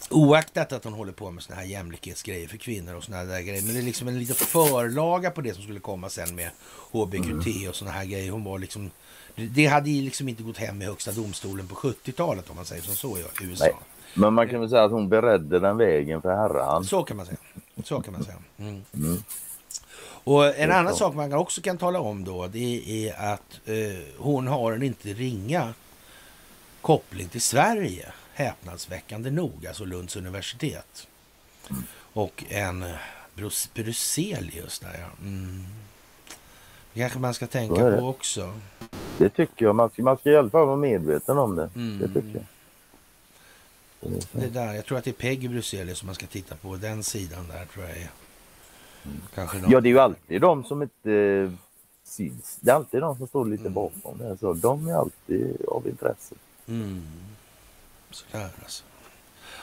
Oaktat 0.09 0.73
att 0.73 0.83
hon 0.83 0.93
håller 0.93 1.11
på 1.11 1.31
med 1.31 1.43
såna 1.43 1.59
här 1.59 1.65
jämlikhetsgrejer 1.65 2.47
för 2.47 2.57
kvinnor 2.57 2.95
och 2.95 3.03
såna 3.03 3.23
där 3.23 3.41
grejer. 3.41 3.61
Men 3.61 3.73
det 3.73 3.79
är 3.79 3.83
liksom 3.83 4.07
en 4.07 4.19
liten 4.19 4.35
förlaga 4.35 5.31
på 5.31 5.41
det 5.41 5.53
som 5.53 5.63
skulle 5.63 5.79
komma 5.79 6.09
sen 6.09 6.35
med 6.35 6.49
HBQT 6.91 7.47
mm. 7.47 7.69
och 7.69 7.75
såna 7.75 7.91
här 7.91 8.05
grejer. 8.05 8.31
Hon 8.31 8.43
var 8.43 8.59
liksom... 8.59 8.91
Det 9.35 9.65
hade 9.65 9.89
ju 9.89 10.01
liksom 10.01 10.29
inte 10.29 10.43
gått 10.43 10.57
hem 10.57 10.81
i 10.81 10.85
högsta 10.85 11.11
domstolen 11.11 11.67
på 11.67 11.75
70-talet 11.75 12.49
om 12.49 12.55
man 12.55 12.65
säger 12.65 12.81
som 12.81 12.95
så 12.95 13.17
i 13.17 13.23
USA. 13.41 13.65
Nej. 13.65 13.75
Men 14.13 14.33
man 14.33 14.49
kan 14.49 14.59
väl 14.59 14.69
säga 14.69 14.83
att 14.83 14.91
hon 14.91 15.09
beredde 15.09 15.59
den 15.59 15.77
vägen 15.77 16.21
för 16.21 16.35
herran. 16.35 16.83
Så 16.83 17.03
kan 17.03 17.17
man 17.17 17.25
säga. 17.25 17.37
Så 17.83 18.01
kan 18.01 18.13
man 18.13 18.23
säga. 18.23 18.37
Mm. 18.57 18.81
Mm. 18.93 19.17
Och 20.23 20.59
en 20.59 20.71
annan 20.71 20.95
sak 20.95 21.15
man 21.15 21.33
också 21.33 21.61
kan 21.61 21.77
tala 21.77 21.99
om 21.99 22.23
då, 22.23 22.47
det 22.47 23.07
är 23.07 23.33
att 23.33 23.59
eh, 23.65 23.75
hon 24.17 24.47
har 24.47 24.71
en 24.71 24.83
inte 24.83 25.09
ringa 25.09 25.73
koppling 26.81 27.27
till 27.27 27.41
Sverige 27.41 28.11
häpnadsväckande 28.37 29.31
nog, 29.31 29.67
alltså 29.67 29.85
Lunds 29.85 30.15
universitet. 30.15 31.07
Och 32.13 32.43
en 32.49 32.85
Bruselius 33.73 34.79
där, 34.79 34.99
ja. 34.99 35.27
Mm. 35.27 35.65
Det 36.93 36.99
kanske 36.99 37.19
man 37.19 37.33
ska 37.33 37.47
tänka 37.47 37.75
på 37.75 38.07
också. 38.07 38.53
Det 39.17 39.29
tycker 39.29 39.65
jag. 39.65 39.75
Man 39.75 39.89
ska, 39.89 40.03
man 40.03 40.17
ska 40.17 40.29
i 40.29 40.37
alla 40.37 40.49
fall 40.49 40.67
vara 40.67 40.77
medveten 40.77 41.37
om 41.37 41.55
det. 41.55 41.69
Mm. 41.75 41.99
Det 41.99 42.07
tycker 42.07 42.33
jag. 42.33 42.45
Det 44.31 44.47
där, 44.47 44.73
jag 44.73 44.85
tror 44.85 44.97
att 44.97 45.03
det 45.03 45.09
är 45.09 45.13
Peggy 45.13 45.47
Bruselius 45.47 45.97
som 45.97 46.05
man 46.05 46.15
ska 46.15 46.25
titta 46.25 46.55
på. 46.55 46.75
Den 46.75 47.03
sidan 47.03 47.47
där 47.47 47.65
tror 47.65 47.85
jag 47.85 47.97
är. 47.97 48.09
Kanske 49.35 49.57
någon... 49.57 49.71
Ja, 49.71 49.81
det 49.81 49.89
är 49.89 49.91
ju 49.91 49.99
alltid 49.99 50.41
de 50.41 50.63
som 50.63 50.81
inte 50.81 51.11
eh, 51.11 51.51
syns. 52.03 52.57
Det 52.61 52.71
är 52.71 52.75
alltid 52.75 53.01
de 53.01 53.17
som 53.17 53.27
står 53.27 53.45
lite 53.45 53.61
mm. 53.61 53.73
bakom 53.73 54.17
det. 54.17 54.37
Så 54.37 54.53
de 54.53 54.87
är 54.87 54.93
alltid 54.93 55.65
av 55.67 55.87
intresse. 55.87 56.35
Mm. 56.67 57.01
Sådär 58.11 58.49
alltså. 58.63 58.83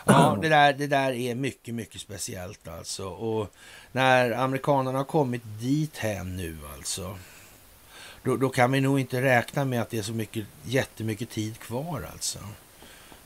Ja, 0.04 0.38
det 0.42 0.48
där, 0.48 0.72
det 0.72 0.86
där 0.86 1.12
är 1.12 1.34
mycket, 1.34 1.74
mycket 1.74 2.00
speciellt 2.00 2.68
alltså. 2.68 3.08
Och 3.08 3.50
när 3.92 4.30
amerikanerna 4.32 4.98
har 4.98 5.04
kommit 5.04 5.42
dit 5.60 5.96
hem 5.96 6.36
nu 6.36 6.58
alltså. 6.76 7.18
Då, 8.22 8.36
då, 8.36 8.48
kan 8.48 8.72
vi 8.72 8.80
nog 8.80 9.00
inte 9.00 9.22
räkna 9.22 9.64
med 9.64 9.82
att 9.82 9.90
det 9.90 9.98
är 9.98 10.02
så 10.02 10.12
mycket, 10.12 10.46
jättemycket 10.62 11.30
tid 11.30 11.58
kvar 11.58 12.08
alltså. 12.12 12.38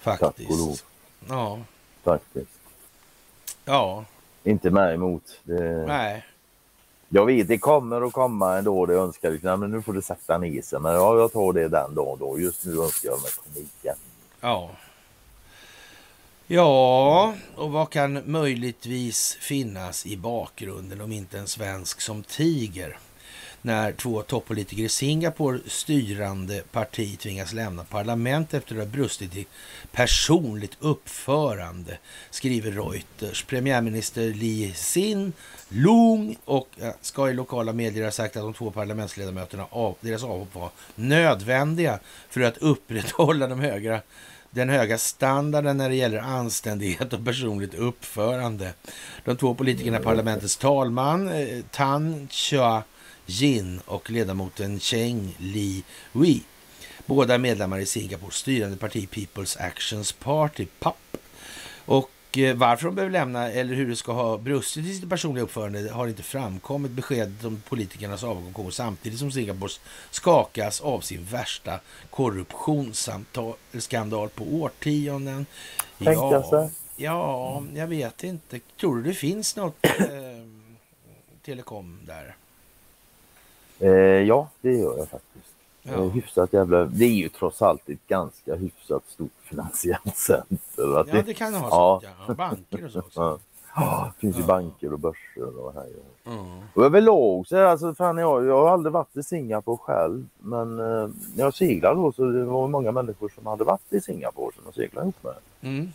Faktiskt. 0.01 0.49
Tack 0.49 0.51
och 0.51 0.59
lov. 0.59 0.81
Ja. 1.29 1.61
Faktiskt. 2.03 2.51
Ja. 3.65 4.05
Inte 4.45 4.71
med 4.71 4.95
emot. 4.95 5.41
Det... 5.43 5.85
Nej. 5.87 6.25
Jag 7.09 7.27
vet, 7.27 7.49
det 7.49 7.59
kommer 7.59 8.07
att 8.07 8.13
komma 8.13 8.59
en 8.59 8.65
dag 8.65 8.89
det 8.89 8.95
önskar. 8.95 9.31
Liksom, 9.31 9.61
men 9.61 9.71
nu 9.71 9.83
får 9.83 9.93
du 9.93 10.03
sakta 10.03 10.39
ner 10.39 10.63
sig. 10.63 10.81
Men 10.81 10.95
ja, 10.95 11.19
jag 11.19 11.33
tar 11.33 11.53
det 11.53 11.69
den 11.69 11.95
dagen 11.95 12.19
då. 12.21 12.39
Just 12.39 12.65
nu 12.65 12.83
önskar 12.83 13.09
jag 13.09 13.23
mig 13.23 13.31
komika. 13.45 13.95
Ja. 14.41 14.71
Ja, 16.51 17.35
och 17.55 17.73
vad 17.73 17.91
kan 17.91 18.23
möjligtvis 18.33 19.37
finnas 19.41 20.07
i 20.07 20.17
bakgrunden 20.17 21.01
om 21.01 21.13
inte 21.13 21.39
en 21.39 21.47
svensk 21.49 22.01
som 22.01 22.23
tiger? 22.23 22.99
När 23.63 23.93
två 23.93 24.23
toppolitiker 24.23 24.83
i 24.83 24.89
Singapore 24.89 25.59
styrande 25.67 26.63
parti 26.73 27.19
tvingas 27.19 27.53
lämna 27.53 27.85
parlamentet 27.85 28.55
efter 28.55 28.75
att 28.75 28.81
ha 28.81 28.93
brustit 28.93 29.37
i 29.37 29.47
personligt 29.93 30.77
uppförande, 30.81 31.99
skriver 32.31 32.71
Reuters. 32.71 33.45
Premiärminister 33.45 34.35
Lee 34.35 34.75
Sin 34.75 35.33
Lung 35.69 36.37
och 36.45 36.69
ska 37.01 37.31
i 37.31 37.35
lokala 37.35 37.73
medier 37.73 38.05
ha 38.05 38.11
sagt 38.11 38.37
att 38.37 38.43
de 38.43 38.55
två 38.55 38.71
parlamentsledamöterna, 38.71 39.67
av, 39.71 39.97
deras 40.01 40.25
avhopp 40.25 40.55
var 40.55 40.71
nödvändiga 40.95 41.99
för 42.31 42.41
att 42.41 42.59
upprätthålla 42.59 43.47
de 43.47 43.61
högra 43.61 44.01
den 44.59 44.69
höga 44.69 44.99
standarden 44.99 45.77
när 45.77 45.89
det 45.89 45.95
gäller 45.95 46.19
anständighet 46.19 47.13
och 47.13 47.25
personligt 47.25 47.75
uppförande. 47.75 48.73
De 49.25 49.37
två 49.37 49.55
politikerna, 49.55 49.99
parlamentets 49.99 50.57
talman 50.57 51.29
eh, 51.29 51.65
Tan 51.71 52.29
Chua 52.31 52.83
Jin 53.27 53.81
och 53.85 54.11
ledamoten 54.11 54.81
Cheng 54.81 55.37
Li 55.39 55.85
Wei, 56.13 56.43
båda 57.07 57.39
medlemmar 57.39 57.79
i 57.79 57.87
Singapores 57.87 58.35
styrande 58.35 58.77
parti 58.77 59.09
People's 59.13 59.57
Actions 59.61 60.13
Party, 60.13 60.67
PAP. 60.79 61.17
Och 61.85 62.11
varför 62.57 62.87
de 62.87 62.95
behöver 62.95 63.13
lämna 63.13 63.51
eller 63.51 63.75
hur 63.75 63.89
det 63.89 63.97
ska 63.97 64.13
ha 64.13 64.39
brustit 64.39 64.87
i 64.87 64.95
sitt 64.95 65.11
personliga 65.11 65.45
uppförande 65.45 65.91
har 65.91 66.09
inte 66.09 66.23
framkommit. 66.23 66.91
Beskedet 66.91 67.45
om 67.45 67.63
politikernas 67.69 68.25
avgång 68.25 68.53
kommer 68.53 68.71
samtidigt 68.71 69.19
som 69.19 69.33
Singapore 69.33 69.73
skakas 70.11 70.81
av 70.81 71.01
sin 71.01 71.25
värsta 71.25 71.81
korruptionsskandal 72.11 74.29
på 74.29 74.45
årtionden. 74.45 75.47
Ja, 75.99 76.71
ja, 76.97 77.63
jag 77.75 77.87
vet 77.87 78.25
inte. 78.25 78.61
Tror 78.81 78.97
du 78.97 79.03
det 79.03 79.15
finns 79.15 79.57
något 79.57 79.85
eh, 79.85 79.91
telekom 81.45 82.01
där? 82.07 82.37
Eh, 83.81 83.91
ja, 84.27 84.49
det 84.61 84.73
gör 84.73 84.99
jag 84.99 85.09
faktiskt. 85.09 85.48
Ja. 85.93 86.03
Hyfsat 86.03 86.53
jävla... 86.53 86.85
Det 86.85 87.05
är 87.05 87.09
ju 87.09 87.29
trots 87.29 87.63
allt 87.63 87.89
ett 87.89 88.07
ganska 88.07 88.55
hyfsat 88.55 89.03
stort 89.07 89.31
finansiellt 89.43 90.17
center. 90.17 91.01
Att 91.01 91.09
ja, 91.13 91.23
det 91.27 91.35
kan 91.35 91.53
det 91.53 91.59
ha. 91.59 91.69
Ja. 91.71 92.11
ja. 92.29 92.35
Banker 92.35 92.85
och 92.85 92.91
så 92.91 92.99
också. 92.99 93.39
Ja, 93.81 94.13
det 94.15 94.21
finns 94.21 94.39
ju 94.39 94.43
banker 94.43 94.93
och 94.93 94.99
börser 94.99 95.59
och 95.59 95.75
här. 95.75 95.87
Mm. 96.27 96.61
Och 96.75 96.85
överlag 96.85 97.47
så 97.47 97.67
alltså, 97.67 97.95
fan, 97.95 98.19
jag, 98.19 98.45
jag 98.45 98.63
har 98.63 98.71
aldrig 98.71 98.93
varit 98.93 99.17
i 99.17 99.23
Singapore 99.23 99.77
själv. 99.77 100.27
Men 100.39 100.79
eh, 100.79 101.09
när 101.35 101.45
jag 101.45 101.55
seglade 101.55 101.95
då 101.95 102.13
så 102.13 102.25
det 102.25 102.45
var 102.45 102.69
många 102.69 102.93
människor 102.93 103.29
som 103.35 103.47
hade 103.47 103.65
varit 103.65 103.93
i 103.93 104.01
Singapore 104.01 104.55
som 104.55 104.63
jag 104.65 104.75
seglade 104.75 105.05
ihop 105.05 105.25
med. 105.25 105.35
Mm. 105.61 105.89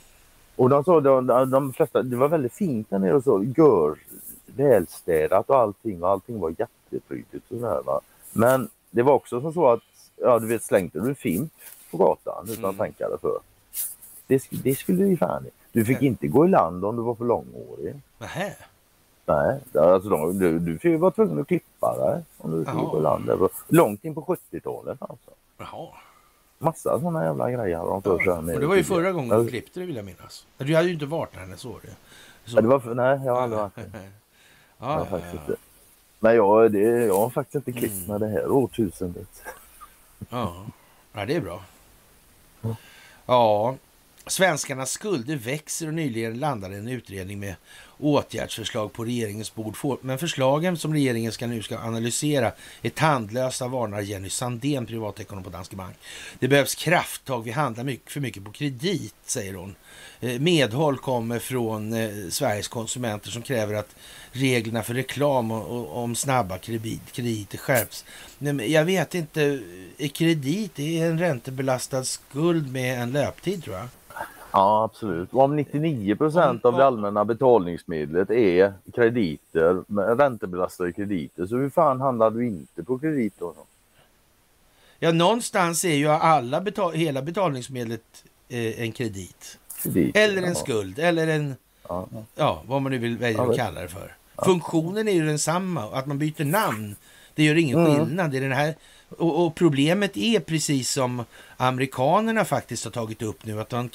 Och 0.56 0.70
de 0.70 0.84
sa 0.84 1.00
de, 1.00 1.28
de 1.52 1.74
flesta, 1.74 2.04
det 2.04 2.16
var 2.16 2.28
väldigt 2.28 2.54
fint 2.54 2.90
där 2.90 3.00
nere 3.00 3.14
och 3.14 3.24
så. 3.24 3.44
Gör, 3.58 3.98
välstädat 4.46 5.50
och 5.50 5.58
allting 5.58 6.04
och 6.04 6.10
allting 6.10 6.40
var 6.40 6.50
jätteprydligt 6.50 7.52
och 7.52 7.60
sådär 7.60 7.82
va. 7.86 8.02
Men 8.32 8.70
det 8.94 9.04
var 9.04 9.14
också 9.14 9.42
som 9.42 9.54
så 9.54 9.68
att, 9.68 9.84
ja 10.16 10.40
du 10.40 10.48
vet 10.48 10.64
slängde 10.64 11.00
du 11.00 11.10
en 11.10 11.16
fimp 11.16 11.54
på 11.92 11.98
gatan 11.98 12.46
utan 12.50 12.58
mm. 12.58 12.70
att 12.70 12.78
tänka 12.78 13.10
dig 13.10 13.20
för. 13.20 13.40
Det, 14.28 14.44
det 14.64 14.76
skulle 14.76 15.06
ju 15.06 15.18
fan 15.18 15.46
Du 15.72 15.86
fick 15.86 16.02
inte 16.02 16.28
gå 16.28 16.46
i 16.46 16.50
land 16.50 16.86
om 16.86 16.96
du 16.96 17.02
var 17.02 17.16
för 17.16 17.26
långhårig. 17.26 17.96
Nähä. 18.18 18.56
Nej, 19.26 19.60
alltså 19.74 20.10
de, 20.10 20.40
du, 20.40 20.60
du 20.60 20.98
var 20.98 21.12
tvungen 21.12 21.40
att 21.40 21.48
klippa 21.48 21.98
dig 21.98 22.24
om 22.38 22.52
du 22.52 22.66
skulle 22.66 22.84
gå 22.84 23.00
i 23.00 23.02
land. 23.02 23.26
Det 23.26 23.50
långt 23.68 24.06
in 24.06 24.16
på 24.16 24.22
70-talet 24.22 24.98
alltså. 25.02 25.32
Jaha. 25.58 25.88
Massa 26.58 27.00
sådana 27.00 27.24
jävla 27.24 27.52
grejer 27.52 27.78
har 27.78 27.90
de 27.90 28.02
för 28.02 28.18
sig. 28.18 28.54
Ja, 28.54 28.60
det 28.60 28.66
var 28.66 28.76
ju 28.76 28.84
förra 28.84 29.12
gången 29.12 29.44
du 29.44 29.48
klippte 29.48 29.80
det 29.80 29.86
vill 29.86 29.96
jag 29.96 30.06
minnas. 30.06 30.48
Du 30.58 30.76
hade 30.76 30.88
ju 30.88 30.94
inte 30.94 31.06
varit 31.06 31.34
där 31.34 31.40
hennes 31.40 31.66
år. 31.66 31.80
Så. 32.46 32.58
Ja, 32.58 32.62
det 32.62 32.68
var 32.68 32.80
för, 32.80 32.96
nej, 32.96 33.22
jag 33.26 33.34
har 33.34 33.42
aldrig 33.42 33.62
varit 33.62 33.76
där. 33.76 33.84
ja, 34.78 35.00
ja, 35.00 35.06
faktiskt 35.06 35.34
inte. 35.34 35.56
Men 36.24 36.36
jag, 36.36 36.72
det, 36.72 36.80
jag 37.06 37.20
har 37.20 37.30
faktiskt 37.30 37.56
inte 37.56 37.80
klippt 37.80 38.08
med 38.08 38.20
det 38.20 38.28
här 38.28 38.52
årtusendet. 38.52 39.44
Ja, 40.30 40.66
ja 41.14 41.26
det 41.26 41.36
är 41.36 41.42
bra. 41.42 41.64
Ja, 43.26 43.76
svenskarnas 44.28 44.92
skulder 44.92 45.36
växer 45.36 45.88
och 45.88 45.94
nyligen 45.94 46.40
landade 46.40 46.78
en 46.78 46.88
utredning 46.88 47.40
med 47.40 47.56
åtgärdsförslag 47.98 48.94
på 48.94 49.06
regeringens 49.06 49.56
bord. 49.56 49.76
Men 50.02 50.18
förslagen 50.18 50.78
som 50.78 50.94
regeringen 50.94 51.32
ska 51.32 51.48
nu 51.48 51.62
ska 51.62 51.78
analysera 51.78 52.52
är 52.82 52.90
tandlösa, 52.90 53.68
varnar 53.68 54.02
Jenny 54.02 54.30
Sandén, 54.30 54.86
privatekonom 54.86 55.44
på 55.44 55.50
Danske 55.50 55.76
Bank. 55.76 55.96
Det 56.40 56.48
behövs 56.48 56.76
krafttag, 56.76 57.44
vi 57.44 57.52
handlar 57.52 57.84
mycket, 57.84 58.12
för 58.12 58.20
mycket 58.20 58.46
på 58.46 58.52
kredit, 58.52 59.16
säger 59.26 59.54
hon. 59.54 59.76
Eh, 60.22 60.40
medhåll 60.40 60.98
kommer 60.98 61.40
från 61.40 61.94
eh, 61.94 62.30
Sveriges 62.30 62.68
konsumenter 62.68 63.30
som 63.30 63.42
kräver 63.42 63.74
att 63.74 63.96
reglerna 64.32 64.84
för 64.84 64.94
reklam 64.94 65.52
och, 65.52 65.80
och, 65.80 66.04
om 66.04 66.16
snabba 66.16 66.58
kredit, 66.58 67.12
krediter 67.12 67.58
skärps. 67.58 68.06
Jag 68.68 68.86
vet 68.86 69.16
inte, 69.16 69.60
kredit 70.14 70.80
är 70.80 71.06
en 71.06 71.20
räntebelastad 71.20 72.04
skuld 72.04 72.72
med 72.72 73.02
en 73.02 73.12
löptid 73.12 73.64
tror 73.64 73.76
jag? 73.76 73.88
Ja, 74.54 74.84
absolut. 74.84 75.34
Om 75.34 75.56
99 75.56 76.16
procent 76.16 76.66
av 76.66 76.78
det 76.78 76.86
allmänna 76.86 77.26
betalningsmedlet 77.26 78.30
är 78.30 78.74
krediter, 78.96 79.84
räntebelastade 80.16 80.92
krediter, 80.92 81.46
så 81.46 81.56
hur 81.58 81.70
fan 81.70 82.02
handlar 82.02 82.32
du 82.32 82.48
inte 82.48 82.84
på 82.84 83.00
kredit 83.00 83.34
då? 83.40 83.54
Ja, 85.00 85.12
någonstans 85.12 85.86
är 85.86 85.96
ju 85.96 86.08
alla 86.08 86.62
betal 86.62 86.94
hela 86.94 87.22
betalningsmedlet 87.22 88.24
eh, 88.50 88.82
en 88.82 88.92
kredit. 88.92 89.58
kredit. 89.84 90.18
Eller 90.18 90.42
en 90.42 90.48
ja. 90.48 90.56
skuld, 90.56 91.00
eller 91.00 91.28
en, 91.28 91.56
ja. 91.88 92.08
ja. 92.36 92.64
vad 92.68 92.82
man 92.82 92.92
nu 92.92 92.98
vill 92.98 93.18
välja 93.18 93.44
att 93.44 93.56
kalla 93.56 93.82
det 93.82 93.88
för. 93.88 94.16
Ja. 94.36 94.46
Funktionen 94.46 95.08
är 95.08 95.14
ju 95.14 95.26
densamma, 95.26 95.84
att 95.84 96.06
man 96.06 96.18
byter 96.18 96.46
namn, 96.46 96.96
det 97.36 97.44
gör 97.44 97.56
ingen 97.56 97.80
mm. 97.80 97.96
skillnad. 97.96 98.32
Det 98.32 98.38
är 98.38 98.42
den 98.42 98.52
här 98.52 98.76
och, 99.18 99.46
och, 99.46 99.56
problemet 99.56 100.18
är 100.18 100.40
precis 100.40 100.92
som 100.92 101.26
amerikanerna 101.58 102.46
faktiskt 102.46 102.84
har 102.84 102.92
tagit 102.92 103.22
upp 103.22 103.46
nu, 103.46 103.62
att 103.62 103.72
man 103.72 103.90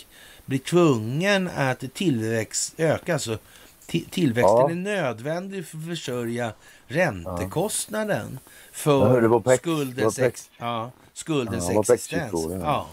blir 0.48 0.58
tvungen 0.58 1.48
att 1.56 1.84
tillväxt 1.94 2.74
öka. 2.76 3.12
Alltså, 3.12 3.38
tillväxten 3.86 4.56
ja. 4.56 4.70
är 4.70 4.74
nödvändig 4.74 5.66
för 5.66 5.78
att 5.78 5.84
försörja 5.84 6.52
räntekostnaden 6.86 8.38
för 8.72 9.56
skuldens, 9.56 10.18
ex, 10.18 10.50
ja, 10.58 10.90
skuldens 11.12 11.70
ja, 11.72 11.80
existens. 11.80 12.32
Ja. 12.62 12.86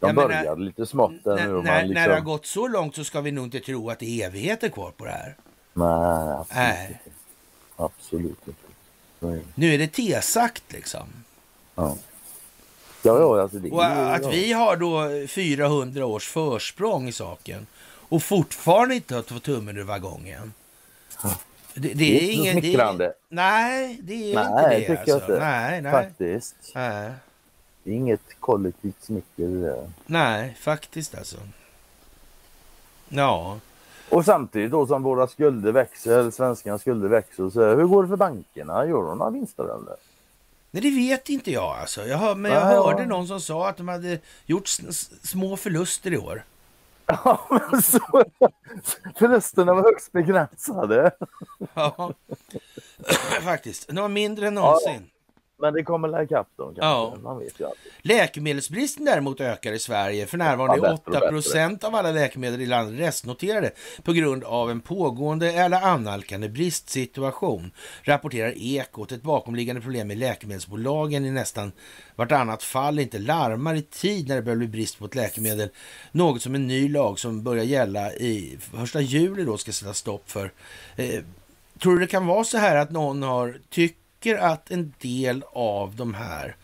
De 0.00 0.14
började 0.14 0.44
menar, 0.44 0.56
lite 0.56 0.86
smått. 0.86 1.12
När, 1.24 1.36
när, 1.36 1.82
liksom... 1.82 1.94
när 1.94 2.08
det 2.08 2.14
har 2.14 2.20
gått 2.20 2.46
så 2.46 2.68
långt 2.68 2.96
så 2.96 3.04
ska 3.04 3.20
vi 3.20 3.32
nog 3.32 3.44
inte 3.44 3.60
tro 3.60 3.90
att 3.90 3.98
det 3.98 4.22
är 4.22 4.26
evigheter 4.26 4.68
kvar 4.68 4.90
på 4.90 5.04
det 5.04 5.10
här. 5.10 5.36
Nej, 5.72 6.36
absolut 6.38 6.56
Nej. 6.56 6.88
inte. 6.90 7.10
Absolut 7.76 8.38
inte. 8.46 8.60
Nej. 9.18 9.42
Nu 9.54 9.74
är 9.74 9.78
det 9.78 9.92
tesagt 9.92 10.72
liksom. 10.72 11.08
Ja. 11.74 11.96
Ja, 13.02 13.20
ja, 13.20 13.42
alltså 13.42 13.58
det, 13.58 13.70
och 13.70 13.84
att 13.84 14.22
ja. 14.22 14.28
vi 14.30 14.52
har 14.52 14.76
då 14.76 15.26
400 15.28 16.06
års 16.06 16.28
försprång 16.28 17.08
i 17.08 17.12
saken 17.12 17.66
och 18.08 18.22
fortfarande 18.22 18.94
inte 18.94 19.14
har 19.14 19.22
fått 19.22 19.42
tummen 19.42 19.76
ur 19.76 19.84
vaggongen. 19.84 20.52
Det, 21.74 21.88
det, 21.88 21.94
det 21.94 22.18
är, 22.18 22.28
är 22.28 22.32
ingen... 22.32 22.60
Smickrande. 22.60 23.04
Det, 23.04 23.14
nej, 23.28 23.98
det 24.02 24.34
är 24.34 24.34
nej, 24.34 24.80
inte 24.80 24.92
det. 24.92 24.98
Tycker 24.98 25.14
alltså. 25.14 25.32
jag 25.32 25.38
inte. 25.38 25.38
Nej, 25.38 25.82
nej. 25.82 25.92
Faktiskt. 25.92 26.54
Nej. 26.74 27.12
Det 27.84 27.90
är 27.90 27.94
inget 27.94 28.40
kollektivt 28.40 29.04
smicker 29.04 29.46
det 29.48 29.60
där. 29.60 29.90
Nej, 30.06 30.56
faktiskt 30.60 31.14
alltså. 31.14 31.36
Ja. 33.08 33.58
Och 34.08 34.24
samtidigt 34.24 34.70
då 34.70 34.86
som 34.86 35.02
våra 35.02 35.26
skulder 35.26 35.72
växer, 35.72 36.30
svenskarnas 36.30 36.80
skulder 36.80 37.08
växer, 37.08 37.50
så 37.50 37.60
hur 37.60 37.84
går 37.84 38.02
det 38.02 38.08
för 38.08 38.16
bankerna? 38.16 38.86
Gör 38.86 39.02
de 39.02 39.18
några 39.18 39.30
vinster 39.30 39.64
eller? 39.64 39.96
Nej, 40.74 40.82
det 40.82 40.90
vet 40.90 41.28
inte 41.28 41.50
jag 41.50 41.78
alltså. 41.78 42.06
Jag 42.06 42.18
hör, 42.18 42.34
men 42.34 42.52
jag 42.52 42.64
Nej, 42.66 42.76
hörde 42.76 43.02
ja. 43.02 43.08
någon 43.08 43.28
som 43.28 43.40
sa 43.40 43.68
att 43.68 43.76
de 43.76 43.88
hade 43.88 44.18
gjort 44.46 44.68
små 45.22 45.56
förluster 45.56 46.12
i 46.12 46.18
år. 46.18 46.44
Ja, 47.06 47.60
men 47.72 47.82
så, 47.82 48.24
förlusterna 49.16 49.74
var 49.74 49.82
högst 49.82 50.12
begränsade. 50.12 51.10
Ja, 51.74 52.14
faktiskt. 53.42 53.88
De 53.88 53.96
var 53.96 54.08
mindre 54.08 54.46
än 54.46 54.54
någonsin. 54.54 55.10
Men 55.62 55.74
det 55.74 55.82
kommer 55.82 56.08
lägga 56.08 56.24
ikapp 56.24 56.48
dem 56.56 56.66
kanske. 56.66 56.84
Ja. 56.84 57.16
Man 57.22 57.38
vet 57.38 57.60
ju. 57.60 57.66
Läkemedelsbristen 58.00 59.04
däremot 59.04 59.40
ökar 59.40 59.72
i 59.72 59.78
Sverige. 59.78 60.26
För 60.26 60.38
närvarande 60.38 60.88
är 60.88 60.94
8 60.94 61.28
procent 61.28 61.84
av 61.84 61.94
alla 61.94 62.10
läkemedel 62.10 62.60
i 62.60 62.66
landet 62.66 63.00
restnoterade 63.00 63.70
på 64.02 64.12
grund 64.12 64.44
av 64.44 64.70
en 64.70 64.80
pågående 64.80 65.52
eller 65.52 65.80
annalkande 65.80 66.48
bristsituation, 66.48 67.70
rapporterar 68.02 68.52
Ekot. 68.56 69.12
Ett 69.12 69.22
bakomliggande 69.22 69.82
problem 69.82 70.08
med 70.08 70.18
läkemedelsbolagen 70.18 71.24
i 71.24 71.30
nästan 71.30 71.72
vartannat 72.16 72.62
fall 72.62 72.98
inte 72.98 73.18
larmar 73.18 73.74
i 73.74 73.82
tid 73.82 74.28
när 74.28 74.36
det 74.36 74.42
börjar 74.42 74.58
bli 74.58 74.68
brist 74.68 74.98
på 74.98 75.04
ett 75.04 75.14
läkemedel. 75.14 75.68
Något 76.12 76.42
som 76.42 76.54
en 76.54 76.66
ny 76.66 76.88
lag 76.88 77.18
som 77.18 77.42
börjar 77.42 77.64
gälla 77.64 78.12
i 78.12 78.58
första 78.60 79.00
juli 79.00 79.44
då 79.44 79.56
ska 79.58 79.72
sätta 79.72 79.94
stopp 79.94 80.30
för. 80.30 80.52
Eh, 80.96 81.20
tror 81.82 81.94
du 81.94 82.00
det 82.00 82.06
kan 82.06 82.26
vara 82.26 82.44
så 82.44 82.58
här 82.58 82.76
att 82.76 82.90
någon 82.90 83.22
har 83.22 83.58
tyckt 83.70 84.01
tycker 84.22 84.38
att 84.38 84.70
en 84.70 84.94
del 84.98 85.44
av 85.52 85.96
de 85.96 86.14
här 86.14 86.56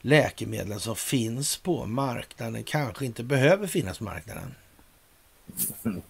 läkemedlen 0.00 0.80
som 0.80 0.96
finns 0.96 1.56
på 1.56 1.86
marknaden 1.86 2.62
kanske 2.64 3.04
inte 3.04 3.22
behöver 3.22 3.66
finnas 3.66 3.98
på 3.98 4.04
marknaden. 4.04 4.54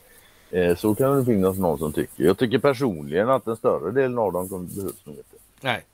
Eh, 0.50 0.76
så 0.76 0.94
kan 0.94 1.18
det 1.18 1.24
finnas 1.24 1.58
någon 1.58 1.78
som 1.78 1.92
tycker. 1.92 2.24
Jag 2.24 2.38
tycker 2.38 2.58
personligen 2.58 3.30
att 3.30 3.44
den 3.44 3.56
större 3.56 3.90
delen 3.90 4.18
av 4.18 4.32
dem 4.32 4.48
behövs 4.48 5.06
nog 5.06 5.16
inte. 5.16 5.36
Nej, 5.60 5.84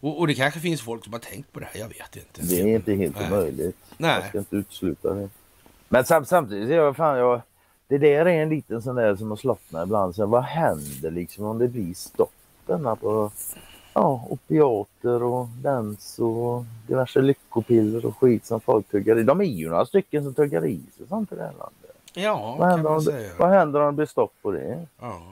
och, 0.00 0.18
och, 0.18 0.26
det 0.26 0.34
kanske 0.34 0.60
finns 0.60 0.80
folk 0.80 1.04
som 1.04 1.12
har 1.12 1.20
tänkt 1.20 1.52
på 1.52 1.60
det 1.60 1.66
här. 1.72 1.80
Jag 1.80 1.88
vet 1.88 2.16
inte. 2.16 2.42
Det 2.42 2.60
är 2.60 2.66
inte 2.66 2.94
helt 2.94 3.16
omöjligt. 3.20 3.76
Nej. 3.96 4.20
Jag 4.20 4.28
ska 4.28 4.38
inte 4.38 4.56
utesluta 4.56 5.14
det. 5.14 5.28
Men 5.88 6.04
samtidigt, 6.04 6.68
jag, 6.68 6.96
fan, 6.96 7.18
jag, 7.18 7.40
det 7.88 7.98
där 7.98 8.26
är 8.26 8.42
en 8.42 8.48
liten 8.48 8.82
sån 8.82 8.96
där 8.96 9.16
som 9.16 9.30
har 9.30 9.72
mig 9.72 9.82
ibland. 9.82 10.14
Så 10.14 10.26
vad 10.26 10.42
händer 10.42 11.10
liksom 11.10 11.44
om 11.44 11.58
det 11.58 11.68
blir 11.68 11.94
stopp 11.94 12.32
på 13.00 13.30
ja, 13.92 14.26
opiater 14.30 15.22
och 15.22 15.46
dans 15.46 16.18
och 16.18 16.64
diverse 16.86 17.20
lyckopiller 17.20 18.06
och 18.06 18.18
skit 18.18 18.46
som 18.46 18.60
folk 18.60 18.90
tuggar 18.90 19.18
i. 19.18 19.22
De 19.22 19.40
är 19.40 19.44
ju 19.44 19.68
några 19.68 19.86
stycken 19.86 20.24
som 20.24 20.34
tuggar 20.34 20.66
i 20.66 20.80
sig 20.96 21.06
sånt 21.08 21.32
i 21.32 21.34
det 21.34 21.42
här 21.42 21.52
landet. 21.52 21.96
Ja, 22.14 22.56
vad 22.58 22.70
händer, 22.70 22.90
om, 22.90 23.02
säga. 23.02 23.32
vad 23.38 23.50
händer 23.50 23.80
om 23.80 23.86
det 23.86 23.92
blir 23.96 24.06
stopp 24.06 24.32
på 24.42 24.50
det? 24.50 24.86
Ja, 25.00 25.22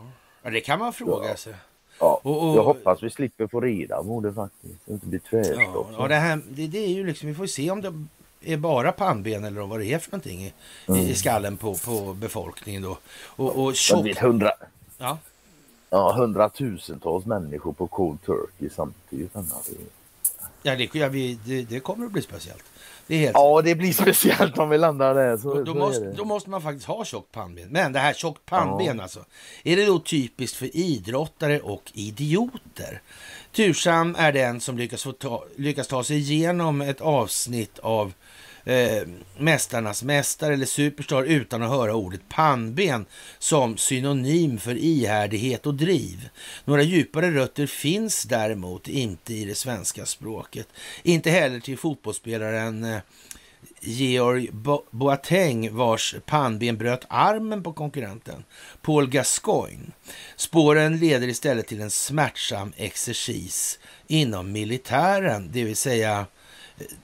ja 0.43 0.51
det 0.51 0.61
kan 0.61 0.79
man 0.79 0.93
fråga 0.93 1.29
ja. 1.29 1.37
sig. 1.37 1.55
Ja, 2.01 2.21
och, 2.23 2.49
och, 2.49 2.57
jag 2.57 2.65
hoppas 2.65 3.03
vi 3.03 3.11
slipper 3.11 3.47
få 3.47 3.61
reda 3.61 4.03
på 4.03 4.21
det 4.21 4.33
faktiskt. 4.33 4.89
inte 4.89 5.07
blir 5.07 5.19
tvärstopp. 5.19 5.87
Ja, 5.99 6.09
det, 6.09 6.15
här, 6.15 6.41
det, 6.49 6.67
det, 6.67 6.79
är 6.79 6.89
ju 6.89 7.07
liksom, 7.07 7.29
vi 7.29 7.35
får 7.35 7.47
se 7.47 7.71
om 7.71 7.81
det 7.81 7.93
är 8.53 8.57
bara 8.57 8.93
pannben 8.93 9.45
eller 9.45 9.61
vad 9.61 9.81
det 9.81 9.87
är 9.87 9.99
för 9.99 10.11
någonting 10.11 10.45
i, 10.45 10.53
mm. 10.89 11.01
i 11.01 11.15
skallen 11.15 11.57
på, 11.57 11.75
på 11.75 12.15
befolkningen 12.15 12.83
då. 12.83 12.99
Och, 13.25 13.65
och 13.65 13.75
tjock... 13.75 14.07
ja 14.99 15.19
ja, 15.91 16.13
hundratusentals 16.13 17.27
människor 17.27 17.73
på 17.73 17.87
cold 17.87 18.23
turkey 18.23 18.71
samtidigt. 18.77 19.37
Ja, 20.63 20.77
det, 20.77 20.95
ja 20.95 21.09
vi, 21.09 21.39
det, 21.45 21.63
det, 21.63 21.81
kommer 21.81 22.07
att 22.07 22.13
bli 22.13 22.23
speciellt. 22.23 22.65
Det 23.07 23.15
är 23.15 23.19
helt 23.19 23.35
ja, 23.35 23.63
det 23.65 23.75
blir 23.75 23.93
speciellt 23.93 24.59
om 24.59 24.69
vi 24.69 24.79
landar 24.79 25.15
där. 25.15 25.37
Så, 25.37 25.55
då, 25.55 25.63
då, 25.63 25.75
måste, 25.75 26.13
då 26.13 26.25
måste 26.25 26.51
man 26.51 26.63
faktiskt 26.63 26.87
ha 26.87 27.05
tjockt 27.05 27.33
pannben. 27.33 27.69
Men 27.69 27.93
det 27.93 27.99
här 27.99 28.13
tjockt 28.13 28.45
pannben 28.45 28.97
ja. 28.97 29.03
alltså. 29.03 29.25
Är 29.65 29.77
det 29.77 29.87
då 29.87 29.99
typiskt 29.99 30.57
för 30.57 30.77
idrottare 30.77 31.61
och 31.61 31.93
idioter? 31.95 33.03
Tursam 33.53 34.17
är 34.19 34.33
den 34.33 34.61
som 34.61 34.79
lyckas, 34.79 35.07
ta, 35.19 35.45
lyckas 35.57 35.89
ta 35.89 36.05
sig 36.05 36.17
igenom 36.17 36.81
ett 36.81 37.01
avsnitt 37.01 37.79
av 37.79 38.13
eh, 38.65 39.03
Mästarnas 39.39 40.03
mästare 40.03 40.55
eller 40.55 40.67
superstar 40.67 41.23
utan 41.23 41.63
att 41.63 41.71
höra 41.71 41.95
ordet 41.95 42.29
pannben 42.29 43.07
som 43.39 43.77
synonym 43.77 44.59
för 44.59 44.75
ihärdighet 44.75 45.67
och 45.67 45.75
driv. 45.75 46.29
Några 46.65 46.83
djupare 46.83 47.31
rötter 47.31 47.67
finns 47.67 48.23
däremot 48.23 48.89
inte 48.89 49.35
i 49.35 49.45
det 49.45 49.55
svenska 49.55 50.07
språket. 50.07 50.69
Inte 51.03 51.31
heller 51.31 51.61
till 51.61 51.79
fotbollsspelaren 51.79 52.85
eh, 52.85 53.01
Georg 53.81 54.51
Boateng 54.91 55.77
vars 55.77 56.15
pannben 56.27 56.77
bröt 56.77 57.05
armen 57.09 57.63
på 57.63 57.73
konkurrenten 57.73 58.45
Paul 58.83 59.09
Gascoigne. 59.11 59.87
Spåren 60.37 60.99
leder 60.99 61.29
istället 61.29 61.67
till 61.67 61.81
en 61.81 61.91
smärtsam 61.91 62.73
exercis 62.77 63.79
inom 64.07 64.53
militären, 64.53 65.51
det 65.53 65.65
vill 65.65 65.77
säga 65.77 66.27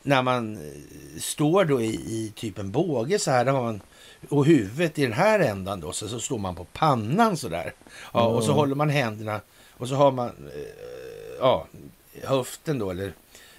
när 0.02 0.22
man 0.22 0.56
eh, 0.56 1.20
står 1.20 1.64
då 1.64 1.80
i, 1.80 1.94
i 1.94 2.32
typ 2.36 2.58
en 2.58 2.70
båge 2.70 3.18
så 3.18 3.30
här, 3.30 3.44
där 3.44 3.52
har 3.52 3.62
man 3.62 3.80
och 4.28 4.46
huvudet 4.46 4.98
i 4.98 5.02
den 5.02 5.12
här 5.12 5.40
ändan 5.40 5.80
då, 5.80 5.92
så, 5.92 6.08
så 6.08 6.20
står 6.20 6.38
man 6.38 6.54
på 6.54 6.64
pannan 6.64 7.36
sådär. 7.36 7.72
Ja, 8.12 8.24
mm. 8.24 8.36
Och 8.36 8.44
så 8.44 8.52
håller 8.52 8.74
man 8.74 8.90
händerna 8.90 9.40
och 9.76 9.88
så 9.88 9.94
har 9.94 10.12
man 10.12 10.28
eh, 10.28 11.38
ja, 11.38 11.66
höften 12.22 12.78
då, 12.78 12.90
eller 12.90 13.12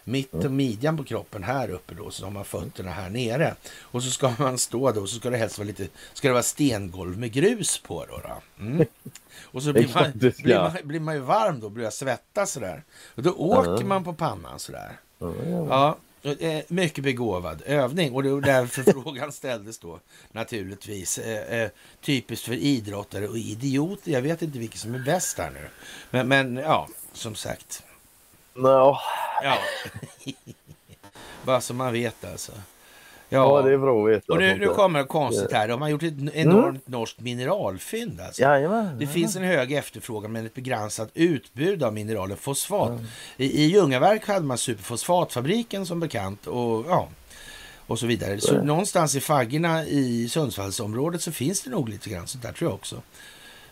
mitten 0.04 0.42
mm. 0.42 0.56
midjan 0.56 0.98
på 0.98 1.04
kroppen 1.04 1.44
här 1.44 1.70
uppe 1.70 1.94
då, 1.94 2.12
så 2.12 2.26
har 2.26 2.32
man 2.32 2.46
fötterna 2.46 2.92
här 2.92 3.10
nere. 3.10 3.56
Och 3.82 4.04
så 4.04 4.10
ska 4.10 4.34
man 4.40 4.58
stå 4.58 4.92
då, 4.92 5.02
och 5.02 5.10
så 5.10 5.20
ska 5.20 5.30
det 5.30 5.38
helst 5.38 5.58
vara 5.58 5.68
lite, 5.68 5.88
ska 6.14 6.28
det 6.28 6.34
vara 6.34 6.44
stengolv 6.44 7.20
med 7.20 7.32
grus 7.32 7.78
på 7.78 8.06
då. 8.06 8.22
då. 8.24 8.64
Mm. 8.64 8.86
Och 9.44 9.64
så 9.64 9.74
blir 9.74 9.92
man, 9.94 10.12
blir, 10.14 10.60
man, 10.60 10.72
blir 10.84 11.00
man 11.00 11.16
ju 11.16 11.22
varm 11.22 11.60
då, 11.60 11.70
börjar 11.70 11.92
svettas 11.92 12.52
sådär. 12.52 12.84
Och 13.16 13.24
då 13.24 13.32
åker 13.32 13.72
mm. 13.72 13.88
man 13.88 14.04
på 14.04 14.14
pannan 14.14 14.60
sådär. 14.60 15.00
Ja, 15.20 15.98
Eh, 15.98 16.07
mycket 16.68 17.04
begåvad 17.04 17.62
övning 17.66 18.14
och 18.14 18.24
det 18.24 18.30
var 18.30 18.42
därför 18.42 18.84
frågan 19.04 19.32
ställdes 19.32 19.80
då 19.80 20.00
naturligtvis. 20.32 21.18
Eh, 21.18 21.62
eh, 21.62 21.70
typiskt 22.02 22.46
för 22.46 22.54
idrottare 22.54 23.28
och 23.28 23.38
idioter. 23.38 24.12
Jag 24.12 24.22
vet 24.22 24.42
inte 24.42 24.60
vilket 24.60 24.80
som 24.80 24.96
är 24.96 25.00
bäst 25.00 25.38
här 25.38 25.52
nu. 25.52 25.70
Men, 26.10 26.28
men 26.28 26.58
ja, 26.58 26.88
som 27.14 27.36
sagt. 27.36 27.84
No. 28.54 28.98
Ja. 29.44 29.58
Bara 31.44 31.62
så 31.62 31.74
man 31.74 31.94
vet 31.94 32.26
alltså. 32.26 32.52
Ja, 33.30 33.62
det 33.62 33.74
är 33.74 33.78
bra 33.78 34.04
att 34.04 34.10
veta. 34.10 34.34
Och 34.34 34.40
nu, 34.40 34.58
nu 34.58 34.68
kommer 34.68 35.00
det 35.00 35.06
konstigt 35.06 35.52
här. 35.52 35.68
De 35.68 35.82
har 35.82 35.90
gjort 35.90 36.04
ett 36.04 36.14
enormt 36.34 36.68
mm. 36.68 36.82
norskt 36.86 37.20
mineralfynd. 37.20 38.22
Alltså. 38.22 38.42
Jajamän, 38.42 39.00
det 39.00 39.08
finns 39.08 39.36
en 39.36 39.44
hög 39.44 39.72
efterfrågan 39.72 40.32
men 40.32 40.46
ett 40.46 40.54
begränsat 40.54 41.10
utbud 41.14 41.84
av 41.84 41.94
mineralen 41.94 42.38
fosfat. 42.38 42.90
Mm. 42.90 43.06
I, 43.38 43.64
I 43.64 43.66
Ljungaverk 43.66 44.28
hade 44.28 44.46
man 44.46 44.58
superfosfatfabriken 44.58 45.86
som 45.86 46.00
bekant. 46.00 46.48
Och, 46.48 46.86
ja, 46.90 47.08
och 47.88 48.00
så 48.00 48.08
vidare. 48.08 48.42
Så 48.42 48.64
någonstans 48.64 49.16
i 49.16 49.20
faggorna 49.20 49.86
i 49.86 50.30
Sundsvallsområdet 50.30 51.22
så 51.22 51.32
finns 51.32 51.62
det 51.62 51.70
nog 51.70 51.90
lite 51.90 52.10
grann 52.10 52.28
sånt 52.28 52.44
där 52.44 52.52
tror 52.52 52.70
jag 52.70 52.76
också. 52.76 53.02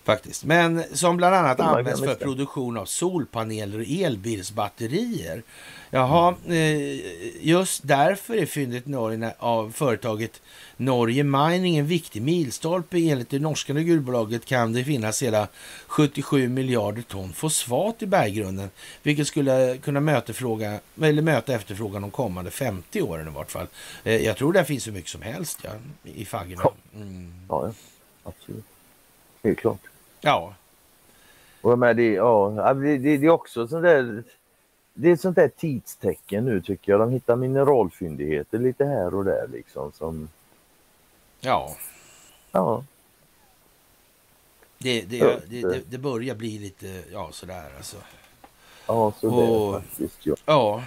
Faktiskt. 0.05 0.43
Men 0.43 0.83
som 0.93 1.17
bland 1.17 1.35
annat 1.35 1.59
används 1.59 2.01
för 2.01 2.15
produktion 2.15 2.77
av 2.77 2.85
solpaneler 2.85 3.79
och 3.79 3.85
elbilsbatterier. 3.87 5.43
Jaha, 5.89 6.35
eh, 6.47 7.45
just 7.45 7.87
därför 7.87 8.35
är 8.35 8.45
fyndet 8.45 8.85
Norge 8.85 9.33
av 9.39 9.71
företaget 9.71 10.41
Norge 10.77 11.23
Mining 11.23 11.77
en 11.77 11.87
viktig 11.87 12.21
milstolpe. 12.21 12.97
Enligt 12.97 13.29
det 13.29 13.39
norska 13.39 13.73
gruvbolaget 13.73 14.45
kan 14.45 14.73
det 14.73 14.83
finnas 14.83 15.23
hela 15.23 15.47
77 15.87 16.47
miljarder 16.47 17.01
ton 17.01 17.33
fosfat 17.33 18.01
i 18.01 18.05
berggrunden, 18.05 18.69
vilket 19.03 19.27
skulle 19.27 19.77
kunna 19.77 19.99
möta, 19.99 20.33
fråga, 20.33 20.79
eller 21.01 21.21
möta 21.21 21.53
efterfrågan 21.53 22.01
de 22.01 22.11
kommande 22.11 22.51
50 22.51 23.01
åren 23.01 23.27
i 23.27 23.31
vart 23.31 23.51
fall. 23.51 23.67
Eh, 24.03 24.25
jag 24.25 24.37
tror 24.37 24.53
det 24.53 24.65
finns 24.65 24.87
hur 24.87 24.91
mycket 24.91 25.11
som 25.11 25.21
helst 25.21 25.59
ja, 25.63 25.71
i 26.03 26.25
faggorna. 26.25 26.63
Mm. 26.95 27.33
Ja, 27.49 27.71
absolut. 28.23 28.65
Helt 29.43 29.59
klart. 29.59 29.94
Ja. 30.25 30.53
Och 31.61 31.79
med 31.79 31.95
det, 31.95 32.13
ja, 32.13 32.73
det, 32.73 32.97
det, 32.97 33.17
det 33.17 33.25
är 33.25 33.29
också 33.29 33.67
sånt 33.67 33.83
där 33.83 34.23
det 34.97 35.09
är 35.09 35.13
ett 35.13 35.21
sånt 35.21 35.35
där 35.35 35.47
tidstecken 35.47 36.45
nu 36.45 36.61
tycker 36.61 36.91
jag. 36.91 37.01
De 37.01 37.11
hittar 37.11 37.35
mineralfyndigheter 37.35 38.59
lite 38.59 38.85
här 38.85 39.15
och 39.15 39.25
där 39.25 39.47
liksom 39.47 39.91
som... 39.91 40.29
Ja. 41.39 41.75
Ja. 42.51 42.83
Det, 44.77 45.01
det, 45.01 45.49
det, 45.49 45.91
det, 45.91 45.97
börjar 45.97 46.35
bli 46.35 46.59
lite, 46.59 47.03
ja 47.11 47.29
sådär 47.31 47.71
alltså. 47.77 47.97
Ja, 48.87 49.13
så 49.19 49.29
och, 49.29 49.73
det 49.73 49.81
faktiskt. 49.81 50.25
Ja. 50.25 50.35
ja. 50.45 50.83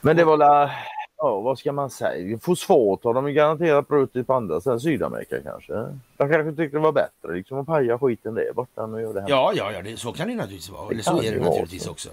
Men 0.00 0.16
det 0.16 0.24
var 0.24 0.36
la, 0.36 0.70
ja 1.18 1.40
vad 1.40 1.58
ska 1.58 1.72
man 1.72 1.90
säga, 1.90 2.38
fosfat 2.38 3.04
har 3.04 3.14
de 3.14 3.28
ju 3.28 3.34
garanterat 3.34 3.88
brutit 3.88 4.26
på 4.26 4.34
andra 4.34 4.60
sidan 4.60 4.80
Sydamerika 4.80 5.42
kanske. 5.42 5.72
De 6.16 6.28
kanske 6.28 6.52
tyckte 6.52 6.76
det 6.76 6.82
var 6.82 6.92
bättre 6.92 7.34
liksom 7.34 7.58
att 7.58 7.66
paja 7.66 7.98
skiten 7.98 8.34
där 8.34 8.52
borta 8.52 8.82
och 8.82 9.00
göra 9.00 9.12
det 9.12 9.20
här. 9.20 9.28
Ja, 9.28 9.52
ja, 9.54 9.72
ja, 9.72 9.82
det, 9.82 9.96
så 9.96 10.12
kan 10.12 10.28
det 10.28 10.34
naturligtvis 10.34 10.70
vara. 10.70 10.90
Eller 10.90 11.02
så 11.02 11.22
är 11.22 11.32
det 11.32 11.40
naturligtvis 11.40 11.82
så. 11.82 11.90
också. 11.90 12.08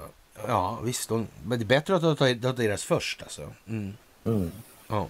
Ja, 0.48 0.80
visst. 0.84 1.10
De, 1.10 1.28
men 1.46 1.60
det 1.60 1.64
är 1.64 1.68
bättre 1.68 1.96
att 1.96 2.18
ta 2.18 2.52
deras 2.52 2.84
först 2.84 3.22
alltså. 3.22 3.42
Mm. 3.68 3.94
Mm. 4.26 4.52
Ja. 4.88 5.08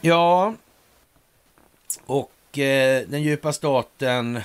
ja, 0.00 0.54
och 2.06 2.58
eh, 2.58 3.02
den 3.08 3.22
djupa 3.22 3.52
staten 3.52 4.36
eh, 4.36 4.42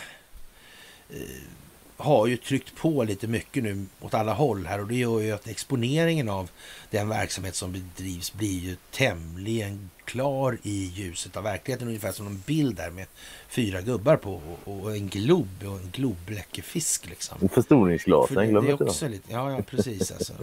har 1.99 2.27
ju 2.27 2.37
tryckt 2.37 2.75
på 2.75 3.03
lite 3.03 3.27
mycket 3.27 3.63
nu 3.63 3.85
åt 4.01 4.13
alla 4.13 4.33
håll 4.33 4.65
här 4.65 4.79
och 4.79 4.87
det 4.87 4.95
gör 4.95 5.19
ju 5.19 5.31
att 5.31 5.47
exponeringen 5.47 6.29
av 6.29 6.49
den 6.89 7.09
verksamhet 7.09 7.55
som 7.55 7.71
bedrivs 7.71 8.33
blir 8.33 8.59
ju 8.59 8.75
tämligen 8.91 9.89
klar 10.05 10.57
i 10.63 10.85
ljuset 10.85 11.37
av 11.37 11.43
verkligheten. 11.43 11.87
Ungefär 11.87 12.11
som 12.11 12.27
en 12.27 12.43
bild 12.45 12.75
där 12.75 12.89
med 12.89 13.05
fyra 13.49 13.81
gubbar 13.81 14.15
på 14.15 14.41
och, 14.63 14.95
en 14.95 15.07
glob 15.07 15.47
och 15.65 15.79
en 15.79 15.89
globbläckefisk. 15.91 17.09
Liksom. 17.09 17.49
Förstoringsglasen, 17.49 18.35
För 18.35 18.45
glöm 18.45 18.69
inte 18.69 18.83
också 18.83 19.07
lite, 19.07 19.33
Ja, 19.33 19.51
ja 19.51 19.61
precis 19.61 20.11
alltså. 20.11 20.33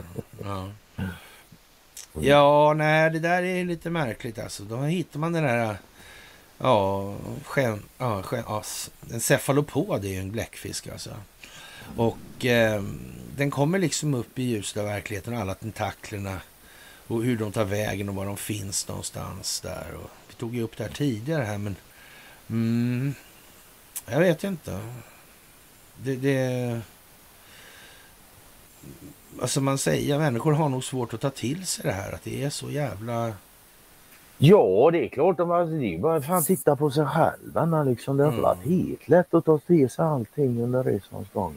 Ja. 0.44 0.70
ja, 2.20 2.74
nej, 2.76 3.10
det 3.10 3.18
där 3.18 3.42
är 3.42 3.64
lite 3.64 3.90
märkligt 3.90 4.38
alltså. 4.38 4.62
Då 4.62 4.76
hittar 4.76 5.18
man 5.18 5.32
den 5.32 5.42
där 5.42 5.76
Ja, 6.58 7.14
sken, 7.44 7.82
ja, 7.98 8.22
sken, 8.22 8.42
ja, 8.46 8.62
en 9.12 9.20
cefalopod 9.20 10.04
är 10.04 10.08
ju 10.08 10.20
en 10.20 10.32
bläckfisk 10.32 10.88
alltså. 10.88 11.10
Och 11.96 12.44
eh, 12.44 12.82
den 13.36 13.50
kommer 13.50 13.78
liksom 13.78 14.14
upp 14.14 14.38
i 14.38 14.42
ljuset 14.42 14.76
av 14.76 14.84
verkligheten, 14.84 15.36
alla 15.36 15.54
tentaklerna 15.54 16.40
och 17.06 17.22
hur 17.24 17.36
de 17.36 17.52
tar 17.52 17.64
vägen 17.64 18.08
och 18.08 18.14
var 18.14 18.26
de 18.26 18.36
finns 18.36 18.88
någonstans 18.88 19.60
där. 19.60 19.94
Och 19.94 20.10
vi 20.28 20.34
tog 20.34 20.54
ju 20.54 20.62
upp 20.62 20.76
det 20.76 20.84
här 20.84 20.90
tidigare 20.90 21.42
här, 21.44 21.58
men 21.58 21.76
mm, 22.50 23.14
jag 24.06 24.20
vet 24.20 24.44
inte. 24.44 24.80
Det, 26.02 26.16
det... 26.16 26.80
Alltså 29.40 29.60
man 29.60 29.78
säger, 29.78 30.18
människor 30.18 30.52
har 30.52 30.68
nog 30.68 30.84
svårt 30.84 31.14
att 31.14 31.20
ta 31.20 31.30
till 31.30 31.66
sig 31.66 31.84
det 31.84 31.92
här, 31.92 32.12
att 32.12 32.24
det 32.24 32.42
är 32.42 32.50
så 32.50 32.70
jävla... 32.70 33.34
Ja, 34.38 34.90
det 34.92 35.04
är 35.04 35.08
klart. 35.08 35.36
De, 35.36 35.48
det 35.80 35.94
är 35.94 35.98
bara 35.98 36.22
fan 36.22 36.44
titta 36.44 36.76
på 36.76 36.90
sig 36.90 37.06
själva. 37.06 37.82
Liksom. 37.82 38.16
Det 38.16 38.24
har 38.24 38.32
mm. 38.32 38.42
varit 38.42 38.64
helt 38.64 39.08
lätt 39.08 39.34
att 39.34 39.44
ta 39.44 39.58
till 39.58 39.90
sig 39.90 40.04
allting 40.04 40.62
under 40.62 40.82
resans 40.82 41.28
gång. 41.32 41.54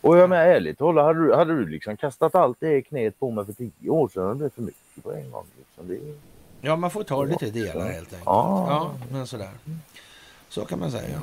Och 0.00 0.18
jag 0.18 0.30
menar 0.30 0.44
ärligt 0.44 0.78
talat, 0.78 1.04
hade 1.04 1.26
du, 1.26 1.34
hade 1.34 1.54
du 1.54 1.66
liksom 1.66 1.96
kastat 1.96 2.34
allt 2.34 2.56
det 2.60 2.76
i 2.76 2.82
knät 2.82 3.18
på 3.18 3.30
mig 3.30 3.46
för 3.46 3.52
tio 3.52 3.90
år 3.90 4.08
sedan, 4.08 4.38
det 4.38 4.50
för 4.50 4.62
mycket 4.62 5.02
på 5.02 5.12
en 5.12 5.30
gång. 5.30 5.46
Liksom. 5.58 5.88
Det... 5.88 5.98
Ja, 6.60 6.76
man 6.76 6.90
får 6.90 7.02
ta 7.02 7.24
det 7.24 7.30
lite 7.30 7.46
i 7.46 7.50
delar 7.50 7.88
helt 7.88 8.12
enkelt. 8.12 8.22
Ja. 8.26 8.66
ja, 8.68 9.06
men 9.12 9.26
sådär. 9.26 9.50
Så 10.48 10.64
kan 10.64 10.78
man 10.78 10.90
säga. 10.90 11.22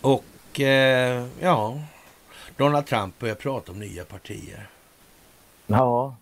Och 0.00 0.60
eh, 0.60 1.26
ja, 1.40 1.78
Donald 2.56 2.86
Trump 2.86 3.18
börjar 3.18 3.34
prata 3.34 3.72
om 3.72 3.78
nya 3.78 4.04
partier. 4.04 4.68
Ja. 5.66 6.16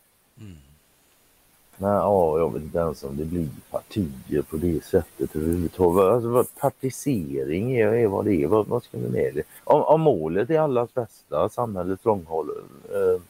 Men 1.79 1.91
ja, 1.91 2.39
jag 2.39 2.53
vet 2.53 2.63
inte 2.63 2.79
ens 2.79 3.05
om 3.05 3.17
det 3.17 3.25
blir 3.25 3.49
partier 3.71 4.43
på 4.43 4.57
det 4.57 4.85
sättet 4.85 5.37
överhuvudtaget. 5.37 6.05
Alltså, 6.05 6.45
partisering 6.61 7.77
är, 7.77 7.87
är 7.87 8.07
vad 8.07 8.25
det 8.25 8.43
är. 8.43 8.47
Vad, 8.47 8.67
vad 8.67 8.83
ska 8.85 8.99
vi 8.99 9.09
med 9.09 9.35
det? 9.35 9.43
Om, 9.65 9.83
om 9.83 10.01
målet 10.01 10.51
är 10.51 10.61
allas 10.61 10.95
bästa, 10.95 11.49
samhällets 11.49 12.05
långhåll, 12.05 12.51
eh, 12.85 13.23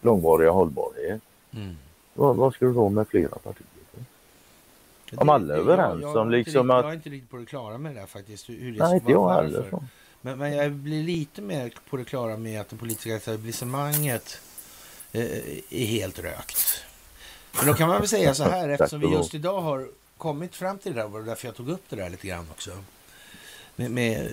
långvariga 0.00 0.50
hållbarhet. 0.50 1.22
Mm. 1.54 1.76
Vad, 2.14 2.36
vad 2.36 2.54
ska 2.54 2.66
du 2.66 2.72
då 2.72 2.88
med 2.88 3.08
flera 3.08 3.28
partier? 3.28 3.66
Det, 5.10 5.16
om 5.16 5.28
alla 5.28 5.54
är 5.54 5.58
överens 5.58 6.02
jag, 6.02 6.10
jag 6.10 6.22
om 6.22 6.30
liksom 6.30 6.70
att... 6.70 6.84
Jag 6.84 6.92
är 6.92 6.96
inte 6.96 7.10
riktigt 7.10 7.30
på 7.30 7.36
det 7.36 7.46
klara 7.46 7.78
med 7.78 7.94
det 7.94 8.00
där 8.00 8.06
faktiskt. 8.06 8.48
Hur 8.48 8.72
det 8.72 8.78
Nej, 8.78 8.94
inte 8.94 9.12
jag 9.12 9.28
heller. 9.28 9.64
Men, 10.20 10.38
men 10.38 10.52
jag 10.52 10.72
blir 10.72 11.02
lite 11.02 11.42
mer 11.42 11.72
på 11.90 11.96
det 11.96 12.04
klara 12.04 12.36
med 12.36 12.60
att 12.60 12.68
det 12.68 12.76
politiska 12.76 13.16
etablissemanget 13.16 14.40
eh, 15.12 15.22
är 15.70 15.86
helt 15.86 16.18
rökt. 16.18 16.85
Men 17.58 17.66
då 17.66 17.74
kan 17.74 17.88
man 17.88 17.98
väl 17.98 18.08
säga 18.08 18.34
så 18.34 18.44
här, 18.44 18.68
eftersom 18.68 19.00
vi 19.00 19.06
just 19.06 19.34
idag 19.34 19.60
har 19.60 19.88
kommit 20.16 20.54
fram 20.54 20.78
till 20.78 20.94
det 20.94 21.00
där, 21.00 21.08
var 21.08 21.20
det 21.20 21.26
därför 21.26 21.48
jag 21.48 21.56
tog 21.56 21.68
upp 21.68 21.82
det 21.88 21.96
där 21.96 22.10
lite 22.10 22.26
grann 22.26 22.46
också. 22.50 22.70
Med, 23.76 23.90
med 23.90 24.28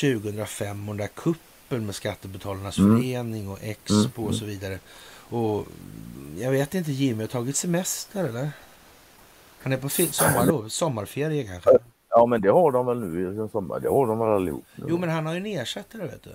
2500 0.00 1.04
eh, 1.04 1.10
kuppen 1.14 1.86
med 1.86 1.94
Skattebetalarnas 1.94 2.78
mm. 2.78 2.96
förening 2.96 3.48
och 3.48 3.58
Expo 3.62 4.20
mm. 4.20 4.28
och 4.28 4.34
så 4.34 4.44
vidare. 4.44 4.78
Och 5.30 5.66
jag 6.38 6.50
vet 6.50 6.74
inte, 6.74 6.92
Jimmy 6.92 7.22
har 7.22 7.28
tagit 7.28 7.56
semester 7.56 8.24
eller? 8.24 8.50
Han 9.62 9.72
är 9.72 9.76
på 9.76 9.88
sommarlov, 9.88 10.68
sommarferie 10.68 11.44
kanske? 11.44 11.70
Ja 12.08 12.26
men 12.26 12.40
det 12.40 12.50
har 12.50 12.72
de 12.72 12.86
väl 12.86 13.00
nu 13.00 13.44
i 13.44 13.48
sommar, 13.48 13.80
det 13.80 13.88
har 13.88 14.06
de 14.06 14.18
väl 14.18 14.28
allihop. 14.28 14.64
Nu. 14.74 14.86
Jo 14.88 14.98
men 14.98 15.08
han 15.08 15.26
har 15.26 15.32
ju 15.32 15.38
en 15.38 15.46
ersättare 15.46 16.02
vet 16.02 16.22
du. 16.22 16.30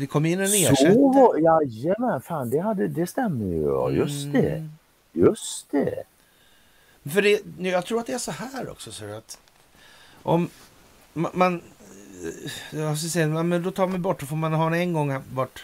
Det 0.00 0.06
kom 0.06 0.26
in 0.26 0.40
en 0.40 0.46
ersättare. 0.46 0.94
Så, 0.94 1.36
jajamän, 1.38 2.20
fan 2.20 2.50
det, 2.50 2.58
hade, 2.58 2.88
det 2.88 3.06
stämmer 3.06 3.46
ju. 3.46 3.62
Ja, 3.62 3.90
just 3.90 4.24
mm. 4.24 4.42
det. 4.42 4.68
Just 5.12 5.70
det. 5.70 6.04
För 7.04 7.22
det, 7.22 7.42
jag 7.58 7.86
tror 7.86 8.00
att 8.00 8.06
det 8.06 8.12
är 8.12 8.18
så 8.18 8.30
här 8.30 8.70
också. 8.70 8.92
Så 8.92 9.04
att 9.04 9.38
om 10.22 10.48
man, 11.12 11.30
man 11.34 11.62
jag 12.70 12.98
ska 12.98 13.08
säga, 13.08 13.42
men 13.42 13.62
då 13.62 13.70
tar 13.70 13.86
man 13.86 14.02
bort, 14.02 14.20
då 14.20 14.26
får 14.26 14.36
man 14.36 14.52
ha 14.52 14.76
en 14.76 14.92
gång 14.92 15.22
varit 15.32 15.58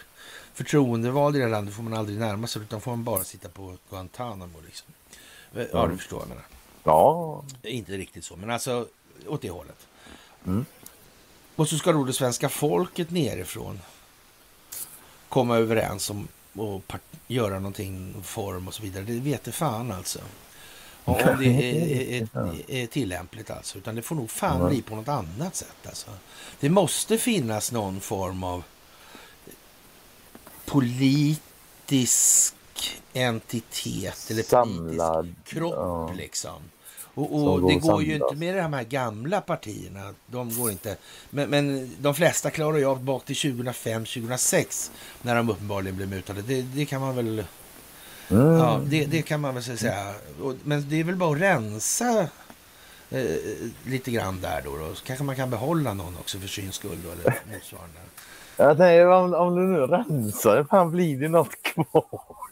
förtroendevald 0.55 1.37
i 1.37 1.39
det 1.39 1.45
här 1.45 1.51
landet 1.51 1.75
får 1.75 1.83
man 1.83 1.95
aldrig 1.95 2.19
närma 2.19 2.47
sig 2.47 2.63
utan 2.63 2.81
får 2.81 2.91
man 2.91 3.05
bara 3.05 3.25
sitta 3.25 3.49
på 3.49 3.77
Guantanamo. 3.91 4.61
Liksom. 4.67 4.89
Ja, 5.53 5.79
mm. 5.79 5.91
du 5.91 5.97
förstår 5.97 6.17
vad 6.17 6.25
jag 6.25 6.29
menar. 6.29 6.45
Ja. 6.85 7.43
Inte 7.63 7.93
riktigt 7.93 8.25
så, 8.25 8.37
men 8.37 8.51
alltså 8.51 8.87
åt 9.27 9.43
det 9.43 9.51
hållet. 9.51 9.87
Mm. 10.47 10.65
Och 11.57 11.69
så 11.69 11.77
ska 11.77 11.93
då 11.93 12.05
det 12.05 12.13
svenska 12.13 12.49
folket 12.49 13.11
nerifrån 13.11 13.81
komma 15.29 15.57
överens 15.57 16.11
om 16.11 16.29
att 16.87 17.01
göra 17.27 17.55
någonting, 17.55 18.15
form 18.23 18.69
och 18.69 18.75
så 18.75 18.83
vidare. 18.83 19.05
Det 19.05 19.13
vet 19.13 19.45
det 19.45 19.53
fan 19.53 19.93
alltså. 19.93 20.19
Om 21.05 21.17
det 21.39 21.47
är, 21.47 22.23
är, 22.23 22.71
är, 22.71 22.87
tillämpligt 22.87 23.51
alltså. 23.51 23.79
Utan 23.79 23.95
det 23.95 24.03
får 24.03 24.17
nog 24.17 24.31
fan 24.31 24.69
bli 24.69 24.83
på 24.83 24.97
något 24.97 25.09
annat 25.09 25.57
sätt 25.57 25.87
alltså. 25.87 26.11
Det 26.61 26.69
måste 26.69 27.19
finnas 27.19 27.73
någon 27.73 28.01
form 28.01 28.45
av 28.45 28.63
politisk 30.65 32.55
entitet 33.13 34.31
eller 34.31 34.43
Samlad, 34.43 35.17
politisk 35.17 35.45
kropp 35.45 35.75
ja. 35.75 36.13
liksom. 36.13 36.63
Och, 37.17 37.53
och 37.53 37.69
det 37.69 37.75
går 37.75 38.03
ju 38.03 38.15
inte 38.15 38.35
med 38.35 38.57
de 38.57 38.73
här 38.73 38.85
gamla 38.85 39.41
partierna. 39.41 40.15
De 40.27 40.59
går 40.59 40.71
inte. 40.71 40.97
Men, 41.31 41.51
men 41.51 41.97
de 41.99 42.15
flesta 42.15 42.51
klarar 42.51 42.79
ju 42.79 42.85
av 42.85 43.05
bak 43.05 43.25
till 43.25 43.37
2005-2006 43.37 44.91
när 45.23 45.35
de 45.35 45.51
uppenbarligen 45.51 45.97
blev 45.97 46.09
mutade. 46.09 46.43
Det, 46.43 46.63
det 46.63 46.85
kan 46.87 47.01
man 47.01 47.17
väl... 47.17 47.45
Mm. 48.31 48.47
Ja, 48.47 48.81
det, 48.85 49.05
det, 49.05 49.23
kan 49.23 49.41
man 49.41 49.55
väl 49.55 49.63
säga. 49.63 50.15
Men 50.65 50.89
det 50.89 51.01
är 51.01 51.05
väl 51.05 51.17
bara 51.17 51.35
att 51.35 51.41
rensa 51.41 52.29
eh, 53.11 53.25
lite 53.85 54.11
grann 54.11 54.41
där 54.41 54.63
då, 54.65 54.77
då. 54.77 54.95
Så 54.95 55.05
kanske 55.05 55.25
man 55.25 55.37
kan 55.37 55.51
behålla 55.51 55.95
någon 55.95 56.17
också 56.17 56.39
för 56.39 56.49
syns 56.49 56.75
skull 56.75 56.99
då, 57.05 57.11
eller 57.11 57.25
motsvarande. 57.53 57.99
Jag 58.59 58.77
tänker 58.77 59.09
om, 59.09 59.35
om 59.35 59.57
du 59.57 59.63
nu 59.63 59.79
rensar, 59.79 60.65
fan 60.65 60.91
blir 60.91 61.21
det 61.21 61.29
något 61.29 61.63
kvar? 61.63 62.05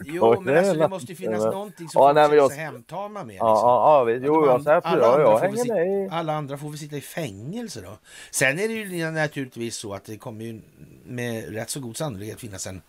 Jo, 0.05 0.41
men 0.41 0.57
alltså, 0.57 0.73
det 0.73 0.87
måste 0.87 1.11
ju 1.11 1.15
finnas 1.15 1.43
någonting 1.43 1.89
som 1.89 2.01
ja, 2.01 2.07
folk 2.07 2.29
nej, 2.29 2.37
jag... 2.37 2.49
hemtama 2.49 3.23
med. 3.23 3.27
Liksom. 3.27 3.47
Ja, 3.47 4.03
ja, 4.05 4.11
ja, 4.11 4.19
jo, 4.23 4.45
jag 4.45 4.67
alla, 4.83 5.19
jag 5.19 5.39
hänger 5.39 5.65
med. 5.65 6.13
alla 6.13 6.33
andra 6.33 6.57
får 6.57 6.69
väl 6.69 6.79
sitta 6.79 6.95
i 6.95 7.01
fängelse 7.01 7.81
då. 7.81 7.97
Sen 8.31 8.59
är 8.59 8.67
det 8.67 8.73
ju 8.73 9.11
naturligtvis 9.11 9.75
så 9.75 9.93
att 9.93 10.05
det 10.05 10.17
kommer 10.17 10.45
ju 10.45 10.61
med 11.05 11.53
rätt 11.53 11.69
så 11.69 11.79
god 11.79 11.97
sannolikhet 11.97 12.39
finnas 12.39 12.67
en, 12.67 12.81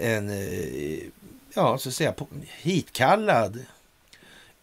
en, 0.00 0.30
ja, 1.54 1.78
så 1.78 1.88
att 1.88 1.94
säga, 1.94 2.14
hitkallad 2.62 3.58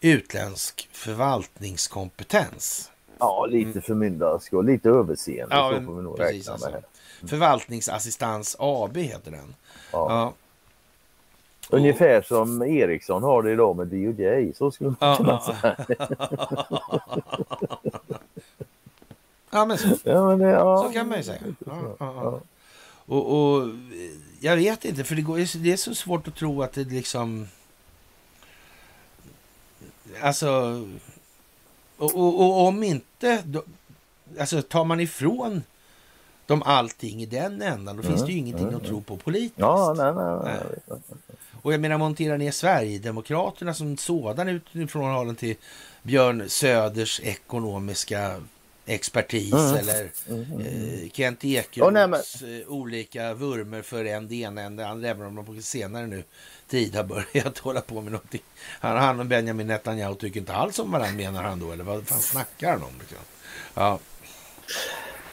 utländsk 0.01 0.89
förvaltningskompetens. 0.91 2.91
Ja, 3.19 3.45
lite 3.45 3.69
mm. 3.69 3.81
förmyndarskap, 3.81 4.65
lite 4.65 4.89
överseende. 4.89 5.55
Ja, 5.55 5.73
så 5.79 5.85
får 5.85 5.95
vi 5.95 6.03
nog 6.03 6.17
precis, 6.17 6.49
räkna 6.49 6.67
med. 6.67 6.75
Alltså. 6.75 6.89
Förvaltningsassistans 7.27 8.55
AB 8.59 8.97
heter 8.97 9.31
den. 9.31 9.55
Ja. 9.91 10.07
ja. 10.09 10.33
Ungefär 11.69 12.21
som 12.21 12.61
Ericsson 12.61 13.23
har 13.23 13.43
det 13.43 13.51
idag 13.51 13.75
med 13.75 13.87
DOJ, 13.87 14.53
så 14.53 14.71
skulle 14.71 14.93
man 14.99 15.17
kunna 15.17 15.39
säga. 15.39 15.75
ja, 19.51 19.65
men 19.65 19.77
så, 19.77 19.87
ja, 20.03 20.27
men 20.27 20.39
det, 20.39 20.49
ja. 20.49 20.83
så 20.83 20.93
kan 20.93 21.07
man 21.07 21.17
ju 21.17 21.23
säga. 21.23 21.41
Ja, 21.99 22.41
och, 23.05 23.53
och, 23.53 23.69
jag 24.39 24.55
vet 24.55 24.85
inte, 24.85 25.03
för 25.03 25.15
det, 25.15 25.21
går, 25.21 25.63
det 25.63 25.71
är 25.71 25.77
så 25.77 25.95
svårt 25.95 26.27
att 26.27 26.35
tro 26.35 26.61
att 26.61 26.73
det 26.73 26.83
liksom... 26.83 27.47
Alltså... 30.21 30.49
Och, 31.97 32.15
och, 32.15 32.39
och 32.39 32.67
om 32.67 32.83
inte... 32.83 33.41
Då, 33.45 33.63
alltså 34.39 34.61
tar 34.61 34.83
man 34.83 34.99
ifrån 34.99 35.63
dem 36.53 36.63
allting 36.65 37.21
i 37.21 37.25
den 37.25 37.61
ändan, 37.61 37.97
då 37.97 38.03
finns 38.03 38.25
det 38.25 38.31
ju 38.31 38.37
ingenting 38.37 38.67
mm. 38.67 38.75
att 38.75 38.85
tro 38.85 39.01
på 39.01 39.17
politiskt. 39.17 39.59
Ja, 39.59 39.93
nej, 39.97 40.13
nej, 40.13 40.39
nej. 40.43 40.99
Och 41.61 41.73
jag 41.73 41.81
menar 41.81 41.97
montera 41.97 42.37
ner 42.37 42.51
Sverigedemokraterna 42.51 43.73
som 43.73 43.97
sådan 43.97 44.49
utifrån 44.49 45.11
halen 45.11 45.35
till 45.35 45.55
Björn 46.03 46.49
Söders 46.49 47.21
ekonomiska 47.23 48.41
expertis 48.85 49.53
mm. 49.53 49.75
eller 49.75 50.11
mm. 50.29 50.61
Eh, 50.61 51.09
Kent 51.11 51.45
Ekeroths 51.45 52.41
oh, 52.41 52.49
eh, 52.49 52.67
olika 52.67 53.33
vurmer 53.33 53.81
för 53.81 54.05
en 54.05 54.27
det 54.27 54.35
ena 54.35 54.61
än 54.61 54.75
det 54.75 54.87
andra, 54.87 55.09
även 55.09 55.27
om 55.27 55.35
de 55.35 55.45
på 55.45 55.61
senare 55.61 56.07
nu 56.07 56.23
tid 56.67 56.95
har 56.95 57.03
börjat 57.03 57.57
hålla 57.59 57.81
på 57.81 58.01
med 58.01 58.11
någonting. 58.11 58.41
Han, 58.79 58.97
han 58.97 59.19
och 59.19 59.25
Benjamin 59.25 59.67
Netanyahu 59.67 60.15
tycker 60.15 60.39
inte 60.39 60.53
alls 60.53 60.79
om 60.79 60.91
varandra 60.91 61.15
menar 61.15 61.43
han 61.43 61.59
då, 61.59 61.71
eller 61.71 61.83
vad 61.83 62.07
fan 62.07 62.19
snackar 62.19 62.71
han 62.71 62.83
om? 62.83 62.93
Liksom? 62.99 63.17
Ja. 63.73 63.99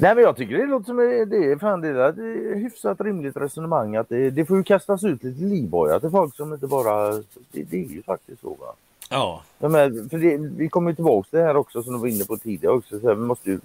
Nej 0.01 0.14
men 0.14 0.24
jag 0.24 0.36
tycker 0.36 0.59
det 0.59 0.66
låter 0.66 0.86
som 0.86 0.97
det 0.97 1.36
är, 1.36 1.59
fan, 1.59 1.81
det 1.81 1.89
är 1.89 2.09
ett 2.09 2.56
hyfsat 2.56 3.01
rimligt 3.01 3.36
resonemang 3.36 3.97
att 3.97 4.09
det, 4.09 4.31
det 4.31 4.44
får 4.44 4.56
ju 4.56 4.62
kastas 4.62 5.05
ut 5.05 5.24
lite 5.24 5.44
livbojar 5.44 6.01
till 6.01 6.10
folk 6.10 6.36
som 6.36 6.55
inte 6.55 6.66
bara, 6.66 7.12
det, 7.52 7.62
det 7.62 7.77
är 7.77 7.89
ju 7.89 8.02
faktiskt 8.02 8.40
så 8.40 8.48
va. 8.48 8.74
Ja. 9.10 9.43
Men, 9.59 10.09
för 10.09 10.18
det, 10.18 10.36
vi 10.36 10.68
kommer 10.68 10.93
tillbaka 10.93 11.28
till 11.31 11.39
det 11.39 11.44
här 11.44 11.56
också 11.56 11.82
som 11.82 11.93
du 11.93 11.98
var 11.98 12.06
inne 12.06 12.24
på 12.24 12.36
tidigare 12.36 12.74
också. 12.74 13.01
Så 13.01 13.09
här, 13.09 13.14
vi 13.14 13.22
måste 13.22 13.51
ju, 13.51 13.60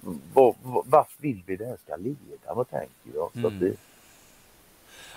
vart 0.84 1.10
vill 1.18 1.42
vi 1.46 1.56
det 1.56 1.64
här 1.64 1.76
ska 1.84 1.96
leda? 1.96 2.54
Vad 2.54 2.70
tänker 2.70 3.10
jag? 3.14 3.30
Så 3.32 3.48
mm. 3.48 3.58
det, 3.60 3.74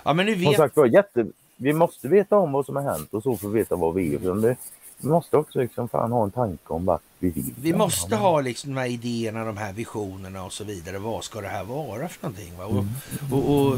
ja 0.03 0.13
men 0.13 0.25
nu 0.25 0.35
vet... 0.35 0.43
Som 0.43 0.53
sagt 0.53 0.77
var, 0.77 0.85
jätte, 0.85 1.25
vi 1.55 1.73
måste 1.73 2.07
veta 2.07 2.37
om 2.37 2.51
vad 2.51 2.65
som 2.65 2.75
har 2.75 2.83
hänt 2.83 3.13
och 3.13 3.23
så 3.23 3.37
för 3.37 3.47
att 3.47 3.53
veta 3.53 3.75
vad 3.75 3.93
vi 3.93 4.15
är. 4.15 4.19
Det, 4.19 4.55
vi 5.01 5.07
måste 5.07 5.37
också 5.37 5.59
liksom 5.59 5.89
fan 5.89 6.11
ha 6.11 6.23
en 6.23 6.31
tanke 6.31 6.73
om 6.73 6.85
vart 6.85 7.01
vi 7.19 7.29
vill. 7.29 7.53
Vi 7.61 7.73
måste 7.73 8.15
ha 8.15 8.41
liksom 8.41 8.73
de 8.73 8.79
här 8.79 8.87
idéerna, 8.87 9.45
de 9.45 9.57
här 9.57 9.73
visionerna 9.73 10.43
och 10.43 10.53
så 10.53 10.63
vidare. 10.63 10.97
Vad 10.97 11.23
ska 11.23 11.41
det 11.41 11.47
här 11.47 11.63
vara 11.63 12.07
för 12.07 12.23
någonting? 12.23 12.57
Va? 12.57 12.65
Och, 12.65 12.71
mm. 12.71 12.87
och, 13.31 13.55
och, 13.55 13.77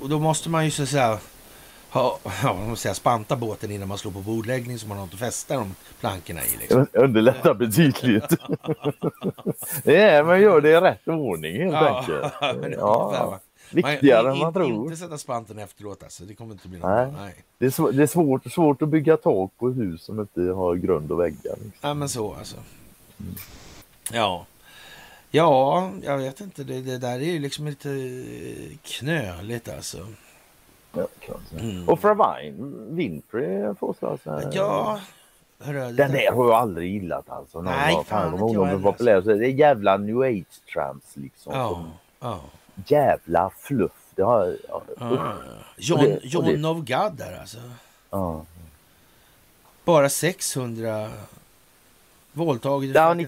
och, 0.00 0.08
då 0.08 0.18
måste 0.18 0.48
man 0.48 0.64
ju 0.64 0.70
så 0.70 0.82
att 0.82 0.88
säga 0.88 1.18
ha, 1.90 2.18
ja, 2.42 2.54
man 2.54 2.76
säga, 2.76 2.94
spanta 2.94 3.36
båten 3.36 3.70
innan 3.70 3.88
man 3.88 3.98
slår 3.98 4.12
på 4.12 4.20
bordläggning 4.20 4.78
så 4.78 4.88
man 4.88 4.98
har 4.98 5.04
något 5.04 5.14
att 5.14 5.20
fästa 5.20 5.56
de 5.56 5.74
plankorna 6.00 6.40
i. 6.44 6.56
Liksom. 6.60 6.86
Underlättar 6.92 7.54
betydligt. 7.54 8.24
ja, 9.84 10.24
man 10.24 10.40
gör 10.40 10.60
det 10.60 10.70
i 10.70 10.80
rätt 10.80 11.08
ordning 11.08 11.62
helt 11.62 11.72
ja, 11.72 11.98
enkelt. 11.98 12.32
Ja. 12.78 13.40
Viktigare 13.72 14.22
man, 14.22 14.32
än 14.32 14.38
man 14.38 14.52
tror. 14.52 14.84
Inte 14.84 14.96
sätta 14.96 15.18
spanten 15.18 15.58
efteråt 15.58 16.02
alltså. 16.02 16.24
Det 16.24 16.34
kommer 16.34 16.52
inte 16.52 16.68
bli 16.68 16.78
något. 16.78 16.88
Nej. 16.88 17.12
Nej. 17.16 17.34
Det, 17.58 17.66
är 17.66 17.70
svår, 17.70 17.92
det 17.92 18.02
är 18.02 18.06
svårt, 18.06 18.52
svårt 18.52 18.82
att 18.82 18.88
bygga 18.88 19.16
tak 19.16 19.50
på 19.58 19.70
hus 19.70 20.02
som 20.02 20.20
inte 20.20 20.40
har 20.40 20.74
grund 20.74 21.12
och 21.12 21.20
väggar. 21.20 21.56
Liksom. 21.64 21.70
Ja 21.80 21.94
men 21.94 22.08
så 22.08 22.34
alltså. 22.34 22.56
Mm. 23.20 23.34
Ja. 24.12 24.46
Ja, 25.30 25.90
jag 26.02 26.18
vet 26.18 26.40
inte. 26.40 26.64
Det, 26.64 26.80
det 26.80 26.98
där 26.98 27.20
är 27.20 27.32
ju 27.32 27.38
liksom 27.38 27.66
lite 27.66 27.88
knöligt 28.82 29.68
alltså. 29.68 30.06
Ja, 30.92 31.06
mm. 31.58 31.88
Och 31.88 32.00
Fravine, 32.00 32.86
Winfrey 32.96 33.74
påstås. 33.74 34.20
Ja. 34.52 35.00
Hörru, 35.62 35.92
den 35.92 36.12
där 36.12 36.32
har 36.32 36.44
jag 36.44 36.54
aldrig 36.54 36.92
gillat 36.92 37.30
alltså. 37.30 37.62
Nej, 37.62 37.94
fan, 37.94 38.04
fan 38.04 38.32
inte 38.34 38.54
jag 38.54 38.66
heller. 38.66 39.20
Det 39.38 39.46
är 39.46 39.50
jävla 39.50 39.96
new 39.96 40.20
age 40.20 40.64
trams 40.74 41.16
liksom. 41.16 41.52
Ja, 41.54 41.68
som, 41.68 41.90
ja 42.20 42.40
jävla 42.86 43.50
fluff. 43.58 43.92
Det 44.14 44.22
har, 44.22 44.56
ja, 44.68 44.82
ah, 44.98 45.32
John, 45.76 46.00
det, 46.00 46.20
John 46.22 46.64
of 46.64 46.76
God 46.76 47.12
där 47.16 47.38
alltså. 47.40 47.58
Ja. 48.10 48.44
Bara 49.84 50.08
600 50.08 51.08
våldtaget. 52.32 52.94
Ja, 52.94 53.14
ni, 53.14 53.26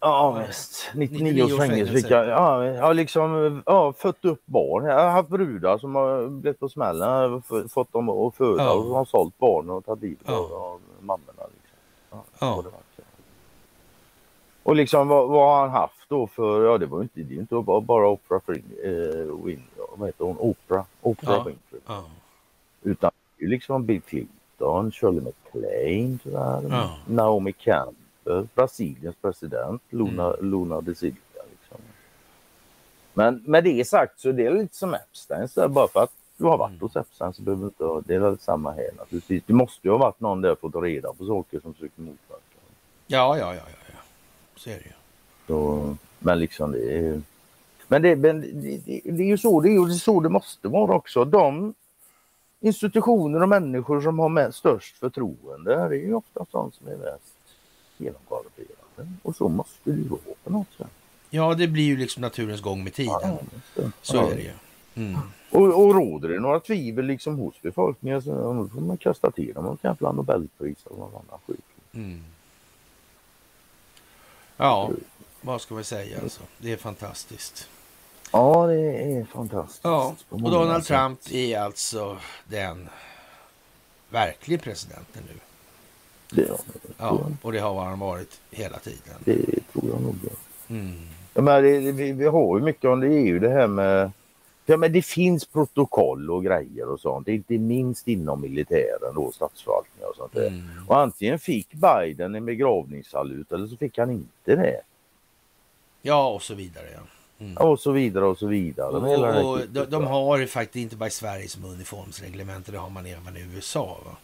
ja, 0.00 0.44
visst. 0.46 0.90
99, 0.94 1.24
99 1.24 1.42
års 1.42 1.58
fängelse 1.58 1.92
fick 1.92 2.10
jag. 2.10 2.26
Ja, 2.28 2.64
jag 2.64 2.82
har 2.82 2.94
liksom 2.94 3.62
ja, 3.66 3.92
fött 3.92 4.24
upp 4.24 4.46
barn. 4.46 4.84
Jag 4.84 4.98
har 4.98 5.10
haft 5.10 5.28
brudar 5.28 5.78
som 5.78 5.94
har 5.94 6.28
blivit 6.28 6.60
på 6.60 6.68
smällen. 6.68 7.42
Fått 7.70 7.92
dem 7.92 8.08
att 8.08 8.34
föda 8.34 8.62
ja. 8.62 8.72
och 8.72 8.96
har 8.96 9.04
sålt 9.04 9.38
barn 9.38 9.70
och 9.70 9.84
tagit 9.84 10.02
livet 10.02 10.24
ja. 10.26 10.34
av 10.34 10.80
mammorna. 11.00 11.42
Liksom. 11.52 11.78
Ja, 12.40 12.62
ja. 12.66 12.72
Och 14.62 14.76
liksom 14.76 15.08
vad, 15.08 15.28
vad 15.28 15.48
har 15.48 15.60
han 15.60 15.70
haft 15.70 16.01
då 16.12 16.26
för, 16.26 16.64
ja 16.64 16.78
det 16.78 16.86
var 16.86 17.02
inte, 17.02 17.22
det 17.22 17.34
är 17.34 17.38
inte 17.38 17.54
bara 17.82 18.08
Oprah 18.08 18.40
Fring, 18.46 18.64
eh, 18.84 19.44
Win, 19.44 19.62
vad 19.96 20.08
heter 20.08 20.24
hon, 20.24 20.36
Oprah, 20.38 20.84
Oprah 21.00 21.34
ja. 21.34 21.44
Winfrey. 21.44 21.80
Ja. 21.86 22.04
Utan 22.82 23.10
liksom 23.38 23.86
Bill 23.86 24.00
Clinton, 24.02 24.92
Shirley 24.92 25.20
MacLaine, 25.20 26.18
ja. 26.24 26.90
Naomi 27.06 27.52
Campbell, 27.52 28.48
Brasiliens 28.54 29.16
president, 29.22 29.82
Luna, 29.90 30.34
mm. 30.34 30.50
Luna 30.50 30.80
de 30.80 30.94
Silva. 30.94 31.42
Liksom. 31.50 31.78
Men 33.14 33.42
med 33.46 33.64
det 33.64 33.88
sagt 33.88 34.20
så 34.20 34.28
är 34.28 34.32
det 34.32 34.50
lite 34.50 34.76
som 34.76 34.94
Epstein, 34.94 35.48
så 35.48 35.68
bara 35.68 35.88
för 35.88 36.02
att 36.02 36.12
du 36.36 36.44
har 36.44 36.58
varit 36.58 36.70
mm. 36.70 36.80
hos 36.80 36.96
Epstein 36.96 37.32
så 37.32 37.42
behöver 37.42 37.62
du 37.62 37.68
inte 37.68 37.84
ha, 37.84 38.00
det 38.00 38.14
är 38.14 38.36
samma 38.40 38.72
här 38.72 38.90
naturligtvis. 38.98 39.42
Det 39.46 39.52
måste 39.52 39.88
ju 39.88 39.90
ha 39.90 39.98
varit 39.98 40.20
någon 40.20 40.40
där 40.42 40.54
för 40.54 40.66
att 40.66 40.72
ta 40.72 40.80
reda 40.80 41.12
på 41.12 41.26
saker 41.26 41.60
som 41.60 41.74
försöker 41.74 42.00
motverka. 42.00 42.42
Ja, 43.06 43.38
ja, 43.38 43.54
ja, 43.54 43.62
ja. 43.68 43.98
Så 44.56 44.70
är 44.70 44.74
det 44.74 44.84
ju. 44.84 45.01
Så, 45.46 45.96
men 46.18 46.38
liksom 46.38 46.72
det 46.72 46.98
är 46.98 47.22
Men, 47.88 48.02
det, 48.02 48.16
men 48.16 48.40
det, 48.40 48.80
det, 48.86 49.00
det, 49.04 49.22
är 49.22 49.26
ju 49.26 49.38
så 49.38 49.60
det 49.60 49.68
är, 49.68 49.86
är 49.86 49.90
så 49.90 50.20
det 50.20 50.28
måste 50.28 50.68
vara 50.68 50.94
också. 50.94 51.24
De 51.24 51.74
institutioner 52.60 53.42
och 53.42 53.48
människor 53.48 54.00
som 54.00 54.18
har 54.18 54.28
mest, 54.28 54.58
störst 54.58 54.96
förtroende 54.96 55.74
det 55.88 55.96
är 55.96 56.06
ju 56.06 56.14
ofta 56.14 56.46
de 56.50 56.72
som 56.72 56.88
är 56.88 56.96
mest 56.96 57.34
genomgarderade. 57.96 59.16
Och 59.22 59.36
så 59.36 59.48
måste 59.48 59.90
det 59.90 59.96
ju 59.96 60.08
vara 60.08 60.20
på 60.44 60.50
något 60.50 60.72
sätt. 60.78 60.86
Ja, 61.30 61.54
det 61.54 61.68
blir 61.68 61.84
ju 61.84 61.96
liksom 61.96 62.20
naturens 62.20 62.60
gång 62.60 62.84
med 62.84 62.94
tiden. 62.94 63.38
Ja, 63.74 63.82
så 64.02 64.16
ja. 64.16 64.30
är 64.30 64.34
det 64.34 64.42
ju. 64.42 64.52
Mm. 64.94 65.20
Och, 65.50 65.84
och 65.84 65.94
råder 65.94 66.28
det 66.28 66.40
några 66.40 66.60
tvivel 66.60 67.06
liksom 67.06 67.38
hos 67.38 67.62
befolkningen 67.62 68.22
så 68.22 68.68
får 68.74 68.80
man 68.80 68.96
kasta 68.96 69.30
till 69.30 69.54
dem 69.54 69.76
kan 69.82 69.96
få 69.96 70.12
Nobelpris 70.12 70.78
eller 70.86 70.96
någon 70.96 71.14
annan 71.14 71.40
skit. 71.46 71.64
Mm. 71.92 72.24
Ja, 74.56 74.90
vad 75.42 75.60
ska 75.60 75.74
vi 75.74 75.84
säga 75.84 76.18
alltså. 76.22 76.42
Det 76.58 76.72
är 76.72 76.76
fantastiskt. 76.76 77.68
Ja, 78.32 78.66
det 78.66 79.02
är 79.02 79.24
fantastiskt. 79.24 79.84
Ja, 79.84 80.14
och 80.28 80.40
Donald 80.40 80.84
Trump 80.84 81.18
är 81.30 81.58
alltså 81.58 82.16
den 82.44 82.88
verkliga 84.10 84.58
presidenten 84.58 85.22
nu. 85.28 85.34
Det, 86.30 86.48
ja, 86.98 87.30
och 87.42 87.52
det 87.52 87.58
har 87.58 87.84
han 87.84 87.98
varit 87.98 88.40
hela 88.50 88.78
tiden. 88.78 89.14
Det 89.24 89.44
tror 89.72 89.90
jag 89.90 90.02
nog. 90.02 90.14
Mm. 90.68 91.08
Ja, 91.34 91.42
men 91.42 91.62
det, 91.62 91.92
vi, 91.92 92.12
vi 92.12 92.26
har 92.26 92.58
ju 92.58 92.64
mycket 92.64 92.90
om 92.90 93.00
det 93.00 93.06
är 93.06 93.26
ju 93.26 93.38
det 93.38 93.50
här 93.50 93.66
med 93.66 94.12
Ja, 94.66 94.76
men 94.76 94.92
det 94.92 95.02
finns 95.02 95.46
protokoll 95.46 96.30
och 96.30 96.44
grejer 96.44 96.88
och 96.88 97.00
sånt, 97.00 97.28
inte 97.28 97.58
minst 97.58 98.08
inom 98.08 98.40
militären 98.40 99.16
och 99.16 99.34
statsförvaltningen 99.34 100.08
och 100.08 100.16
sånt 100.16 100.32
där. 100.32 100.46
Mm. 100.46 100.88
Och 100.88 100.98
antingen 100.98 101.38
fick 101.38 101.68
Biden 101.74 102.34
en 102.34 102.44
begravningssalut 102.44 103.52
eller 103.52 103.66
så 103.66 103.76
fick 103.76 103.98
han 103.98 104.10
inte 104.10 104.56
det. 104.56 104.80
Ja, 106.02 106.28
och 106.28 106.42
så 106.42 106.54
vidare. 106.54 106.86
Ja. 106.94 107.00
Mm. 107.38 107.56
Och 107.56 107.80
så 107.80 107.92
vidare 107.92 108.24
och 108.24 108.38
så 108.38 108.46
vidare. 108.46 108.88
Och, 108.88 109.52
och 109.52 109.60
de, 109.68 109.84
de, 109.84 110.06
har 110.06 110.46
faktiskt 110.46 110.82
inte 110.82 110.96
bara 110.96 111.06
i 111.06 111.10
Sverige 111.10 111.48
som 111.48 111.64
uniformsreglemente, 111.64 112.72
det 112.72 112.78
har 112.78 112.90
man 112.90 113.06
även 113.06 113.36
i 113.36 113.40
USA. 113.40 113.98
Va? 114.04 114.16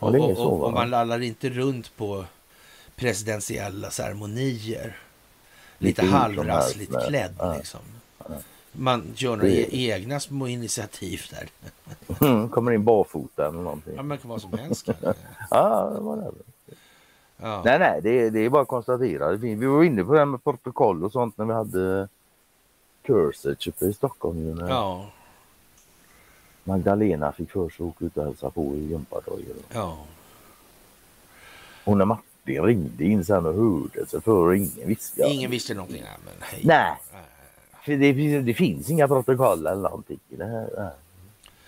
Ja, 0.00 0.06
och, 0.06 0.30
och, 0.30 0.36
så, 0.36 0.56
va? 0.56 0.66
och, 0.66 0.72
man 0.72 0.90
lallar 0.90 1.22
inte 1.22 1.48
runt 1.48 1.96
på 1.96 2.24
presidentiella 2.96 3.90
ceremonier. 3.90 4.96
Lite, 5.78 6.02
lite 6.02 6.14
halvrassligt 6.16 6.92
klädd 7.06 7.34
ja. 7.38 7.56
liksom. 7.56 7.80
Man 8.72 9.12
gör 9.16 9.36
några 9.36 9.48
det... 9.48 9.76
Egna 9.76 10.20
små 10.20 10.46
initiativ 10.46 11.22
där. 11.30 11.48
Mm, 12.20 12.48
kommer 12.48 12.72
in 12.72 12.84
barfota 12.84 13.48
eller 13.48 13.58
någonting. 13.58 13.92
Ja, 13.96 14.02
men 14.02 14.16
det 14.16 14.22
kan 14.22 14.28
vara 14.28 14.40
som 14.40 14.58
helst. 14.58 14.88
ja, 15.50 15.92
det 15.94 16.00
var 16.00 16.16
det. 16.16 16.32
Ja. 17.42 17.62
Nej, 17.64 17.78
nej, 17.78 18.00
det, 18.02 18.30
det 18.30 18.40
är 18.40 18.48
bara 18.48 18.62
att 18.62 18.68
konstatera. 18.68 19.32
Vi 19.32 19.54
var 19.54 19.84
inne 19.84 20.04
på 20.04 20.12
det 20.12 20.18
här 20.18 20.26
med 20.26 20.44
protokoll 20.44 21.04
och 21.04 21.12
sånt 21.12 21.38
när 21.38 21.44
vi 21.44 21.52
hade 21.52 22.08
Cursage 23.02 23.68
uppe 23.68 23.84
i 23.84 23.92
Stockholm. 23.92 24.66
Ja. 24.68 25.06
Magdalena 26.64 27.32
fick 27.32 27.50
för 27.50 27.68
sig 27.68 27.74
att 27.74 27.80
åka 27.80 28.04
ut 28.04 28.16
och 28.16 28.24
hälsa 28.24 28.50
på 28.50 28.74
i 28.74 28.86
gympadojor. 28.86 29.56
Ja. 29.72 29.98
Och 31.84 31.96
när 31.96 32.04
Martin 32.04 32.62
ringde 32.62 33.04
in 33.04 33.24
sen 33.24 33.46
och 33.46 33.54
hörde 33.54 34.06
sig 34.06 34.20
för 34.20 34.46
och 34.46 34.56
ingen 34.56 34.88
visste. 34.88 35.22
Ingen 35.22 35.50
visste 35.50 35.74
någonting. 35.74 36.02
Nej. 36.02 36.18
Men 36.24 36.34
hej. 36.40 36.60
nej. 36.64 36.96
För 37.84 37.92
det, 37.92 38.14
finns, 38.14 38.46
det 38.46 38.54
finns 38.54 38.90
inga 38.90 39.08
protokoll 39.08 39.66
eller 39.66 39.82
någonting 39.82 40.18
det 40.28 40.44
här. 40.44 40.90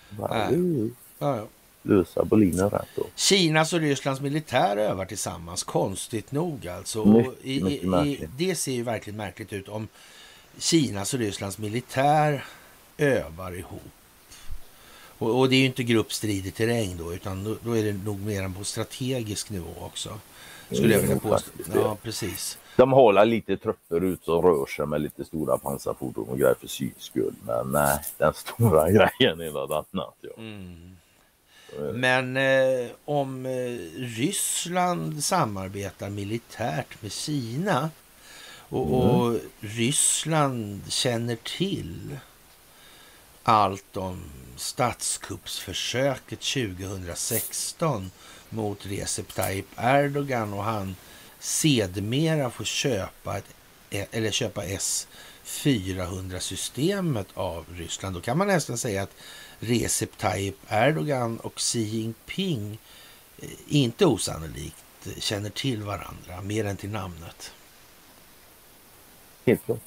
Bara, 0.09 0.49
nej. 0.49 0.89
Ja, 1.19 1.37
ja. 1.37 1.43
Lösa 1.83 2.25
bolinen 2.25 2.69
rätt 2.69 2.87
då. 2.95 3.05
Kinas 3.15 3.73
och 3.73 3.79
Rysslands 3.79 4.21
militär 4.21 4.77
övar 4.77 5.05
tillsammans, 5.05 5.63
konstigt 5.63 6.31
nog 6.31 6.67
alltså. 6.67 7.05
Mycket, 7.05 7.45
i, 7.45 7.51
i, 7.51 8.27
det 8.37 8.55
ser 8.55 8.71
ju 8.71 8.83
verkligen 8.83 9.17
märkligt 9.17 9.53
ut 9.53 9.69
om 9.69 9.87
Kinas 10.57 11.13
och 11.13 11.19
Rysslands 11.19 11.57
militär 11.57 12.45
övar 12.97 13.55
ihop. 13.55 13.81
Och, 15.17 15.39
och 15.39 15.49
det 15.49 15.55
är 15.55 15.59
ju 15.59 15.65
inte 15.65 15.83
gruppstridig 15.83 16.55
terräng 16.55 16.97
då, 16.97 17.13
utan 17.13 17.43
då, 17.43 17.55
då, 17.63 17.77
är 17.77 17.83
det 17.83 17.93
nog 17.93 18.19
mer 18.19 18.49
på 18.57 18.63
strategisk 18.63 19.49
nivå 19.49 19.71
också. 19.79 20.19
Skulle 20.71 20.93
jag 20.93 21.01
vilja 21.01 21.19
påstå. 21.19 21.51
Ja, 21.73 21.97
precis. 22.03 22.57
De 22.77 22.91
håller 22.91 23.25
lite 23.25 23.57
trupper 23.57 24.03
ut 24.03 24.23
som 24.23 24.41
rör 24.41 24.65
sig 24.65 24.85
med 24.85 25.01
lite 25.01 25.25
stora 25.25 25.57
pansarfordon 25.57 26.29
och 26.29 26.37
grejer 26.37 26.55
för 26.59 26.67
syns 26.67 26.93
skull. 26.97 27.33
Men 27.45 27.71
nej, 27.71 27.99
den 28.17 28.33
stora 28.33 28.91
grejen 28.91 29.41
är 29.41 29.51
något 29.51 29.87
annat. 29.93 30.15
Ja. 30.21 30.29
Mm. 30.37 30.97
Men 31.79 32.37
eh, 32.37 32.87
om 33.05 33.45
eh, 33.45 33.77
Ryssland 33.95 35.23
samarbetar 35.23 36.09
militärt 36.09 37.01
med 37.01 37.11
Kina 37.11 37.89
och, 38.69 38.87
mm. 38.87 38.99
och, 38.99 39.39
Ryssland 39.59 40.81
känner 40.87 41.35
till 41.35 42.17
allt 43.43 43.97
om 43.97 44.23
statskuppsförsöket 44.55 46.39
2016 46.39 48.11
mot 48.49 48.85
Recep 48.85 49.33
Tayyip 49.33 49.67
Erdogan 49.77 50.53
och 50.53 50.63
han 50.63 50.95
sedermera 51.39 52.49
får 52.49 52.63
köpa, 52.63 53.37
ett, 53.37 53.45
eller 54.11 54.31
köpa 54.31 54.63
S-400-systemet 54.63 57.27
av 57.33 57.65
Ryssland. 57.75 58.15
Då 58.15 58.21
kan 58.21 58.37
man 58.37 58.47
nästan 58.47 58.77
säga 58.77 59.03
att 59.03 59.15
Recep 59.63 60.17
Tayyip 60.17 60.57
Erdogan 60.69 61.37
och 61.37 61.59
Xi 61.59 61.79
Jinping 61.79 62.77
eh, 63.39 63.49
inte 63.67 64.05
osannolikt 64.05 65.07
känner 65.17 65.49
till 65.49 65.83
varandra, 65.83 66.41
mer 66.43 66.65
än 66.65 66.77
till 66.77 66.89
namnet. 66.89 67.51
Helt 69.45 69.65
klart. 69.65 69.79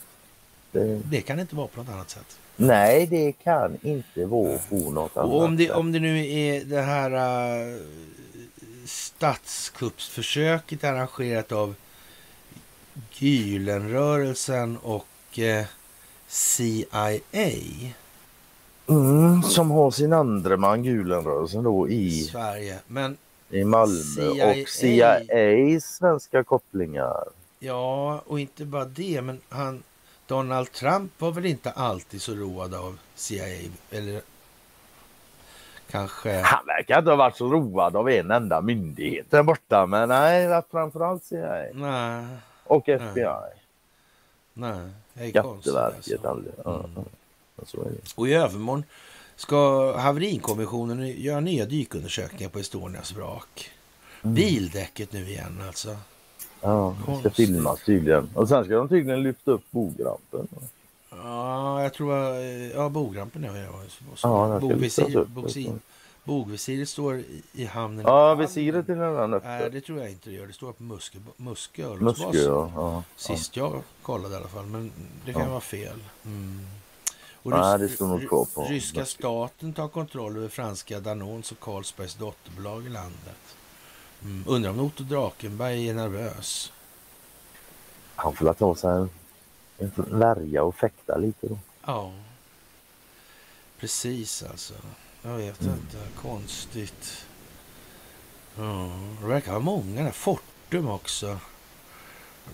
Det... 0.72 1.00
det 1.04 1.20
kan 1.20 1.40
inte 1.40 1.56
vara 1.56 1.66
på 1.66 1.82
något 1.82 1.88
annat 1.88 2.10
sätt. 2.10 2.38
Nej, 2.56 3.06
det 3.06 3.32
kan 3.32 3.78
inte 3.82 4.26
vara 4.26 4.58
på 4.58 4.76
något 4.76 5.16
annat 5.16 5.30
och 5.30 5.42
om 5.42 5.56
det, 5.56 5.66
sätt. 5.66 5.76
Om 5.76 5.92
det 5.92 6.00
nu 6.00 6.32
är 6.32 6.64
det 6.64 6.82
här 6.82 7.10
uh, 7.70 7.80
statskuppsförsöket 8.84 10.84
arrangerat 10.84 11.52
av 11.52 11.74
Gülenrörelsen 13.12 14.76
och 14.76 15.38
uh, 15.38 15.64
CIA. 16.26 17.20
Mm, 18.88 19.42
som 19.42 19.70
har 19.70 19.90
sin 19.90 20.12
andra 20.12 20.56
man 20.56 20.84
Gülenrörelsen 20.84 21.62
då 21.62 21.88
i 21.88 22.10
Sverige. 22.22 22.78
Men 22.86 23.16
i 23.50 23.64
Malmö 23.64 23.94
CIA... 24.04 24.50
och 24.50 24.68
CIAs 24.68 25.84
svenska 25.84 26.44
kopplingar. 26.44 27.24
Ja, 27.58 28.22
och 28.26 28.40
inte 28.40 28.64
bara 28.64 28.84
det, 28.84 29.22
men 29.22 29.40
han 29.48 29.82
Donald 30.26 30.72
Trump 30.72 31.12
var 31.18 31.32
väl 31.32 31.46
inte 31.46 31.70
alltid 31.70 32.22
så 32.22 32.34
road 32.34 32.74
av 32.74 32.98
CIA, 33.14 33.70
eller 33.90 34.20
kanske... 35.90 36.40
Han 36.40 36.66
verkar 36.66 36.98
inte 36.98 37.10
ha 37.10 37.16
varit 37.16 37.36
så 37.36 37.50
road 37.50 37.96
av 37.96 38.10
en 38.10 38.30
enda 38.30 38.60
myndighet 38.60 39.30
där 39.30 39.42
borta, 39.42 39.86
men 39.86 40.08
nej, 40.08 40.62
framförallt 40.70 41.24
CIA. 41.24 41.64
Nej. 41.74 42.26
Och 42.64 42.88
FBI. 42.88 43.24
Nej, 44.54 44.88
det 45.14 45.24
är 45.24 45.30
Skatteverket. 45.30 46.24
Alltså. 46.24 46.50
Mm. 46.64 47.04
Är. 47.58 47.92
Och 48.14 48.28
i 48.28 48.34
övermorgon 48.34 48.84
ska 49.36 49.92
haverikommissionen 49.96 51.08
göra 51.08 51.40
nya 51.40 51.66
dykundersökningar 51.66 52.50
på 52.50 52.58
Estonias 52.58 53.12
vrak. 53.12 53.70
Mm. 54.22 54.34
Bildäcket 54.34 55.12
nu 55.12 55.28
igen 55.28 55.62
alltså. 55.66 55.96
Ja, 56.60 56.96
det 57.06 57.20
ska 57.20 57.30
filmas 57.30 57.84
tydligen. 57.84 58.30
Och 58.34 58.48
sen 58.48 58.64
ska 58.64 58.74
de 58.74 58.88
tydligen 58.88 59.22
lyfta 59.22 59.50
upp 59.50 59.70
bogrampen. 59.70 60.48
Ja, 61.10 61.82
jag 61.82 61.94
tror... 61.94 62.14
Ja, 62.74 62.88
bogrampen 62.88 63.42
ja. 63.42 63.56
ja. 64.22 64.58
Bogvisir, 64.60 65.24
bogsir, 65.24 65.72
bogvisiret 66.24 66.88
står 66.88 67.22
i 67.52 67.64
hamnen. 67.64 68.04
Ja, 68.06 68.34
visiret 68.34 68.88
är 68.88 68.96
den 68.96 69.34
öppen. 69.34 69.48
Nej, 69.50 69.70
det 69.70 69.80
tror 69.80 69.98
jag 69.98 70.10
inte 70.10 70.30
det 70.30 70.36
gör. 70.36 70.46
Det 70.46 70.52
står 70.52 70.72
på 70.72 70.82
Muskö, 70.82 71.18
Muskö 71.36 71.94
Muskö, 71.94 72.26
ja, 72.32 72.70
ja. 72.74 73.02
Sist 73.16 73.56
jag 73.56 73.82
kollade 74.02 74.34
i 74.34 74.36
alla 74.36 74.48
fall, 74.48 74.66
men 74.66 74.92
det 75.24 75.32
kan 75.32 75.42
ja. 75.42 75.48
vara 75.48 75.60
fel. 75.60 75.98
Mm. 76.24 76.66
Och 77.46 77.52
Nej, 77.52 77.78
det 77.78 77.88
står 77.88 78.06
nog 78.06 78.28
kvar 78.28 78.44
på. 78.44 78.64
Ryska 78.64 79.04
staten 79.04 79.72
tar 79.72 79.88
kontroll 79.88 80.36
över 80.36 80.48
franska 80.48 81.00
Danons 81.00 81.52
och 81.52 81.60
Carlsbergs 81.60 82.14
dotterbolag 82.14 82.86
i 82.86 82.88
landet. 82.88 83.56
Mm. 84.22 84.44
Undrar 84.46 84.70
om 84.70 84.80
Otto 84.80 85.04
Drakenberg 85.04 85.88
är 85.88 85.94
nervös. 85.94 86.72
Han 88.14 88.34
får 88.34 88.52
ta 88.52 88.74
sig 88.74 88.90
en, 88.90 89.10
en 89.78 90.18
värja 90.18 90.62
och 90.62 90.74
fäkta 90.74 91.16
lite 91.16 91.46
då. 91.46 91.58
Ja. 91.84 92.12
Precis 93.78 94.42
alltså. 94.42 94.74
Jag 95.22 95.36
vet 95.36 95.60
mm. 95.60 95.74
inte. 95.74 96.20
Konstigt. 96.22 97.26
Ja, 98.56 98.90
det 99.20 99.26
verkar 99.26 99.52
vara 99.52 99.60
många 99.60 100.02
där. 100.02 100.10
Fortum 100.10 100.88
också. 100.88 101.38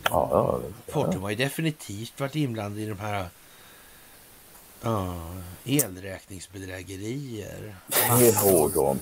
Ja, 0.02 0.28
ja, 0.31 0.60
Fortum 0.93 1.23
har 1.23 1.31
ju 1.31 1.36
definitivt 1.36 2.20
varit 2.20 2.36
inblandad 2.36 2.81
i 2.81 2.86
de 2.86 2.98
här 2.98 3.28
ja, 4.82 5.30
elräkningsbedrägerier. 5.64 7.76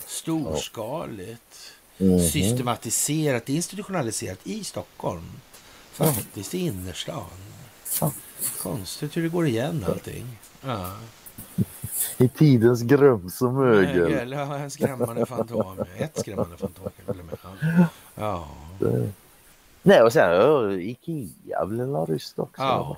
Storskaligt 0.07 1.73
mm. 1.98 2.20
systematiserat, 2.20 3.48
institutionaliserat 3.48 4.39
i 4.44 4.65
Stockholm. 4.65 5.31
Faktiskt 5.93 6.55
i 6.55 6.59
innerstan. 6.59 7.24
Konstigt 8.62 9.16
hur 9.16 9.23
det 9.23 9.28
går 9.28 9.47
igen 9.47 9.85
allting. 9.89 10.27
Ja. 10.62 10.97
I 12.19 12.28
tidens 12.28 12.82
grums 12.82 13.43
och 13.43 13.52
mögel. 13.52 14.01
mögel 14.01 14.32
ja, 14.32 14.57
en 14.57 14.70
skrämmande 14.70 15.27
fantom. 15.27 15.85
Ett 15.97 16.19
skrämmande 16.19 16.57
fantom. 16.57 16.89
Ja. 18.15 18.48
Nej, 19.82 20.02
och 20.02 20.12
sen 20.12 20.81
Ikea 20.81 21.66
blev 21.66 21.89
väl 21.89 22.07
ryskt 22.07 22.39
också. 22.39 22.62
Ja. 22.62 22.97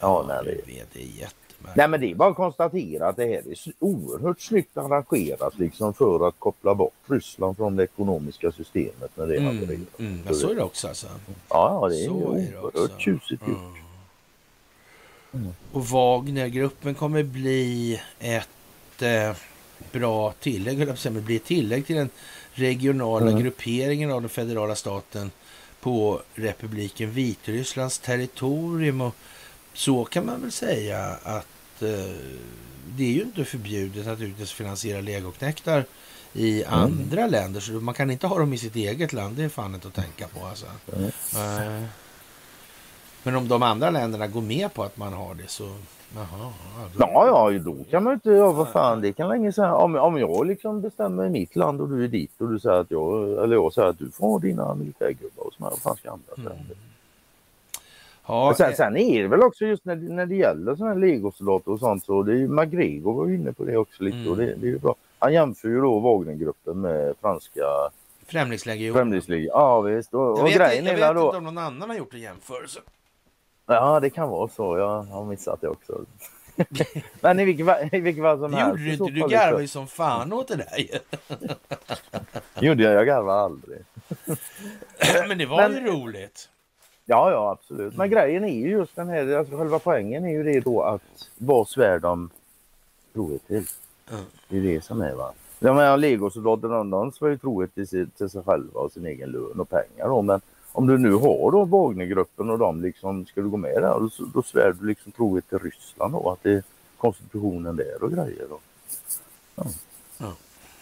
Ja, 0.00 0.24
nej, 0.28 0.38
det... 0.44 0.72
Vet, 0.72 0.88
det 0.92 1.00
är 1.02 1.06
jätte... 1.06 1.34
utmärkt. 1.50 1.76
Nej 1.76 1.88
men 1.88 2.00
det 2.00 2.10
är 2.10 2.14
bara 2.14 2.30
att 2.30 2.36
konstatera 2.36 3.08
att 3.08 3.16
det 3.16 3.24
här 3.24 3.32
är 3.52 3.56
oerhört 3.78 4.40
snyggt 4.40 4.76
arrangerat 4.76 5.58
liksom 5.58 5.94
för 5.94 6.28
att 6.28 6.34
koppla 6.38 6.74
bort 6.74 6.92
Ryssland 7.06 7.56
från 7.56 7.76
det 7.76 7.84
ekonomiska 7.84 8.52
systemet 8.52 9.10
när 9.14 9.26
det 9.26 9.36
Mm, 9.36 9.56
havererar. 9.56 9.80
mm, 9.98 10.20
ja, 10.26 10.34
så 10.34 10.50
är 10.50 10.54
det 10.54 10.62
också 10.62 10.88
alltså. 10.88 11.06
Ja, 11.48 11.78
ja, 11.82 11.88
det 11.88 12.04
är 12.04 12.06
Så 12.08 12.32
är 12.32 12.38
det 12.52 12.58
också. 12.58 12.78
oerhört 12.78 13.00
tjusigt 13.00 13.42
gjort. 13.48 13.58
Mm. 15.32 15.48
Och 15.72 15.86
Wagnergruppen 15.86 16.94
kommer 16.94 17.22
bli 17.22 18.00
ett 18.18 19.02
eh, 19.02 19.32
bra 19.92 20.32
tillägg, 20.40 20.78
höll 20.78 20.80
jag 20.80 20.88
på 20.88 20.92
att 20.92 20.98
säga, 20.98 21.12
men 21.12 21.24
bli 21.24 21.36
ett 21.36 21.44
tillägg 21.44 21.86
till 21.86 21.96
den 21.96 22.10
regionala 22.52 23.30
Mm. 23.30 23.42
grupperingen 23.42 24.10
av 24.10 24.20
den 24.20 24.28
federala 24.30 24.74
staten 24.74 25.30
på 25.80 26.20
republiken 26.34 27.10
Vitrysslands 27.10 27.98
territorium. 27.98 29.00
Och 29.00 29.14
så 29.78 30.04
kan 30.04 30.26
man 30.26 30.40
väl 30.40 30.52
säga 30.52 30.98
att 31.22 31.82
eh, 31.82 32.14
det 32.96 33.04
är 33.04 33.12
ju 33.12 33.22
inte 33.22 33.44
förbjudet 33.44 34.06
att 34.06 34.48
finansiera 34.50 35.00
legoknektar 35.00 35.84
i 36.32 36.62
Mm. 36.64 36.74
andra 36.82 37.26
länder. 37.26 37.60
Så 37.60 37.72
man 37.72 37.94
kan 37.94 38.10
inte 38.10 38.26
ha 38.26 38.38
dem 38.38 38.52
i 38.52 38.58
sitt 38.58 38.76
eget 38.76 39.12
land. 39.12 39.36
Det 39.36 39.44
är 39.44 39.48
fan 39.48 39.74
inte 39.74 39.88
att 39.88 39.94
tänka 39.94 40.28
på 40.28 40.46
alltså. 40.46 40.66
Mm. 40.96 41.10
Nej. 41.34 41.86
Men 43.22 43.36
om 43.36 43.48
de 43.48 43.62
andra 43.62 43.90
länderna 43.90 44.26
går 44.26 44.40
med 44.42 44.74
på 44.74 44.82
att 44.84 44.96
man 44.96 45.12
har 45.12 45.34
det 45.34 45.48
så... 45.50 45.74
Jaha, 46.14 46.26
ja, 46.40 46.50
då- 46.94 46.98
Ja, 46.98 47.50
ja, 47.52 47.58
då 47.58 47.76
kan 47.90 48.02
man 48.04 48.10
ju 48.10 48.14
inte, 48.14 48.30
ja 48.30 48.52
vad 48.52 48.68
fan, 48.68 49.00
det 49.00 49.12
kan 49.12 49.28
länge 49.28 49.52
säga. 49.52 49.74
Om, 49.74 49.96
om 49.96 50.18
jag 50.18 50.46
liksom 50.46 50.80
bestämmer 50.80 51.26
i 51.26 51.30
mitt 51.30 51.56
land 51.56 51.80
och 51.80 51.88
du 51.88 52.04
är 52.04 52.08
dit 52.08 52.30
och 52.38 52.48
du 52.48 52.58
säger 52.60 52.80
att 52.80 52.90
jag, 52.90 53.44
eller 53.44 53.54
jag 53.56 53.72
säger 53.72 53.88
att 53.88 53.98
du 53.98 54.10
får 54.10 54.40
dina 54.40 54.74
militärgubbar 54.74 55.46
och 55.46 55.52
sådär, 55.54 55.70
vad 55.70 55.78
fan 55.78 55.96
ska 55.96 56.10
andra 56.10 56.34
säga? 56.36 56.50
Mm. 56.50 56.66
Ja, 58.28 58.54
sen, 58.56 58.70
eh, 58.70 58.74
sen 58.76 58.96
är 58.96 59.22
det 59.22 59.28
väl 59.28 59.42
också 59.42 59.64
just 59.66 59.84
när, 59.84 59.96
det- 59.96 60.12
när 60.14 60.26
det 60.26 60.34
gäller 60.36 60.74
sådana 60.76 60.92
här 60.94 61.00
legosoldater 61.00 61.70
och 61.72 61.78
sånt 61.80 62.04
så 62.04 62.22
det 62.22 62.32
är 62.32 62.36
ju 62.36 62.48
McGregor 62.48 63.14
var 63.14 63.30
inne 63.34 63.52
på 63.52 63.64
det 63.64 63.76
också 63.76 64.02
lite 64.02 64.16
Mm. 64.16 64.30
och 64.30 64.36
det, 64.36 64.44
det 64.54 64.66
är 64.66 64.70
ju 64.70 64.78
bra. 64.78 64.94
Han 65.18 65.32
jämför 65.32 65.68
ju 65.68 65.80
då 65.80 65.98
Wagnergruppen 65.98 66.80
med 66.80 67.14
franska 67.20 67.62
Främlingslegion. 68.26 68.94
Främlingsligan. 68.94 69.50
Ja 69.52 69.80
visst 69.80 70.14
och, 70.14 70.20
Jag 70.20 70.38
och 70.38 70.46
vet, 70.46 70.56
grejen 70.56 70.84
jag 70.86 70.94
vet 70.96 71.14
då. 71.14 71.24
inte 71.26 71.36
om 71.36 71.44
någon 71.44 71.58
annan 71.58 71.90
har 71.90 71.96
gjort 71.96 72.14
en 72.14 72.20
jämförelse. 72.20 72.80
Ja 73.66 74.00
det 74.00 74.10
kan 74.10 74.28
vara 74.28 74.48
så, 74.48 74.78
jag 74.78 75.02
har 75.02 75.24
missat 75.24 75.60
det 75.60 75.68
också. 75.68 76.00
Men 77.20 77.40
i 77.40 77.44
vilket, 77.44 77.92
i 77.94 78.00
vilket 78.00 78.22
fall 78.24 78.38
som 78.38 78.50
Det 78.50 78.56
helst. 78.56 78.70
gjorde 78.80 78.84
du 78.84 78.92
inte. 78.92 79.26
Du 79.28 79.34
garvade 79.36 79.62
ju 79.62 79.68
som 79.68 79.86
fan 79.86 80.32
åt 80.32 80.48
det 80.48 80.56
där. 80.56 81.00
Gjorde 82.60 82.82
jag, 82.82 82.92
jag 82.94 83.06
garvar 83.06 83.34
aldrig. 83.38 83.78
Men 85.28 85.38
det 85.38 85.46
var 85.46 85.68
Men- 85.68 85.72
ju 85.86 85.90
roligt. 85.92 86.48
Ja, 87.10 87.30
ja 87.30 87.50
absolut. 87.50 87.96
Men 87.96 88.10
grejen 88.10 88.44
är 88.44 88.54
ju 88.54 88.70
just 88.70 88.96
den 88.96 89.08
här, 89.08 89.36
alltså 89.36 89.56
själva 89.56 89.78
poängen 89.78 90.24
är 90.24 90.30
ju 90.30 90.42
det 90.42 90.60
då 90.60 90.82
att 90.82 91.02
vad 91.38 91.68
svär 91.68 91.98
de 91.98 92.30
trohet 93.12 93.46
till. 93.46 93.66
Mm. 94.10 94.24
Det 94.48 94.56
är 94.56 94.62
det 94.62 94.84
som 94.84 95.00
är 95.00 95.14
va. 95.14 95.32
Jag 95.58 95.76
menar 95.76 95.96
legosoldaterna 95.96 96.84
de, 96.84 97.12
svär 97.12 97.28
ju 97.28 97.38
trohet 97.38 97.74
till, 97.74 97.88
sig, 97.88 98.06
till 98.06 98.30
sig 98.30 98.42
själva 98.42 98.80
och 98.80 98.92
sin 98.92 99.06
egen 99.06 99.30
lön 99.30 99.60
och 99.60 99.68
pengar 99.68 100.08
då. 100.08 100.22
Men 100.22 100.40
om 100.72 100.86
du 100.86 100.98
nu 100.98 101.12
har 101.12 101.50
då 101.50 101.64
Wagnergruppen 101.64 102.50
och 102.50 102.58
de 102.58 102.82
liksom, 102.82 103.26
ska 103.26 103.40
du 103.40 103.48
gå 103.48 103.56
med 103.56 103.82
där, 103.82 104.00
då, 104.00 104.10
då 104.34 104.42
svär 104.42 104.76
du 104.80 104.86
liksom 104.86 105.12
trohet 105.12 105.48
till 105.48 105.58
Ryssland 105.58 106.12
då, 106.12 106.30
att 106.30 106.42
det 106.42 106.52
är 106.52 106.62
konstitutionen 106.96 107.76
där 107.76 108.02
och 108.02 108.12
grejer 108.12 108.46
då. 108.50 108.58
Ja. 109.54 109.64
Ja. 110.18 110.32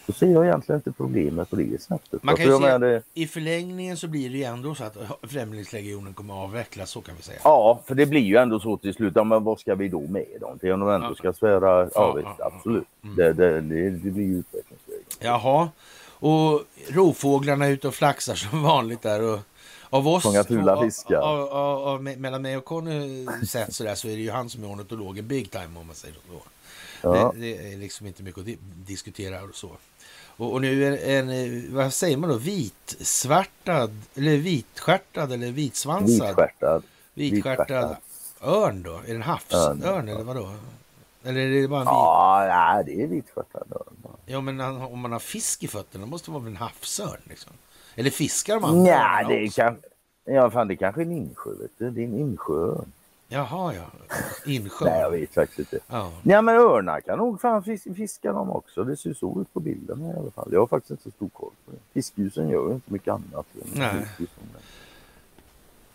Då 0.07 0.13
ser 0.13 0.27
jag 0.27 0.45
egentligen 0.45 0.79
inte 0.79 0.91
problemet 0.91 1.49
på 1.49 1.55
det 1.55 1.81
sättet. 1.81 2.23
Man 2.23 2.35
kan 2.35 2.45
jag 2.45 2.61
se- 2.61 2.65
menar 2.67 2.79
det, 2.87 3.01
I 3.13 3.27
förlängningen 3.27 3.97
så 3.97 4.07
blir 4.07 4.29
det 4.29 4.37
ju 4.37 4.43
ändå 4.43 4.75
så 4.75 4.83
att 4.83 4.97
Främlingslegionen 5.21 6.13
kommer 6.13 6.33
att 6.33 6.43
avvecklas, 6.49 6.89
så 6.91 7.01
kan 7.01 7.15
vi 7.15 7.23
säga. 7.23 7.39
Ja, 7.43 7.81
för 7.87 7.95
det 7.95 8.05
blir 8.05 8.21
ju 8.21 8.35
ändå 8.37 8.59
så 8.59 8.77
till 8.77 8.93
slut. 8.93 9.13
Ja, 9.15 9.23
men 9.23 9.43
vad 9.43 9.59
ska 9.59 9.75
vi 9.75 9.87
då 9.89 10.01
med 10.01 10.25
dem 10.41 10.59
till? 10.59 10.71
Om 10.71 10.79
de 10.79 10.89
ändå 10.89 11.07
Ja. 11.07 11.15
ska 11.15 11.33
svära? 11.33 11.89
Ja, 11.95 12.13
visst, 12.13 12.27
ja, 12.39 12.51
absolut. 12.55 12.87
Mm. 13.03 13.15
Det, 13.15 13.33
det, 13.33 13.61
det, 13.61 13.89
det 13.89 14.09
blir 14.11 14.25
ju 14.25 14.37
utvecklingsvägen. 14.39 15.03
Jaha. 15.19 15.69
Och 16.19 16.61
rovfåglarna 16.87 17.65
är 17.65 17.69
ute 17.71 17.87
och 17.87 17.95
flaxar 17.95 18.35
som 18.35 18.63
vanligt 18.63 19.01
där. 19.01 19.21
Och 19.33 19.39
av 19.89 20.07
oss, 20.07 20.23
Fångar 20.23 20.43
fula 20.43 20.81
fiskar. 20.81 21.17
Av, 21.17 21.39
av, 21.49 21.87
av, 21.87 22.01
me- 22.01 22.17
mellan 22.17 22.41
mig 22.41 22.57
och 22.57 22.65
Conny 22.65 23.27
sett 23.47 23.73
sådär 23.73 23.95
så 23.95 24.07
är 24.07 24.11
det 24.15 24.21
ju 24.21 24.31
han 24.31 24.49
som 24.49 24.63
är 24.63 24.67
ornitologen 24.73 25.27
big 25.27 25.51
time 25.51 25.79
om 25.79 25.87
man 25.87 25.95
säger 25.95 26.15
så. 26.15 26.41
Ja. 27.01 27.31
Det, 27.35 27.39
det 27.41 27.73
är 27.73 27.77
liksom 27.77 28.07
inte 28.07 28.23
mycket 28.23 28.39
att 28.39 28.45
di 28.45 28.57
diskutera 28.85 29.43
och 29.43 29.55
så. 29.55 29.69
Och, 30.37 30.53
och 30.53 30.61
nu 30.61 30.85
är 30.85 31.19
en, 31.19 31.29
eh, 31.29 31.73
vad 31.73 31.93
säger 31.93 32.17
man 32.17 32.29
då, 32.29 32.35
vitsvartad, 32.37 33.91
eller 34.15 34.37
vitstjärtad 34.37 35.31
eller 35.31 35.51
vitsvansad? 35.51 36.27
Vitstjärtad. 36.27 36.83
Vitstjärtad 37.13 37.95
örn 38.41 38.83
då? 38.83 38.93
Är 38.93 39.07
det 39.07 39.15
en 39.15 39.21
havsörn 39.21 39.83
Örn, 39.83 40.09
eller 40.09 40.23
vadå? 40.23 40.51
Eller 41.23 41.41
är 41.41 41.61
det 41.61 41.67
bara 41.67 41.79
en 41.79 41.85
vit? 41.85 41.91
Ja, 41.91 42.45
nej, 42.49 42.83
det 42.85 43.03
är 43.03 43.07
vitstjärtad. 43.07 43.67
Ja, 44.25 44.41
men 44.41 44.61
om 44.61 44.99
man 44.99 45.11
har 45.11 45.19
fisk 45.19 45.63
i 45.63 45.67
fötterna 45.67 46.05
måste 46.05 46.31
det 46.31 46.33
vara 46.33 46.47
en 46.47 46.57
havsörn 46.57 47.21
liksom? 47.23 47.53
Eller 47.95 48.09
fiskar 48.09 48.55
andra 48.55 48.69
Nej, 48.71 49.25
det 49.27 49.55
kan... 49.55 49.77
Ja, 50.25 50.49
fan 50.51 50.67
det 50.67 50.75
kanske 50.75 51.01
är 51.01 51.05
en 51.05 51.11
insjö, 51.11 51.49
vet 51.49 51.71
du. 51.77 51.89
Det 51.89 52.01
är 52.01 52.05
en 52.05 52.19
insjö. 52.19 52.75
Jaha, 53.29 53.73
ja. 53.75 53.83
Insjö. 54.45 54.85
Nej, 54.85 54.99
jag 54.99 55.11
vet 55.11 55.33
faktiskt 55.33 55.59
inte. 55.59 55.79
Ja. 55.87 56.11
Ja, 56.23 56.41
men 56.41 56.55
örnar 56.55 57.01
kan 57.01 57.17
nog 57.17 57.41
fan 57.41 57.63
fis- 57.63 57.95
fiska 57.95 58.33
dem 58.33 58.49
också. 58.49 58.83
Det 58.83 58.97
ser 58.97 59.13
så 59.13 59.41
ut 59.41 59.53
på 59.53 59.59
bilden 59.59 60.05
i 60.05 60.17
alla 60.19 60.31
fall. 60.31 60.49
Jag 60.51 60.59
har 60.59 60.67
faktiskt 60.67 60.91
inte 60.91 61.03
så 61.03 61.11
stor 61.11 61.29
koll 61.29 61.51
på 61.65 61.71
det. 61.71 61.77
Fiskljusen 61.93 62.49
gör 62.49 62.67
ju 62.67 62.73
inte 62.73 62.93
mycket 62.93 63.13
annat. 63.13 63.45
Nej. 63.73 64.07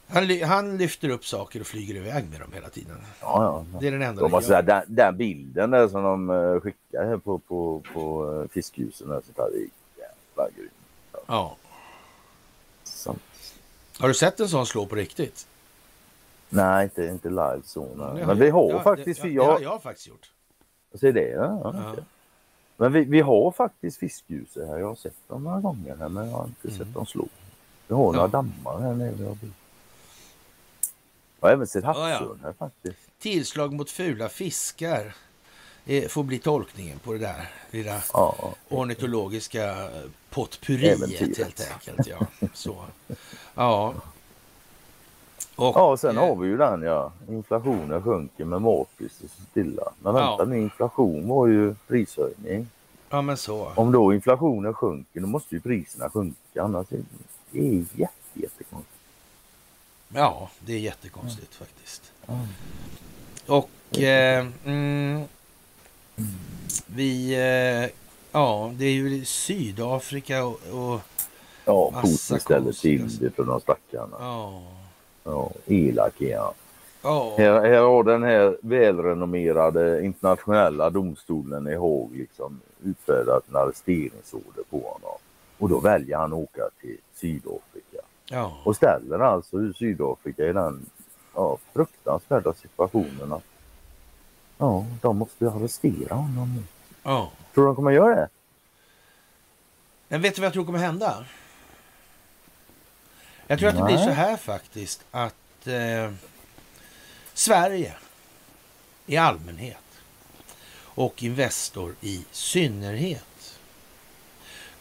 Han, 0.08 0.26
ly- 0.26 0.42
han 0.44 0.76
lyfter 0.76 1.08
upp 1.08 1.24
saker 1.26 1.60
och 1.60 1.66
flyger 1.66 1.94
iväg 1.94 2.30
med 2.30 2.40
dem 2.40 2.50
hela 2.52 2.68
tiden. 2.68 2.96
Ja, 3.20 3.44
ja. 3.44 3.64
ja. 3.72 3.78
Det 3.80 3.86
är 3.86 3.92
den 3.92 4.02
enda 4.02 4.20
gör. 4.42 4.48
säga, 4.48 4.62
den, 4.62 4.82
den 4.88 5.16
bilden 5.16 5.70
där 5.70 5.88
som 5.88 6.02
de 6.02 6.30
eh, 6.30 6.60
skickar 6.60 7.04
här 7.06 7.16
på, 7.16 7.38
på, 7.38 7.82
på 7.92 8.30
uh, 8.32 8.48
fiskljusen, 8.48 9.08
där, 9.08 9.20
så 9.26 9.42
där, 9.42 9.50
det 9.50 9.56
är 9.58 9.68
jävla 9.98 10.56
grymt. 10.56 10.72
Ja. 11.26 11.56
Så- 12.84 13.16
Har 13.98 14.08
du 14.08 14.14
sett 14.14 14.40
en 14.40 14.48
sån 14.48 14.66
slå 14.66 14.86
på 14.86 14.94
riktigt? 14.94 15.46
Nej, 16.52 16.84
inte, 16.84 17.04
inte 17.06 17.28
live 17.28 17.60
så. 17.64 17.88
Nej. 17.96 18.20
Det 18.20 18.26
Men 18.26 18.38
vi 18.38 18.50
har 18.50 18.72
det, 18.72 18.82
faktiskt... 18.82 19.22
Det, 19.22 19.28
vi 19.28 19.34
det 19.34 19.44
har 19.44 19.60
jag 19.60 19.82
faktiskt 19.82 20.08
gjort. 20.08 20.30
Se 21.00 21.12
det? 21.12 21.28
Ja, 21.30 21.60
ja, 21.64 21.72
Ja. 21.96 22.02
Men 22.76 22.92
vi, 22.92 23.04
vi 23.04 23.20
har 23.20 23.50
faktiskt 23.52 23.98
fiskljus 23.98 24.56
här. 24.56 24.78
Jag 24.78 24.86
har 24.86 24.94
sett 24.94 25.28
dem 25.28 25.44
några 25.44 25.60
gånger 25.60 25.96
här, 25.96 26.08
men 26.08 26.30
jag 26.30 26.36
har 26.36 26.44
inte 26.44 26.70
sett 26.70 26.94
dem 26.94 27.06
slå. 27.06 27.26
Vi 27.88 27.94
har 27.94 28.04
några 28.04 28.18
Ja. 28.18 28.26
dammar 28.26 28.80
här 28.80 28.94
nere. 28.94 29.14
Jag 29.20 29.36
har 31.40 31.50
även 31.50 31.66
sett 31.66 31.84
Ja, 31.84 32.10
ja. 32.10 32.16
havsörn 32.16 32.40
här 32.42 32.52
faktiskt. 32.52 32.98
Tillslag 33.18 33.72
mot 33.72 33.90
fula 33.90 34.28
fiskar 34.28 35.14
eh, 35.86 36.08
får 36.08 36.22
bli 36.24 36.38
tolkningen 36.38 36.98
på 36.98 37.12
det 37.12 37.18
där 37.18 37.50
lilla 37.70 38.02
Ja, 38.12 38.54
ornitologiska 38.68 39.88
potpurriet 40.30 41.20
helt 41.38 41.70
enkelt. 41.72 42.06
Ja, 42.06 42.26
så. 42.54 42.84
ja. 43.54 43.94
Och, 45.56 45.76
ja, 45.76 45.90
och 45.90 46.00
sen 46.00 46.16
eh, 46.16 46.22
har 46.28 46.36
vi 46.36 46.48
ju 46.48 46.56
den 46.56 46.82
ja. 46.82 47.12
Inflationen 47.28 48.02
sjunker 48.02 48.44
men 48.44 48.62
matpriset 48.62 49.30
står 49.30 49.44
stilla. 49.50 49.92
Men 50.02 50.14
vänta 50.14 50.36
Ja. 50.38 50.44
nu, 50.44 50.58
inflation 50.58 51.28
var 51.28 51.46
ju 51.46 51.74
prishöjning. 51.88 52.68
Ja, 53.10 53.22
men 53.22 53.36
så. 53.36 53.72
Om 53.74 53.92
då 53.92 54.14
inflationen 54.14 54.74
sjunker 54.74 55.20
då 55.20 55.26
måste 55.26 55.54
ju 55.54 55.60
priserna 55.60 56.10
sjunka. 56.10 56.62
Annars 56.62 56.92
är 56.92 57.00
det 57.50 57.58
är 57.68 57.72
jätte, 57.94 58.12
jättekonstigt. 58.34 58.98
Ja, 60.14 60.50
det 60.60 60.72
är 60.72 60.78
jättekonstigt 60.78 61.54
faktiskt. 61.54 62.12
Ja. 62.26 62.38
Och 63.46 63.98
eh, 63.98 64.46
mm, 64.64 65.22
vi... 66.86 67.34
Eh, 67.34 67.90
ja, 68.32 68.72
det 68.74 68.84
är 68.84 68.92
ju 68.92 69.24
Sydafrika 69.24 70.44
och... 70.44 70.60
och 70.72 71.00
Ja, 71.64 71.90
Putin 72.02 72.40
ställer 72.40 72.72
till 72.72 73.18
det 73.18 73.30
för 73.30 73.44
de 73.44 73.60
stackarna. 73.60 74.16
ja, 74.20 74.62
Ja, 75.24 75.50
elak 75.66 76.20
är 76.20 76.38
han. 76.38 76.54
ja, 77.02 77.34
Här, 77.38 77.60
här 77.60 77.80
har 77.80 78.04
den 78.04 78.22
här 78.22 78.56
välrenommerade 78.62 80.04
internationella 80.04 80.90
domstolen 80.90 81.66
i 81.68 81.74
Haag 81.76 82.10
liksom 82.12 82.60
utfärdat 82.84 83.48
en 83.48 83.56
arresteringsorder 83.56 84.62
på 84.70 84.76
honom. 84.78 85.18
Och 85.58 85.68
då 85.68 85.80
väljer 85.80 86.16
han 86.16 86.32
att 86.32 86.38
åka 86.38 86.62
till 86.80 86.96
Sydafrika. 87.14 87.98
ja. 88.30 88.52
Och 88.64 88.76
ställer 88.76 89.18
alltså 89.18 89.72
Sydafrika 89.72 90.46
i 90.46 90.52
den 90.52 90.86
ja, 91.34 91.58
fruktansvärda 91.72 92.52
situationen 92.54 93.32
att 93.32 93.42
ja, 94.58 94.84
de 95.02 95.16
måste 95.18 95.50
arrestera 95.50 96.14
honom 96.14 96.64
ja. 97.02 97.30
Tror 97.54 97.64
du 97.64 97.68
de 97.68 97.76
kommer 97.76 97.90
göra 97.90 98.14
det? 98.14 98.28
Men 100.08 100.22
vet 100.22 100.34
du 100.34 100.40
vad 100.40 100.46
jag 100.46 100.52
tror 100.52 100.64
kommer 100.64 100.78
hända? 100.78 101.14
Jag 103.52 103.58
tror 103.58 103.68
att 103.68 103.76
det 103.76 103.84
blir 103.84 103.96
så 103.96 104.10
här 104.10 104.36
faktiskt 104.36 105.04
att 105.10 105.66
eh, 105.66 106.12
Sverige 107.34 107.94
i 109.06 109.16
allmänhet 109.16 109.76
och 110.74 111.22
Investor 111.22 111.94
i 112.00 112.24
synnerhet 112.30 113.58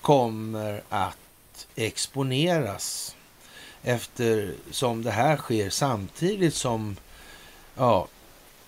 kommer 0.01 0.81
att 0.89 1.67
exponeras 1.75 3.15
eftersom 3.83 5.03
det 5.03 5.11
här 5.11 5.37
sker 5.37 5.69
samtidigt 5.69 6.55
som 6.55 6.95
ja, 7.75 8.07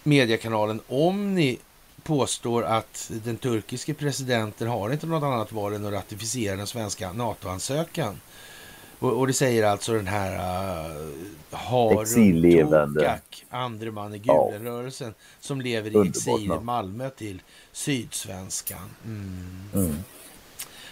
mediekanalen 0.04 0.82
Omni 0.88 1.58
påstår 2.04 2.64
att 2.64 3.12
den 3.24 3.38
turkiske 3.38 3.94
presidenten 3.94 4.68
har 4.68 4.92
inte 4.92 5.08
något 5.08 5.24
annat 5.24 5.52
val 5.52 5.74
än 5.74 5.86
att 5.86 5.94
ratificera 5.94 6.56
den 6.56 6.68
svenska 6.68 7.14
NATO-ansökan. 7.14 8.20
Och, 9.04 9.20
och, 9.20 9.28
det 9.28 9.34
säger 9.34 9.64
alltså 9.64 9.94
den 9.94 10.08
här 10.08 10.32
uh, 10.34 11.10
Harun 11.52 12.94
Tokak, 12.94 13.46
andre 13.50 13.92
man 13.92 14.14
i 14.14 14.20
Gulenrörelsen, 14.20 15.08
ja. 15.08 15.14
som 15.40 15.62
lever 15.62 15.92
i 15.92 15.94
Underbart, 15.94 16.18
exil 16.18 16.52
i 16.52 16.64
Malmö 16.64 17.10
till 17.10 17.42
Sydsvenskan. 17.72 18.90
Mm. 19.06 19.70
Mm. 19.74 19.96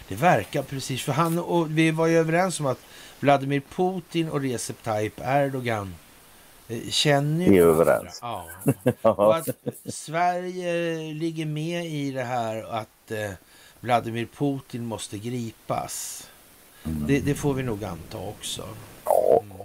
Det 0.07 0.15
verkar 0.15 0.63
precis, 0.63 1.01
för 1.01 1.11
han 1.11 1.39
och 1.39 1.77
vi 1.77 1.91
var 1.91 2.07
ju 2.07 2.17
överens 2.17 2.59
om 2.59 2.65
att 2.65 2.79
Vladimir 3.19 3.61
Putin 3.75 4.29
och 4.29 4.41
Recep 4.41 4.83
Tayyip 4.83 5.19
Erdogan 5.23 5.95
eh, 6.67 6.89
känner 6.89 7.45
ju 7.45 7.51
Vi 7.51 7.57
är 7.57 7.65
överens. 7.65 8.19
Ja. 8.21 8.45
Och 9.01 9.35
att 9.35 9.47
Sverige 9.85 10.97
ligger 11.13 11.45
med 11.45 11.85
i 11.85 12.11
det 12.11 12.23
här 12.23 12.63
att 12.63 13.11
eh, 13.11 13.31
Vladimir 13.79 14.27
Putin 14.37 14.85
måste 14.85 15.17
gripas. 15.17 16.27
Mm. 16.83 17.07
Det, 17.07 17.19
det, 17.19 17.35
får 17.35 17.53
vi 17.53 17.63
nog 17.63 17.83
anta 17.83 18.17
också. 18.17 18.67
Mm. 19.41 19.57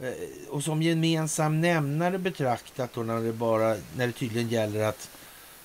Eh, 0.00 0.48
och 0.50 0.64
som 0.64 0.82
gemensam 0.82 1.60
nämnare 1.60 2.18
betraktat 2.18 2.92
då 2.92 3.02
när 3.02 3.20
det, 3.20 3.32
bara, 3.32 3.76
när 3.96 4.06
det 4.06 4.12
tydligen 4.12 4.48
gäller 4.48 4.84
att 4.84 5.10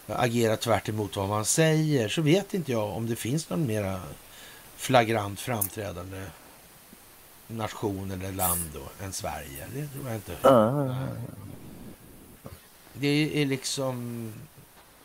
agera 0.07 0.57
tvärt 0.57 0.89
emot 0.89 1.15
vad 1.15 1.29
man 1.29 1.45
säger 1.45 2.09
så 2.09 2.21
vet 2.21 2.53
inte 2.53 2.71
jag 2.71 2.89
om 2.89 3.07
det 3.07 3.15
finns 3.15 3.49
någon 3.49 3.67
mera 3.67 4.01
flagrant 4.75 5.39
framträdande 5.39 6.25
nation 7.47 8.11
eller 8.11 8.31
land 8.31 8.69
då, 8.73 9.05
än 9.05 9.13
Sverige. 9.13 9.65
Det 9.73 9.87
tror 9.87 10.07
jag 10.07 10.15
inte. 10.15 10.35
Det 12.93 13.41
är 13.41 13.45
liksom 13.45 14.33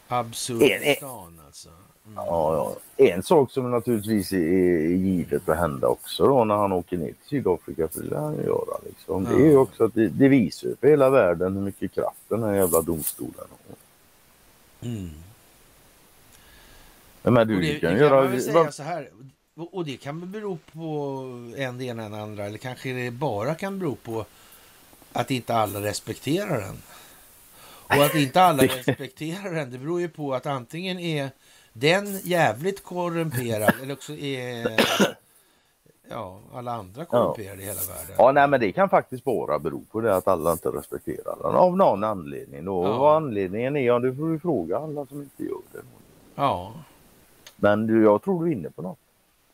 absurdistan 0.09 1.41
alltså. 1.47 1.69
Mm. 2.07 2.17
Ja. 2.17 2.77
En 2.97 3.23
sak 3.23 3.51
som 3.51 3.71
naturligtvis 3.71 4.33
är 4.33 4.89
givet 4.89 5.49
att 5.49 5.57
hända 5.57 5.87
också 5.89 6.27
då 6.27 6.45
när 6.45 6.55
han 6.55 6.73
åker 6.73 6.97
ner 6.97 7.07
till 7.07 7.29
Sydafrika, 7.29 7.89
för 7.89 8.03
det 8.03 8.19
han 8.19 8.35
göra 8.35 8.79
liksom. 8.87 9.25
Det 9.25 9.35
är 9.35 9.51
ju 9.51 9.57
också 9.57 9.85
att 9.85 9.95
det, 9.95 10.09
det 10.09 10.29
visar 10.29 10.69
för 10.81 10.89
hela 10.89 11.11
världen 11.11 11.55
hur 11.55 11.63
mycket 11.63 11.93
kraft 11.93 12.21
den 12.29 12.43
här 12.43 12.55
jävla 12.55 12.83
domstolen 12.83 13.35
har. 13.37 13.77
Mm. 14.89 15.11
Men 17.23 17.49
du, 17.49 17.61
det, 17.61 17.81
kan, 17.81 17.93
det 17.93 17.99
kan 17.99 17.99
göra... 17.99 18.27
väl 18.27 18.43
säga 18.43 18.73
så 18.73 18.83
här. 18.83 19.11
Och 19.57 19.85
det 19.85 19.97
kan 19.97 20.33
bero 20.33 20.59
på 20.73 21.25
en 21.57 21.79
det 21.79 21.85
ena 21.85 22.05
än 22.05 22.15
andra. 22.15 22.45
Eller 22.45 22.59
kanske 22.59 22.93
det 22.93 23.11
bara 23.11 23.55
kan 23.55 23.79
bero 23.79 23.95
på 23.95 24.25
att 25.13 25.31
inte 25.31 25.55
alla 25.55 25.81
respekterar 25.81 26.61
den. 26.61 26.83
Och 27.87 28.05
att 28.05 28.15
inte 28.15 28.43
alla 28.43 28.63
respekterar 28.63 29.55
den, 29.55 29.71
det 29.71 29.79
beror 29.79 30.01
ju 30.01 30.09
på 30.09 30.35
att 30.35 30.47
antingen 30.47 30.99
är 30.99 31.31
den 31.77 32.19
jävligt 32.23 32.85
korrumperad 32.85 33.75
eller 33.83 33.93
också 33.93 34.13
är 34.13 34.81
ja, 36.11 36.41
alla 36.55 36.73
andra 36.73 37.05
korrumperade 37.05 37.57
ja. 37.57 37.63
i 37.63 37.67
hela 37.67 37.81
världen. 37.81 38.15
Ja, 38.19 38.33
nej, 38.33 38.49
men 38.49 38.61
det 38.61 38.73
kan 38.73 38.89
faktiskt 38.89 39.25
bara 39.25 39.59
bero 39.59 39.85
på 39.91 40.01
det 40.01 40.17
att 40.17 40.29
alla 40.29 40.53
inte 40.53 40.69
respekterar 40.69 41.37
den 41.43 41.55
av 41.55 41.77
någon 41.77 42.05
anledning. 42.05 42.69
Och 42.69 42.87
ja. 42.87 42.99
vad 42.99 43.17
anledningen 43.17 43.77
är, 43.77 43.81
ja, 43.81 43.99
det 43.99 44.15
får 44.15 44.29
du 44.29 44.39
fråga 44.39 44.79
alla 44.79 45.07
som 45.07 45.23
inte 45.23 45.43
gör 45.43 45.61
det. 45.73 45.83
Ja. 46.35 46.73
Men 47.57 47.87
du, 47.87 48.03
jag 48.03 48.23
tror 48.23 48.45
du 48.45 48.51
är 48.51 48.55
inne 48.55 48.71
på 48.71 48.83
något. 48.83 48.99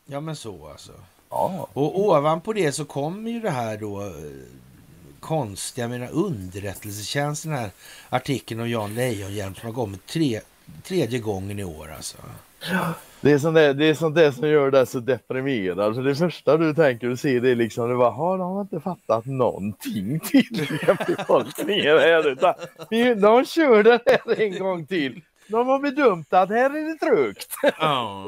Ja, 0.06 0.20
men 0.20 0.36
så 0.36 0.68
alltså. 0.68 0.92
Ja. 1.30 1.68
Och 1.72 2.00
ovanpå 2.00 2.52
det 2.52 2.72
så 2.72 2.84
kommer 2.84 3.30
ju 3.30 3.40
det 3.40 3.50
här 3.50 3.76
då 3.76 4.00
eh, 4.02 4.10
konstiga, 5.20 5.84
jag 5.84 5.90
menar 5.90 6.12
underrättelsetjänsten, 6.12 7.52
här 7.52 7.70
artikeln 8.08 8.60
om 8.60 8.70
Jan 8.70 8.94
Lejonhjelm 8.94 9.54
som 9.54 9.66
har 9.66 9.74
kommit 9.74 10.06
tre, 10.06 10.40
tredje 10.84 11.18
gången 11.18 11.58
i 11.58 11.64
år 11.64 11.92
alltså. 11.96 12.16
Det 13.20 13.32
är, 13.32 13.38
sånt 13.38 13.54
där, 13.54 13.74
det 13.74 13.84
är 13.88 13.94
sånt 13.94 14.14
där 14.14 14.30
som 14.30 14.48
gör 14.48 14.70
dig 14.70 14.86
så 14.86 15.00
deprimerad. 15.00 15.94
Så 15.94 16.00
det 16.00 16.14
första 16.14 16.56
du 16.56 16.74
tänker 16.74 17.10
och 17.10 17.18
ser 17.18 17.40
det 17.40 17.50
är 17.50 17.56
liksom, 17.56 17.88
det 17.88 17.96
bara, 17.96 18.10
har 18.10 18.38
de 18.38 18.60
inte 18.60 18.80
fattat 18.80 19.26
någonting 19.26 20.20
till 20.20 20.66
befolkningen 21.06 21.98
här. 21.98 22.28
Utan, 22.28 22.54
de 23.20 23.44
kör 23.44 23.82
det 23.82 24.00
här 24.06 24.40
en 24.40 24.58
gång 24.58 24.86
till. 24.86 25.20
De 25.48 25.66
har 25.66 25.78
bedömt 25.78 26.32
att 26.32 26.48
här 26.48 26.76
är 26.76 26.92
det 26.92 26.98
trögt. 27.06 27.48
Oh. 27.80 28.26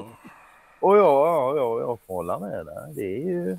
Och 0.81 0.97
ja, 0.97 1.27
ja, 1.27 1.57
ja, 1.57 1.81
jag 1.81 1.99
får 2.07 2.15
hålla 2.15 2.39
med 2.39 2.67
där. 2.67 2.95
Det 2.95 3.17
är 3.17 3.19
ju... 3.19 3.59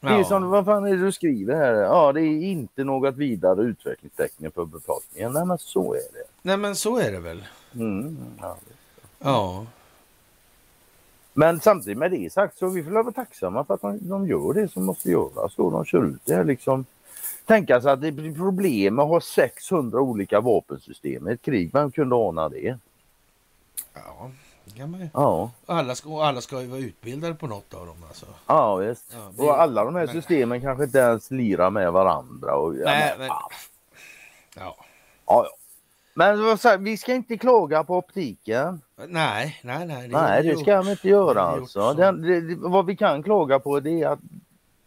Det 0.00 0.08
är 0.08 0.24
som, 0.24 0.48
vad 0.48 0.64
fan 0.64 0.86
är 0.86 0.90
det 0.90 1.04
du 1.04 1.12
skriver 1.12 1.54
här? 1.54 1.74
Ja, 1.74 2.12
det 2.12 2.20
är 2.20 2.42
inte 2.42 2.84
något 2.84 3.16
vidare 3.16 3.62
utvecklingstecken 3.62 4.50
för 4.50 4.64
befolkningen. 4.64 5.32
Nej, 5.32 5.44
men 5.44 5.58
så 5.58 5.94
är 5.94 6.12
det. 6.12 6.24
Nej, 6.42 6.56
men 6.56 6.76
så 6.76 6.98
är 6.98 7.12
det 7.12 7.20
väl. 7.20 7.44
Mm, 7.74 8.16
ja. 8.40 8.56
ja. 9.18 9.66
Men 11.32 11.60
samtidigt 11.60 11.98
med 11.98 12.10
det 12.10 12.32
sagt 12.32 12.58
så 12.58 12.68
vi 12.68 12.84
får 12.84 12.90
vara 12.90 13.12
tacksamma 13.12 13.64
för 13.64 13.74
att 13.74 13.80
de, 13.80 14.08
de 14.08 14.28
gör 14.28 14.52
det 14.52 14.68
som 14.68 14.84
måste 14.84 15.10
göras. 15.10 15.54
Då 15.56 15.70
de 15.70 15.84
kör 15.84 16.04
ut 16.04 16.20
det 16.24 16.34
här 16.34 16.44
liksom. 16.44 16.84
Tänka 17.44 17.80
sig 17.80 17.92
att 17.92 18.00
det 18.00 18.12
blir 18.12 18.34
problem 18.34 18.94
med 18.94 19.02
att 19.02 19.08
ha 19.08 19.20
600 19.20 20.00
olika 20.00 20.40
vapensystem 20.40 21.28
i 21.28 21.32
ett 21.32 21.42
krig. 21.42 21.70
Vem 21.72 21.90
kunde 21.90 22.16
ana 22.16 22.48
det? 22.48 22.78
Ja 23.94 24.30
kan 24.76 24.90
man 24.90 25.00
ju. 25.00 25.08
Ja. 25.12 25.50
Alla 25.66 25.94
ska, 25.94 26.22
alla 26.22 26.40
ska 26.40 26.60
ju 26.60 26.66
vara 26.66 26.80
utbildade 26.80 27.34
på 27.34 27.46
något 27.46 27.74
av 27.74 27.86
dem 27.86 28.04
alltså. 28.08 28.26
Ja 28.46 28.76
visst. 28.76 29.16
Ja, 29.36 29.44
och 29.44 29.60
alla 29.60 29.84
de 29.84 29.94
här 29.94 30.06
men... 30.06 30.14
systemen 30.14 30.60
kanske 30.60 30.84
inte 30.84 30.98
ens 30.98 31.30
lirar 31.30 31.70
med 31.70 31.92
varandra. 31.92 32.54
Och, 32.54 32.74
Nej, 32.74 33.14
men... 33.18 33.26
Ja. 33.26 33.50
Ja. 34.56 34.76
ja. 35.26 35.46
Men 36.14 36.58
vi 36.84 36.96
ska 36.96 37.14
inte 37.14 37.36
klaga 37.38 37.84
på 37.84 37.96
optiken. 37.96 38.80
Nej, 39.08 39.60
nej, 39.62 39.86
nej. 39.86 40.08
Det 40.08 40.20
nej, 40.20 40.42
det 40.42 40.56
ska 40.56 40.82
vi 40.82 40.90
inte 40.90 41.08
göra 41.08 41.42
alltså. 41.42 41.94
Det, 41.94 42.40
det, 42.40 42.54
vad 42.56 42.86
vi 42.86 42.96
kan 42.96 43.22
klaga 43.22 43.58
på 43.58 43.80
det 43.80 44.02
är 44.02 44.08
att 44.08 44.18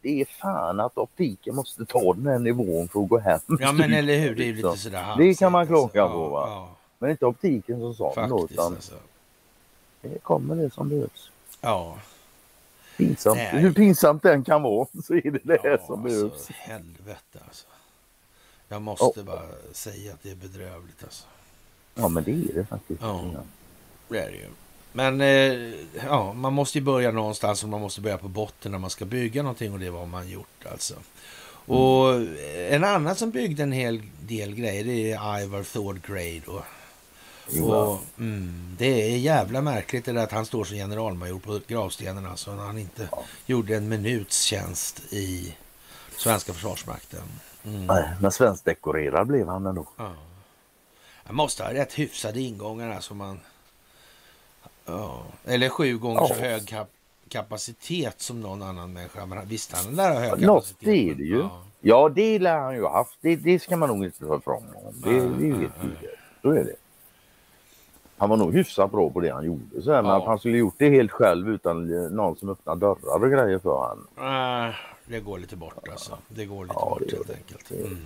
det 0.02 0.22
är 0.22 0.26
fan 0.26 0.80
att 0.80 0.98
optiken 0.98 1.56
måste 1.56 1.86
ta 1.86 2.14
den 2.14 2.28
här 2.28 2.40
nivån 2.40 2.88
för 2.88 3.04
att 3.04 3.10
gå 3.10 3.20
hem. 3.20 3.40
Ja 3.60 3.72
men 3.72 3.94
eller 3.94 4.18
hur, 4.18 4.36
det 4.36 4.44
är 4.44 4.46
ju 4.46 4.56
lite 4.56 4.78
sådär 4.78 5.16
Det 5.18 5.34
kan 5.34 5.52
man 5.52 5.68
klaga 5.68 6.04
alltså. 6.04 6.18
på 6.18 6.30
va. 6.30 6.48
Ja, 6.48 6.70
Men 7.00 7.10
inte 7.10 7.26
optiken 7.26 7.80
som 7.80 7.94
sådan. 7.94 8.30
Faktiskt, 8.30 8.52
utan 8.52 8.74
alltså. 8.74 8.94
Det 10.02 10.20
kommer 10.24 10.56
det 10.56 10.74
som 10.74 10.90
behövs. 10.90 11.32
Ja. 11.62 11.98
Pinsamt. 12.98 13.38
Nej. 13.38 13.62
Hur 13.62 13.74
pinsamt 13.74 14.24
den 14.24 14.44
kan 14.44 14.62
vara 14.62 14.88
så 15.04 15.14
är 15.14 15.32
det 15.32 15.40
det 15.44 15.60
ja, 15.64 15.78
som 15.86 16.06
alltså, 16.06 16.28
behövs. 16.28 16.48
Helvete 16.50 17.40
alltså. 17.48 17.68
Jag 18.68 18.82
måste 18.82 19.20
oh. 19.20 19.26
bara 19.26 19.42
säga 19.72 20.14
att 20.14 20.24
det 20.24 20.32
är 20.32 20.36
bedrövligt 20.36 21.04
alltså. 21.04 21.26
Ja 21.96 22.08
men 22.08 22.24
det 22.24 22.32
är 22.32 22.54
det 22.54 22.66
faktiskt. 22.66 23.02
Ja, 23.02 23.24
det 24.08 24.20
är 24.20 24.32
det 24.32 24.38
ju. 24.38 24.48
Men 24.94 25.22
eh, 25.22 25.74
ja, 26.06 26.34
man 26.34 26.54
måste 26.54 26.78
ju 26.78 26.84
börja 26.84 27.12
någonstans 27.12 27.64
och 27.64 27.70
man 27.70 27.82
måste 27.82 28.02
börja 28.02 28.18
på 28.18 28.28
botten 28.28 28.72
när 28.72 28.80
man 28.80 28.90
ska 28.90 29.06
bygga 29.06 29.44
någonting 29.44 29.74
och 29.74 29.80
det 29.80 29.90
var 29.90 30.06
man 30.06 30.30
gjort 30.30 30.66
alltså. 30.72 30.94
Och 31.66 32.14
mm. 32.14 32.36
en 32.70 32.84
annan 32.84 33.16
som 33.16 33.32
byggde 33.32 33.64
en 33.64 33.72
hel 33.72 34.02
del 34.22 34.56
grejer 34.56 34.84
det 34.84 35.12
är 35.12 35.44
Ivar 35.44 35.64
Thordgrade. 35.64 36.42
Och 36.48 36.64
och, 37.48 38.00
mm, 38.20 38.76
det 38.78 39.14
är 39.14 39.18
jävla 39.18 39.62
märkligt 39.62 40.06
det 40.06 40.24
att 40.24 40.32
han 40.32 40.46
står 40.46 40.64
som 40.64 40.78
generalmajor 40.78 41.40
på 41.40 41.60
gravstenen. 41.68 42.26
Alltså 42.26 42.56
när 42.56 42.64
han 42.64 42.78
inte 42.78 43.08
ja. 43.12 43.24
gjorde 43.46 43.76
en 43.76 43.90
minuts 43.90 44.42
tjänst 44.42 45.14
i 45.14 45.56
svenska 46.18 46.54
försvarsmakten. 46.54 47.24
Mm. 47.64 47.86
Nej, 47.86 48.10
men 48.22 48.32
svenskdekorerad 48.32 49.28
blev 49.28 49.48
han 49.48 49.66
ändå. 49.66 49.86
Ja. 49.98 50.12
Han 51.24 51.36
måste 51.36 51.64
ha 51.64 51.74
rätt 51.74 51.94
hyfsade 51.94 52.42
ingångar 52.42 52.90
alltså 52.96 53.14
man... 53.14 53.40
Ja. 54.86 55.24
Eller 55.46 55.70
sju 55.70 55.98
gånger 55.98 56.22
ja. 56.22 56.28
så 56.28 56.34
hög 56.34 56.68
kap 56.68 56.90
kapacitet 57.30 58.22
som 58.22 58.42
någon 58.42 58.62
annan 58.62 58.94
människa. 58.94 59.26
Men 59.26 59.48
visst 59.48 59.72
han 59.72 59.96
lär 59.96 60.14
ha 60.14 60.20
hög 60.20 60.40
kapacitet. 60.40 60.82
Något 60.82 60.88
är 60.88 61.16
det 61.16 61.24
ju. 61.24 61.40
Ja. 61.40 61.64
ja, 61.82 62.10
det 62.10 62.40
lär 62.40 62.58
han 62.58 62.76
ju 62.76 62.82
ha 62.82 62.94
haft. 62.94 63.18
Det, 63.22 63.36
det 63.36 63.60
ska 63.60 63.78
man 63.78 63.90
nog 63.90 64.06
inte 64.06 64.26
ta 64.26 64.38
ifrån 64.38 64.64
honom. 64.74 65.02
Det, 65.04 65.10
det 65.10 65.56
helt 65.56 65.82
tydligt. 65.82 66.20
Så 66.42 66.50
är 66.50 66.64
det 66.64 66.76
han 68.22 68.30
var 68.30 68.38
nog 68.38 68.54
hyfsat 68.54 68.92
bra 68.92 69.10
på 69.10 69.20
det 69.20 69.30
han 69.30 69.46
gjorde. 69.46 69.82
Så 69.82 69.94
här, 69.94 70.02
Men 70.02 70.12
att 70.12 70.26
han 70.26 70.40
skulle 70.40 70.58
gjort 70.58 70.76
det 70.78 70.90
helt 70.90 71.12
själv 71.12 71.50
utan 71.50 71.88
någon 72.16 72.36
som 72.36 72.50
öppnar 72.50 72.76
dörrar 72.76 73.24
och 73.24 73.32
grejer 73.32 73.60
för 73.60 73.70
honom. 73.70 74.08
Äh, 74.68 74.76
det 75.06 75.20
går 75.20 75.40
lite 75.40 75.56
bort 75.56 75.88
alltså. 75.92 76.18
Det 76.28 76.46
går 76.46 76.64
lite 76.64 76.76
ja, 76.78 76.98
bort 77.00 77.12
helt 77.12 77.30
enkelt. 77.30 77.72
Mm. 77.72 77.98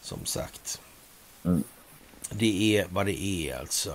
Som 0.00 0.24
sagt. 0.24 0.80
Mm. 1.44 1.64
Det 2.30 2.78
är 2.78 2.86
vad 2.90 3.06
det 3.06 3.22
är 3.22 3.58
alltså. 3.58 3.94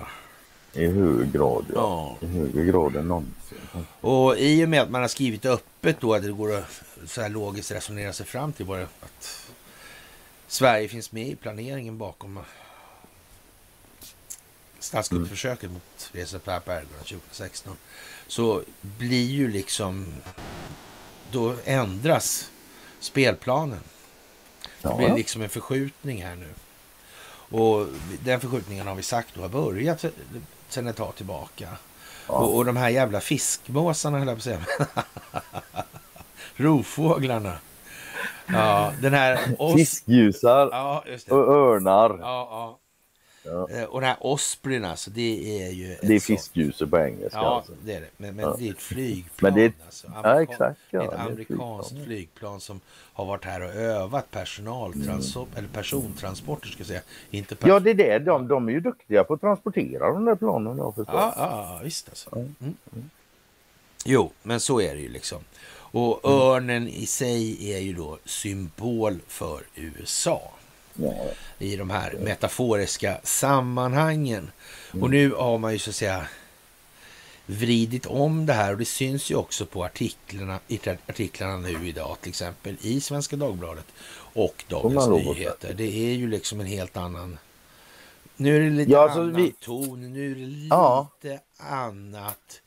I 0.73 0.87
hög 0.87 1.31
grad 1.31 1.65
ja. 1.73 2.17
ja. 2.19 2.27
I 2.27 2.29
högre 2.29 2.63
grad 2.63 2.95
än 2.95 3.07
någonsin. 3.07 3.57
Och 4.01 4.37
i 4.37 4.65
och 4.65 4.69
med 4.69 4.81
att 4.81 4.89
man 4.89 5.01
har 5.01 5.07
skrivit 5.07 5.45
öppet 5.45 5.99
då 5.99 6.13
att 6.13 6.21
det 6.21 6.31
går 6.31 6.55
att 6.55 6.83
så 7.05 7.21
här 7.21 7.29
logiskt 7.29 7.71
resonera 7.71 8.13
sig 8.13 8.25
fram 8.25 8.53
till 8.53 8.65
bara 8.65 8.83
att 8.83 9.51
Sverige 10.47 10.87
finns 10.87 11.11
med 11.11 11.27
i 11.27 11.35
planeringen 11.35 11.97
bakom 11.97 12.39
statskuppförsöket 14.83 15.63
mm. 15.63 15.73
mot 15.73 16.09
Recep 16.11 16.45
Tayyip 16.45 16.67
Erdogan 16.67 17.03
2016 17.03 17.77
så 18.27 18.63
blir 18.81 19.25
ju 19.25 19.47
liksom 19.47 20.05
då 21.31 21.55
ändras 21.65 22.49
spelplanen. 22.99 23.79
Det 24.81 24.95
blir 24.97 25.15
liksom 25.15 25.41
en 25.41 25.49
förskjutning 25.49 26.23
här 26.23 26.35
nu. 26.35 26.49
Och 27.57 27.87
den 28.23 28.39
förskjutningen 28.39 28.87
har 28.87 28.95
vi 28.95 29.03
sagt 29.03 29.29
då 29.35 29.41
har 29.41 29.49
börjat 29.49 30.05
sedan 30.69 30.87
ett 30.87 30.95
tag 30.95 31.15
tillbaka. 31.15 31.67
Ja. 32.27 32.33
Och, 32.33 32.55
och, 32.55 32.65
de 32.65 32.77
här 32.77 32.89
jävla 32.89 33.21
fiskmåsarna 33.21 34.17
höll 34.17 34.27
jag 34.27 34.37
på 34.37 34.39
att 34.39 34.43
säga. 34.43 34.65
Rovfåglarna. 36.55 37.57
Ja, 38.45 38.93
den 39.01 39.13
här... 39.13 39.39
Fiskljusar 39.75 40.69
ja, 40.71 41.03
och 41.29 41.47
örnar. 41.47 42.17
Ja, 42.21 42.79
ja. 43.43 43.69
Eh, 43.69 43.83
och 43.83 44.01
den 44.01 44.09
här 44.09 44.17
Osprey 44.19 44.83
alltså, 44.83 45.11
det 45.11 45.61
är 45.63 45.71
ju... 45.71 45.97
Det 46.01 46.15
är 46.15 46.19
fiskljusor 46.19 46.85
på 46.85 46.99
engelska. 46.99 47.39
Ja, 47.39 47.55
alltså. 47.55 47.73
det 47.85 47.93
är 47.93 48.01
det. 48.01 48.07
Men, 48.17 48.35
men 48.35 48.45
ja. 48.45 48.55
det 48.59 48.67
är 48.67 48.71
ett 48.71 48.81
flygplan. 48.81 49.53
Men 49.53 49.59
det 49.59 49.65
är, 49.65 49.73
alltså. 49.85 50.07
Amerikan, 50.07 50.31
ja, 50.31 50.41
exakt. 50.41 50.79
Ja, 50.89 51.03
ett 51.03 51.19
amerikanskt 51.19 51.89
flygplan. 51.89 52.05
flygplan. 52.05 52.59
som 52.59 52.79
har 53.13 53.25
varit 53.25 53.45
här 53.45 53.61
och 53.61 53.73
övat 53.73 54.35
mm. 54.35 55.47
eller 55.55 55.67
persontransporter 55.73 56.67
ska 56.67 56.79
jag 56.79 56.87
säga. 56.87 57.01
Inte 57.31 57.55
ja, 57.59 57.79
det 57.79 57.89
är 57.89 57.95
det. 57.95 58.19
De, 58.19 58.47
de 58.47 58.67
är 58.67 58.71
ju 58.71 58.79
duktiga 58.79 59.23
på 59.23 59.33
att 59.33 59.41
transportera 59.41 60.13
de 60.13 60.25
där 60.25 60.35
planen. 60.35 60.77
Ja, 60.77 60.93
ja, 60.97 61.33
ja, 61.37 61.79
visst 61.83 62.09
alltså. 62.09 62.35
Mm. 62.35 62.55
Mm. 62.59 63.09
Jo, 64.05 64.31
men 64.43 64.59
så 64.59 64.81
är 64.81 64.95
det 64.95 65.01
ju 65.01 65.09
liksom. 65.09 65.39
Och 65.73 66.25
mm. 66.25 66.39
örnen 66.39 66.87
i 66.87 67.05
sig 67.05 67.73
är 67.73 67.79
ju 67.79 67.93
då 67.93 68.17
symbol 68.25 69.19
för 69.27 69.63
USA 69.75 70.51
i 71.59 71.75
de 71.75 71.89
här 71.89 72.13
metaforiska 72.13 73.19
sammanhangen. 73.23 74.51
Och 75.01 75.09
nu 75.09 75.31
har 75.31 75.57
man 75.57 75.73
ju 75.73 75.79
så 75.79 75.89
att 75.89 75.95
säga 75.95 76.27
vridit 77.45 78.05
om 78.05 78.45
det 78.45 78.53
här 78.53 78.71
och 78.71 78.77
det 78.77 78.85
syns 78.85 79.31
ju 79.31 79.35
också 79.35 79.65
på 79.65 79.83
artiklarna, 79.85 80.59
artiklarna 81.07 81.57
nu 81.57 81.87
idag 81.87 82.17
till 82.21 82.29
exempel 82.29 82.77
i 82.81 83.01
Svenska 83.01 83.35
Dagbladet 83.35 83.85
och 84.33 84.63
Dagens 84.67 85.07
Nyheter. 85.07 85.73
Det 85.73 85.83
är 85.83 86.13
ju 86.13 86.27
liksom 86.29 86.59
en 86.59 86.65
helt 86.65 86.97
annan... 86.97 87.37
Nu 88.35 88.55
är 88.55 88.59
det 88.59 88.69
lite 88.69 88.91
ja, 88.91 89.03
alltså, 89.03 89.19
annan 89.19 89.35
vi... 89.35 89.51
ton, 89.51 90.13
nu 90.13 90.31
är 90.31 90.35
det 90.35 90.45
lite 90.45 90.75
ja. 90.75 91.09
annat 91.57 92.61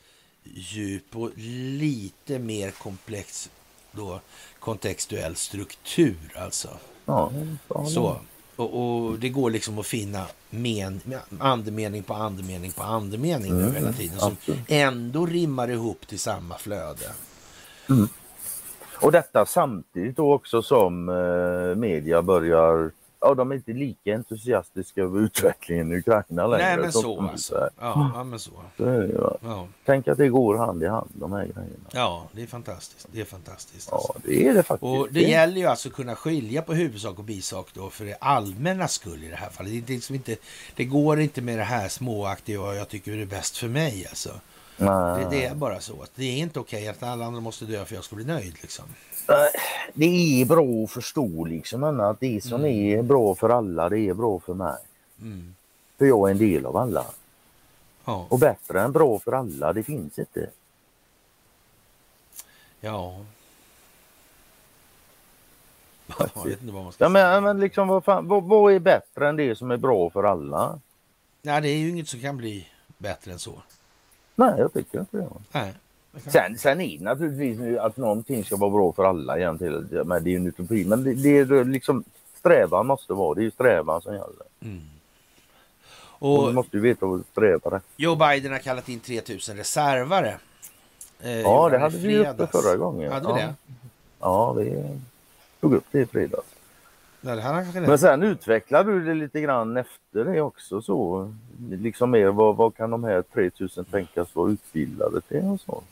djup 0.44 1.16
och 1.16 1.30
lite 1.36 2.38
mer 2.38 2.70
komplex 2.70 3.51
då 3.92 4.20
kontextuell 4.59 5.36
struktur 5.36 6.32
alltså. 6.34 6.78
Ja, 7.05 7.31
så. 7.86 8.16
Och, 8.56 9.05
och, 9.06 9.18
det 9.18 9.28
går 9.28 9.51
liksom 9.51 9.78
att 9.78 9.86
finna 9.86 10.26
men, 10.51 11.01
andemening 11.39 12.02
på 12.02 12.14
andemening 12.14 12.72
på 12.72 12.82
andemening 12.82 13.51
mm, 13.51 13.66
nu 13.66 13.74
hela 13.78 13.93
tiden. 13.93 14.18
Som 14.18 14.32
absolut. 14.32 14.60
ändå 14.68 15.26
rimmar 15.26 15.70
ihop 15.70 16.06
till 16.06 16.18
samma 16.18 16.59
flöde. 16.59 17.12
Mm. 17.90 18.09
Och 19.01 19.12
detta 19.12 19.47
samtidigt 19.47 20.16
då 20.16 20.32
också 20.32 20.62
som 20.62 21.09
eh, 21.09 21.76
media 21.76 22.22
börjar 22.22 22.90
ja, 23.24 23.34
de 23.34 23.51
är 23.51 23.55
inte 23.55 23.72
lika 23.72 24.14
entusiastiska 24.14 25.02
över 25.02 25.20
utvecklingen 25.20 25.92
i 25.92 25.96
Ukraina 25.96 26.46
längre. 26.46 26.64
Nej, 26.64 26.76
men 26.76 26.92
så 26.92 27.20
alltså. 27.20 27.68
Ja, 27.80 28.10
ja, 28.14 28.24
men 28.24 28.38
så. 28.38 28.51
så 28.76 29.38
ja. 29.42 29.66
Tänk 29.84 30.09
att 30.09 30.18
det 30.18 30.28
går 30.28 30.59
hand 30.59 30.82
i 30.82 30.86
hand, 30.86 31.10
de 31.12 31.32
här 31.32 31.42
grejerna. 31.42 31.88
Ja, 31.90 32.28
det 32.32 32.42
är 32.42 32.46
fantastiskt. 32.46 33.06
Det 33.12 33.20
är 33.20 33.24
fantastiskt. 33.24 33.92
Alltså. 33.92 34.12
Ja, 34.14 34.20
det 34.24 34.48
är 34.48 34.55
det 34.55 34.62
faktiskt. 34.62 34.82
Och 34.82 35.09
det, 35.12 35.20
det 35.20 35.30
gäller 35.30 35.56
ju 35.56 35.66
alltså 35.66 35.88
att 35.88 35.94
kunna 35.94 36.16
skilja 36.16 36.62
på 36.62 36.74
huvudsak 36.74 37.18
och 37.18 37.24
bisak 37.24 37.66
då 37.74 37.90
för 37.90 38.05
det 38.05 38.16
allmänna 38.20 38.88
skull 38.88 39.24
i 39.24 39.28
det 39.28 39.36
här 39.36 39.51
fallet. 39.51 39.86
Det, 39.86 39.92
är 39.92 39.94
liksom 39.94 40.14
inte, 40.14 40.36
det 40.76 40.84
går 40.84 41.20
inte 41.20 41.42
med 41.42 41.59
det 41.59 41.64
här 41.64 41.88
småaktiga 41.88 42.60
och 42.60 42.74
jag 42.74 42.88
tycker 42.88 43.12
det 43.12 43.22
är 43.22 43.26
bäst 43.26 43.56
för 43.56 43.68
mig 43.68 44.06
alltså. 44.09 44.30
Det, 44.76 45.26
det, 45.30 45.44
är 45.44 45.55
bara 45.55 45.80
så. 45.80 46.05
Det 46.14 46.24
är 46.24 46.36
inte 46.36 46.60
okej 46.60 46.88
att 46.88 47.02
alla 47.02 47.24
andra 47.24 47.40
måste 47.40 47.64
dö 47.64 47.84
för 47.84 47.94
jag 47.94 48.05
ska 48.05 48.16
bli 48.16 48.24
nöjd 48.24 48.55
liksom. 48.62 48.84
Det 49.94 50.40
är 50.40 50.44
bra 50.44 50.84
att 50.84 50.90
förstå 50.90 51.44
liksom 51.44 52.01
att 52.01 52.20
det 52.20 52.44
som 52.44 52.64
mm. 52.64 52.98
är 52.98 53.02
bra 53.02 53.34
för 53.34 53.51
alla, 53.51 53.88
det 53.88 54.01
är 54.01 54.14
bra 54.14 54.40
för 54.40 54.55
mig. 54.55 54.78
Mm. 55.20 55.55
För 55.98 56.05
jag 56.05 56.28
är 56.28 56.32
en 56.32 56.38
del 56.38 56.66
av 56.66 56.76
alla. 56.76 57.05
Ja. 58.05 58.26
Och 58.28 58.38
bättre 58.38 58.80
än 58.80 58.92
bra 58.92 59.18
för 59.18 59.32
alla, 59.32 59.72
det 59.72 59.82
finns 59.82 60.18
inte. 60.18 60.51
Ja. 62.80 63.24
Jag 66.34 66.44
vet 66.44 66.60
inte 66.60 66.72
vad 66.74 66.84
man 66.84 66.92
ska 66.92 67.05
ja, 67.05 67.09
men, 67.09 67.44
men 67.44 67.60
liksom, 67.60 67.88
vad, 67.88 68.05
fan, 68.05 68.28
vad, 68.28 68.44
vad, 68.44 68.72
är 68.72 68.78
bättre 68.78 69.28
än 69.28 69.36
det 69.36 69.56
som 69.56 69.70
är 69.70 69.76
bra 69.76 70.10
för 70.10 70.24
alla? 70.24 70.80
Nej, 71.42 71.60
det 71.60 71.68
är 71.68 71.76
ju 71.76 71.88
inget 71.88 72.09
som 72.09 72.20
kan 72.20 72.36
bli 72.36 72.68
bättre 72.98 73.32
än 73.32 73.38
så. 73.38 73.62
Nej, 74.34 74.55
jag 74.59 74.72
tycker 74.72 75.01
inte 75.01 75.16
det. 75.16 75.28
Nej. 75.52 75.74
Sen, 76.16 76.59
sen 76.59 76.81
är 76.81 76.99
det 76.99 77.05
naturligtvis 77.05 77.78
att 77.78 77.97
någonting 77.97 78.45
ska 78.45 78.57
vara 78.57 78.70
bra 78.70 78.93
för 78.93 79.05
alla 79.05 79.39
egentligen. 79.39 79.89
Men 80.05 80.24
det 80.24 80.31
är 80.31 80.32
ju 80.32 80.36
en 80.36 80.47
utopi. 80.47 80.85
Men 80.85 81.05
det, 81.05 81.15
det 81.15 81.39
är 81.39 81.65
liksom 81.65 82.05
strävan 82.39 82.86
måste 82.86 83.12
vara. 83.12 83.35
Det 83.35 83.41
är 83.41 83.45
ju 83.45 83.51
strävan 83.51 84.03
som 84.03 84.12
gäller. 84.15 84.47
Mm. 84.62 84.81
Och, 85.97 86.39
och 86.39 86.49
du 86.49 86.53
måste 86.55 86.77
ju 86.77 86.82
veta 86.82 87.07
vad 87.07 87.19
du 87.19 87.24
strävar 87.32 87.81
Joe 87.97 88.16
Biden 88.16 88.53
har 88.53 88.59
kallat 88.59 88.89
in 88.89 89.01
3000 89.01 89.57
reservare. 89.57 90.39
Eh, 91.20 91.41
ja, 91.41 91.69
det 91.69 91.78
hade 91.78 91.99
vi 91.99 92.27
uppe 92.27 92.47
förra 92.47 92.77
gången. 92.77 93.12
Hade 93.12 93.27
vi 93.27 93.41
det? 93.41 93.55
Ja, 94.20 94.53
vi 94.53 94.99
tog 95.61 95.74
upp 95.74 95.85
det 95.91 96.01
i 96.01 96.07
fredags. 96.07 96.47
Men 97.73 97.99
sen 97.99 98.23
utvecklar 98.23 98.85
du 98.85 99.05
det 99.05 99.15
lite 99.15 99.41
grann 99.41 99.77
efter 99.77 100.24
det 100.24 100.41
också 100.41 100.82
så. 100.82 101.32
Liksom 101.70 102.11
mer 102.11 102.27
vad, 102.27 102.57
vad 102.57 102.77
kan 102.77 102.91
de 102.91 103.05
här 103.05 103.23
3000 103.23 103.85
tänkas 103.85 104.35
vara 104.35 104.51
utbildade 104.51 105.20
till 105.20 105.45
och 105.45 105.61
så. 105.61 105.82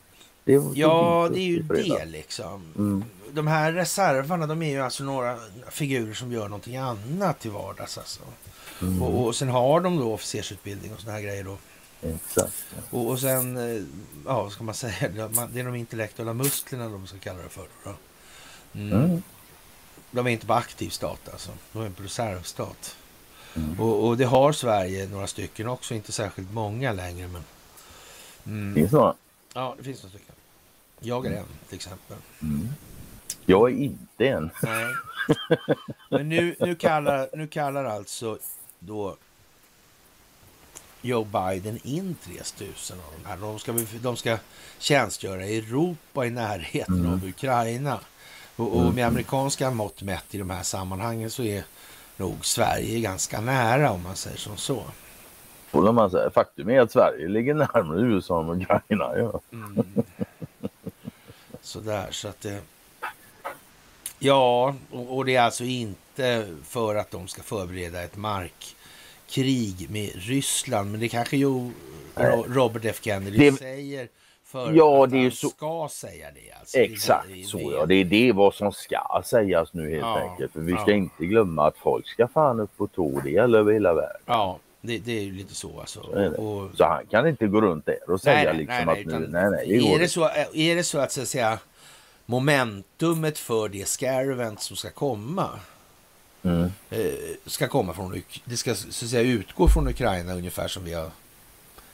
Det 0.44 0.60
ja, 0.74 1.28
det 1.32 1.39
är 1.39 1.44
ju 1.44 1.62
det 1.62 2.05
liksom. 2.05 2.62
Mm. 2.77 3.05
De 3.32 3.47
här 3.47 3.73
reservarna, 3.73 4.47
de 4.47 4.62
är 4.62 4.70
ju 4.70 4.81
alltså 4.81 5.05
några 5.05 5.39
figurer 5.70 6.14
som 6.14 6.32
gör 6.32 6.48
någonting 6.48 6.77
annat 6.77 7.40
till 7.40 7.51
vardags 7.51 7.98
alltså. 7.98 8.20
Mm. 8.82 9.02
Och, 9.02 9.27
och 9.27 9.36
sen 9.36 9.48
har 9.48 9.81
de 9.81 9.97
då 9.97 10.12
officersutbildning 10.12 10.93
och 10.94 11.01
såna 11.01 11.12
här 11.12 11.20
grejer 11.20 11.44
då. 11.44 11.56
Exakt. 12.02 12.64
Ja. 12.70 12.98
Och, 12.98 13.10
och 13.10 13.20
sen, 13.20 13.56
eh, 13.56 13.82
ja 14.27 14.43
vad 14.43 14.52
ska 14.52 14.64
man 14.64 14.74
säga, 14.85 15.09
det 15.52 15.60
är 15.60 15.64
de 15.64 15.74
intellektuella 15.74 16.35
musklerna 16.35 16.89
de 16.89 17.06
ska 17.06 17.19
kalla 17.19 17.43
det 17.43 17.48
för. 17.48 17.66
Då. 17.85 17.94
Mm. 18.74 19.05
Mm. 19.05 19.23
De 20.10 20.27
är 20.27 20.31
inte 20.31 20.47
på 20.47 20.55
aktiv 20.55 20.90
stat 20.90 21.28
alltså, 21.32 21.51
de 21.73 21.82
är 21.82 21.90
på 21.90 22.02
reservstat. 22.02 22.97
Mm. 23.56 23.81
Och, 23.81 24.09
och, 24.09 24.16
det 24.16 24.24
har 24.24 24.52
Sverige 24.52 25.09
några 25.09 25.27
stycken 25.27 25.69
också, 25.69 25.94
inte 25.94 26.12
särskilt 26.12 26.52
många 26.52 26.93
längre. 26.93 27.28
Men, 27.28 27.44
mm. 28.47 28.74
Finns 28.74 28.93
några? 28.93 29.14
Ja, 29.55 29.74
det 29.78 29.85
finns 29.85 30.02
några 30.02 30.10
stycken. 30.10 30.31
Jag 31.03 31.27
är 31.27 31.31
en 31.31 31.45
till 31.69 31.77
exempel. 31.77 32.16
Mm. 32.43 32.69
Jag 33.47 33.70
är 33.70 33.74
inte 33.77 34.29
en. 34.29 34.51
Nej. 34.62 34.87
Men 36.11 36.29
nu, 36.29 36.57
nu, 36.61 36.74
kallar, 36.74 37.29
nu 37.33 37.47
kallar 37.47 37.85
alltså 37.85 38.39
då 38.79 39.16
Joe 41.03 41.24
Biden 41.24 41.79
in 41.83 42.15
3000 42.23 42.99
av 42.99 43.12
de 43.23 43.29
här. 43.29 43.37
De 43.37 43.59
ska, 43.59 43.74
de 44.03 44.16
ska 44.16 44.39
tjänstgöra 44.79 45.47
i 45.47 45.59
Europa 45.59 46.27
i 46.27 46.31
närheten 46.31 46.99
mm. 46.99 47.12
av 47.12 47.24
Ukraina. 47.24 48.01
Och, 48.57 48.77
och, 48.77 48.85
med 48.85 48.93
mm. 48.93 49.09
amerikanska 49.09 49.70
mått 49.70 50.03
mätt 50.03 50.35
i 50.35 50.39
de 50.39 50.51
här 50.51 50.62
sammanhangen 50.62 51.31
så 51.31 51.43
är 51.43 51.65
nog 52.16 52.47
Sverige 52.47 53.01
ganska 53.01 53.41
nära 53.41 53.91
om 53.91 54.03
man 54.03 54.16
säger 54.16 54.37
som 54.37 54.57
så. 54.57 54.83
Och 55.70 55.95
man 55.95 56.11
säger, 56.11 56.31
faktum 56.31 56.70
är 56.70 56.81
att 56.81 56.93
Sverige 56.93 57.29
ligger 57.29 57.55
närmare 57.55 58.01
USA 58.01 58.41
än 58.41 58.51
Ukraina. 58.51 59.19
Ja. 59.19 59.41
Mm. 59.53 59.85
Sådär, 61.62 62.06
så 62.10 62.28
att 62.28 62.40
det... 62.40 62.60
Ja, 64.18 64.74
och, 64.90 65.16
och, 65.16 65.24
det 65.24 65.36
är 65.36 65.43
alltså 65.43 65.64
inte 65.64 66.48
för 66.64 66.94
att 66.94 67.10
de 67.10 67.28
ska 67.28 67.43
förbereda 67.43 68.02
ett 68.02 68.16
markkrig 68.16 69.90
med 69.90 70.10
Ryssland. 70.14 70.90
Men 70.90 71.01
det 71.01 71.09
kanske 71.09 71.36
ju 71.36 71.70
Robert 72.47 72.84
F 72.84 72.98
Kennedy 73.02 73.39
det... 73.39 73.52
säger 73.52 74.09
för 74.44 74.72
ja, 74.72 75.05
att 75.05 75.10
det 75.10 75.18
är 75.18 75.22
han 75.22 75.30
så... 75.30 75.48
ska 75.48 75.89
säga 75.90 76.26
det. 76.34 76.52
Alltså. 76.52 76.78
Exakt 76.78 77.28
det, 77.28 77.34
det, 77.34 77.44
så 77.44 77.60
ja. 77.60 77.86
Det 77.86 77.94
är 77.94 78.05
det 78.05 78.32
vad 78.32 78.55
som 78.55 78.72
ska 78.72 79.22
sägas 79.24 79.72
nu 79.72 79.90
helt 79.90 80.02
ja, 80.02 80.30
enkelt. 80.30 80.52
För 80.52 80.60
vi 80.60 80.72
ska 80.72 80.90
ja. 80.90 80.97
inte 80.97 81.26
glömma 81.26 81.66
att 81.66 81.76
folk 81.76 82.09
ska 82.09 82.28
fan 82.28 82.60
upp 82.60 82.76
på 82.76 82.86
tå. 82.86 83.20
Det 83.24 83.30
gäller 83.30 83.59
över 83.59 83.72
hela 83.72 83.94
världen. 83.94 84.22
Ja, 84.26 84.59
det, 84.82 84.98
det, 84.98 85.12
är 85.12 85.22
ju 85.22 85.32
lite 85.32 85.54
så 85.54 85.80
alltså. 85.80 86.02
Så, 86.02 86.42
och... 86.42 86.76
så, 86.76 86.84
han 86.84 87.06
kan 87.06 87.28
inte 87.28 87.46
gå 87.46 87.60
runt 87.60 87.86
där 87.86 88.10
och 88.10 88.20
säga 88.20 88.52
nej, 88.52 88.59
liksom 88.59 88.84
nej, 88.86 89.00
att 89.00 89.06
nu, 89.06 89.28
nej, 89.28 89.50
nej, 89.50 89.68
det 89.68 89.94
är, 89.94 89.98
det 89.98 90.09
så, 90.09 90.30
är 90.54 90.76
det 90.76 90.84
så 90.84 90.98
att, 90.98 91.12
så 91.12 91.22
att 91.22 91.28
säga 91.28 91.59
momentumet 92.26 93.38
för 93.38 93.68
det 93.68 93.88
scare 93.88 94.56
som 94.59 94.76
ska 94.76 94.90
komma 94.90 95.50
mm. 96.42 96.72
eh, 96.90 97.12
ska 97.46 97.68
komma 97.68 97.92
från, 97.92 98.22
det 98.44 98.56
ska 98.56 98.74
så 98.74 99.04
att 99.04 99.10
säga 99.10 99.22
utgå 99.22 99.68
från 99.68 99.88
Ukraina 99.88 100.34
ungefär 100.34 100.68
som 100.68 100.84
vi 100.84 100.92
har 100.92 101.10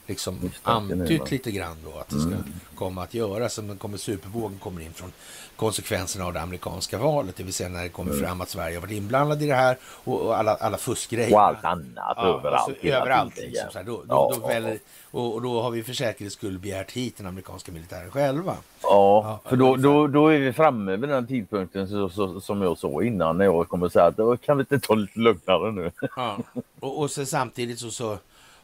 liksom 0.09 0.51
antytt 0.63 1.31
lite 1.31 1.51
grann 1.51 1.77
då 1.85 1.99
att 1.99 2.09
det 2.09 2.19
ska 2.19 2.31
mm. 2.31 2.43
komma 2.75 3.03
att 3.03 3.13
göra. 3.13 3.49
Som 3.49 3.77
kommer 3.77 3.97
supervågen 3.97 4.59
kommer 4.59 4.81
in 4.81 4.93
från 4.93 5.11
konsekvenserna 5.59 6.25
av 6.25 6.33
det 6.33 6.41
amerikanska 6.41 6.97
valet, 6.97 7.35
det 7.35 7.43
vill 7.43 7.53
säga 7.53 7.69
när 7.69 7.83
det 7.83 7.89
kommer 7.89 8.11
mm. 8.11 8.25
fram 8.25 8.41
att 8.41 8.49
Sverige 8.49 8.75
har 8.75 8.81
varit 8.81 8.91
inblandad 8.91 9.41
i 9.41 9.47
det 9.47 9.55
här 9.55 9.77
och, 9.83 10.37
alla, 10.37 10.55
alla 10.55 10.77
fuskgrejer. 10.77 11.33
Och 11.33 11.41
allt 11.41 11.63
annat 11.63 12.13
ja, 12.15 12.37
överallt. 12.37 12.69
Alltså, 12.69 12.87
överallt 12.87 13.37
liksom, 13.37 13.71
så 13.71 13.79
då, 13.79 13.91
då, 13.91 14.03
ja, 14.07 14.31
då 14.35 14.47
väller, 14.47 14.79
och, 15.11 15.33
och, 15.33 15.41
då 15.41 15.61
har 15.61 15.71
vi 15.71 15.83
för 15.83 15.93
säkerhets 15.93 16.35
skull 16.35 16.59
begärt 16.59 16.91
hit 16.91 17.17
den 17.17 17.27
amerikanska 17.27 17.71
militären 17.71 18.11
själva. 18.11 18.55
Ja, 18.81 19.39
ja 19.43 19.49
för 19.49 19.57
då, 19.57 19.75
då, 19.75 20.07
då 20.07 20.27
är 20.27 20.39
vi 20.39 20.53
framme 20.53 20.95
vid 20.95 21.09
den 21.09 21.27
tidpunkten 21.27 21.87
så, 21.87 22.09
så, 22.09 22.41
som 22.41 22.61
jag 22.61 22.77
sa 22.77 23.03
innan 23.03 23.37
när 23.37 23.45
jag 23.45 23.69
kommer 23.69 23.89
säga 23.89 24.05
att 24.05 24.17
då 24.17 24.37
kan 24.37 24.57
vi 24.57 24.61
inte 24.61 24.79
ta 24.79 24.95
lite 24.95 25.19
lugnare 25.19 25.71
nu. 25.71 25.91
Ja. 26.15 26.37
Och, 26.79 26.99
och 26.99 27.11
så 27.11 27.25
samtidigt 27.25 27.79
så, 27.79 27.91
så 27.91 28.17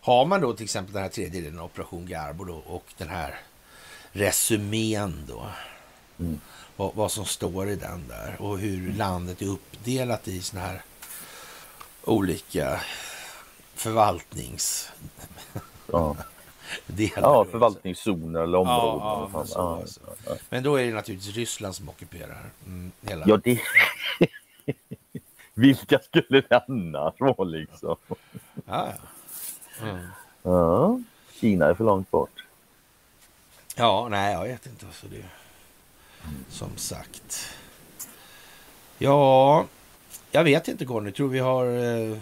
har 0.05 0.25
man 0.25 0.41
då 0.41 0.53
till 0.53 0.63
exempel 0.63 0.93
den 0.93 1.03
här 1.03 1.09
tredje 1.09 1.41
delen 1.41 1.59
Operation 1.59 2.05
Garbo 2.05 2.43
då, 2.43 2.55
och 2.55 2.85
den 2.97 3.09
här 3.09 3.39
resumén 4.11 5.25
då. 5.27 5.45
Mm. 6.19 6.39
Vad, 6.75 6.95
vad, 6.95 7.11
som 7.11 7.25
står 7.25 7.69
i 7.69 7.75
den 7.75 8.07
där 8.07 8.35
och 8.39 8.59
hur 8.59 8.93
landet 8.93 9.41
är 9.41 9.45
uppdelat 9.45 10.27
i 10.27 10.41
såna 10.41 10.61
här 10.61 10.81
olika 12.03 12.81
förvaltnings... 13.73 14.91
Ja. 15.91 16.15
ja, 17.15 17.45
förvaltningszoner 17.51 18.39
eller 18.39 18.57
områden. 18.57 18.99
Ja, 18.99 19.29
ja, 19.33 19.45
så, 19.45 19.57
ja, 19.57 19.87
så. 19.87 20.37
Men 20.49 20.63
då 20.63 20.75
är 20.75 20.85
det 20.85 20.93
naturligtvis 20.93 21.35
Ryssland 21.35 21.75
som 21.75 21.89
ockuperar 21.89 22.49
mm, 22.65 22.91
hela... 23.01 23.25
Ja, 23.27 23.37
det... 23.37 23.59
Vilka 25.53 25.99
skulle 25.99 26.41
det 26.41 26.63
annars 26.67 27.13
vara 27.19 27.43
liksom? 27.43 27.95
Ja, 28.09 28.13
ja. 28.65 28.93
Mm. 29.81 30.07
ja. 30.43 30.99
Kina 31.31 31.65
är 31.65 31.73
för 31.73 31.83
långt 31.83 32.11
bort. 32.11 32.45
Ja, 33.75 34.07
nej, 34.09 34.33
jag 34.33 34.43
vet 34.43 34.65
inte. 34.65 34.85
Så 34.91 35.07
det... 35.07 35.25
Som 36.49 36.77
sagt. 36.77 37.49
Ja, 38.97 39.65
jag 40.31 40.43
vet 40.43 40.67
inte 40.67 40.85
Conny. 40.85 41.11
Tror 41.11 41.29
vi 41.29 41.39
har 41.39 41.65
eh, 41.65 42.17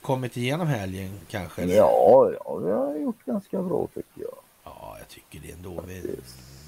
kommit 0.00 0.36
igenom 0.36 0.66
helgen 0.66 1.20
kanske? 1.28 1.62
Eller? 1.62 1.74
Ja, 1.74 2.30
ja, 2.44 2.56
vi 2.56 2.72
har 2.72 2.96
gjort 2.96 3.24
ganska 3.24 3.62
bra 3.62 3.86
tycker 3.94 4.22
jag. 4.22 4.36
Ja, 4.64 4.96
jag 4.98 5.08
tycker 5.08 5.40
det 5.40 5.52
ändå. 5.52 5.82
Vi, 5.86 6.16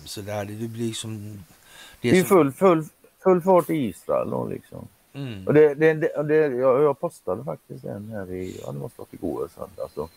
så 0.05 0.21
där, 0.21 0.45
det 0.45 0.69
blir 0.69 0.93
som... 0.93 1.45
Det 2.01 2.09
är, 2.09 2.13
det 2.13 2.19
är 2.19 2.25
full, 2.25 2.53
full, 2.53 2.85
full 3.23 3.43
fart 3.43 3.71
i 3.71 3.75
Israel 3.75 4.31
då 4.31 4.47
liksom. 4.47 4.89
Mm. 5.13 5.47
Och 5.47 5.55
det, 5.55 5.75
det, 5.75 5.95
det, 5.95 6.23
det, 6.23 6.37
jag, 6.37 6.83
jag 6.83 7.01
postade 7.01 7.45
faktiskt 7.45 7.85
en 7.85 8.09
här 8.09 8.33
i, 8.33 8.61
ja 8.65 8.73
det 8.73 8.79
måste 8.79 9.01
varit 9.01 9.15
igår 9.15 9.39
eller 9.39 9.49
söndag. 9.49 9.83
Alltså. 9.83 10.09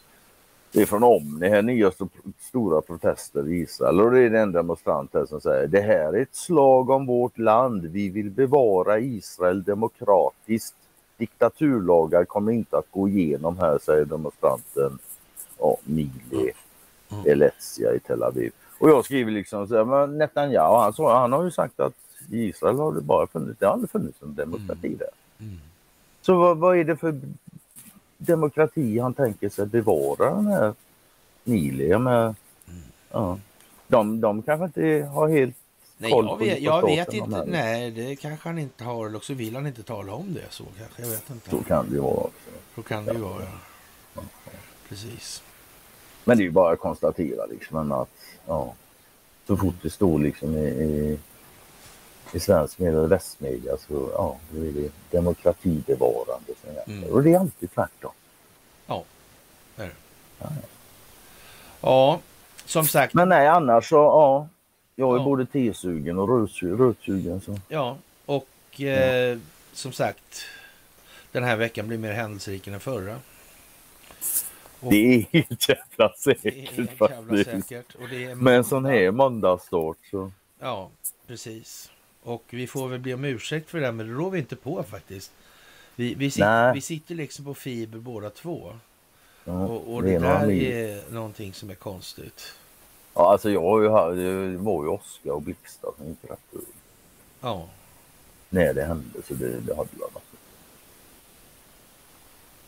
Det 0.74 0.82
är 0.82 0.86
från 0.86 1.04
Omni 1.04 1.50
här, 1.50 1.62
nya 1.62 1.92
stora 2.40 2.82
protester 2.82 3.50
i 3.50 3.60
Israel 3.60 4.02
och 4.02 4.12
det 4.12 4.20
är 4.20 4.34
en 4.34 4.52
demonstrant 4.52 5.14
här 5.14 5.26
som 5.26 5.42
säger 5.42 5.68
det 5.68 5.82
här 5.82 6.14
är 6.14 6.22
ett 6.22 6.36
slag 6.36 6.90
om 6.90 7.06
vårt 7.06 7.38
land. 7.38 7.86
Vi 7.86 8.10
vill 8.10 8.30
bevara 8.30 9.00
Israel 9.00 9.64
demokratiskt. 9.64 10.76
Diktaturlagar 11.18 12.26
kommer 12.26 12.52
inte 12.52 12.78
att 12.78 12.92
gå 12.92 13.10
igenom 13.10 13.58
här, 13.58 13.80
säger 13.80 14.06
demonstranten 14.06 15.00
ja, 15.60 15.78
Mili 15.84 16.52
mm. 17.12 17.24
Elezia 17.26 17.94
i 17.94 18.00
Tel 18.00 18.24
Aviv. 18.24 18.52
Och 18.80 18.90
jag 18.90 19.06
skriver 19.06 19.32
liksom 19.32 19.68
så 19.68 19.76
här, 19.76 19.86
men 19.86 20.18
Netanyahu, 20.18 20.78
han, 20.78 20.94
så, 20.94 21.10
han 21.10 21.32
har 21.32 21.44
ju 21.44 21.52
sagt 21.52 21.80
att 21.80 21.94
i 22.30 22.44
Israel 22.44 22.78
har 22.78 22.92
det 22.92 23.02
bara 23.02 23.28
funnits, 23.28 23.60
det 23.60 23.66
har 23.66 23.74
aldrig 23.74 23.90
funnits 23.90 24.22
en 24.22 24.36
demokrati 24.36 24.88
mm. 24.88 24.98
där. 24.98 25.10
Mm. 25.40 25.60
Så 26.22 26.38
vad, 26.38 26.58
vad, 26.58 26.78
är 26.78 26.84
det 26.84 26.96
för 26.96 27.22
demokrati 28.18 29.00
han 29.00 29.14
tänker 29.14 29.50
sig 29.50 29.66
bevara 29.66 30.36
den 30.36 30.48
här 30.48 30.74
Nili? 31.44 31.98
Med, 31.98 32.24
mm. 32.24 32.36
ja. 33.12 33.40
de, 33.88 34.22
de 34.22 34.42
kanske 34.42 34.66
inte 34.66 35.06
har 35.06 35.30
helt 35.30 35.56
Nej, 36.02 36.12
koll 36.12 36.26
jag 36.26 36.38
vet, 36.38 36.58
på 36.58 36.64
jag 36.64 36.82
vet 36.82 37.14
inte. 37.14 37.46
Nej, 37.46 37.92
det 37.92 38.16
kanske 38.16 38.50
han 38.50 38.58
inte 38.58 38.84
har. 38.84 39.08
Eller 39.08 39.20
så 39.20 39.34
vill 39.34 39.56
han 39.56 39.68
inte 39.68 39.84
tala 39.84 40.14
om 40.14 40.34
det. 40.34 40.46
Så 40.50 40.64
kanske, 40.78 41.02
jag 41.02 41.10
vet 41.10 41.30
inte. 41.30 41.50
Så 41.50 41.64
kan 41.64 41.90
det 41.90 41.96
ju 41.96 42.02
vara 42.02 42.14
också. 42.14 42.50
Så 42.76 42.82
kan 42.82 43.06
det 43.06 43.14
ju 43.14 43.20
vara, 43.20 43.44
ja. 44.14 44.22
Precis. 44.90 45.44
Men 46.26 46.38
det 46.38 46.44
är 46.44 46.46
ju 46.46 46.52
bara 46.52 46.74
att 46.74 46.80
konstatera 46.80 47.46
liksom 47.46 47.92
att 47.92 48.10
ja, 48.48 48.74
så 49.48 49.58
fort 49.58 49.76
det 49.82 49.90
står 49.90 50.20
liksom 50.20 50.58
i, 50.58 50.66
i 50.68 51.20
i 52.34 52.40
svensk 52.40 52.80
media 52.80 53.00
och 53.00 53.12
västmedia 53.12 53.78
så 53.78 54.10
ja, 54.14 54.38
då 54.52 54.62
är 54.64 54.72
det 54.72 54.92
demokratibevarande. 55.12 56.54
Mm. 56.88 57.04
Och 57.04 57.24
det 57.24 57.34
är 57.34 57.40
alltid 57.40 57.72
tvärtom. 57.72 58.12
Ja, 58.88 59.04
det 59.76 59.84
är 59.84 59.88
det. 59.88 59.94
Ja, 60.40 60.50
ja 61.82 62.20
som 62.66 62.86
sagt. 62.86 63.14
Men 63.14 63.30
nej, 63.30 63.48
annars 63.48 63.90
så 63.90 63.96
ja. 63.96 64.48
Jag 64.96 65.16
är 65.16 65.20
ja. 65.20 65.24
både 65.24 65.46
tesugen 65.46 66.20
och 66.20 66.50
rötsugen. 66.62 67.42
Så. 67.42 67.60
Ja, 67.68 67.98
och 68.26 68.82
eh, 68.82 69.38
som 69.74 69.92
sagt. 69.92 70.46
Den 71.32 71.44
här 71.44 71.56
veckan 71.56 71.88
blir 71.88 71.98
mer 71.98 72.14
händelserik 72.14 72.68
än 72.68 72.72
den 72.72 72.80
förra. 72.80 73.20
Och 74.80 74.92
det 74.92 75.16
är 75.16 75.26
helt 75.32 75.70
jävla 75.70 76.14
säkert. 76.18 76.72
Helt 76.72 77.02
jävla 77.02 77.44
säkert. 77.44 77.96
Det 78.10 78.26
är 78.26 78.36
Med 78.36 78.58
en 78.58 78.64
sån 78.64 78.86
här 78.86 79.12
måndagsstart 79.12 79.98
så. 80.12 80.32
Ja, 80.60 80.90
precis. 81.28 81.91
Och 82.24 82.44
vi 82.50 82.68
får 82.68 82.88
väl 82.88 83.00
be 83.00 83.14
om 83.14 83.26
ursäkt 83.26 83.70
för 83.70 83.80
det, 83.82 83.92
men 83.92 84.08
det 84.08 84.14
rår 84.14 84.32
vi 84.32 84.40
inte 84.40 84.56
på 84.56 84.84
faktiskt. 84.84 85.32
Vi, 85.96 86.14
vi, 86.14 86.32
sitter, 86.32 86.74
vi 86.74 86.82
sitter 86.82 87.16
liksom 87.16 87.46
på 87.46 87.54
fiber 87.54 88.00
båda 88.00 88.30
två. 88.30 88.74
Ja, 89.44 89.66
och, 89.66 89.94
och 89.94 90.04
det, 90.04 90.12
det 90.12 90.20
där 90.20 90.52
är 90.52 91.12
någonting 91.12 91.54
som 91.54 91.70
är 91.70 91.76
konstigt. 91.76 92.56
Ja, 93.14 93.32
alltså 93.32 93.50
jag 93.50 93.62
har 93.62 94.14
ju, 94.14 94.52
det 94.52 94.58
var 94.58 94.84
ju 94.84 94.90
åska 94.90 95.34
och 95.34 95.42
blixtar 95.42 95.92
som 95.98 96.08
gick 96.08 96.24
rätt 96.24 96.40
ur. 96.52 96.62
Ja. 97.42 97.68
När 98.50 98.74
det 98.74 98.84
hände 98.84 99.20
så 99.28 99.34
det, 99.34 99.60
det 99.60 99.76
hade 99.76 99.90
varit. 99.98 100.24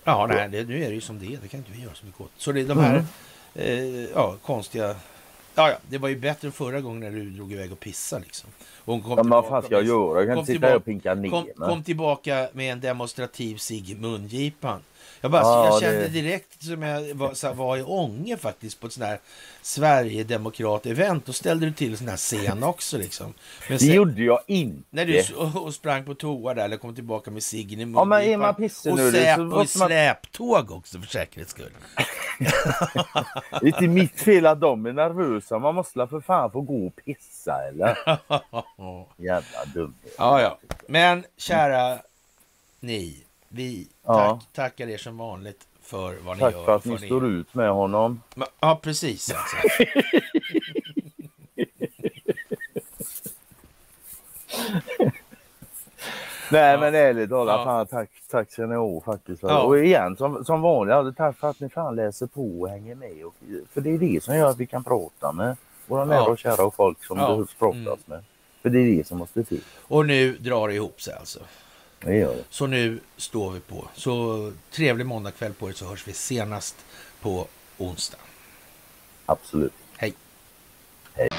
Ja, 0.04 0.28
nej, 0.28 0.50
det, 0.50 0.64
nu 0.64 0.84
är 0.84 0.88
det 0.88 0.96
ju 0.96 1.02
som 1.02 1.20
det 1.20 1.26
är. 1.26 1.40
Det 1.42 1.48
kan 1.48 1.58
inte 1.58 1.72
vi 1.72 1.82
göra 1.82 1.94
så 1.94 2.06
mycket 2.06 2.22
åt. 2.22 2.32
Så 2.38 2.52
det 2.52 2.62
är 2.62 2.66
de 2.66 2.78
här 2.78 3.06
mm. 3.54 4.04
eh, 4.04 4.10
ja, 4.14 4.36
konstiga 4.42 4.96
Ja, 5.56 5.70
ja, 5.70 5.78
det 5.90 5.98
var 5.98 6.10
ju 6.10 6.16
bättre 6.16 6.52
förra 6.52 6.82
gången 6.82 7.00
när 7.00 7.20
du 7.20 7.30
drog 7.30 7.54
iväg 7.54 7.72
och 7.72 7.80
pissade 7.80 8.24
liksom. 8.24 8.50
Och 8.86 8.94
hon 8.94 9.02
kom 9.02 9.12
ja, 9.12 9.24
men 9.24 9.30
vad 9.30 9.48
fan 9.48 9.64
ska 9.64 9.76
jag 9.76 9.84
göra? 9.84 10.20
Jag 10.20 10.28
kan 10.28 10.38
inte 10.38 10.54
sitta 10.54 10.68
här 10.68 10.76
och 10.76 10.86
pinka 10.86 11.14
ner 11.14 11.30
kom, 11.30 11.48
kom 11.56 11.84
tillbaka 11.84 12.48
med 12.54 12.72
en 12.72 12.80
demonstrativ 12.82 13.58
sig 13.58 13.92
i 13.92 13.96
mungipan. 13.96 14.82
Jag, 15.24 15.32
bara, 15.32 15.42
ja, 15.42 15.66
jag 15.66 15.82
kände 15.82 16.08
direkt 16.08 16.64
som 16.64 16.82
jag 16.82 17.14
var, 17.14 17.54
var 17.54 17.78
i 17.78 17.84
Ånge 17.84 18.38
faktiskt 18.38 18.80
på 18.80 18.88
ett 18.88 18.94
sånt 18.94 19.06
här 19.06 19.20
Sverigedemokrat-event. 19.62 21.22
Då 21.26 21.34
ställde 21.34 21.66
du 21.66 21.72
till 21.72 21.98
sån 21.98 22.08
här 22.08 22.18
scen 22.18 22.64
också 22.64 22.98
liksom. 22.98 23.34
Men 23.70 23.80
sen, 23.80 23.88
det 23.88 23.94
gjorde 23.94 24.24
jag 24.24 24.40
inte. 24.48 24.84
När 24.90 25.06
du 25.06 25.36
och 25.60 25.74
sprang 25.74 26.06
på 26.06 26.16
toa 26.16 26.54
där 26.54 26.66
eller 26.66 26.78
kom 26.78 26.96
tillbaka 26.96 27.32
med 27.32 27.44
ciggen 27.44 27.80
i 27.80 27.86
munnen. 27.86 28.00
Ja, 28.00 28.06
men 28.06 28.22
är 28.22 28.38
man 28.38 28.56
pissnödig 28.56 29.36
så... 29.36 29.56
Och 29.56 29.64
i 29.64 29.68
släptåg 29.68 30.72
också 30.72 31.00
för 31.00 31.08
säkerhets 31.08 31.52
skull. 31.52 31.72
det 33.50 33.58
är 33.62 33.66
inte 33.66 33.88
mitt 33.88 34.20
fel 34.20 34.46
att 34.46 34.62
de 34.62 34.86
är 34.86 34.94
nervösa. 34.94 35.60
Man 35.60 35.76
måste 35.76 36.08
för 36.08 36.22
fan 36.22 36.52
få 36.52 36.62
gå 36.62 36.88
och 36.88 36.96
pissa 36.96 37.68
eller? 37.68 37.98
Jävla 39.18 39.66
dum. 39.74 39.94
Ja, 40.18 40.42
ja. 40.42 40.60
Men 40.88 41.26
kära 41.38 42.00
ni. 42.80 43.23
Vi 43.56 43.88
ja. 44.06 44.14
tack, 44.14 44.54
tackar 44.54 44.90
er 44.90 44.98
som 44.98 45.18
vanligt 45.18 45.68
för 45.82 46.16
vad 46.26 46.40
Tack 46.40 46.54
ni 46.54 46.60
gör. 46.60 46.66
Tack 46.66 46.84
för 46.84 46.94
att 46.94 47.02
ni, 47.02 47.08
står 47.08 47.26
ut 47.28 47.54
med 47.54 47.70
honom. 47.70 48.22
Ja, 48.60 48.80
precis. 48.82 49.34
Alltså. 49.34 49.58
Nej 56.52 56.72
ja. 56.72 56.80
men 56.80 56.96
ärligt 56.96 57.30
talat, 57.30 57.60
ja. 57.60 57.64
fan, 57.64 57.88
tack, 57.88 58.10
tack 58.32 58.52
ska 58.52 58.66
ni 58.66 58.76
ha 58.76 59.02
faktiskt. 59.02 59.44
Ja. 59.44 59.62
Och 59.62 59.80
igen 59.80 60.16
som, 60.18 60.46
som 60.46 60.62
vanligt, 60.62 61.18
tack 61.18 61.38
för 61.38 61.50
att 61.50 61.60
ni 61.60 61.70
fan 61.70 61.96
läser 61.96 62.28
på 62.28 62.62
och 62.62 62.70
hänger 62.70 62.96
med. 62.96 63.26
Och, 63.26 63.36
för 63.74 63.82
det 63.82 63.90
är 63.90 63.98
det 63.98 64.24
som 64.24 64.36
gör 64.36 64.50
att 64.50 64.58
vi 64.58 64.66
kan 64.66 64.84
prata 64.84 65.32
med 65.32 65.58
våra 65.88 66.06
nära 66.06 66.24
och 66.24 66.40
kära 66.40 66.66
och 66.66 66.76
folk 66.76 67.04
som 67.04 67.18
behövs 67.18 67.54
pratas 67.54 67.78
mm. 67.78 67.98
med. 68.06 68.24
För 68.62 68.70
det 68.70 68.80
är 68.80 68.98
det 68.98 69.08
som 69.08 69.18
måste 69.18 69.44
till. 69.44 69.64
Och 69.82 70.06
nu 70.06 70.34
drar 70.34 70.68
det 70.68 70.74
ihop 70.74 71.02
sig 71.02 71.14
alltså. 71.14 71.40
Det 72.06 72.16
gör 72.16 72.36
det. 72.36 72.44
Så 72.50 72.68
nu 72.68 73.00
står 73.18 73.52
vi 73.52 73.60
på. 73.60 73.88
Så 73.96 74.52
trevlig 74.72 75.06
måndagkväll 75.06 75.54
på 75.54 75.70
er 75.70 75.74
så 75.74 75.86
hörs 75.86 76.08
vi 76.08 76.14
senast 76.14 76.76
på 77.22 77.48
onsdag. 77.78 78.18
Absolut. 79.26 79.74
Hej. 79.98 80.14
Hej. 81.14 81.30